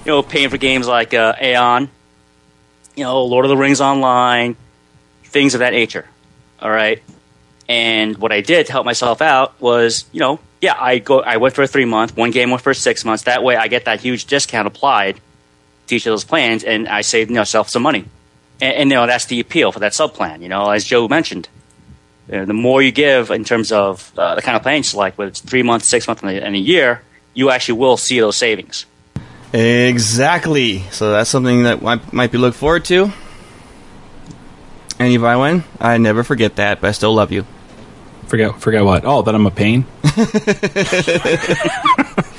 you 0.06 0.12
know, 0.12 0.22
paying 0.22 0.50
for 0.50 0.58
games 0.58 0.88
like 0.88 1.16
uh, 1.16 1.34
Aion, 1.34 1.90
you 2.96 3.04
know, 3.04 3.26
Lord 3.26 3.46
of 3.46 3.50
the 3.50 3.58
Rings 3.58 3.82
Online, 3.82 4.56
things 5.24 5.56
of 5.56 5.60
that 5.60 5.74
nature. 5.74 6.06
All 6.62 6.70
right. 6.70 7.02
And 7.68 8.18
what 8.18 8.32
I 8.32 8.42
did 8.42 8.68
to 8.68 8.72
help 8.72 8.86
myself 8.86 9.22
out 9.22 9.60
was, 9.60 10.06
you 10.12 10.20
know, 10.20 10.40
yeah, 10.62 10.76
I 10.78 11.00
go, 11.00 11.22
I 11.22 11.38
went 11.38 11.56
for 11.56 11.64
a 11.64 11.68
three 11.68 11.86
month, 11.86 12.16
one 12.16 12.32
game 12.32 12.52
went 12.52 12.62
for 12.62 12.74
six 12.74 13.04
months. 13.04 13.24
That 13.24 13.44
way, 13.44 13.56
I 13.56 13.68
get 13.68 13.86
that 13.86 14.02
huge 14.02 14.26
discount 14.26 14.68
applied 14.68 15.20
to 15.88 15.96
each 15.96 16.06
of 16.06 16.12
those 16.12 16.24
plans, 16.24 16.64
and 16.64 16.88
I 16.88 17.02
save 17.02 17.30
you 17.30 17.36
know, 17.36 17.42
myself 17.42 17.70
some 17.70 17.82
money. 17.82 18.06
And, 18.62 18.74
and 18.74 18.90
you 18.90 18.96
know, 18.96 19.08
that's 19.08 19.26
the 19.26 19.40
appeal 19.40 19.72
for 19.72 19.80
that 19.80 19.94
sub 19.94 20.14
plan. 20.14 20.42
You 20.42 20.50
know, 20.50 20.70
as 20.70 20.86
Joe 20.86 21.08
mentioned, 21.08 21.50
you 22.28 22.38
know, 22.38 22.46
the 22.46 22.54
more 22.54 22.82
you 22.82 22.92
give 22.92 23.32
in 23.32 23.44
terms 23.44 23.72
of 23.72 24.12
uh, 24.18 24.36
the 24.36 24.42
kind 24.42 24.56
of 24.56 24.62
plan 24.62 24.78
you 24.78 24.84
select, 24.84 25.18
whether 25.18 25.30
it's 25.30 25.42
three 25.42 25.64
months, 25.64 25.88
six 25.88 26.08
months, 26.08 26.22
and 26.22 26.32
a, 26.32 26.46
and 26.46 26.56
a 26.56 26.60
year, 26.60 27.02
you 27.34 27.50
actually 27.50 27.80
will 27.80 27.98
see 27.98 28.20
those 28.20 28.38
savings. 28.38 28.86
Exactly. 29.54 30.84
So 30.92 31.12
that's 31.12 31.30
something 31.30 31.64
that 31.64 31.84
I 31.84 32.00
might 32.12 32.32
be 32.32 32.38
looked 32.38 32.58
forward 32.58 32.86
to. 32.86 33.12
And 34.98 35.14
if 35.14 35.24
I 35.24 35.36
win, 35.36 35.64
I 35.80 35.98
never 35.98 36.24
forget 36.24 36.58
that, 36.58 36.80
but 36.80 36.90
I 36.90 36.92
still 36.92 37.14
love 37.14 37.32
you. 37.32 37.46
Forget 38.28 38.62
forget 38.62 38.86
what? 38.86 39.04
Oh, 39.04 39.24
that 39.24 39.36
I'm 39.36 39.46
a 39.46 39.52
pain. 39.52 39.86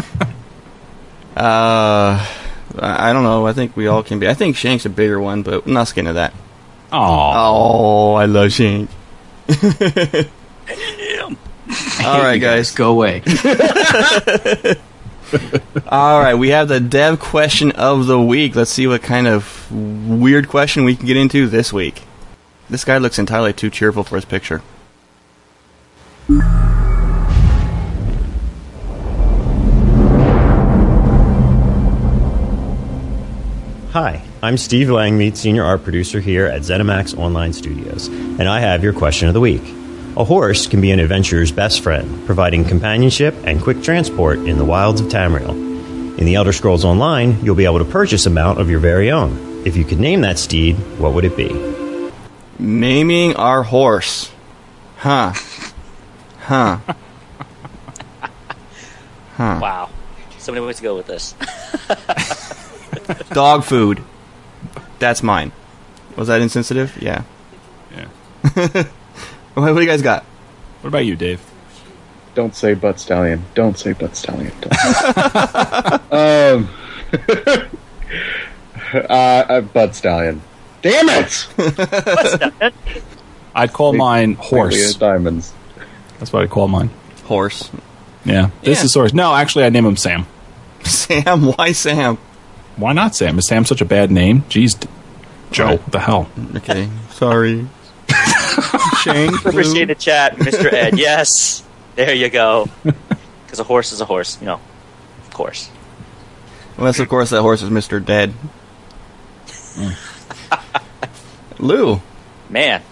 Uh, 1.35 2.27
I 2.79 3.11
I 3.11 3.13
don't 3.13 3.23
know. 3.23 3.47
I 3.47 3.53
think 3.53 3.77
we 3.77 3.87
all 3.87 4.03
can 4.03 4.19
be. 4.19 4.29
I 4.29 4.35
think 4.35 4.57
Shank's 4.57 4.87
a 4.87 4.91
bigger 4.91 5.21
one, 5.21 5.43
but 5.43 5.67
I'm 5.67 5.73
not 5.73 5.89
getting 5.89 6.07
into 6.09 6.15
that. 6.15 6.33
Oh, 6.93 7.33
Oh, 7.35 8.15
I 8.15 8.27
love 8.27 8.53
Shank. 8.53 8.91
all 12.05 12.21
right, 12.23 12.39
guys. 12.39 12.71
Go 12.73 12.91
away. 12.91 13.23
All 15.89 16.21
right, 16.21 16.35
we 16.35 16.51
have 16.51 16.69
the 16.69 16.79
dev 16.81 17.19
question 17.19 17.73
of 17.73 18.07
the 18.07 18.21
week. 18.21 18.55
Let's 18.55 18.71
see 18.71 18.87
what 18.87 19.03
kind 19.03 19.27
of 19.27 19.71
weird 19.73 20.47
question 20.49 20.85
we 20.85 20.95
can 20.95 21.07
get 21.07 21.17
into 21.17 21.47
this 21.49 21.73
week. 21.73 22.03
This 22.69 22.85
guy 22.85 22.99
looks 22.99 23.19
entirely 23.19 23.55
too 23.55 23.71
cheerful 23.71 24.05
for 24.05 24.17
his 24.17 24.27
picture. 24.27 24.61
Hi, 33.93 34.23
I'm 34.43 34.57
Steve 34.57 34.89
Langmead, 34.89 35.37
Senior 35.37 35.65
Art 35.65 35.85
Producer 35.85 36.19
here 36.19 36.47
at 36.47 36.63
ZeniMax 36.63 37.15
Online 37.19 37.53
Studios, 37.53 38.07
and 38.07 38.49
I 38.49 38.59
have 38.59 38.83
your 38.83 38.95
question 38.95 39.29
of 39.29 39.35
the 39.35 39.41
week. 39.41 39.61
A 40.17 40.25
horse 40.25 40.67
can 40.67 40.81
be 40.81 40.93
an 40.93 40.99
adventurer's 40.99 41.53
best 41.53 41.83
friend, 41.83 42.25
providing 42.25 42.65
companionship 42.65 43.35
and 43.45 43.61
quick 43.61 43.83
transport 43.83 44.39
in 44.39 44.57
the 44.57 44.65
wilds 44.65 45.03
of 45.03 45.09
Tamriel. 45.09 45.51
In 46.19 46.25
the 46.25 46.37
Elder 46.37 46.55
Scrolls 46.55 46.87
Online, 46.87 47.39
you'll 47.45 47.55
be 47.55 47.67
able 47.67 47.81
to 47.81 47.85
purchase 47.85 48.25
a 48.25 48.31
mount 48.31 48.59
of 48.59 48.71
your 48.71 48.81
very 48.81 49.11
own. 49.11 49.63
If 49.67 49.77
you 49.77 49.85
could 49.85 50.01
name 50.01 50.23
that 50.23 50.39
steed, 50.39 50.77
what 50.99 51.13
would 51.13 51.27
it 51.27 51.37
be? 51.37 52.11
Naming 52.59 53.37
our 53.37 53.63
horse. 53.63 54.33
Huh. 54.97 55.35
Huh. 56.39 56.79
Huh. 59.35 59.59
Wow. 59.61 59.91
So 60.39 60.53
many 60.53 60.65
ways 60.65 60.77
to 60.77 60.83
go 60.83 60.95
with 60.95 61.07
this. 61.07 61.35
Dog 63.33 63.65
food. 63.65 64.03
That's 64.99 65.23
mine. 65.23 65.53
Was 66.17 66.29
that 66.29 66.41
insensitive? 66.41 66.97
Yeah. 67.01 67.23
yeah. 67.95 68.85
What 69.55 69.65
what 69.65 69.75
do 69.75 69.81
you 69.83 69.87
guys 69.87 70.01
got? 70.01 70.23
What 70.81 70.89
about 70.89 71.05
you, 71.05 71.15
Dave? 71.15 71.41
Don't 72.35 72.55
say 72.57 72.73
butt 72.73 72.99
stallion. 72.99 73.45
Don't 73.55 73.79
say 73.79 73.93
butt 73.93 74.17
stallion. 74.17 74.51
Don't. 74.63 74.73
um, 76.13 76.69
uh, 78.95 79.07
uh, 79.09 79.61
butt 79.61 79.95
stallion. 79.95 80.41
Damn 80.81 81.07
it! 81.11 81.47
I'd 83.55 83.73
call 83.75 83.93
mine 83.93 84.35
horse. 84.35 84.95
Diamonds. 84.95 85.53
That's 86.19 86.33
what 86.33 86.43
I'd 86.43 86.51
call 86.51 86.69
mine. 86.69 86.89
Horse. 87.25 87.71
Yeah, 88.25 88.51
this 88.63 88.79
Yeah. 88.79 88.85
is 88.87 88.95
horse. 88.95 89.13
No, 89.13 89.35
actually, 89.35 89.65
I'd 89.65 89.73
name 89.75 89.85
him 89.85 89.97
Sam. 89.97 90.27
Sam? 90.83 91.53
Why 91.53 91.73
Sam? 91.73 92.17
Why 92.77 92.93
not 92.93 93.15
Sam? 93.15 93.39
Is 93.39 93.47
Sam 93.47 93.65
such 93.65 93.81
a 93.81 93.85
bad 93.85 94.11
name? 94.11 94.43
Jeez, 94.43 94.79
d- 94.79 94.89
Joe, 95.51 95.77
what 95.77 95.93
the 95.93 96.01
hell? 96.01 96.29
Okay. 96.57 96.89
Sorry. 97.11 97.67
Shank. 99.03 99.45
Appreciate 99.45 99.87
the 99.87 99.95
chat, 99.95 100.37
Mr. 100.37 100.73
Ed. 100.73 100.99
Yes, 100.99 101.63
there 101.95 102.15
you 102.15 102.31
go. 102.31 102.69
Because 102.83 103.59
a 103.61 103.65
horse 103.65 103.93
is 103.93 104.01
a 104.01 104.05
horse, 104.05 104.39
you 104.41 104.47
know. 104.47 104.61
Of 105.27 105.31
course. 105.33 105.71
Unless, 106.79 106.99
of 107.01 107.09
course, 107.09 107.31
that 107.31 107.43
horse 107.43 107.63
is 107.63 107.71
Mr. 107.71 108.05
Dead. 108.05 108.33
Lou. 111.59 112.01
Man, 112.49 112.83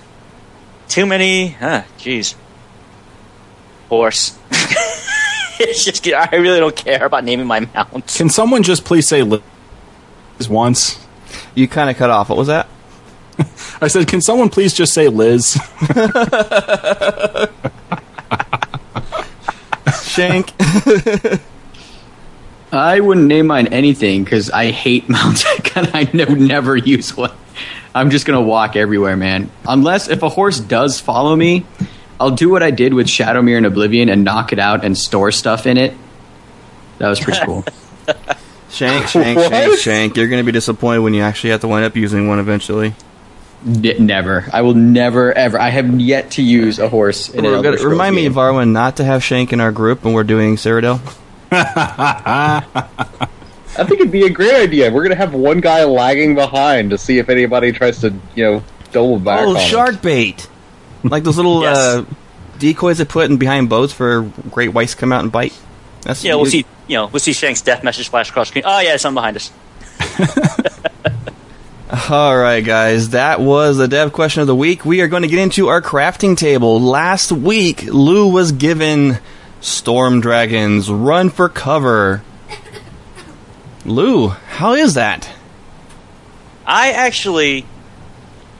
too 0.88 1.06
many. 1.06 1.48
Huh? 1.48 1.82
Jeez. 1.98 2.34
Horse. 3.88 4.38
it's 5.60 5.84
just 5.84 6.06
I 6.06 6.36
really 6.36 6.60
don't 6.60 6.76
care 6.76 7.04
about 7.04 7.24
naming 7.24 7.46
my 7.46 7.60
mount. 7.60 8.06
Can 8.08 8.28
someone 8.28 8.62
just 8.62 8.84
please 8.84 9.08
say 9.08 9.22
Liz 10.40 10.48
once? 10.48 10.98
You 11.54 11.68
kind 11.68 11.90
of 11.90 11.98
cut 11.98 12.08
off. 12.08 12.30
What 12.30 12.38
was 12.38 12.48
that? 12.48 12.66
I 13.82 13.88
said, 13.88 14.08
can 14.08 14.22
someone 14.22 14.48
please 14.48 14.72
just 14.72 14.94
say 14.94 15.08
Liz? 15.08 15.52
Shank. 20.02 20.52
I 22.72 23.00
wouldn't 23.00 23.26
name 23.26 23.48
mine 23.48 23.66
anything 23.66 24.24
because 24.24 24.50
I 24.50 24.70
hate 24.70 25.10
mounts 25.10 25.44
and 25.76 25.90
I 25.92 26.08
ne- 26.12 26.24
would 26.24 26.40
never 26.40 26.74
use 26.74 27.14
one. 27.14 27.32
I'm 27.94 28.08
just 28.10 28.24
gonna 28.24 28.40
walk 28.40 28.76
everywhere, 28.76 29.16
man. 29.16 29.50
Unless 29.68 30.08
if 30.08 30.22
a 30.22 30.30
horse 30.30 30.58
does 30.58 31.00
follow 31.00 31.36
me, 31.36 31.66
I'll 32.18 32.30
do 32.30 32.48
what 32.48 32.62
I 32.62 32.70
did 32.70 32.94
with 32.94 33.08
Shadowmere 33.08 33.58
and 33.58 33.66
Oblivion 33.66 34.08
and 34.08 34.24
knock 34.24 34.54
it 34.54 34.58
out 34.58 34.86
and 34.86 34.96
store 34.96 35.32
stuff 35.32 35.66
in 35.66 35.76
it. 35.76 35.94
That 36.98 37.08
was 37.10 37.20
pretty 37.20 37.40
cool. 37.44 37.64
Shank, 38.72 39.08
Shank, 39.08 39.36
What? 39.36 39.50
Shank, 39.50 39.78
Shank. 39.78 40.16
You're 40.16 40.28
going 40.28 40.42
to 40.42 40.46
be 40.46 40.52
disappointed 40.52 41.00
when 41.00 41.14
you 41.14 41.22
actually 41.22 41.50
have 41.50 41.60
to 41.62 41.68
wind 41.68 41.84
up 41.84 41.96
using 41.96 42.28
one 42.28 42.38
eventually. 42.38 42.94
N- 43.66 44.06
never. 44.06 44.46
I 44.52 44.62
will 44.62 44.74
never 44.74 45.32
ever. 45.32 45.60
I 45.60 45.68
have 45.70 46.00
yet 46.00 46.32
to 46.32 46.42
use 46.42 46.78
a 46.78 46.88
horse 46.88 47.28
in 47.28 47.40
an 47.40 47.44
We're 47.44 47.54
Elder 47.56 47.68
gonna- 47.68 47.78
Scrolls 47.78 47.92
remind 47.92 48.16
me, 48.16 48.22
game. 48.22 48.34
Varwin, 48.34 48.70
not 48.70 48.96
to 48.96 49.04
have 49.04 49.22
Shank 49.22 49.52
in 49.52 49.60
our 49.60 49.72
group 49.72 50.04
when 50.04 50.14
we're 50.14 50.24
doing 50.24 50.56
Cyrodiil. 50.56 51.00
I 51.52 52.64
think 53.84 54.00
it'd 54.00 54.12
be 54.12 54.24
a 54.24 54.30
great 54.30 54.54
idea. 54.54 54.90
We're 54.90 55.02
gonna 55.02 55.14
have 55.14 55.34
one 55.34 55.60
guy 55.60 55.84
lagging 55.84 56.34
behind 56.34 56.90
to 56.90 56.98
see 56.98 57.18
if 57.18 57.28
anybody 57.28 57.72
tries 57.72 58.00
to, 58.00 58.14
you 58.34 58.44
know, 58.44 58.62
double 58.92 59.18
back 59.18 59.40
Oh, 59.46 59.56
on 59.56 59.60
shark 59.60 60.02
bait! 60.02 60.48
like 61.02 61.24
those 61.24 61.36
little 61.36 61.62
Yes. 61.62 61.76
uh, 61.76 62.04
decoys 62.58 62.98
they 62.98 63.04
put 63.04 63.30
in 63.30 63.36
behind 63.36 63.68
boats 63.68 63.92
for 63.92 64.22
great 64.50 64.72
whites 64.72 64.92
to 64.94 64.98
come 64.98 65.12
out 65.12 65.22
and 65.22 65.32
bite. 65.32 65.54
That's 66.02 66.24
Yeah, 66.24 66.34
we'll 66.36 66.46
see. 66.46 66.64
You 66.88 66.96
know, 66.96 67.06
we'll 67.06 67.20
see 67.20 67.32
Shank's 67.32 67.60
death 67.60 67.84
message 67.84 68.08
flash 68.08 68.30
across 68.30 68.48
screen. 68.48 68.64
Oh 68.66 68.80
yeah, 68.80 68.96
something 68.96 69.16
behind 69.16 69.36
us. 69.36 69.52
All 72.08 72.36
right, 72.36 72.64
guys, 72.64 73.10
that 73.10 73.40
was 73.40 73.76
the 73.76 73.88
dev 73.88 74.12
question 74.12 74.40
of 74.40 74.46
the 74.46 74.54
week. 74.54 74.84
We 74.84 75.00
are 75.00 75.08
going 75.08 75.22
to 75.22 75.28
get 75.28 75.40
into 75.40 75.68
our 75.68 75.82
crafting 75.82 76.36
table. 76.36 76.80
Last 76.80 77.32
week, 77.32 77.82
Lou 77.84 78.28
was 78.28 78.52
given 78.52 79.18
Storm 79.60 80.20
Dragons 80.20 80.90
Run 80.90 81.30
for 81.30 81.48
Cover. 81.48 82.22
Lou, 83.84 84.28
how 84.28 84.74
is 84.74 84.94
that? 84.94 85.28
I 86.64 86.92
actually, 86.92 87.66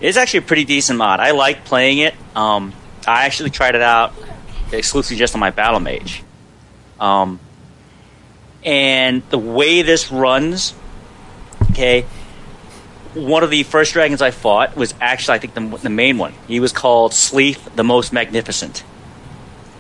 it's 0.01 0.17
actually 0.17 0.39
a 0.39 0.43
pretty 0.43 0.65
decent 0.65 0.99
mod. 0.99 1.21
I 1.21 1.31
like 1.31 1.65
playing 1.65 1.99
it. 1.99 2.15
Um, 2.35 2.73
I 3.07 3.27
actually 3.27 3.51
tried 3.51 3.77
it 3.77 3.83
out 3.83 4.13
exclusively 4.73 5.19
just 5.19 5.35
on 5.35 5.41
my 5.41 5.51
Battle 5.51 5.79
Mage. 5.79 6.25
Um, 7.01 7.41
and 8.65 9.23
the 9.31 9.39
way 9.39 9.83
this 9.83 10.13
runs, 10.13 10.75
okay, 11.71 12.05
one 13.15 13.43
of 13.43 13.51
the 13.51 13.63
first 13.63 13.93
dragons 13.93 14.23
I 14.23 14.31
fought 14.31 14.77
was 14.77 14.95
actually, 15.01 15.37
I 15.37 15.39
think, 15.39 15.55
the, 15.55 15.79
the 15.79 15.91
main 15.91 16.19
one. 16.19 16.35
He 16.47 16.61
was 16.61 16.73
called 16.73 17.13
Sleeth 17.13 17.75
the 17.75 17.83
Most 17.83 18.13
Magnificent. 18.13 18.85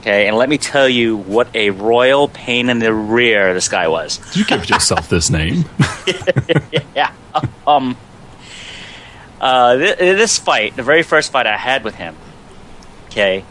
Okay, 0.01 0.27
and 0.27 0.37
let 0.37 0.49
me 0.49 0.57
tell 0.57 0.89
you 0.89 1.15
what 1.15 1.55
a 1.55 1.69
royal 1.71 2.27
pain 2.27 2.71
in 2.71 2.79
the 2.79 2.93
rear 2.93 3.53
this 3.53 3.69
guy 3.69 3.87
was. 3.87 4.19
You 4.35 4.47
give 4.47 4.69
yourself 4.71 5.11
this 5.11 5.29
name. 5.29 5.67
yeah. 6.97 7.13
Um. 7.67 7.99
Uh, 9.39 9.77
th- 9.77 9.99
this 9.99 10.39
fight, 10.39 10.77
the 10.77 10.83
very 10.83 11.03
first 11.03 11.33
fight 11.33 11.47
I 11.47 11.57
had 11.57 11.83
with 11.85 11.95
him, 11.95 12.15
okay, 13.07 13.45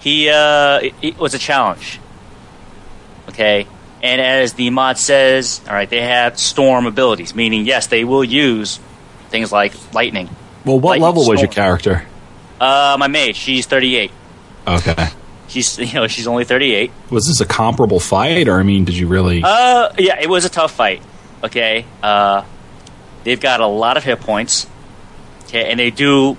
he 0.00 0.28
uh, 0.28 0.80
it, 0.80 0.94
it 1.02 1.18
was 1.18 1.34
a 1.34 1.38
challenge. 1.38 2.00
Okay, 3.32 3.66
and 4.02 4.20
as 4.20 4.54
the 4.54 4.70
mod 4.70 4.98
says, 4.98 5.60
all 5.66 5.74
right, 5.74 5.88
they 5.88 6.02
have 6.02 6.38
storm 6.38 6.86
abilities, 6.86 7.34
meaning 7.34 7.64
yes, 7.66 7.86
they 7.86 8.04
will 8.04 8.24
use 8.24 8.78
things 9.30 9.50
like 9.50 9.72
lightning. 9.94 10.28
Well, 10.64 10.78
what 10.78 10.90
Lightning 10.90 11.04
level 11.06 11.26
was 11.28 11.40
your 11.40 11.50
character? 11.50 12.04
Uh, 12.60 12.96
my 12.98 13.08
mage, 13.08 13.36
she's 13.36 13.66
thirty-eight. 13.66 14.12
Okay. 14.66 15.08
She's 15.48 15.78
you 15.92 15.94
know 15.94 16.06
she's 16.06 16.26
only 16.26 16.44
thirty-eight. 16.44 16.92
Was 17.10 17.26
this 17.26 17.40
a 17.40 17.46
comparable 17.46 18.00
fight, 18.00 18.48
or 18.48 18.60
I 18.60 18.62
mean, 18.62 18.84
did 18.84 18.96
you 18.96 19.08
really? 19.08 19.42
Uh, 19.44 19.92
yeah, 19.98 20.20
it 20.20 20.28
was 20.28 20.44
a 20.44 20.48
tough 20.48 20.72
fight. 20.72 21.02
Okay, 21.42 21.84
uh, 22.02 22.44
they've 23.24 23.40
got 23.40 23.60
a 23.60 23.66
lot 23.66 23.96
of 23.96 24.04
hit 24.04 24.20
points. 24.20 24.66
Okay, 25.44 25.70
and 25.70 25.80
they 25.80 25.90
do 25.90 26.36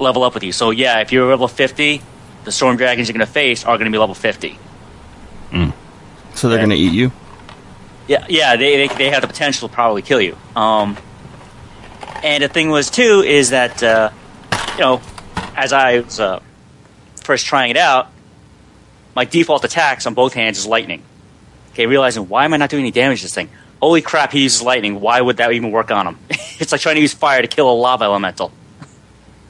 level 0.00 0.24
up 0.24 0.34
with 0.34 0.42
you. 0.42 0.52
So 0.52 0.70
yeah, 0.70 1.00
if 1.00 1.12
you're 1.12 1.28
level 1.28 1.46
fifty, 1.46 2.02
the 2.44 2.52
storm 2.52 2.76
dragons 2.76 3.08
you're 3.08 3.16
going 3.16 3.26
to 3.26 3.32
face 3.32 3.64
are 3.64 3.76
going 3.78 3.90
to 3.90 3.94
be 3.94 3.98
level 3.98 4.14
fifty. 4.16 4.58
So 6.34 6.48
they're 6.48 6.58
going 6.58 6.70
to 6.70 6.76
eat 6.76 6.92
you? 6.92 7.12
Yeah, 8.08 8.26
yeah, 8.28 8.56
they, 8.56 8.86
they 8.86 8.94
they 8.94 9.10
have 9.10 9.22
the 9.22 9.28
potential 9.28 9.68
to 9.68 9.74
probably 9.74 10.02
kill 10.02 10.20
you. 10.20 10.36
Um, 10.56 10.96
and 12.22 12.42
the 12.42 12.48
thing 12.48 12.70
was 12.70 12.90
too 12.90 13.22
is 13.24 13.50
that 13.50 13.82
uh, 13.82 14.10
you 14.74 14.80
know, 14.80 15.00
as 15.56 15.72
I 15.72 16.00
was 16.00 16.18
uh, 16.18 16.40
first 17.22 17.46
trying 17.46 17.70
it 17.70 17.76
out, 17.76 18.10
my 19.14 19.24
default 19.24 19.64
attacks 19.64 20.06
on 20.06 20.14
both 20.14 20.34
hands 20.34 20.58
is 20.58 20.66
lightning. 20.66 21.02
Okay, 21.72 21.86
realizing 21.86 22.28
why 22.28 22.44
am 22.44 22.54
I 22.54 22.56
not 22.56 22.70
doing 22.70 22.82
any 22.82 22.90
damage 22.90 23.20
to 23.20 23.24
this 23.26 23.34
thing? 23.34 23.48
Holy 23.80 24.02
crap, 24.02 24.32
he 24.32 24.42
uses 24.42 24.62
lightning. 24.62 25.00
Why 25.00 25.20
would 25.20 25.38
that 25.38 25.52
even 25.52 25.70
work 25.70 25.90
on 25.90 26.06
him? 26.06 26.18
it's 26.30 26.72
like 26.72 26.80
trying 26.80 26.96
to 26.96 27.00
use 27.00 27.14
fire 27.14 27.42
to 27.42 27.48
kill 27.48 27.70
a 27.70 27.74
lava 27.74 28.04
elemental. 28.04 28.52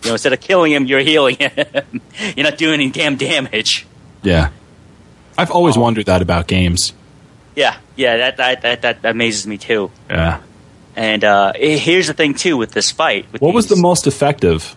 You 0.03 0.09
know, 0.09 0.15
instead 0.15 0.33
of 0.33 0.41
killing 0.41 0.73
him, 0.73 0.87
you're 0.87 1.01
healing 1.01 1.37
him. 1.37 1.53
you're 2.37 2.45
not 2.45 2.59
doing 2.59 2.75
any 2.75 2.91
damn 2.91 3.17
damage. 3.17 3.87
yeah. 4.23 4.51
I've 5.39 5.51
always 5.51 5.77
wondered 5.79 6.07
that 6.07 6.23
about 6.23 6.47
games. 6.47 6.93
Yeah, 7.57 7.77
yeah, 7.97 8.17
that 8.19 8.37
that 8.39 8.63
that, 8.63 8.83
that 8.83 9.05
amazes 9.05 9.47
me 9.47 9.59
too. 9.59 9.91
Yeah. 10.09 10.41
And 10.95 11.25
uh, 11.25 11.53
here's 11.55 12.07
the 12.07 12.13
thing 12.15 12.35
too 12.35 12.57
with 12.57 12.73
this 12.73 12.91
fight. 12.91 13.27
With 13.33 13.41
What 13.41 13.55
was 13.55 13.69
the 13.69 13.77
most 13.77 14.07
effective? 14.07 14.77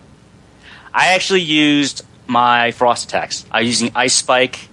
I 0.94 1.08
actually 1.14 1.42
used 1.42 2.04
my 2.26 2.70
frost 2.72 3.04
attacks. 3.04 3.44
I 3.50 3.60
was 3.60 3.68
using 3.68 3.92
ice 3.94 4.14
spike 4.14 4.68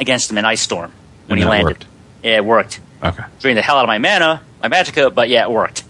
against 0.00 0.30
him 0.30 0.38
in 0.38 0.44
ice 0.44 0.60
storm 0.62 0.92
when 1.26 1.38
And 1.38 1.44
he 1.44 1.48
landed. 1.48 1.64
worked. 1.66 1.86
Yeah, 2.22 2.36
it 2.38 2.44
worked. 2.44 2.80
Okay. 3.02 3.22
Drained 3.40 3.58
the 3.58 3.62
hell 3.62 3.76
out 3.78 3.84
of 3.84 3.88
my 3.88 3.98
mana, 3.98 4.42
my 4.62 4.68
magicka, 4.68 5.14
but 5.14 5.28
yeah, 5.28 5.42
it 5.42 5.50
worked. 5.50 5.84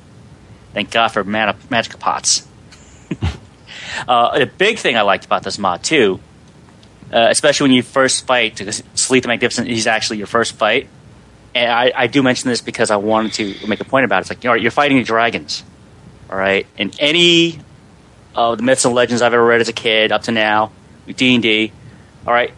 Thank 0.74 0.90
God 0.90 1.09
for 1.09 1.24
mana 1.24 1.55
magicka 1.70 1.98
pots. 1.98 2.46
uh, 4.09 4.38
the 4.38 4.46
big 4.46 4.78
thing 4.78 4.96
I 4.96 5.02
liked 5.02 5.24
about 5.24 5.42
this 5.42 5.59
mod 5.59 5.82
too, 5.82 6.20
uh, 7.12 7.28
especially 7.30 7.64
when 7.64 7.72
you 7.72 7.82
first 7.82 8.26
fight, 8.26 8.56
because 8.56 8.82
the 8.82 9.28
Magnificent 9.28 9.68
is 9.68 9.86
actually 9.86 10.18
your 10.18 10.26
first 10.26 10.55
fight. 10.55 10.89
And 11.55 11.70
I, 11.70 11.93
I 11.94 12.06
do 12.06 12.22
mention 12.22 12.48
this 12.51 12.60
because 12.60 12.90
I 12.90 12.97
wanted 12.97 13.59
to 13.60 13.66
make 13.66 13.80
a 13.80 13.85
point 13.85 14.05
about 14.05 14.18
it. 14.18 14.20
It's 14.22 14.30
like, 14.30 14.44
you 14.44 14.51
know, 14.51 14.55
you're 14.55 14.70
fighting 14.70 15.02
dragons, 15.02 15.64
all 16.30 16.36
right? 16.36 16.66
And 16.76 16.94
any 16.98 17.60
of 18.35 18.59
the 18.59 18.64
myths 18.64 18.85
and 18.85 18.94
legends 18.94 19.22
I've 19.22 19.32
ever 19.32 19.44
read 19.44 19.60
as 19.60 19.68
a 19.68 19.72
kid 19.72 20.12
up 20.12 20.22
to 20.24 20.32
now, 20.32 20.70
D 21.06 21.35
and 21.35 21.43
D, 21.43 21.72
all 22.26 22.32
right, 22.32 22.52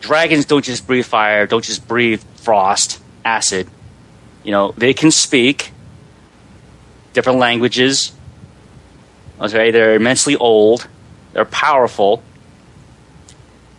dragons 0.00 0.46
don't 0.46 0.64
just 0.64 0.86
breathe 0.86 1.04
fire, 1.04 1.46
don't 1.46 1.64
just 1.64 1.86
breathe 1.86 2.22
frost, 2.36 3.00
acid. 3.24 3.68
You 4.42 4.52
know, 4.52 4.74
they 4.76 4.94
can 4.94 5.10
speak 5.10 5.72
different 7.12 7.38
languages. 7.38 8.12
Okay, 9.40 9.70
they're 9.70 9.94
immensely 9.94 10.36
old, 10.36 10.88
they're 11.32 11.44
powerful. 11.44 12.22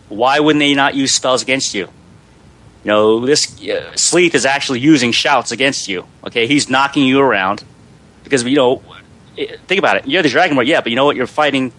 Why 0.08 0.38
wouldn't 0.40 0.60
they 0.60 0.74
not 0.74 0.94
use 0.94 1.14
spells 1.14 1.42
against 1.42 1.74
you? 1.74 1.88
You 2.84 2.92
know, 2.92 3.26
this 3.26 3.60
uh, 3.68 3.92
Sleeth 3.96 4.34
is 4.34 4.46
actually 4.46 4.78
using 4.80 5.10
shouts 5.12 5.50
against 5.50 5.88
you. 5.88 6.06
Okay, 6.24 6.46
he's 6.46 6.68
knocking 6.70 7.04
you 7.04 7.20
around 7.20 7.64
because 8.24 8.44
you 8.44 8.56
know. 8.56 8.82
Think 9.66 9.78
about 9.78 9.98
it. 9.98 10.06
You're 10.06 10.22
the 10.22 10.30
dragon, 10.30 10.56
yeah, 10.66 10.80
but 10.80 10.88
you 10.88 10.96
know 10.96 11.04
what? 11.04 11.14
You're 11.16 11.26
fighting. 11.26 11.70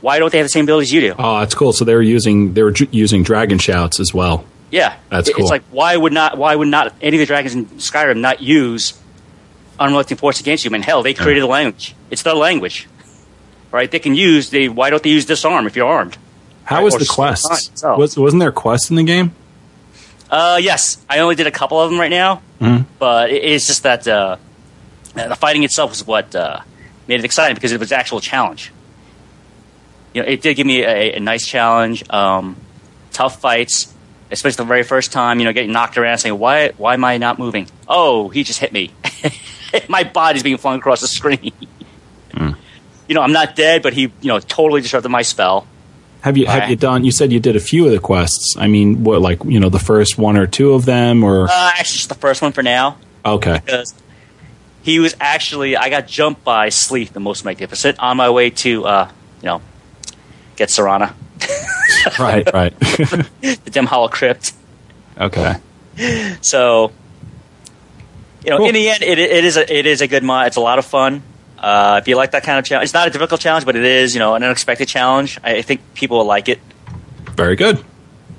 Why 0.00 0.18
don't 0.18 0.32
they 0.32 0.38
have 0.38 0.46
the 0.46 0.50
same 0.50 0.64
abilities 0.64 0.92
you 0.92 1.00
do? 1.00 1.14
Oh, 1.16 1.38
that's 1.40 1.54
cool. 1.54 1.72
So 1.72 1.84
they 1.84 1.94
were 1.94 2.02
using 2.02 2.54
they 2.54 2.62
were 2.64 2.72
ju- 2.72 2.88
using 2.90 3.22
dragon 3.22 3.58
shouts 3.58 4.00
as 4.00 4.12
well. 4.12 4.44
Yeah, 4.70 4.96
That's 5.08 5.28
It- 5.28 5.34
cool. 5.36 5.44
It's 5.44 5.50
like 5.50 5.62
why 5.70 5.96
would 5.96 6.12
not 6.12 6.38
why 6.38 6.56
would 6.56 6.68
not 6.68 6.94
any 7.00 7.16
of 7.16 7.20
the 7.20 7.26
dragons 7.26 7.54
in 7.54 7.66
Skyrim 7.66 8.16
not 8.18 8.40
use 8.42 8.98
unrelenting 9.78 10.16
force 10.16 10.40
against 10.40 10.64
you? 10.64 10.70
I 10.70 10.72
mean, 10.72 10.82
hell, 10.82 11.02
they 11.02 11.14
created 11.14 11.42
a 11.42 11.46
language. 11.46 11.94
It's 12.10 12.22
their 12.22 12.34
language, 12.34 12.88
right? 13.70 13.88
They 13.90 13.98
can 14.00 14.14
use. 14.14 14.50
They 14.50 14.68
why 14.68 14.90
don't 14.90 15.02
they 15.02 15.10
use 15.10 15.24
disarm 15.24 15.66
if 15.66 15.76
you're 15.76 15.86
armed? 15.88 16.16
How 16.68 16.84
was 16.84 16.94
the 16.94 17.06
quest? 17.06 17.78
so- 17.78 17.96
Was 17.96 18.16
wasn't 18.16 18.40
there 18.40 18.50
a 18.50 18.52
quest 18.52 18.90
in 18.90 18.96
the 18.96 19.02
game? 19.04 19.32
Uh, 20.30 20.58
yes, 20.60 20.98
I 21.08 21.20
only 21.20 21.34
did 21.34 21.46
a 21.46 21.50
couple 21.50 21.80
of 21.80 21.90
them 21.90 21.98
right 21.98 22.10
now, 22.10 22.42
Mhm. 22.60 22.84
but 22.98 23.30
it, 23.30 23.42
it's 23.42 23.66
just 23.66 23.82
that 23.84 24.06
uh, 24.06 24.36
the 25.14 25.34
fighting 25.36 25.64
itself 25.64 25.90
was 25.90 26.06
what 26.06 26.34
uh, 26.36 26.60
made 27.06 27.20
it 27.20 27.24
exciting 27.24 27.54
because 27.54 27.72
it 27.72 27.80
was 27.80 27.90
an 27.92 27.98
actual 27.98 28.20
challenge. 28.20 28.70
You 30.12 30.22
know, 30.22 30.28
it 30.28 30.42
did 30.42 30.54
give 30.54 30.66
me 30.66 30.82
a, 30.82 31.16
a 31.16 31.20
nice 31.20 31.46
challenge. 31.46 32.04
Um, 32.10 32.56
tough 33.12 33.40
fights, 33.40 33.92
especially 34.30 34.56
the 34.64 34.68
very 34.68 34.82
first 34.82 35.12
time. 35.12 35.38
You 35.38 35.46
know, 35.46 35.52
getting 35.54 35.72
knocked 35.72 35.96
around, 35.96 36.18
saying, 36.18 36.38
"Why? 36.38 36.72
Why 36.76 36.92
am 36.94 37.04
I 37.04 37.16
not 37.16 37.38
moving?" 37.38 37.66
Oh, 37.88 38.28
he 38.28 38.44
just 38.44 38.58
hit 38.60 38.72
me. 38.72 38.90
My 39.88 40.04
body's 40.04 40.42
being 40.42 40.58
flung 40.58 40.78
across 40.78 41.00
the 41.00 41.08
screen. 41.08 41.52
You 43.08 43.14
know, 43.14 43.22
I'm 43.22 43.32
not 43.32 43.56
dead, 43.56 43.82
but 43.82 43.94
he, 43.94 44.02
you 44.02 44.28
know, 44.28 44.38
totally 44.38 44.82
disrupted 44.82 45.10
my 45.10 45.22
spell. 45.22 45.66
Have 46.22 46.36
you 46.36 46.46
have 46.46 46.60
Right. 46.60 46.70
you 46.70 46.76
done? 46.76 47.04
You 47.04 47.12
said 47.12 47.32
you 47.32 47.40
did 47.40 47.54
a 47.56 47.60
few 47.60 47.86
of 47.86 47.92
the 47.92 47.98
quests. 48.00 48.56
I 48.58 48.66
mean, 48.66 49.04
what 49.04 49.20
like 49.22 49.42
you 49.44 49.60
know 49.60 49.68
the 49.68 49.78
first 49.78 50.18
one 50.18 50.36
or 50.36 50.46
two 50.46 50.72
of 50.74 50.84
them, 50.84 51.22
or 51.22 51.44
Uh, 51.48 51.72
actually, 51.76 51.96
just 51.98 52.08
the 52.08 52.14
first 52.16 52.42
one 52.42 52.52
for 52.52 52.62
now. 52.62 52.96
okay, 53.24 53.60
because 53.64 53.94
he 54.82 54.98
was 54.98 55.14
actually 55.20 55.76
I 55.76 55.90
got 55.90 56.06
jumped 56.08 56.42
by 56.44 56.70
Sleeth, 56.70 57.12
the 57.12 57.20
most 57.20 57.44
magnificent, 57.44 57.98
on 58.00 58.16
my 58.16 58.30
way 58.30 58.50
to 58.50 58.84
uh, 58.84 59.08
you 59.42 59.46
know 59.46 59.60
get 60.56 60.70
Serana, 60.70 61.12
right, 62.18 62.52
right, 62.52 62.78
the 62.80 63.70
Dimhollow 63.70 64.10
Crypt. 64.10 64.52
okay. 65.20 65.54
So 66.42 66.90
you 68.44 68.50
know, 68.50 68.58
Cool. 68.58 68.66
in 68.68 68.74
the 68.74 68.88
end, 68.88 69.02
it, 69.02 69.18
it 69.18 69.44
is 69.44 69.56
a 69.56 69.72
it 69.78 69.86
is 69.86 70.00
a 70.00 70.08
good 70.08 70.22
mod. 70.24 70.48
It's 70.48 70.56
a 70.56 70.60
lot 70.60 70.78
of 70.78 70.84
fun. 70.84 71.22
Uh, 71.60 71.98
if 72.00 72.08
you 72.08 72.16
like 72.16 72.30
that 72.32 72.44
kind 72.44 72.58
of 72.58 72.64
challenge, 72.64 72.84
it's 72.84 72.94
not 72.94 73.08
a 73.08 73.10
difficult 73.10 73.40
challenge, 73.40 73.64
but 73.64 73.76
it 73.76 73.84
is 73.84 74.14
you 74.14 74.20
know 74.20 74.34
an 74.34 74.42
unexpected 74.42 74.88
challenge. 74.88 75.38
I, 75.42 75.56
I 75.56 75.62
think 75.62 75.80
people 75.94 76.18
will 76.18 76.24
like 76.24 76.48
it. 76.48 76.60
Very 77.34 77.56
good. 77.56 77.84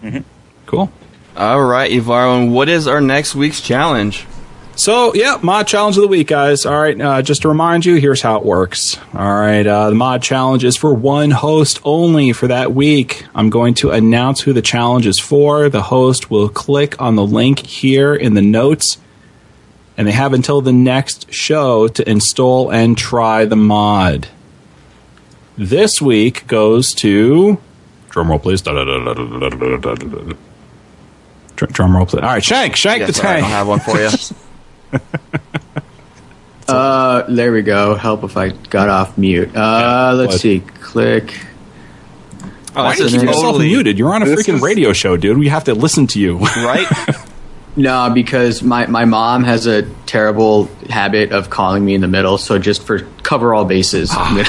Mm-hmm. 0.01 0.21
Cool. 0.65 0.91
All 1.35 1.63
right, 1.63 1.89
Ivaro, 1.89 2.41
and 2.41 2.53
what 2.53 2.69
is 2.69 2.87
our 2.87 3.01
next 3.01 3.35
week's 3.35 3.61
challenge? 3.61 4.25
So, 4.75 5.13
yeah, 5.13 5.37
mod 5.41 5.67
challenge 5.67 5.97
of 5.97 6.03
the 6.03 6.07
week, 6.07 6.27
guys. 6.27 6.65
All 6.65 6.79
right, 6.79 6.99
uh, 6.99 7.21
just 7.21 7.41
to 7.41 7.49
remind 7.49 7.85
you, 7.85 7.95
here's 7.95 8.21
how 8.21 8.37
it 8.37 8.45
works. 8.45 8.97
All 9.13 9.33
right, 9.33 9.67
uh, 9.67 9.89
the 9.89 9.95
mod 9.95 10.23
challenge 10.23 10.63
is 10.63 10.77
for 10.77 10.93
one 10.93 11.31
host 11.31 11.81
only 11.83 12.31
for 12.31 12.47
that 12.47 12.73
week. 12.73 13.25
I'm 13.35 13.49
going 13.49 13.73
to 13.75 13.91
announce 13.91 14.39
who 14.39 14.53
the 14.53 14.61
challenge 14.61 15.05
is 15.05 15.19
for. 15.19 15.67
The 15.67 15.81
host 15.81 16.31
will 16.31 16.47
click 16.47 17.01
on 17.01 17.15
the 17.15 17.25
link 17.25 17.59
here 17.59 18.15
in 18.15 18.35
the 18.35 18.41
notes, 18.41 18.97
and 19.99 20.07
they 20.07 20.13
have 20.13 20.31
until 20.34 20.61
the 20.61 20.71
next 20.71 21.31
show 21.34 21.89
to 21.89 22.09
install 22.09 22.71
and 22.71 22.97
try 22.97 23.43
the 23.43 23.57
mod. 23.57 24.30
This 25.57 26.01
week 26.01 26.47
goes 26.47 26.93
to. 26.93 27.59
Drumroll, 28.09 28.41
please. 28.41 28.61
Drum 31.57 31.95
roll, 31.97 32.05
please. 32.05 32.21
All 32.21 32.30
right, 32.30 32.41
Shank, 32.43 32.77
Shank 32.77 33.01
Yes, 33.01 33.09
the 33.09 33.13
sorry, 33.15 33.38
I 33.38 33.41
don't 33.41 33.49
have 33.49 33.67
one 33.67 33.80
for 33.81 33.97
you. 33.99 34.09
Uh, 36.67 37.26
there 37.27 37.51
we 37.51 37.63
go. 37.63 37.95
Help 37.95 38.23
if 38.23 38.38
I 38.38 38.49
got 38.49 38.89
off 38.89 39.17
mute. 39.17 39.55
Uh, 39.55 40.13
let's 40.15 40.34
what? 40.34 40.39
see. 40.41 40.59
Click. 40.59 41.43
Oh, 42.76 42.84
Why 42.84 42.95
do 42.95 42.99
you 43.05 43.09
this 43.09 43.13
keep 43.13 43.23
yourself 43.23 43.43
totally- 43.43 43.69
muted? 43.69 43.97
You're 43.97 44.13
on 44.13 44.21
a 44.21 44.26
This 44.26 44.45
freaking 44.45 44.57
is- 44.57 44.61
radio 44.61 44.93
show, 44.93 45.17
dude. 45.17 45.39
We 45.39 45.47
have 45.47 45.63
to 45.63 45.73
listen 45.73 46.05
to 46.05 46.19
you. 46.19 46.38
right? 46.38 46.85
No, 47.80 48.10
because 48.14 48.61
my, 48.61 48.88
my 48.88 49.06
mom 49.06 49.45
has 49.45 49.65
a 49.65 49.84
terrible 50.06 50.65
habit 50.89 51.31
of 51.31 51.49
calling 51.49 51.85
me 51.85 51.95
in 51.95 52.01
the 52.01 52.07
middle. 52.10 52.38
So 52.38 52.60
just 52.60 52.84
for 52.85 52.99
cover 53.23 53.53
all 53.53 53.64
bases, 53.64 54.11
I'm 54.14 54.38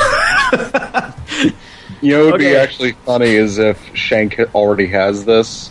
You 2.02 2.12
know, 2.16 2.24
what 2.24 2.32
would 2.32 2.38
be 2.40 2.56
actually 2.56 2.92
funny 3.06 3.28
is 3.28 3.58
if 3.58 3.78
Shank 3.94 4.40
already 4.54 4.86
has 4.88 5.24
this. 5.26 5.70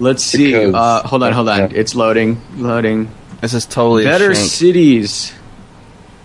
let's 0.00 0.24
see. 0.24 0.52
Because- 0.52 0.74
Uh, 0.74 1.02
hold 1.06 1.22
on, 1.22 1.32
hold 1.32 1.48
on. 1.48 1.58
Yeah. 1.70 1.78
It's 1.78 1.94
loading. 1.94 2.40
Loading. 2.56 3.10
This 3.40 3.54
is 3.54 3.66
totally 3.66 4.04
a 4.04 4.08
Better 4.08 4.34
shank. 4.34 4.50
cities. 4.50 5.32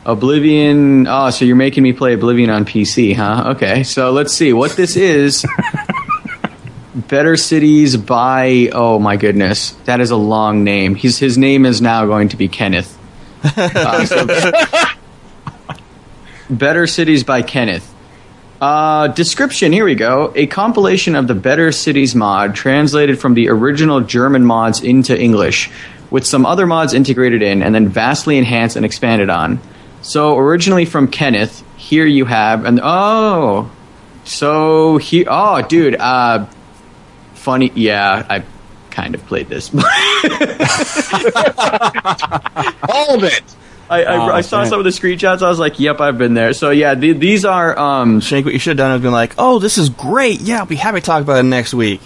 Oblivion. 0.05 1.05
Oh, 1.07 1.29
so 1.29 1.45
you're 1.45 1.55
making 1.55 1.83
me 1.83 1.93
play 1.93 2.13
Oblivion 2.13 2.49
on 2.49 2.65
PC, 2.65 3.15
huh? 3.15 3.51
Okay, 3.55 3.83
so 3.83 4.11
let's 4.11 4.33
see 4.33 4.51
what 4.53 4.71
this 4.75 4.95
is. 4.95 5.45
Better 6.95 7.35
Cities 7.37 7.97
by. 7.97 8.69
Oh 8.71 8.99
my 8.99 9.17
goodness, 9.17 9.71
that 9.85 9.99
is 9.99 10.11
a 10.11 10.15
long 10.15 10.63
name. 10.63 10.95
His 10.95 11.17
his 11.17 11.37
name 11.37 11.65
is 11.65 11.81
now 11.81 12.05
going 12.05 12.29
to 12.29 12.37
be 12.37 12.47
Kenneth. 12.47 12.97
Uh, 13.43 14.05
so- 14.05 14.27
Better 16.49 16.85
Cities 16.85 17.23
by 17.23 17.41
Kenneth. 17.41 17.89
Uh, 18.61 19.07
description, 19.07 19.73
here 19.73 19.85
we 19.85 19.95
go. 19.95 20.31
A 20.35 20.45
compilation 20.47 21.15
of 21.15 21.27
the 21.27 21.35
Better 21.35 21.71
Cities 21.71 22.15
mod 22.15 22.55
translated 22.55 23.19
from 23.19 23.33
the 23.33 23.49
original 23.49 24.01
German 24.01 24.45
mods 24.45 24.81
into 24.81 25.19
English, 25.19 25.71
with 26.11 26.25
some 26.25 26.45
other 26.45 26.67
mods 26.67 26.93
integrated 26.93 27.41
in 27.41 27.63
and 27.63 27.73
then 27.73 27.89
vastly 27.89 28.37
enhanced 28.37 28.75
and 28.75 28.85
expanded 28.85 29.29
on. 29.29 29.59
So, 30.01 30.37
originally 30.37 30.85
from 30.85 31.07
Kenneth, 31.07 31.63
here 31.75 32.05
you 32.05 32.25
have, 32.25 32.65
and 32.65 32.79
oh, 32.83 33.71
so 34.25 34.97
he, 34.97 35.25
oh, 35.27 35.61
dude, 35.63 35.95
uh, 35.95 36.45
funny, 37.43 37.71
yeah, 37.75 38.25
I 38.29 38.43
kind 38.89 39.15
of 39.15 39.25
played 39.27 39.49
this. 39.49 39.69
All 39.73 39.79
of 43.15 43.23
it. 43.23 43.43
I, 43.89 44.03
I, 44.03 44.15
Oh, 44.15 44.31
I 44.33 44.41
saw 44.41 44.61
man. 44.61 44.69
some 44.69 44.79
of 44.79 44.85
the 44.85 44.91
screenshots. 44.91 45.41
I 45.41 45.49
was 45.49 45.59
like, 45.59 45.77
"Yep, 45.79 45.99
I've 45.99 46.17
been 46.17 46.33
there." 46.33 46.53
So 46.53 46.69
yeah, 46.71 46.95
the, 46.95 47.11
these 47.13 47.43
are 47.45 47.77
um, 47.77 48.21
Shank, 48.21 48.45
what 48.45 48.53
you 48.53 48.59
should 48.59 48.79
have 48.79 48.87
done 48.87 48.95
is 48.95 49.01
been 49.01 49.11
like, 49.11 49.33
"Oh, 49.37 49.59
this 49.59 49.77
is 49.77 49.89
great! 49.89 50.39
Yeah, 50.41 50.59
I'll 50.59 50.65
be 50.65 50.75
happy 50.77 50.99
to 51.01 51.05
talk 51.05 51.21
about 51.21 51.39
it 51.39 51.43
next 51.43 51.73
week." 51.73 51.99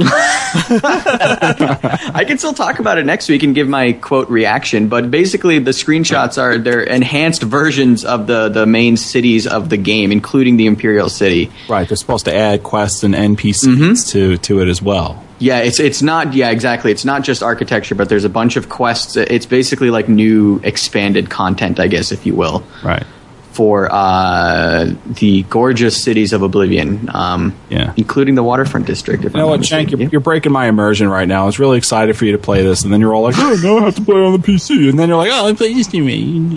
I 2.14 2.24
can 2.26 2.38
still 2.38 2.52
talk 2.52 2.78
about 2.78 2.98
it 2.98 3.06
next 3.06 3.28
week 3.28 3.42
and 3.42 3.54
give 3.54 3.68
my 3.68 3.92
quote 3.92 4.30
reaction, 4.30 4.88
but 4.88 5.10
basically 5.10 5.58
the 5.58 5.72
screenshots 5.72 6.40
are 6.40 6.58
they're 6.58 6.82
enhanced 6.82 7.42
versions 7.42 8.04
of 8.04 8.26
the 8.26 8.48
the 8.48 8.66
main 8.66 8.96
cities 8.96 9.46
of 9.46 9.68
the 9.68 9.76
game, 9.76 10.12
including 10.12 10.56
the 10.56 10.66
Imperial 10.66 11.08
City. 11.08 11.50
Right, 11.68 11.88
they're 11.88 11.96
supposed 11.96 12.26
to 12.26 12.34
add 12.34 12.62
quests 12.62 13.04
and 13.04 13.14
NPCs 13.14 13.66
mm-hmm. 13.66 14.10
to 14.10 14.36
to 14.38 14.60
it 14.60 14.68
as 14.68 14.80
well. 14.80 15.22
Yeah, 15.38 15.60
it's 15.60 15.80
it's 15.80 16.02
not 16.02 16.34
yeah 16.34 16.50
exactly. 16.50 16.92
It's 16.92 17.04
not 17.04 17.22
just 17.22 17.42
architecture, 17.42 17.94
but 17.94 18.08
there's 18.08 18.24
a 18.24 18.30
bunch 18.30 18.56
of 18.56 18.68
quests. 18.68 19.16
It's 19.16 19.46
basically 19.46 19.90
like 19.90 20.08
new 20.08 20.60
expanded 20.62 21.30
content, 21.30 21.80
I 21.80 21.88
guess, 21.88 22.12
if 22.12 22.26
you 22.26 22.34
will, 22.34 22.62
Right. 22.84 23.04
For 23.52 23.88
uh, 23.90 24.92
the 25.06 25.42
gorgeous 25.44 26.02
cities 26.02 26.32
of 26.32 26.42
Oblivion. 26.42 27.08
Um, 27.12 27.54
Yeah. 27.68 27.92
including 27.96 28.34
the 28.36 28.42
waterfront 28.42 28.86
district. 28.86 29.24
If 29.24 29.32
You 29.34 29.38
know 29.40 29.46
I'm 29.52 29.58
what, 29.60 29.66
Shank? 29.66 29.90
You're, 29.90 30.00
you're 30.08 30.20
breaking 30.20 30.52
my 30.52 30.66
immersion 30.66 31.08
right 31.08 31.26
now. 31.28 31.42
I 31.42 31.46
was 31.46 31.58
really 31.58 31.76
excited 31.78 32.16
for 32.16 32.24
you 32.24 32.32
to 32.32 32.38
play 32.38 32.62
this, 32.62 32.84
and 32.84 32.92
then 32.92 33.00
you're 33.00 33.14
all 33.14 33.22
like, 33.22 33.34
"Oh, 33.38 33.56
no, 33.62 33.78
I 33.78 33.84
have 33.86 33.96
to 33.96 34.02
play 34.02 34.20
on 34.22 34.32
the 34.32 34.38
PC," 34.38 34.88
and 34.88 34.98
then 34.98 35.08
you're 35.08 35.18
like, 35.18 35.30
"Oh, 35.32 35.48
I 35.48 35.52
play 35.54 35.74
this 35.74 35.86
to 35.88 36.00
me." 36.00 36.54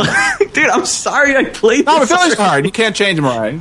dude, 0.54 0.70
I'm 0.70 0.86
sorry 0.86 1.36
I 1.36 1.46
played. 1.46 1.86
but 1.86 2.00
this 2.00 2.12
Philly's 2.12 2.34
hard. 2.36 2.66
You 2.66 2.72
can't 2.72 2.96
change 2.96 3.16
them, 3.18 3.26
right? 3.26 3.60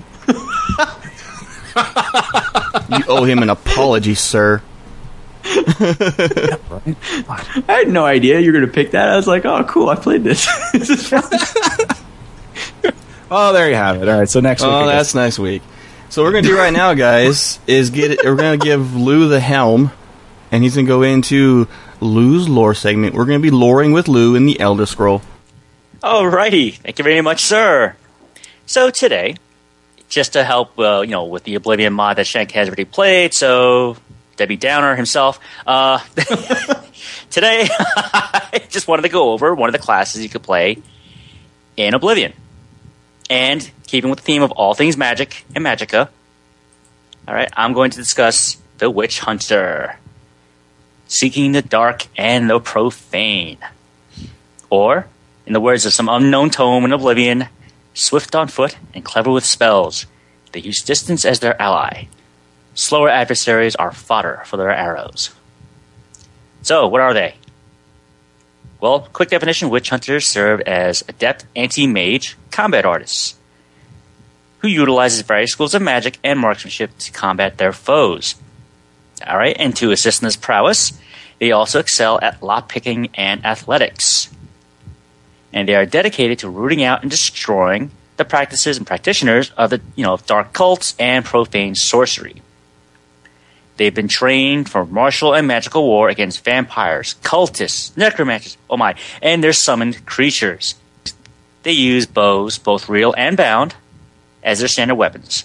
You 2.99 3.05
owe 3.09 3.25
him 3.25 3.39
an 3.43 3.49
apology, 3.51 4.15
sir. 4.15 4.61
I 5.45 6.55
had 7.67 7.89
no 7.89 8.05
idea 8.05 8.39
you 8.41 8.53
were 8.53 8.59
going 8.59 8.67
to 8.67 8.73
pick 8.73 8.93
that. 8.93 9.09
I 9.09 9.17
was 9.17 9.27
like, 9.27 9.45
oh, 9.45 9.65
cool, 9.65 9.89
I 9.89 9.97
played 9.97 10.23
this. 10.25 10.47
This 10.73 10.91
is 10.91 11.09
fun. 11.09 11.23
Oh, 13.35 13.55
there 13.55 13.71
you 13.71 13.77
have 13.77 14.03
it. 14.03 14.09
All 14.11 14.19
right, 14.19 14.29
so 14.29 14.41
next 14.41 14.61
week. 14.63 14.71
Oh, 14.71 14.87
that's 14.87 15.15
nice 15.15 15.39
week. 15.39 15.63
So 16.11 16.23
what 16.23 16.29
we're 16.29 16.43
gonna 16.43 16.49
do 16.49 16.59
right 16.59 16.73
now, 16.73 16.93
guys, 16.93 17.59
is 17.67 17.89
get 17.89 18.11
it. 18.11 18.23
We're 18.25 18.37
gonna 18.37 18.59
give 18.59 18.95
Lou 18.95 19.27
the 19.29 19.41
helm, 19.41 19.91
and 20.51 20.63
he's 20.63 20.75
gonna 20.75 20.87
go 20.87 21.01
into 21.01 21.67
Lou's 22.01 22.47
lore 22.47 22.75
segment. 22.75 23.15
We're 23.15 23.25
gonna 23.25 23.39
be 23.39 23.51
loring 23.51 23.93
with 23.93 24.07
Lou 24.07 24.35
in 24.35 24.45
the 24.45 24.61
Elder 24.61 24.85
Scroll. 24.85 25.23
Alrighty, 26.03 26.75
thank 26.75 26.99
you 26.99 27.05
very 27.05 27.23
much, 27.23 27.43
sir. 27.43 27.97
So 28.67 28.91
today, 28.91 29.37
just 30.11 30.35
to 30.35 30.45
help, 30.45 30.79
uh, 30.79 31.01
you 31.01 31.13
know, 31.13 31.25
with 31.25 31.45
the 31.45 31.55
Oblivion 31.55 31.95
mod 31.95 32.19
that 32.19 32.27
Shank 32.27 32.51
has 32.51 32.69
already 32.69 32.85
played, 32.85 33.33
so 33.33 33.97
Debbie 34.37 34.59
Downer 34.59 34.95
himself, 34.95 35.41
uh, 35.67 36.01
today 37.31 37.67
I 37.79 38.61
just 38.69 38.89
wanted 38.89 39.03
to 39.03 39.09
go 39.09 39.33
over 39.33 39.55
one 39.55 39.71
of 39.71 39.73
the 39.73 39.79
classes 39.79 40.23
you 40.23 40.29
could 40.29 40.43
play 40.43 40.77
in 41.79 41.95
Oblivion, 41.95 42.35
and 43.29 43.71
keeping 43.87 44.11
with 44.11 44.21
the 44.21 44.25
theme 44.25 44.43
of 44.43 44.53
all 44.53 44.75
things 44.75 44.97
magic 44.97 45.45
and 45.55 45.65
magicka. 45.65 46.09
All 47.27 47.35
right, 47.35 47.51
I'm 47.57 47.73
going 47.73 47.91
to 47.91 47.97
discuss 47.97 48.57
the 48.79 48.91
Witch 48.91 49.21
Hunter, 49.21 49.97
seeking 51.07 51.53
the 51.53 51.63
dark 51.63 52.07
and 52.17 52.51
the 52.51 52.59
profane. 52.59 53.59
Or, 54.71 55.07
in 55.47 55.53
the 55.53 55.61
words 55.61 55.87
of 55.87 55.93
some 55.93 56.09
unknown 56.09 56.51
tome 56.51 56.85
in 56.85 56.93
Oblivion, 56.93 57.47
swift 57.95 58.35
on 58.35 58.49
foot 58.49 58.77
and 58.95 59.05
clever 59.05 59.31
with 59.31 59.45
spells, 59.45 60.07
they 60.53 60.61
use 60.61 60.83
distance 60.83 61.25
as 61.25 61.41
their 61.41 61.61
ally. 61.61 62.07
Slower 62.75 63.09
adversaries 63.09 63.77
are 63.77 63.93
fodder 63.93 64.43
for 64.47 64.57
their 64.57 64.71
arrows. 64.71 65.31
So, 66.63 66.89
what 66.89 67.01
are 67.01 67.13
they? 67.13 67.35
Well, 68.83 69.09
quick 69.13 69.31
definition 69.31 69.71
witch 69.71 69.91
hunters 69.91 70.29
serve 70.29 70.61
as 70.63 71.05
adept 71.09 71.47
anti 71.55 71.87
mage 71.87 72.37
combat 72.51 72.85
artists 72.85 73.37
who 74.59 74.69
utilizes 74.69 75.23
various 75.23 75.53
schools 75.53 75.73
of 75.73 75.83
magic 75.83 76.19
and 76.23 76.39
marksmanship 76.39 76.99
to 76.99 77.13
combat 77.13 77.59
their 77.59 77.73
foes. 77.73 78.35
All 79.27 79.39
right, 79.39 79.57
and 79.57 79.77
to 79.77 79.93
assist 79.93 80.21
in 80.21 80.27
this 80.27 80.37
prowess, 80.37 80.93
they 81.39 81.53
also 81.53 81.79
excel 81.79 82.19
at 82.23 82.41
lockpicking 82.41 83.11
and 83.15 83.47
athletics 83.47 84.29
and 85.53 85.69
they 85.69 85.75
are 85.75 85.87
dedicated 85.87 86.39
to 86.41 86.49
rooting 86.49 86.83
out 86.83 87.03
and 87.03 87.11
destroying 87.11 87.91
the 88.17 88.25
practices 88.25 88.79
and 88.79 88.87
practitioners 88.87 89.51
of 89.53 89.71
the 89.71 89.81
you 89.95 90.05
know 90.05 90.17
dark 90.27 90.53
cults 90.53 90.95
and 90.99 91.25
profane 91.25 91.75
sorcery. 91.75 92.43
They've 93.77 93.95
been 93.95 94.09
trained 94.09 94.69
for 94.69 94.85
martial 94.85 95.35
and 95.35 95.47
magical 95.47 95.85
war 95.85 96.09
against 96.09 96.45
vampires, 96.45 97.15
cultists, 97.23 97.97
necromancers, 97.97 98.57
oh 98.69 98.77
my, 98.77 98.95
and 99.23 99.43
their 99.43 99.53
summoned 99.53 100.05
creatures. 100.05 100.75
They 101.63 101.73
use 101.73 102.07
bows, 102.07 102.59
both 102.59 102.89
real 102.89 103.15
and 103.17 103.37
bound, 103.37 103.75
as 104.43 104.59
their 104.59 104.69
standard 104.69 104.97
weapons. 104.97 105.45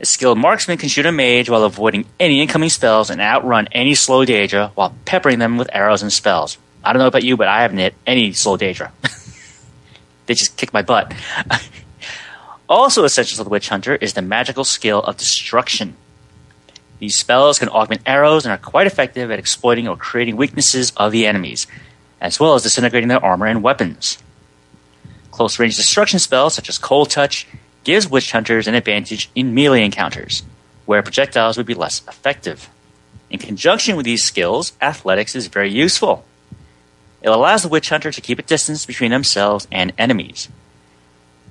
A 0.00 0.06
skilled 0.06 0.38
marksman 0.38 0.78
can 0.78 0.88
shoot 0.88 1.06
a 1.06 1.12
mage 1.12 1.48
while 1.48 1.62
avoiding 1.62 2.06
any 2.18 2.40
incoming 2.40 2.70
spells 2.70 3.10
and 3.10 3.20
outrun 3.20 3.68
any 3.72 3.94
slow 3.94 4.24
Daedra 4.24 4.70
while 4.74 4.94
peppering 5.04 5.38
them 5.38 5.56
with 5.56 5.70
arrows 5.72 6.02
and 6.02 6.12
spells. 6.12 6.58
I 6.82 6.92
don't 6.92 7.00
know 7.00 7.08
about 7.08 7.24
you, 7.24 7.36
but 7.36 7.48
I 7.48 7.62
haven't 7.62 7.78
hit 7.78 7.94
any 8.06 8.32
slow 8.32 8.58
Daedra. 8.58 8.90
they 10.26 10.34
just 10.34 10.56
kick 10.56 10.72
my 10.72 10.82
butt. 10.82 11.14
also 12.68 13.04
essential 13.04 13.36
to 13.36 13.44
the 13.44 13.50
Witch 13.50 13.68
Hunter 13.68 13.94
is 13.96 14.14
the 14.14 14.22
magical 14.22 14.64
skill 14.64 15.00
of 15.02 15.16
destruction. 15.16 15.96
These 17.04 17.18
spells 17.18 17.58
can 17.58 17.68
augment 17.68 18.00
arrows 18.06 18.46
and 18.46 18.52
are 18.52 18.56
quite 18.56 18.86
effective 18.86 19.30
at 19.30 19.38
exploiting 19.38 19.86
or 19.86 19.94
creating 19.94 20.36
weaknesses 20.36 20.90
of 20.96 21.12
the 21.12 21.26
enemies, 21.26 21.66
as 22.18 22.40
well 22.40 22.54
as 22.54 22.62
disintegrating 22.62 23.08
their 23.10 23.22
armor 23.22 23.44
and 23.44 23.62
weapons. 23.62 24.16
Close 25.30 25.58
range 25.58 25.76
destruction 25.76 26.18
spells 26.18 26.54
such 26.54 26.70
as 26.70 26.78
Cold 26.78 27.10
Touch 27.10 27.46
gives 27.84 28.08
Witch 28.08 28.32
Hunters 28.32 28.66
an 28.66 28.74
advantage 28.74 29.28
in 29.34 29.54
melee 29.54 29.84
encounters, 29.84 30.44
where 30.86 31.02
projectiles 31.02 31.58
would 31.58 31.66
be 31.66 31.74
less 31.74 32.00
effective. 32.08 32.70
In 33.28 33.38
conjunction 33.38 33.96
with 33.96 34.06
these 34.06 34.24
skills, 34.24 34.72
athletics 34.80 35.34
is 35.34 35.48
very 35.48 35.70
useful. 35.70 36.24
It 37.20 37.28
allows 37.28 37.64
the 37.64 37.68
Witch 37.68 37.90
Hunter 37.90 38.12
to 38.12 38.20
keep 38.22 38.38
a 38.38 38.42
distance 38.42 38.86
between 38.86 39.10
themselves 39.10 39.68
and 39.70 39.92
enemies. 39.98 40.48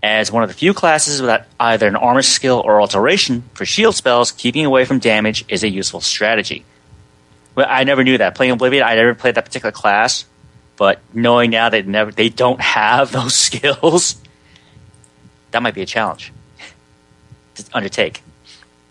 As 0.03 0.29
one 0.29 0.43
of 0.43 0.49
the 0.49 0.53
few 0.53 0.73
classes 0.73 1.21
without 1.21 1.43
either 1.61 1.87
an 1.87 1.95
armor 1.95 2.21
skill 2.21 2.61
or 2.65 2.81
alteration 2.81 3.43
for 3.53 3.65
shield 3.65 3.95
spells, 3.95 4.33
keeping 4.33 4.65
away 4.65 4.83
from 4.83 4.99
damage 4.99 5.45
is 5.47 5.63
a 5.63 5.69
useful 5.69 6.01
strategy. 6.01 6.65
Well, 7.55 7.67
I 7.69 7.85
never 7.85 8.03
knew 8.03 8.17
that. 8.17 8.35
Playing 8.35 8.51
Oblivion, 8.51 8.83
I 8.83 8.95
never 8.95 9.15
played 9.15 9.35
that 9.35 9.45
particular 9.45 9.71
class, 9.71 10.25
but 10.75 10.99
knowing 11.13 11.51
now 11.51 11.69
that 11.69 11.87
never 11.87 12.11
they 12.11 12.27
don't 12.27 12.59
have 12.79 13.13
those 13.13 13.35
skills, 13.35 14.21
that 15.51 15.63
might 15.63 15.73
be 15.73 15.81
a 15.81 15.85
challenge 15.85 16.33
to 17.55 17.63
undertake. 17.73 18.21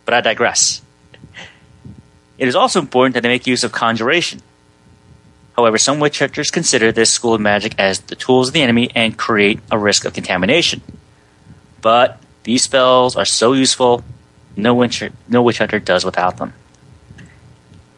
But 0.07 0.15
I 0.15 0.23
digress. 0.23 0.81
It 2.39 2.49
is 2.49 2.57
also 2.57 2.81
important 2.81 3.15
that 3.15 3.21
they 3.21 3.29
make 3.29 3.47
use 3.47 3.65
of 3.65 3.71
conjuration. 3.71 4.41
However, 5.57 5.77
some 5.77 6.01
witch 6.01 6.21
hunters 6.21 6.51
consider 6.51 6.91
this 6.91 7.13
school 7.13 7.35
of 7.35 7.41
magic 7.41 7.75
as 7.79 8.01
the 8.01 8.17
tools 8.17 8.49
of 8.49 8.55
the 8.55 8.63
enemy 8.63 8.91
and 8.95 9.19
create 9.19 9.61
a 9.71 9.79
risk 9.79 10.07
of 10.07 10.15
contamination. 10.15 10.81
But 11.83 12.19
these 12.45 12.63
spells 12.63 13.17
are 13.17 13.27
so 13.27 13.53
useful, 13.53 14.03
no 14.57 14.75
witch, 14.75 15.05
no 15.29 15.43
witch 15.43 15.59
hunter 15.59 15.79
does 15.79 16.05
without 16.05 16.39
them. 16.39 16.55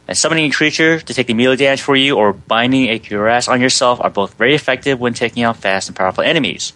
And 0.08 0.18
summoning 0.18 0.50
a 0.50 0.54
creature 0.54 0.98
to 0.98 1.14
take 1.14 1.28
the 1.28 1.34
melee 1.34 1.56
damage 1.56 1.80
for 1.80 1.94
you 1.94 2.16
or 2.16 2.32
binding 2.32 2.88
a 2.88 2.98
cuirass 2.98 3.48
on 3.48 3.60
yourself 3.60 4.00
are 4.00 4.10
both 4.10 4.34
very 4.34 4.54
effective 4.54 4.98
when 4.98 5.14
taking 5.14 5.44
out 5.44 5.58
fast 5.58 5.88
and 5.88 5.96
powerful 5.96 6.24
enemies. 6.24 6.72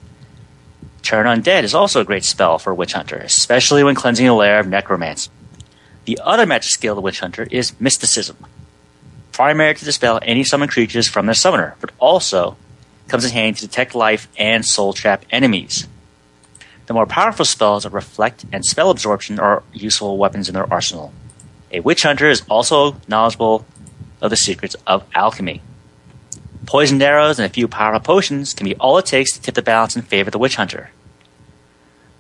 Turn 1.03 1.27
Undead 1.27 1.65
is 1.65 1.75
also 1.75 2.01
a 2.01 2.05
great 2.05 2.25
spell 2.25 2.59
for 2.59 2.71
a 2.71 2.75
witch 2.75 2.93
hunter, 2.93 3.17
especially 3.17 3.83
when 3.83 3.97
cleansing 3.97 4.29
a 4.29 4.37
lair 4.37 4.61
of 4.61 4.69
necromancy. 4.69 5.31
The 6.05 6.21
other 6.23 6.47
magic 6.47 6.71
skill 6.71 6.93
of 6.93 6.97
the 6.97 7.03
witch 7.03 7.21
hunter 7.21 7.49
is 7.51 7.79
mysticism 7.81 8.37
primary 9.39 9.73
to 9.73 9.85
dispel 9.85 10.19
any 10.23 10.43
summoned 10.43 10.73
creatures 10.73 11.07
from 11.07 11.27
their 11.27 11.35
summoner, 11.35 11.77
but 11.81 11.93
also 12.01 12.57
comes 13.07 13.25
in 13.25 13.31
handy 13.31 13.55
to 13.55 13.69
detect 13.69 13.95
life 13.95 14.27
and 14.37 14.67
soul 14.67 14.93
trap 14.93 15.25
enemies. 15.31 15.87
The 16.89 16.95
more 16.95 17.05
powerful 17.05 17.45
spells 17.45 17.85
of 17.85 17.93
Reflect 17.93 18.47
and 18.51 18.65
Spell 18.65 18.89
Absorption 18.89 19.39
are 19.39 19.63
useful 19.75 20.17
weapons 20.17 20.49
in 20.49 20.55
their 20.55 20.73
arsenal. 20.73 21.13
A 21.71 21.81
witch 21.81 22.03
hunter 22.03 22.31
is 22.31 22.43
also 22.49 22.97
knowledgeable 23.07 23.67
of 24.23 24.31
the 24.31 24.37
secrets 24.37 24.75
of 24.87 25.05
alchemy. 25.15 25.61
Poisoned 26.65 27.03
arrows 27.03 27.39
and 27.39 27.45
a 27.45 27.53
few 27.53 27.69
powerful 27.69 28.01
potions 28.01 28.55
can 28.55 28.65
be 28.65 28.75
all 28.77 28.97
it 28.97 29.05
takes 29.05 29.33
to 29.33 29.41
tip 29.43 29.55
the 29.55 29.61
balance 29.61 29.97
in 29.97 30.03
favor 30.03 30.29
of 30.29 30.33
the 30.33 30.39
witch 30.39 30.57
hunter. 30.57 30.89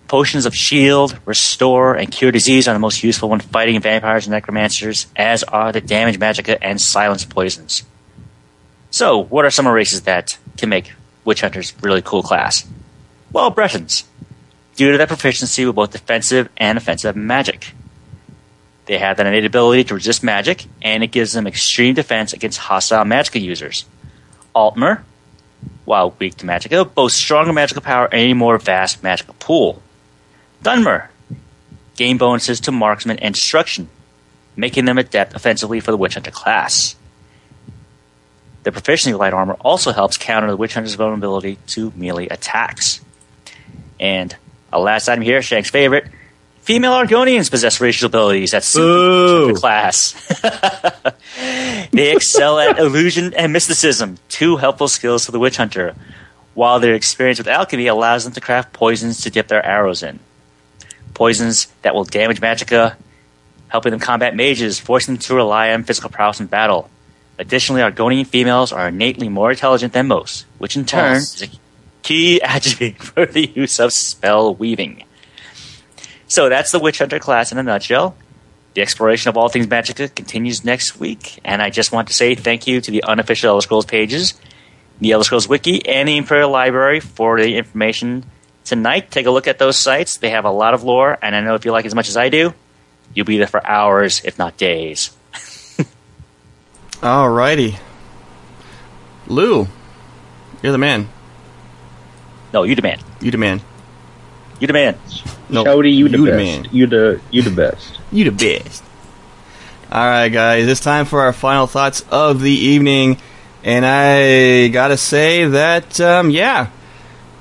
Potions 0.06 0.44
of 0.44 0.54
shield, 0.54 1.18
restore, 1.24 1.94
and 1.94 2.12
cure 2.12 2.30
disease 2.30 2.68
are 2.68 2.74
the 2.74 2.78
most 2.78 3.02
useful 3.02 3.30
when 3.30 3.40
fighting 3.40 3.80
vampires 3.80 4.26
and 4.26 4.32
necromancers, 4.32 5.06
as 5.16 5.44
are 5.44 5.72
the 5.72 5.80
damage 5.80 6.18
magicka 6.18 6.58
and 6.60 6.78
silence 6.78 7.24
poisons. 7.24 7.84
So, 8.90 9.16
what 9.16 9.46
are 9.46 9.50
some 9.50 9.66
races 9.66 10.02
that 10.02 10.36
can 10.58 10.68
make 10.68 10.92
witch 11.24 11.40
hunters 11.40 11.72
really 11.80 12.02
cool 12.02 12.22
class? 12.22 12.68
Well, 13.32 13.50
Bretons 13.50 14.04
due 14.78 14.92
to 14.92 14.96
their 14.96 15.08
proficiency 15.08 15.66
with 15.66 15.74
both 15.74 15.90
defensive 15.90 16.48
and 16.56 16.78
offensive 16.78 17.16
magic. 17.16 17.72
They 18.86 18.96
have 18.98 19.16
that 19.16 19.26
innate 19.26 19.44
ability 19.44 19.82
to 19.84 19.94
resist 19.94 20.22
magic, 20.22 20.66
and 20.80 21.02
it 21.02 21.08
gives 21.08 21.32
them 21.32 21.48
extreme 21.48 21.96
defense 21.96 22.32
against 22.32 22.58
hostile 22.58 23.04
magic 23.04 23.34
users. 23.34 23.84
Altmer, 24.54 25.02
while 25.84 26.14
weak 26.20 26.36
to 26.36 26.46
magicka, 26.46 26.94
boasts 26.94 27.20
stronger 27.20 27.52
magical 27.52 27.82
power 27.82 28.06
and 28.06 28.30
a 28.30 28.34
more 28.34 28.56
vast 28.56 29.02
magical 29.02 29.34
pool. 29.40 29.82
Dunmer, 30.62 31.08
gain 31.96 32.16
bonuses 32.16 32.60
to 32.60 32.70
marksman 32.70 33.18
and 33.18 33.34
destruction, 33.34 33.88
making 34.54 34.84
them 34.84 34.96
adept 34.96 35.34
offensively 35.34 35.80
for 35.80 35.90
the 35.90 35.96
Witch 35.96 36.14
Hunter 36.14 36.30
class. 36.30 36.94
The 38.62 38.70
proficiency 38.70 39.10
of 39.10 39.18
light 39.18 39.32
armor 39.32 39.56
also 39.60 39.90
helps 39.90 40.16
counter 40.16 40.48
the 40.48 40.56
Witch 40.56 40.74
Hunter's 40.74 40.94
vulnerability 40.94 41.58
to 41.68 41.92
melee 41.96 42.28
attacks. 42.28 43.00
And 43.98 44.36
a 44.72 44.80
last 44.80 45.08
item 45.08 45.22
here, 45.22 45.42
Shank's 45.42 45.70
favorite. 45.70 46.06
Female 46.62 46.92
Argonians 46.92 47.50
possess 47.50 47.80
racial 47.80 48.06
abilities 48.06 48.50
that 48.50 48.62
suit 48.62 49.54
the 49.54 49.58
class. 49.58 50.12
they 51.92 52.14
excel 52.14 52.58
at 52.58 52.78
illusion 52.78 53.32
and 53.32 53.54
mysticism, 53.54 54.18
two 54.28 54.56
helpful 54.56 54.88
skills 54.88 55.24
for 55.24 55.32
the 55.32 55.38
witch 55.38 55.56
hunter, 55.56 55.94
while 56.52 56.78
their 56.78 56.94
experience 56.94 57.38
with 57.38 57.48
alchemy 57.48 57.86
allows 57.86 58.24
them 58.24 58.34
to 58.34 58.40
craft 58.40 58.74
poisons 58.74 59.22
to 59.22 59.30
dip 59.30 59.48
their 59.48 59.64
arrows 59.64 60.02
in. 60.02 60.18
Poisons 61.14 61.68
that 61.80 61.94
will 61.94 62.04
damage 62.04 62.40
magicka, 62.40 62.96
helping 63.68 63.90
them 63.90 64.00
combat 64.00 64.36
mages, 64.36 64.78
forcing 64.78 65.14
them 65.14 65.22
to 65.22 65.34
rely 65.34 65.72
on 65.72 65.84
physical 65.84 66.10
prowess 66.10 66.38
in 66.38 66.48
battle. 66.48 66.90
Additionally, 67.38 67.80
Argonian 67.80 68.26
females 68.26 68.72
are 68.72 68.88
innately 68.88 69.30
more 69.30 69.52
intelligent 69.52 69.94
than 69.94 70.06
most, 70.06 70.44
which 70.58 70.76
in 70.76 70.84
turn 70.84 71.16
is 71.16 71.40
a 71.42 71.48
key 72.02 72.40
attribute 72.42 72.98
for 72.98 73.26
the 73.26 73.46
use 73.46 73.78
of 73.78 73.92
spell 73.92 74.54
weaving. 74.54 75.04
So 76.26 76.48
that's 76.48 76.72
the 76.72 76.78
Witch 76.78 76.98
Hunter 76.98 77.18
class 77.18 77.52
in 77.52 77.58
a 77.58 77.62
nutshell. 77.62 78.14
The 78.74 78.82
exploration 78.82 79.30
of 79.30 79.36
all 79.36 79.48
things 79.48 79.66
Magicka 79.66 80.14
continues 80.14 80.64
next 80.64 81.00
week, 81.00 81.40
and 81.44 81.62
I 81.62 81.70
just 81.70 81.90
want 81.90 82.08
to 82.08 82.14
say 82.14 82.34
thank 82.34 82.66
you 82.66 82.80
to 82.80 82.90
the 82.90 83.02
unofficial 83.02 83.48
Elder 83.48 83.62
Scrolls 83.62 83.86
pages, 83.86 84.34
the 85.00 85.12
Elder 85.12 85.24
Scrolls 85.24 85.48
Wiki, 85.48 85.84
and 85.88 86.08
the 86.08 86.16
Imperial 86.16 86.50
Library 86.50 87.00
for 87.00 87.40
the 87.40 87.56
information 87.56 88.24
tonight. 88.64 89.10
Take 89.10 89.26
a 89.26 89.30
look 89.30 89.48
at 89.48 89.58
those 89.58 89.78
sites. 89.78 90.18
They 90.18 90.30
have 90.30 90.44
a 90.44 90.50
lot 90.50 90.74
of 90.74 90.84
lore, 90.84 91.18
and 91.22 91.34
I 91.34 91.40
know 91.40 91.54
if 91.54 91.64
you 91.64 91.72
like 91.72 91.86
as 91.86 91.94
much 91.94 92.08
as 92.08 92.16
I 92.16 92.28
do, 92.28 92.52
you'll 93.14 93.26
be 93.26 93.38
there 93.38 93.46
for 93.46 93.66
hours, 93.66 94.20
if 94.24 94.38
not 94.38 94.56
days. 94.58 95.10
Alrighty. 97.00 97.78
Lou, 99.26 99.66
you're 100.62 100.72
the 100.72 100.78
man. 100.78 101.08
No, 102.52 102.62
you 102.62 102.74
demand. 102.74 103.02
You 103.20 103.30
demand. 103.30 103.62
You 104.60 104.66
demand. 104.66 104.96
No, 105.48 105.64
Shouty, 105.64 105.94
you 105.94 106.08
the 106.08 106.18
you 106.18 106.24
best. 106.26 106.38
demand. 106.38 106.68
You 106.72 106.86
the 106.86 107.20
you 107.30 107.42
the 107.42 107.50
best. 107.50 107.98
You 108.10 108.30
the 108.30 108.58
best. 108.62 108.82
Alright, 109.90 110.32
guys, 110.32 110.68
it's 110.68 110.80
time 110.80 111.06
for 111.06 111.22
our 111.22 111.32
final 111.32 111.66
thoughts 111.66 112.04
of 112.10 112.40
the 112.40 112.50
evening. 112.50 113.16
And 113.64 113.86
I 113.86 114.68
gotta 114.68 114.96
say 114.96 115.46
that, 115.46 116.00
um, 116.00 116.30
yeah, 116.30 116.68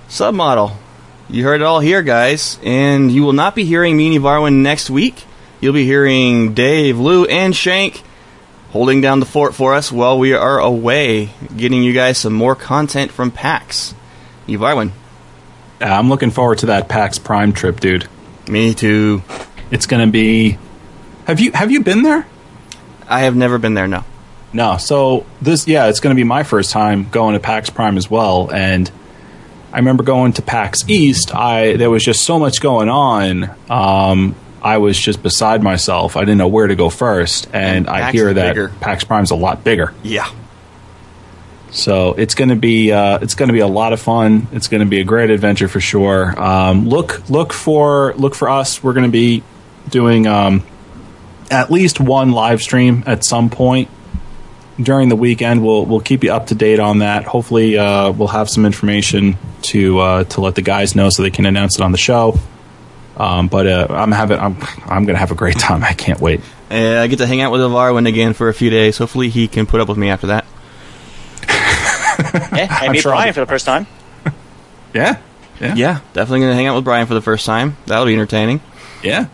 submodel. 0.07 0.75
You 1.29 1.43
heard 1.43 1.61
it 1.61 1.65
all 1.65 1.81
here, 1.81 2.01
guys. 2.01 2.57
And 2.63 3.11
you 3.11 3.23
will 3.23 3.33
not 3.33 3.55
be 3.55 3.65
hearing 3.65 3.97
Meanie 3.97 4.19
Varwin 4.19 4.61
next 4.61 4.89
week. 4.89 5.25
You'll 5.59 5.73
be 5.73 5.85
hearing 5.85 6.53
Dave, 6.53 6.97
Lou, 6.97 7.25
and 7.25 7.55
Shank 7.55 8.03
holding 8.71 9.01
down 9.01 9.19
the 9.19 9.25
fort 9.25 9.55
for 9.55 9.73
us 9.73 9.91
while 9.91 10.19
we 10.19 10.33
are 10.33 10.59
away, 10.59 11.29
getting 11.55 11.83
you 11.83 11.93
guys 11.93 12.17
some 12.17 12.33
more 12.33 12.55
content 12.55 13.11
from 13.11 13.31
PAX. 13.31 13.93
Varwin. 14.55 14.91
Yeah, 15.81 15.97
I'm 15.97 16.09
looking 16.09 16.31
forward 16.31 16.59
to 16.59 16.67
that 16.67 16.89
PAX 16.89 17.19
Prime 17.19 17.53
trip, 17.53 17.79
dude. 17.79 18.07
Me 18.47 18.73
too. 18.73 19.21
It's 19.71 19.85
going 19.85 20.05
to 20.05 20.11
be. 20.11 20.57
Have 21.25 21.39
you 21.39 21.51
have 21.51 21.71
you 21.71 21.81
been 21.81 22.03
there? 22.03 22.25
I 23.07 23.21
have 23.21 23.35
never 23.35 23.57
been 23.57 23.73
there, 23.73 23.87
no. 23.87 24.03
No. 24.53 24.77
So 24.77 25.25
this, 25.41 25.67
yeah, 25.67 25.87
it's 25.87 25.99
going 25.99 26.15
to 26.15 26.19
be 26.19 26.23
my 26.23 26.43
first 26.43 26.71
time 26.71 27.09
going 27.09 27.33
to 27.33 27.39
PAX 27.39 27.69
Prime 27.69 27.97
as 27.97 28.09
well, 28.09 28.49
and 28.51 28.89
I 29.71 29.77
remember 29.77 30.03
going 30.03 30.33
to 30.33 30.41
PAX 30.41 30.87
East. 30.89 31.35
I 31.35 31.75
there 31.75 31.89
was 31.89 32.03
just 32.03 32.25
so 32.25 32.39
much 32.39 32.61
going 32.61 32.89
on. 32.89 33.49
Um, 33.69 34.35
I 34.61 34.77
was 34.77 34.97
just 34.97 35.21
beside 35.21 35.61
myself. 35.61 36.15
I 36.17 36.21
didn't 36.21 36.37
know 36.37 36.47
where 36.47 36.67
to 36.67 36.75
go 36.75 36.89
first, 36.89 37.47
and 37.53 37.87
I 37.87 38.11
hear 38.11 38.33
that 38.33 38.49
bigger. 38.55 38.69
PAX 38.79 39.03
Prime's 39.03 39.31
a 39.31 39.35
lot 39.35 39.63
bigger. 39.63 39.93
Yeah. 40.03 40.29
So 41.71 42.13
it's 42.13 42.35
going 42.35 42.49
to 42.49 42.55
be 42.55 42.91
uh, 42.91 43.19
it's 43.21 43.35
going 43.35 43.49
to 43.49 43.53
be 43.53 43.59
a 43.59 43.67
lot 43.67 43.93
of 43.93 43.99
fun. 43.99 44.47
It's 44.51 44.67
going 44.67 44.79
to 44.81 44.87
be 44.87 44.99
a 44.99 45.03
great 45.03 45.29
adventure 45.29 45.67
for 45.67 45.79
sure. 45.79 46.39
Um, 46.39 46.87
look 46.87 47.29
look 47.29 47.53
for 47.53 48.13
look 48.15 48.35
for 48.35 48.49
us. 48.49 48.81
We're 48.81 48.93
going 48.93 49.05
to 49.05 49.11
be 49.11 49.43
doing 49.89 50.27
um, 50.27 50.65
at 51.51 51.69
least 51.69 51.99
one 51.99 52.31
live 52.31 52.61
stream 52.61 53.03
at 53.05 53.23
some 53.23 53.49
point 53.49 53.89
during 54.81 55.09
the 55.09 55.15
weekend. 55.15 55.63
We'll 55.63 55.85
we'll 55.85 55.99
keep 55.99 56.23
you 56.23 56.31
up 56.31 56.47
to 56.47 56.55
date 56.55 56.79
on 56.79 56.99
that. 56.99 57.25
Hopefully, 57.25 57.77
uh, 57.77 58.11
we'll 58.11 58.29
have 58.29 58.49
some 58.49 58.65
information 58.65 59.37
to 59.63 59.99
uh, 59.99 60.23
to 60.25 60.41
let 60.41 60.55
the 60.55 60.61
guys 60.61 60.95
know 60.95 61.09
so 61.09 61.23
they 61.23 61.31
can 61.31 61.45
announce 61.45 61.75
it 61.75 61.81
on 61.81 61.91
the 61.91 61.97
show. 61.97 62.39
Um, 63.17 63.47
but 63.47 63.67
uh, 63.67 63.87
I'm 63.89 64.11
having 64.11 64.39
I'm 64.39 64.57
I'm 64.85 65.05
going 65.05 65.15
to 65.15 65.19
have 65.19 65.31
a 65.31 65.35
great 65.35 65.59
time. 65.59 65.83
I 65.83 65.93
can't 65.93 66.21
wait. 66.21 66.41
I 66.69 67.07
get 67.07 67.19
to 67.19 67.27
hang 67.27 67.41
out 67.41 67.51
with 67.51 67.61
Varwin 67.61 68.07
again 68.07 68.33
for 68.33 68.49
a 68.49 68.53
few 68.53 68.69
days. 68.69 68.97
Hopefully, 68.97 69.29
he 69.29 69.47
can 69.47 69.65
put 69.65 69.81
up 69.81 69.87
with 69.87 69.97
me 69.97 70.09
after 70.09 70.27
that. 70.27 70.45
Yeah, 72.57 72.79
and 72.83 72.91
meet 72.91 73.01
sure 73.01 73.11
Brian 73.11 73.33
for 73.33 73.39
the 73.41 73.45
first 73.45 73.65
time. 73.65 73.87
Yeah, 74.93 75.17
yeah, 75.59 75.75
Yeah, 75.75 75.99
definitely 76.13 76.39
going 76.39 76.51
to 76.51 76.55
hang 76.55 76.65
out 76.65 76.75
with 76.75 76.85
Brian 76.85 77.05
for 77.07 77.13
the 77.13 77.21
first 77.21 77.45
time. 77.45 77.75
That'll 77.85 78.05
be 78.05 78.13
entertaining. 78.13 78.61
yeah. 79.03 79.27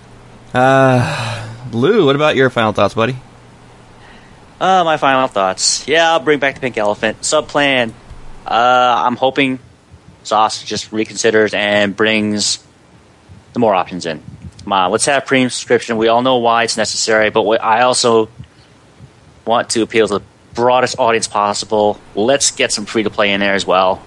Uh, 0.53 1.49
Lou, 1.71 2.05
what 2.05 2.15
about 2.15 2.35
your 2.35 2.49
final 2.49 2.73
thoughts, 2.73 2.93
buddy? 2.95 3.15
Uh, 4.59 4.83
my 4.83 4.97
final 4.97 5.27
thoughts. 5.27 5.87
Yeah, 5.87 6.11
I'll 6.11 6.19
bring 6.19 6.39
back 6.39 6.55
the 6.55 6.61
pink 6.61 6.77
elephant. 6.77 7.21
Subplan. 7.21 7.93
Uh, 8.45 9.03
I'm 9.05 9.15
hoping 9.15 9.59
ZOS 10.25 10.65
just 10.65 10.91
reconsiders 10.91 11.53
and 11.53 11.95
brings 11.95 12.63
the 13.53 13.59
more 13.59 13.73
options 13.75 14.05
in. 14.05 14.21
Come 14.63 14.73
on, 14.73 14.91
let's 14.91 15.05
have 15.05 15.25
premium 15.25 15.49
subscription. 15.49 15.97
We 15.97 16.07
all 16.07 16.21
know 16.21 16.37
why 16.37 16.63
it's 16.63 16.77
necessary, 16.77 17.29
but 17.29 17.43
what 17.43 17.61
I 17.63 17.81
also 17.81 18.29
want 19.45 19.69
to 19.71 19.81
appeal 19.81 20.07
to 20.07 20.19
the 20.19 20.25
broadest 20.53 20.99
audience 20.99 21.27
possible. 21.27 21.99
Let's 22.15 22.51
get 22.51 22.71
some 22.71 22.85
free 22.85 23.03
to 23.03 23.09
play 23.09 23.31
in 23.31 23.39
there 23.39 23.53
as 23.53 23.65
well. 23.65 24.01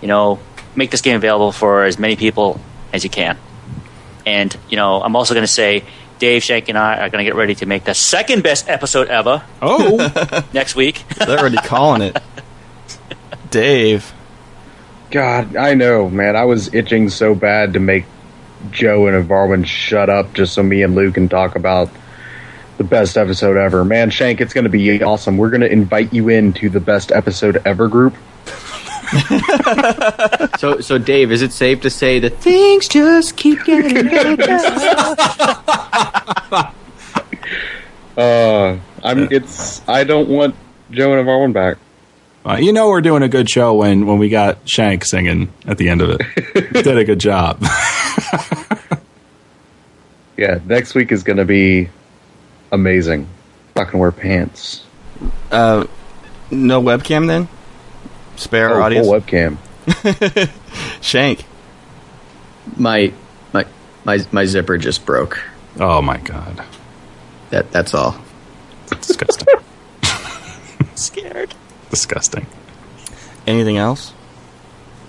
You 0.00 0.08
know, 0.08 0.38
make 0.74 0.90
this 0.90 1.00
game 1.00 1.16
available 1.16 1.52
for 1.52 1.84
as 1.84 1.98
many 1.98 2.16
people 2.16 2.60
as 2.92 3.04
you 3.04 3.10
can. 3.10 3.38
And, 4.26 4.56
you 4.68 4.76
know, 4.76 5.02
I'm 5.02 5.16
also 5.16 5.34
going 5.34 5.46
to 5.46 5.52
say 5.52 5.84
Dave, 6.18 6.42
Shank, 6.42 6.68
and 6.68 6.76
I 6.76 6.98
are 6.98 7.10
going 7.10 7.24
to 7.24 7.28
get 7.28 7.34
ready 7.34 7.54
to 7.56 7.66
make 7.66 7.84
the 7.84 7.94
second 7.94 8.42
best 8.42 8.68
episode 8.68 9.08
ever 9.08 9.42
Oh, 9.62 10.44
next 10.52 10.74
week. 10.74 11.04
They're 11.18 11.38
already 11.38 11.56
calling 11.56 12.02
it. 12.02 12.22
Dave. 13.50 14.12
God, 15.10 15.56
I 15.56 15.74
know, 15.74 16.08
man. 16.08 16.36
I 16.36 16.44
was 16.44 16.74
itching 16.74 17.08
so 17.08 17.34
bad 17.34 17.72
to 17.72 17.80
make 17.80 18.04
Joe 18.70 19.06
and 19.06 19.28
Varwin 19.28 19.64
shut 19.64 20.10
up 20.10 20.34
just 20.34 20.52
so 20.54 20.62
me 20.62 20.82
and 20.82 20.94
Lou 20.94 21.10
can 21.12 21.28
talk 21.28 21.56
about 21.56 21.88
the 22.78 22.84
best 22.84 23.16
episode 23.16 23.56
ever. 23.56 23.84
Man, 23.84 24.08
Shank, 24.10 24.40
it's 24.40 24.54
going 24.54 24.64
to 24.64 24.70
be 24.70 25.02
awesome. 25.02 25.36
We're 25.36 25.50
going 25.50 25.60
to 25.60 25.70
invite 25.70 26.12
you 26.12 26.28
into 26.28 26.70
the 26.70 26.80
best 26.80 27.12
episode 27.12 27.60
ever 27.64 27.88
group. 27.88 28.14
So, 30.58 30.80
so 30.80 30.98
Dave, 30.98 31.30
is 31.32 31.40
it 31.40 31.52
safe 31.52 31.80
to 31.82 31.90
say 31.90 32.18
that 32.18 32.36
things 32.38 32.88
just 32.88 33.36
keep 33.36 33.64
getting 33.64 34.06
better? 34.36 34.42
Uh, 38.16 38.78
I'm. 39.04 39.32
It's. 39.32 39.86
I 39.88 40.04
don't 40.04 40.28
want 40.28 40.56
Joe 40.90 41.16
and 41.16 41.26
Varwin 41.26 41.52
back. 41.52 41.78
Uh, 42.44 42.56
you 42.56 42.72
know 42.72 42.88
we're 42.88 43.00
doing 43.00 43.22
a 43.22 43.28
good 43.28 43.48
show 43.48 43.74
when, 43.74 44.04
when 44.06 44.18
we 44.18 44.28
got 44.28 44.68
Shank 44.68 45.04
singing 45.04 45.52
at 45.66 45.78
the 45.78 45.88
end 45.88 46.02
of 46.02 46.10
it. 46.10 46.72
Did 46.72 46.98
a 46.98 47.04
good 47.04 47.20
job. 47.20 47.62
Yeah, 50.38 50.60
next 50.66 50.94
week 50.94 51.10
is 51.10 51.24
going 51.24 51.38
to 51.38 51.44
be 51.44 51.88
amazing. 52.72 53.26
Not 53.76 53.84
going 53.84 53.92
to 53.92 53.98
wear 53.98 54.12
pants. 54.12 54.84
Uh, 55.50 55.86
no 56.50 56.82
webcam 56.82 57.26
then? 57.26 57.48
spare 58.36 58.70
Oh, 58.78 58.82
audience. 58.82 59.06
full 59.06 59.20
webcam. 59.20 59.56
Shank. 61.02 61.44
My 62.76 63.12
my 63.52 63.66
my 64.04 64.18
my 64.30 64.44
zipper 64.44 64.78
just 64.78 65.04
broke. 65.06 65.40
Oh 65.80 66.00
my 66.02 66.18
god, 66.18 66.64
That 67.50 67.70
that's 67.72 67.94
all. 67.94 68.20
disgusting, 68.90 69.48
Scared. 70.94 71.54
disgusting. 71.90 72.46
Anything 73.46 73.76
else? 73.78 74.12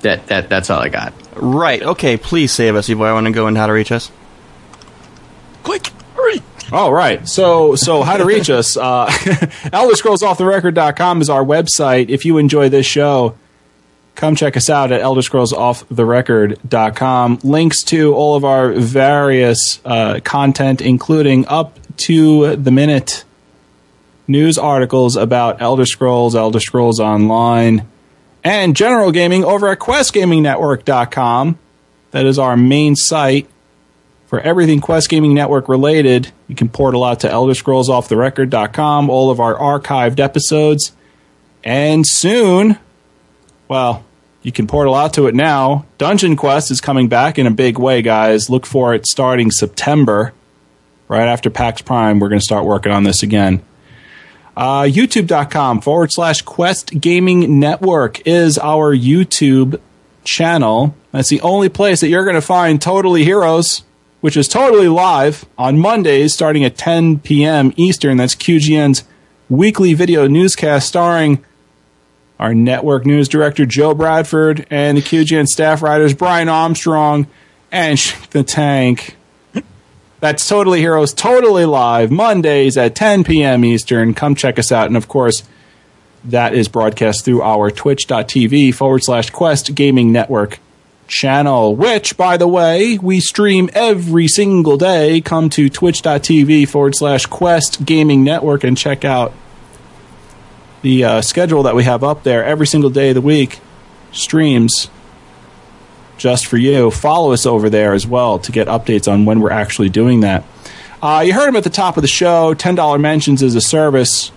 That 0.01 0.25
that 0.27 0.49
that's 0.49 0.69
all 0.69 0.79
I 0.79 0.89
got. 0.89 1.13
Right. 1.35 1.81
Okay. 1.83 2.17
Please 2.17 2.51
save 2.51 2.75
us, 2.75 2.87
Evo. 2.87 3.03
I 3.05 3.13
want 3.13 3.27
to 3.27 3.33
go 3.33 3.47
and 3.47 3.57
how 3.57 3.67
to 3.67 3.73
reach 3.73 3.91
us. 3.91 4.09
Quick, 5.63 5.91
hurry. 6.19 6.41
All 6.71 6.93
right. 6.93 7.27
So, 7.27 7.75
so 7.75 8.03
how 8.03 8.17
to 8.17 8.25
reach 8.25 8.47
us? 8.49 8.77
Uh, 8.77 9.07
ElderScrollsOffTheRecord.com 9.09 11.21
is 11.21 11.29
our 11.29 11.43
website. 11.43 12.09
If 12.09 12.25
you 12.25 12.37
enjoy 12.37 12.69
this 12.69 12.85
show, 12.85 13.35
come 14.15 14.35
check 14.35 14.55
us 14.55 14.69
out 14.69 14.91
at 14.91 15.01
ElderScrollsOffTheRecord.com. 15.01 17.39
Links 17.43 17.83
to 17.83 18.13
all 18.13 18.35
of 18.35 18.45
our 18.45 18.71
various 18.73 19.79
uh, 19.83 20.19
content, 20.23 20.81
including 20.81 21.47
up 21.47 21.79
to 21.97 22.55
the 22.55 22.71
minute 22.71 23.25
news 24.27 24.59
articles 24.59 25.15
about 25.15 25.61
Elder 25.61 25.85
Scrolls, 25.85 26.35
Elder 26.35 26.59
Scrolls 26.59 26.99
Online, 26.99 27.87
and 28.43 28.75
general 28.75 29.11
gaming 29.11 29.43
over 29.43 29.69
at 29.69 29.79
QuestGamingNetwork.com. 29.79 31.57
That 32.11 32.25
is 32.25 32.39
our 32.39 32.55
main 32.55 32.95
site 32.95 33.49
for 34.29 34.39
everything 34.41 34.79
Quest 34.79 35.09
Gaming 35.09 35.33
Network 35.33 35.67
related, 35.67 36.31
you 36.47 36.53
can 36.53 36.69
portal 36.69 37.03
out 37.03 37.21
to 37.21 37.27
ElderScrollsOffTheRecord.com, 37.27 39.09
all 39.09 39.31
of 39.31 39.39
our 39.39 39.55
archived 39.55 40.19
episodes. 40.19 40.91
And 41.63 42.05
soon, 42.05 42.77
well, 43.67 44.05
you 44.43 44.51
can 44.51 44.67
portal 44.67 44.93
out 44.93 45.15
to 45.15 45.25
it 45.25 45.33
now. 45.33 45.87
Dungeon 45.97 46.35
Quest 46.35 46.69
is 46.69 46.79
coming 46.79 47.09
back 47.09 47.39
in 47.39 47.47
a 47.47 47.51
big 47.51 47.79
way, 47.79 48.03
guys. 48.03 48.51
Look 48.51 48.67
for 48.67 48.93
it 48.93 49.07
starting 49.07 49.49
September. 49.49 50.31
Right 51.07 51.27
after 51.27 51.49
PAX 51.49 51.81
Prime, 51.81 52.19
we're 52.19 52.29
going 52.29 52.39
to 52.39 52.45
start 52.45 52.65
working 52.65 52.91
on 52.91 53.05
this 53.05 53.23
again. 53.23 53.63
Uh, 54.55 54.83
YouTube.com 54.83 55.81
forward 55.81 56.11
slash 56.11 56.43
Quest 56.43 57.01
Gaming 57.01 57.59
Network 57.59 58.27
is 58.27 58.59
our 58.59 58.95
YouTube 58.95 59.81
channel. 60.23 60.95
That's 61.11 61.29
the 61.29 61.41
only 61.41 61.69
place 61.69 62.01
that 62.01 62.09
you're 62.09 62.25
going 62.25 62.35
to 62.35 62.41
find 62.41 62.79
Totally 62.79 63.23
Heroes 63.23 63.85
which 64.21 64.35
is 64.35 64.47
totally 64.47 64.87
live 64.87 65.45
on 65.57 65.79
Mondays 65.79 66.33
starting 66.33 66.63
at 66.63 66.77
10 66.77 67.19
p.m. 67.19 67.73
Eastern. 67.77 68.17
That's 68.17 68.35
QGN's 68.35 69.03
weekly 69.49 69.93
video 69.93 70.27
newscast 70.27 70.87
starring 70.87 71.43
our 72.39 72.53
network 72.53 73.05
news 73.05 73.27
director, 73.27 73.65
Joe 73.65 73.93
Bradford, 73.93 74.65
and 74.69 74.97
the 74.97 75.01
QGN 75.01 75.47
staff 75.47 75.81
writers, 75.81 76.13
Brian 76.13 76.47
Armstrong 76.49 77.27
and 77.71 77.97
the 78.31 78.43
Tank. 78.43 79.15
That's 80.21 80.47
Totally 80.47 80.79
Heroes, 80.79 81.13
totally 81.13 81.65
live, 81.65 82.11
Mondays 82.11 82.77
at 82.77 82.95
10 82.95 83.23
p.m. 83.23 83.63
Eastern. 83.63 84.13
Come 84.13 84.35
check 84.35 84.59
us 84.59 84.71
out. 84.71 84.87
And 84.87 84.97
of 84.97 85.07
course, 85.07 85.43
that 86.25 86.53
is 86.53 86.67
broadcast 86.67 87.23
through 87.23 87.41
our 87.41 87.71
twitch.tv 87.71 88.73
forward 88.73 89.03
slash 89.03 89.29
quest 89.29 89.73
gaming 89.75 90.11
network 90.11 90.59
channel, 91.09 91.75
which, 91.75 92.15
by 92.15 92.37
the 92.37 92.47
way, 92.47 92.97
we 92.97 93.19
stream 93.19 93.69
every 93.73 94.27
single 94.27 94.77
day. 94.77 95.19
Come 95.21 95.49
to 95.51 95.69
twitch.tv 95.69 96.69
forward 96.69 96.95
slash 96.95 97.25
quest 97.25 97.85
gaming 97.85 98.23
network 98.23 98.63
and 98.63 98.77
check 98.77 99.03
out 99.03 99.33
the 100.81 101.03
uh, 101.03 101.21
schedule 101.21 101.63
that 101.63 101.75
we 101.75 101.83
have 101.83 102.03
up 102.03 102.23
there 102.23 102.45
every 102.45 102.67
single 102.67 102.89
day 102.89 103.09
of 103.09 103.15
the 103.15 103.21
week. 103.21 103.59
Streams 104.11 104.89
just 106.17 106.47
for 106.47 106.57
you. 106.57 106.91
Follow 106.91 107.31
us 107.33 107.45
over 107.45 107.69
there 107.69 107.93
as 107.93 108.05
well 108.05 108.39
to 108.39 108.51
get 108.51 108.67
updates 108.67 109.11
on 109.11 109.25
when 109.25 109.39
we're 109.39 109.51
actually 109.51 109.89
doing 109.89 110.21
that. 110.21 110.43
Uh, 111.01 111.23
you 111.25 111.33
heard 111.33 111.47
him 111.47 111.55
at 111.55 111.63
the 111.63 111.69
top 111.69 111.97
of 111.97 112.01
the 112.01 112.07
show. 112.07 112.53
$10 112.53 112.99
mentions 112.99 113.41
is 113.41 113.55
a 113.55 113.61
service 113.61 114.31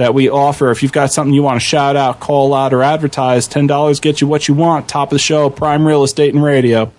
that 0.00 0.14
we 0.14 0.30
offer. 0.30 0.70
If 0.70 0.82
you've 0.82 0.92
got 0.92 1.12
something 1.12 1.34
you 1.34 1.42
want 1.42 1.60
to 1.60 1.66
shout 1.66 1.94
out, 1.94 2.20
call 2.20 2.54
out, 2.54 2.72
or 2.72 2.82
advertise, 2.82 3.46
$10 3.46 4.00
gets 4.00 4.22
you 4.22 4.26
what 4.26 4.48
you 4.48 4.54
want. 4.54 4.88
Top 4.88 5.08
of 5.08 5.12
the 5.12 5.18
show, 5.18 5.50
Prime 5.50 5.86
Real 5.86 6.02
Estate 6.04 6.32
and 6.32 6.42
Radio. 6.42 6.90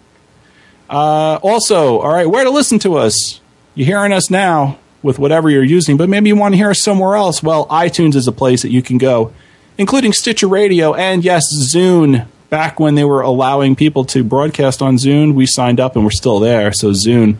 Uh, 0.87 1.39
also, 1.41 1.97
all 1.97 2.13
right, 2.13 2.27
where 2.27 2.43
to 2.43 2.51
listen 2.51 2.77
to 2.77 2.97
us? 2.97 3.41
You're 3.73 3.87
hearing 3.87 4.13
us 4.13 4.29
now 4.29 4.77
with 5.01 5.17
whatever 5.17 5.49
you're 5.49 5.63
using, 5.63 5.97
but 5.97 6.09
maybe 6.09 6.29
you 6.29 6.35
want 6.35 6.53
to 6.53 6.57
hear 6.57 6.69
us 6.69 6.83
somewhere 6.83 7.15
else. 7.15 7.41
Well, 7.41 7.65
iTunes 7.69 8.13
is 8.13 8.27
a 8.27 8.31
place 8.31 8.61
that 8.61 8.69
you 8.69 8.83
can 8.83 8.99
go, 8.99 9.33
including 9.79 10.13
Stitcher 10.13 10.47
Radio 10.47 10.93
and, 10.93 11.23
yes, 11.23 11.43
Zune. 11.73 12.27
Back 12.51 12.79
when 12.79 12.93
they 12.93 13.03
were 13.03 13.21
allowing 13.21 13.75
people 13.75 14.05
to 14.05 14.23
broadcast 14.23 14.83
on 14.83 14.97
Zune, 14.97 15.33
we 15.33 15.47
signed 15.47 15.79
up 15.79 15.95
and 15.95 16.05
we're 16.05 16.11
still 16.11 16.39
there. 16.39 16.71
So, 16.71 16.91
Zune. 16.91 17.37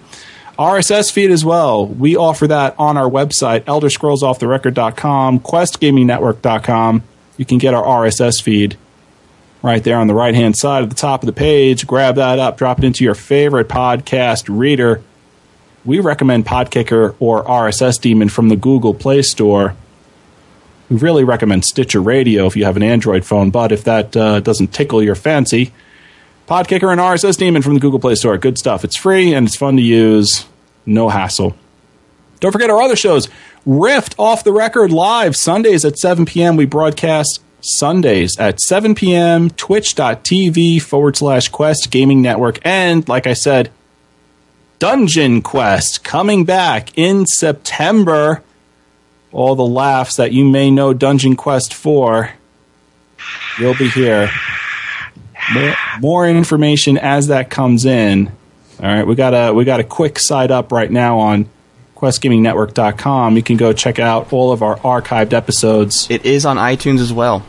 RSS 0.62 1.12
feed 1.12 1.32
as 1.32 1.44
well. 1.44 1.88
We 1.88 2.16
offer 2.16 2.46
that 2.46 2.76
on 2.78 2.96
our 2.96 3.10
website, 3.10 3.62
elderscrollsofftherecord.com, 3.62 5.40
questgamingnetwork.com. 5.40 7.04
You 7.38 7.46
can 7.46 7.58
get 7.58 7.74
our 7.74 7.84
RSS 7.84 8.44
feed 8.44 8.78
right 9.64 9.84
there 9.84 9.98
on 9.98 10.06
the 10.06 10.14
right 10.14 10.36
hand 10.36 10.56
side 10.56 10.84
at 10.84 10.90
the 10.90 10.96
top 10.96 11.24
of 11.24 11.26
the 11.26 11.34
page. 11.34 11.88
Grab 11.88 12.14
that 12.18 12.38
up, 12.38 12.60
drop 12.60 12.78
it 12.78 12.86
into 12.86 13.04
your 13.04 13.16
favorite 13.16 13.70
podcast 13.70 14.56
reader. 14.56 15.02
We 15.84 16.00
recommend 16.00 16.46
Podkicker 16.46 17.16
or 17.20 17.44
RSS 17.44 18.00
Demon 18.00 18.30
from 18.30 18.50
the 18.50 18.56
Google 18.56 18.94
Play 18.94 19.24
Store. 19.24 19.76
We 20.90 20.98
really 20.98 21.24
recommend 21.24 21.66
Stitcher 21.66 22.02
Radio 22.02 22.46
if 22.46 22.56
you 22.56 22.66
have 22.66 22.78
an 22.78 22.84
Android 22.84 23.26
phone, 23.26 23.50
but 23.50 23.72
if 23.72 23.84
that 23.86 24.16
uh, 24.16 24.42
doesn't 24.42 24.76
tickle 24.76 25.02
your 25.02 25.16
fancy, 25.16 25.74
Podkicker 26.48 26.92
and 26.92 27.02
RSS 27.02 27.36
Demon 27.36 27.64
from 27.64 27.74
the 27.74 27.80
Google 27.80 28.00
Play 28.00 28.14
Store. 28.14 28.38
Good 28.38 28.60
stuff. 28.60 28.84
It's 28.84 28.96
free 28.96 29.34
and 29.34 29.48
it's 29.48 29.58
fun 29.58 29.78
to 29.78 29.82
use. 29.82 30.46
No 30.86 31.10
hassle. 31.10 31.56
Don't 32.40 32.52
forget 32.52 32.70
our 32.70 32.82
other 32.82 32.96
shows. 32.96 33.30
Rift 33.66 34.16
Off 34.18 34.44
the 34.44 34.52
Record 34.52 34.92
Live, 34.92 35.36
Sundays 35.36 35.86
at 35.86 36.00
7 36.00 36.26
p.m. 36.26 36.56
We 36.56 36.66
broadcast 36.66 37.42
Sundays 37.62 38.38
at 38.40 38.60
7 38.60 38.96
p.m. 38.96 39.52
Twitch.tv 39.52 40.82
forward 40.82 41.16
slash 41.16 41.50
Quest 41.50 41.92
Gaming 41.92 42.22
Network. 42.22 42.60
And 42.66 43.08
like 43.08 43.28
I 43.28 43.34
said, 43.34 43.70
Dungeon 44.80 45.44
Quest 45.44 46.04
coming 46.04 46.44
back 46.44 46.98
in 46.98 47.28
September. 47.28 48.42
All 49.32 49.56
the 49.56 49.64
laughs 49.64 50.16
that 50.16 50.34
you 50.34 50.44
may 50.44 50.72
know 50.72 50.94
Dungeon 50.94 51.36
Quest 51.36 51.74
for 51.74 52.32
will 53.60 53.76
be 53.76 53.90
here. 53.90 54.32
More, 55.54 55.76
more 56.00 56.28
information 56.28 56.98
as 56.98 57.28
that 57.28 57.52
comes 57.52 57.86
in. 57.86 58.32
All 58.82 58.88
right, 58.88 59.06
we 59.06 59.14
got 59.14 59.34
a 59.34 59.54
we 59.54 59.64
got 59.64 59.80
a 59.80 59.84
quick 59.84 60.18
side 60.18 60.50
up 60.50 60.72
right 60.72 60.90
now 60.90 61.20
on 61.20 61.48
questgamingnetwork.com. 61.96 63.36
You 63.36 63.44
can 63.44 63.58
go 63.58 63.74
check 63.74 64.00
out 64.00 64.34
all 64.34 64.52
of 64.52 64.64
our 64.64 64.78
archived 64.78 65.34
episodes. 65.34 66.10
It 66.10 66.26
is 66.26 66.46
on 66.46 66.58
iTunes 66.58 67.00
as 67.00 67.14
well. 67.14 67.46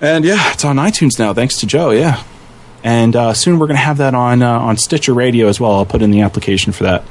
And 0.00 0.24
yeah, 0.24 0.52
it's 0.52 0.64
on 0.64 0.76
iTunes 0.76 1.18
now, 1.18 1.32
thanks 1.32 1.60
to 1.60 1.66
Joe. 1.66 1.90
Yeah, 1.90 2.22
and 2.82 3.14
uh, 3.14 3.34
soon 3.34 3.58
we're 3.60 3.68
going 3.68 3.76
to 3.76 3.82
have 3.82 3.98
that 3.98 4.14
on 4.14 4.42
uh, 4.42 4.50
on 4.50 4.76
Stitcher 4.76 5.14
Radio 5.14 5.46
as 5.46 5.60
well. 5.60 5.72
I'll 5.72 5.86
put 5.86 6.02
in 6.02 6.10
the 6.10 6.22
application 6.22 6.72
for 6.72 6.84
that. 6.84 7.04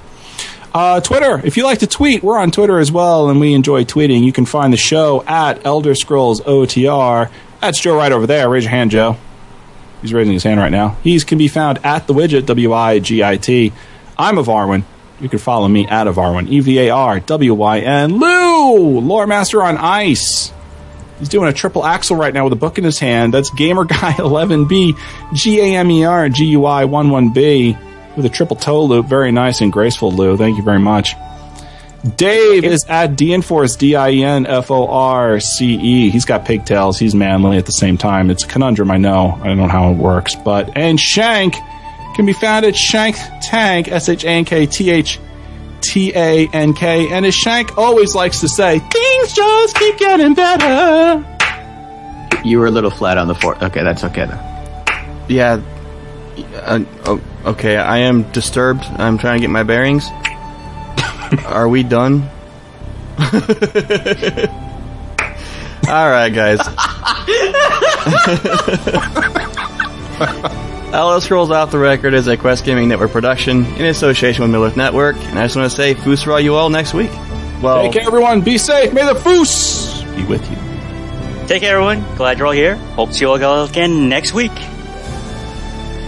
Uh, 0.74 1.00
Twitter, 1.00 1.40
if 1.46 1.56
you 1.56 1.64
like 1.64 1.80
to 1.80 1.88
tweet, 1.88 2.24
we're 2.24 2.38
on 2.38 2.52
Twitter 2.52 2.80
as 2.80 2.92
well, 2.92 3.30
and 3.30 3.40
we 3.40 3.54
enjoy 3.54 3.86
tweeting. 3.86 4.26
You 4.26 4.34
can 4.34 4.46
find 4.46 4.74
the 4.74 4.78
show 4.78 5.24
at 5.26 5.66
Elder 5.66 5.96
Scrolls 5.96 6.42
OTR. 6.42 7.30
That's 7.62 7.80
Joe 7.80 7.96
right 7.96 8.12
over 8.12 8.28
there. 8.28 8.50
Raise 8.50 8.64
your 8.64 8.72
hand, 8.72 8.92
Joe. 8.92 9.18
He's 10.04 10.14
raising 10.14 10.34
his 10.34 10.44
hand 10.44 10.60
right 10.60 10.72
now. 10.72 10.98
He 11.02 11.18
can 11.22 11.38
be 11.38 11.48
found 11.48 11.80
at 11.86 12.08
the 12.08 12.14
widget, 12.14 12.46
W 12.46 12.74
I 12.74 13.00
G 13.00 13.24
I 13.24 13.38
T. 13.38 13.72
I'm 14.18 14.38
a 14.38 14.44
Varwin. 14.44 14.84
You 15.22 15.30
can 15.30 15.40
follow 15.40 15.68
me 15.70 15.88
at 15.88 16.08
a 16.08 16.12
E 16.48 16.60
V 16.60 16.80
A 16.82 16.90
R 16.90 17.22
W 17.22 17.54
Y 17.54 17.80
N. 17.80 18.20
Lou, 18.20 19.00
Lore 19.00 19.26
Master 19.26 19.64
on 19.64 19.78
Ice. 19.78 20.52
He's 21.20 21.30
doing 21.30 21.48
a 21.48 21.54
triple 21.54 21.86
axel 21.86 22.18
right 22.18 22.34
now 22.34 22.44
with 22.44 22.52
a 22.52 22.58
book 22.58 22.78
in 22.78 22.84
his 22.84 23.00
hand. 23.00 23.34
That's 23.34 23.50
Gamer 23.52 23.86
Guy 23.86 24.12
11B, 24.18 25.00
G 25.34 25.62
A 25.62 25.78
M 25.78 25.90
E 25.90 26.04
R 26.04 26.28
G 26.28 26.44
U 26.48 26.66
I 26.66 26.84
11B, 26.84 28.16
with 28.18 28.26
a 28.26 28.30
triple 28.30 28.58
toe 28.58 28.84
loop. 28.84 29.06
Very 29.06 29.32
nice 29.32 29.62
and 29.62 29.72
graceful, 29.72 30.12
Lou. 30.12 30.36
Thank 30.36 30.58
you 30.58 30.64
very 30.64 30.80
much. 30.80 31.16
Dave 32.18 32.66
is 32.66 32.86
at 32.90 33.12
Dienforce, 33.12 33.78
D 33.78 33.96
I 33.96 34.10
E 34.10 34.24
N 34.24 34.46
F 34.46 34.72
O 34.72 34.88
R 34.88 35.40
C 35.40 35.76
E. 35.76 36.10
He's 36.10 36.26
got 36.26 36.44
pigtails. 36.44 37.00
He's 37.00 37.16
manly 37.16 37.58
at 37.58 37.66
the 37.66 37.72
same 37.72 37.98
time. 37.98 38.30
It's 38.30 38.44
a 38.44 38.48
conundrum, 38.48 38.92
I 38.92 38.98
know. 38.98 39.40
I 39.42 39.48
don't 39.48 39.58
know 39.58 39.70
how 39.70 39.92
it 39.92 39.96
works. 39.96 40.36
But, 40.36 40.76
and 40.78 41.00
Shank 41.00 41.56
can 42.16 42.26
be 42.26 42.34
found 42.34 42.66
at 42.66 42.76
Shank 42.76 43.16
Tank, 43.42 43.88
S 43.88 44.10
H 44.10 44.26
A 44.26 44.30
N 44.30 44.44
K 44.46 44.66
T 44.66 44.90
H 44.90 45.18
T 45.80 46.12
A 46.14 46.48
N 46.50 46.74
K. 46.74 47.10
And 47.10 47.26
as 47.26 47.36
Shank 47.36 47.78
always 47.78 48.16
likes 48.16 48.42
to 48.42 48.50
say, 48.50 48.80
things 48.80 49.34
just 49.34 49.76
keep 49.78 49.98
getting 49.98 50.34
better. 50.34 51.26
You 52.44 52.60
were 52.60 52.68
a 52.68 52.72
little 52.72 52.92
flat 52.92 53.18
on 53.18 53.30
the 53.30 53.36
floor. 53.36 53.56
Okay, 53.64 53.82
that's 53.82 54.04
okay 54.04 54.26
though. 54.26 55.26
Yeah. 55.30 55.62
Uh, 56.56 56.84
oh, 57.06 57.22
okay, 57.46 57.78
I 57.78 58.00
am 58.00 58.24
disturbed. 58.32 58.84
I'm 58.84 59.18
trying 59.18 59.38
to 59.38 59.42
get 59.42 59.52
my 59.52 59.64
bearings. 59.64 60.10
Are 61.46 61.68
we 61.68 61.84
done? 61.84 62.30
All 65.90 66.10
right, 66.10 66.30
guys. 66.30 66.60
Elder 70.94 71.22
Scrolls 71.22 71.52
Off 71.52 71.72
the 71.72 71.80
Record 71.80 72.14
is 72.14 72.28
a 72.28 72.38
Quest 72.38 72.66
Gaming 72.66 72.88
Network 72.88 73.12
production 73.12 73.66
in 73.76 73.86
association 73.86 74.44
with 74.44 74.52
Miller's 74.52 74.78
Network, 74.78 75.16
and 75.16 75.40
I 75.40 75.44
just 75.44 75.56
want 75.56 75.70
to 75.70 75.76
say, 75.76 75.96
Foos 75.96 76.24
for 76.24 76.34
all 76.34 76.40
you 76.40 76.56
all 76.56 76.70
next 76.70 76.94
week. 76.94 77.12
Well, 77.62 77.84
Take 77.84 77.94
care, 77.94 78.08
everyone. 78.08 78.42
Be 78.42 78.58
safe. 78.58 78.94
May 78.94 79.06
the 79.06 79.20
foos 79.20 80.04
be 80.16 80.24
with 80.26 80.50
you. 80.50 81.48
Take 81.48 81.62
care, 81.62 81.76
everyone. 81.76 82.04
Glad 82.16 82.38
you're 82.38 82.48
all 82.48 82.54
here. 82.54 82.76
Hope 82.76 83.10
to 83.10 83.16
see 83.16 83.26
you 83.26 83.32
all 83.32 83.66
again 83.66 84.10
next 84.10 84.34
week. 84.34 84.52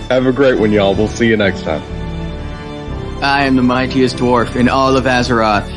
Have 0.10 0.27
a 0.27 0.31
great 0.31 0.60
one, 0.60 0.72
y'all. 0.72 0.93
We'll 0.93 1.07
see 1.07 1.27
you 1.27 1.38
next 1.38 1.64
time. 1.64 1.81
I 3.26 3.45
am 3.45 3.56
the 3.56 3.64
mightiest 3.64 4.18
dwarf 4.18 4.56
in 4.56 4.69
all 4.69 4.95
of 4.95 5.06
Azeroth. 5.06 5.72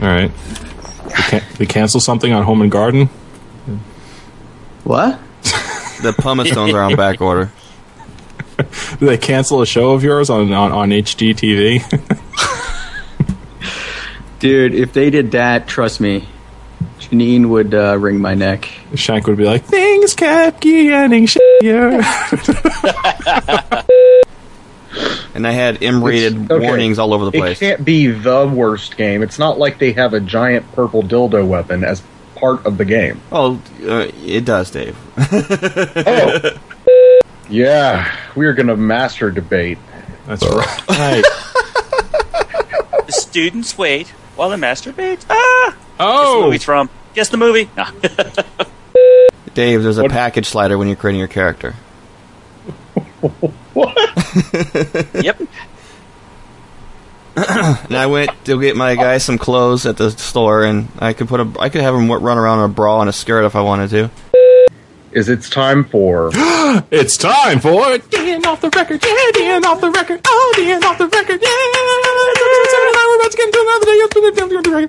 All 0.00 0.08
right. 0.08 0.32
We, 1.06 1.12
can- 1.28 1.42
we 1.60 1.66
cancel 1.66 2.00
something 2.00 2.32
on 2.32 2.42
Home 2.42 2.60
and 2.62 2.70
Garden. 2.72 3.06
What? 4.82 5.20
the 6.02 6.12
pumice 6.18 6.50
stones 6.50 6.74
are 6.74 6.82
on 6.82 6.96
back 6.96 7.20
order. 7.20 7.52
Do 9.02 9.08
they 9.08 9.18
cancel 9.18 9.60
a 9.60 9.66
show 9.66 9.94
of 9.94 10.04
yours 10.04 10.30
on 10.30 10.52
on, 10.52 10.70
on 10.70 10.90
HGTV? 10.90 11.82
Dude, 14.38 14.74
if 14.74 14.92
they 14.92 15.10
did 15.10 15.32
that, 15.32 15.66
trust 15.66 16.00
me, 16.00 16.28
Janine 17.00 17.46
would 17.46 17.74
uh, 17.74 17.98
wring 17.98 18.20
my 18.20 18.34
neck. 18.34 18.70
Shank 18.94 19.26
would 19.26 19.38
be 19.38 19.44
like, 19.44 19.64
things 19.64 20.14
kept 20.14 20.60
getting 20.60 21.26
shittier. 21.26 22.00
And 25.34 25.46
I 25.46 25.52
had 25.52 25.82
M-rated 25.82 26.52
Okay. 26.52 26.64
warnings 26.66 26.98
all 26.98 27.14
over 27.14 27.24
the 27.24 27.30
place. 27.32 27.40
It 27.40 27.58
place. 27.58 27.58
can't 27.58 27.84
be 27.84 28.06
the 28.08 28.46
worst 28.46 28.98
game. 28.98 29.22
It's 29.22 29.38
not 29.38 29.58
like 29.58 29.78
they 29.78 29.92
have 29.94 30.12
a 30.12 30.20
giant 30.20 30.70
purple 30.74 31.02
dildo 31.02 31.44
weapon 31.46 31.82
as 31.82 32.02
part 32.36 32.66
of 32.66 32.76
the 32.76 32.84
game. 32.84 33.18
Oh, 33.32 33.60
uh, 33.82 34.10
it 34.24 34.44
does, 34.44 34.70
Dave. 34.70 34.94
Oh. 35.16 36.50
yeah, 37.52 38.16
we 38.34 38.46
are 38.46 38.52
going 38.54 38.66
to 38.68 38.76
master 38.76 39.30
debate. 39.30 39.78
That's 40.26 40.42
right. 40.44 41.24
The 43.06 43.12
students 43.12 43.76
wait 43.76 44.08
while 44.36 44.48
the 44.50 44.56
masturbate. 44.56 45.24
Ah! 45.28 45.76
Oh! 46.00 46.00
Guess 46.00 46.30
the 46.30 46.36
Oh, 46.38 46.42
movie's 46.44 46.64
from. 46.64 46.90
Guess 47.14 47.28
the 47.28 47.36
movie. 47.36 47.68
No. 47.76 47.84
Dave, 49.54 49.82
there's 49.82 49.98
a 49.98 50.02
What- 50.02 50.12
package 50.12 50.46
slider 50.46 50.78
when 50.78 50.88
you're 50.88 50.96
creating 50.96 51.18
your 51.18 51.28
character. 51.28 51.74
What? 53.74 53.96
yep. 55.22 55.40
And 57.36 57.96
I 57.96 58.06
went 58.06 58.30
to 58.44 58.60
get 58.60 58.76
my 58.76 58.94
guy 58.94 59.16
some 59.18 59.38
clothes 59.38 59.86
at 59.86 59.96
the 59.96 60.10
store, 60.10 60.64
and 60.64 60.88
I 60.98 61.12
could 61.14 61.28
put 61.28 61.40
a, 61.40 61.50
I 61.60 61.70
could 61.70 61.80
have 61.80 61.94
him 61.94 62.10
run 62.12 62.36
around 62.38 62.58
in 62.58 62.64
a 62.66 62.68
bra 62.68 63.00
and 63.00 63.08
a 63.08 63.12
skirt 63.12 63.44
if 63.44 63.56
I 63.56 63.62
wanted 63.62 63.88
to. 63.90 64.10
Is 65.12 65.28
it's 65.28 65.50
time 65.50 65.84
for 65.84 66.30
it's 66.90 67.18
time 67.18 67.60
for 67.60 67.98
Dan 67.98 68.46
off 68.46 68.62
the 68.62 68.70
record. 68.70 69.04
Yeah, 69.04 69.30
Dan 69.34 69.64
off 69.64 69.80
the 69.80 69.90
record. 69.90 70.20
Oh, 70.26 70.54
Dan 70.56 70.82
off 70.84 70.96
the 70.96 71.06
record. 71.06 71.40
Yeah. 71.42 71.48
We're 72.72 73.18
about 73.20 73.30
to 73.30 73.36
get 73.36 73.46
into 73.46 74.60
another 74.62 74.86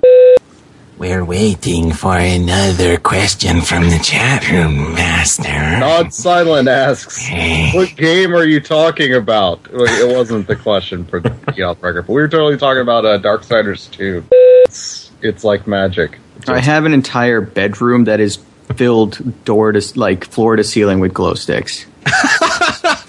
We're 0.96 1.24
waiting 1.24 1.92
for 1.92 2.16
another 2.16 2.96
question 2.96 3.60
from 3.60 3.90
the 3.90 3.98
chat 3.98 4.50
room, 4.50 4.94
Master. 4.94 5.42
Not 5.42 6.14
Silent 6.14 6.68
asks, 6.68 7.28
what 7.74 7.94
game 7.96 8.34
are 8.34 8.44
you 8.44 8.60
talking 8.60 9.12
about? 9.12 9.60
It 9.70 10.16
wasn't 10.16 10.46
the 10.46 10.56
question 10.56 11.04
for 11.04 11.20
the 11.20 11.34
Yacht 11.56 11.82
record, 11.82 12.06
but 12.06 12.12
we 12.14 12.22
were 12.22 12.28
totally 12.28 12.56
talking 12.56 12.80
about 12.80 13.04
uh, 13.04 13.18
Darksiders 13.18 13.90
2. 13.90 14.24
It's, 14.30 15.10
it's 15.20 15.44
like 15.44 15.66
magic. 15.66 16.18
I 16.46 16.60
have 16.60 16.86
an 16.86 16.94
entire 16.94 17.40
bedroom 17.40 18.04
that 18.04 18.20
is 18.20 18.38
filled 18.76 19.44
door 19.44 19.72
to 19.72 19.98
like 19.98 20.24
floor 20.24 20.56
to 20.56 20.64
ceiling 20.64 21.00
with 21.00 21.14
glow 21.14 21.34
sticks. 21.34 21.86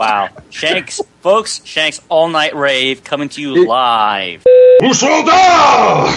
Wow. 0.00 0.30
Shanks, 0.48 1.02
folks, 1.20 1.62
Shanks 1.66 2.00
All 2.08 2.30
Night 2.30 2.56
Rave 2.56 3.04
coming 3.04 3.28
to 3.28 3.42
you 3.42 3.66
live. 3.66 4.42
Who 4.80 4.94
sold 4.94 5.28
out? 5.28 6.16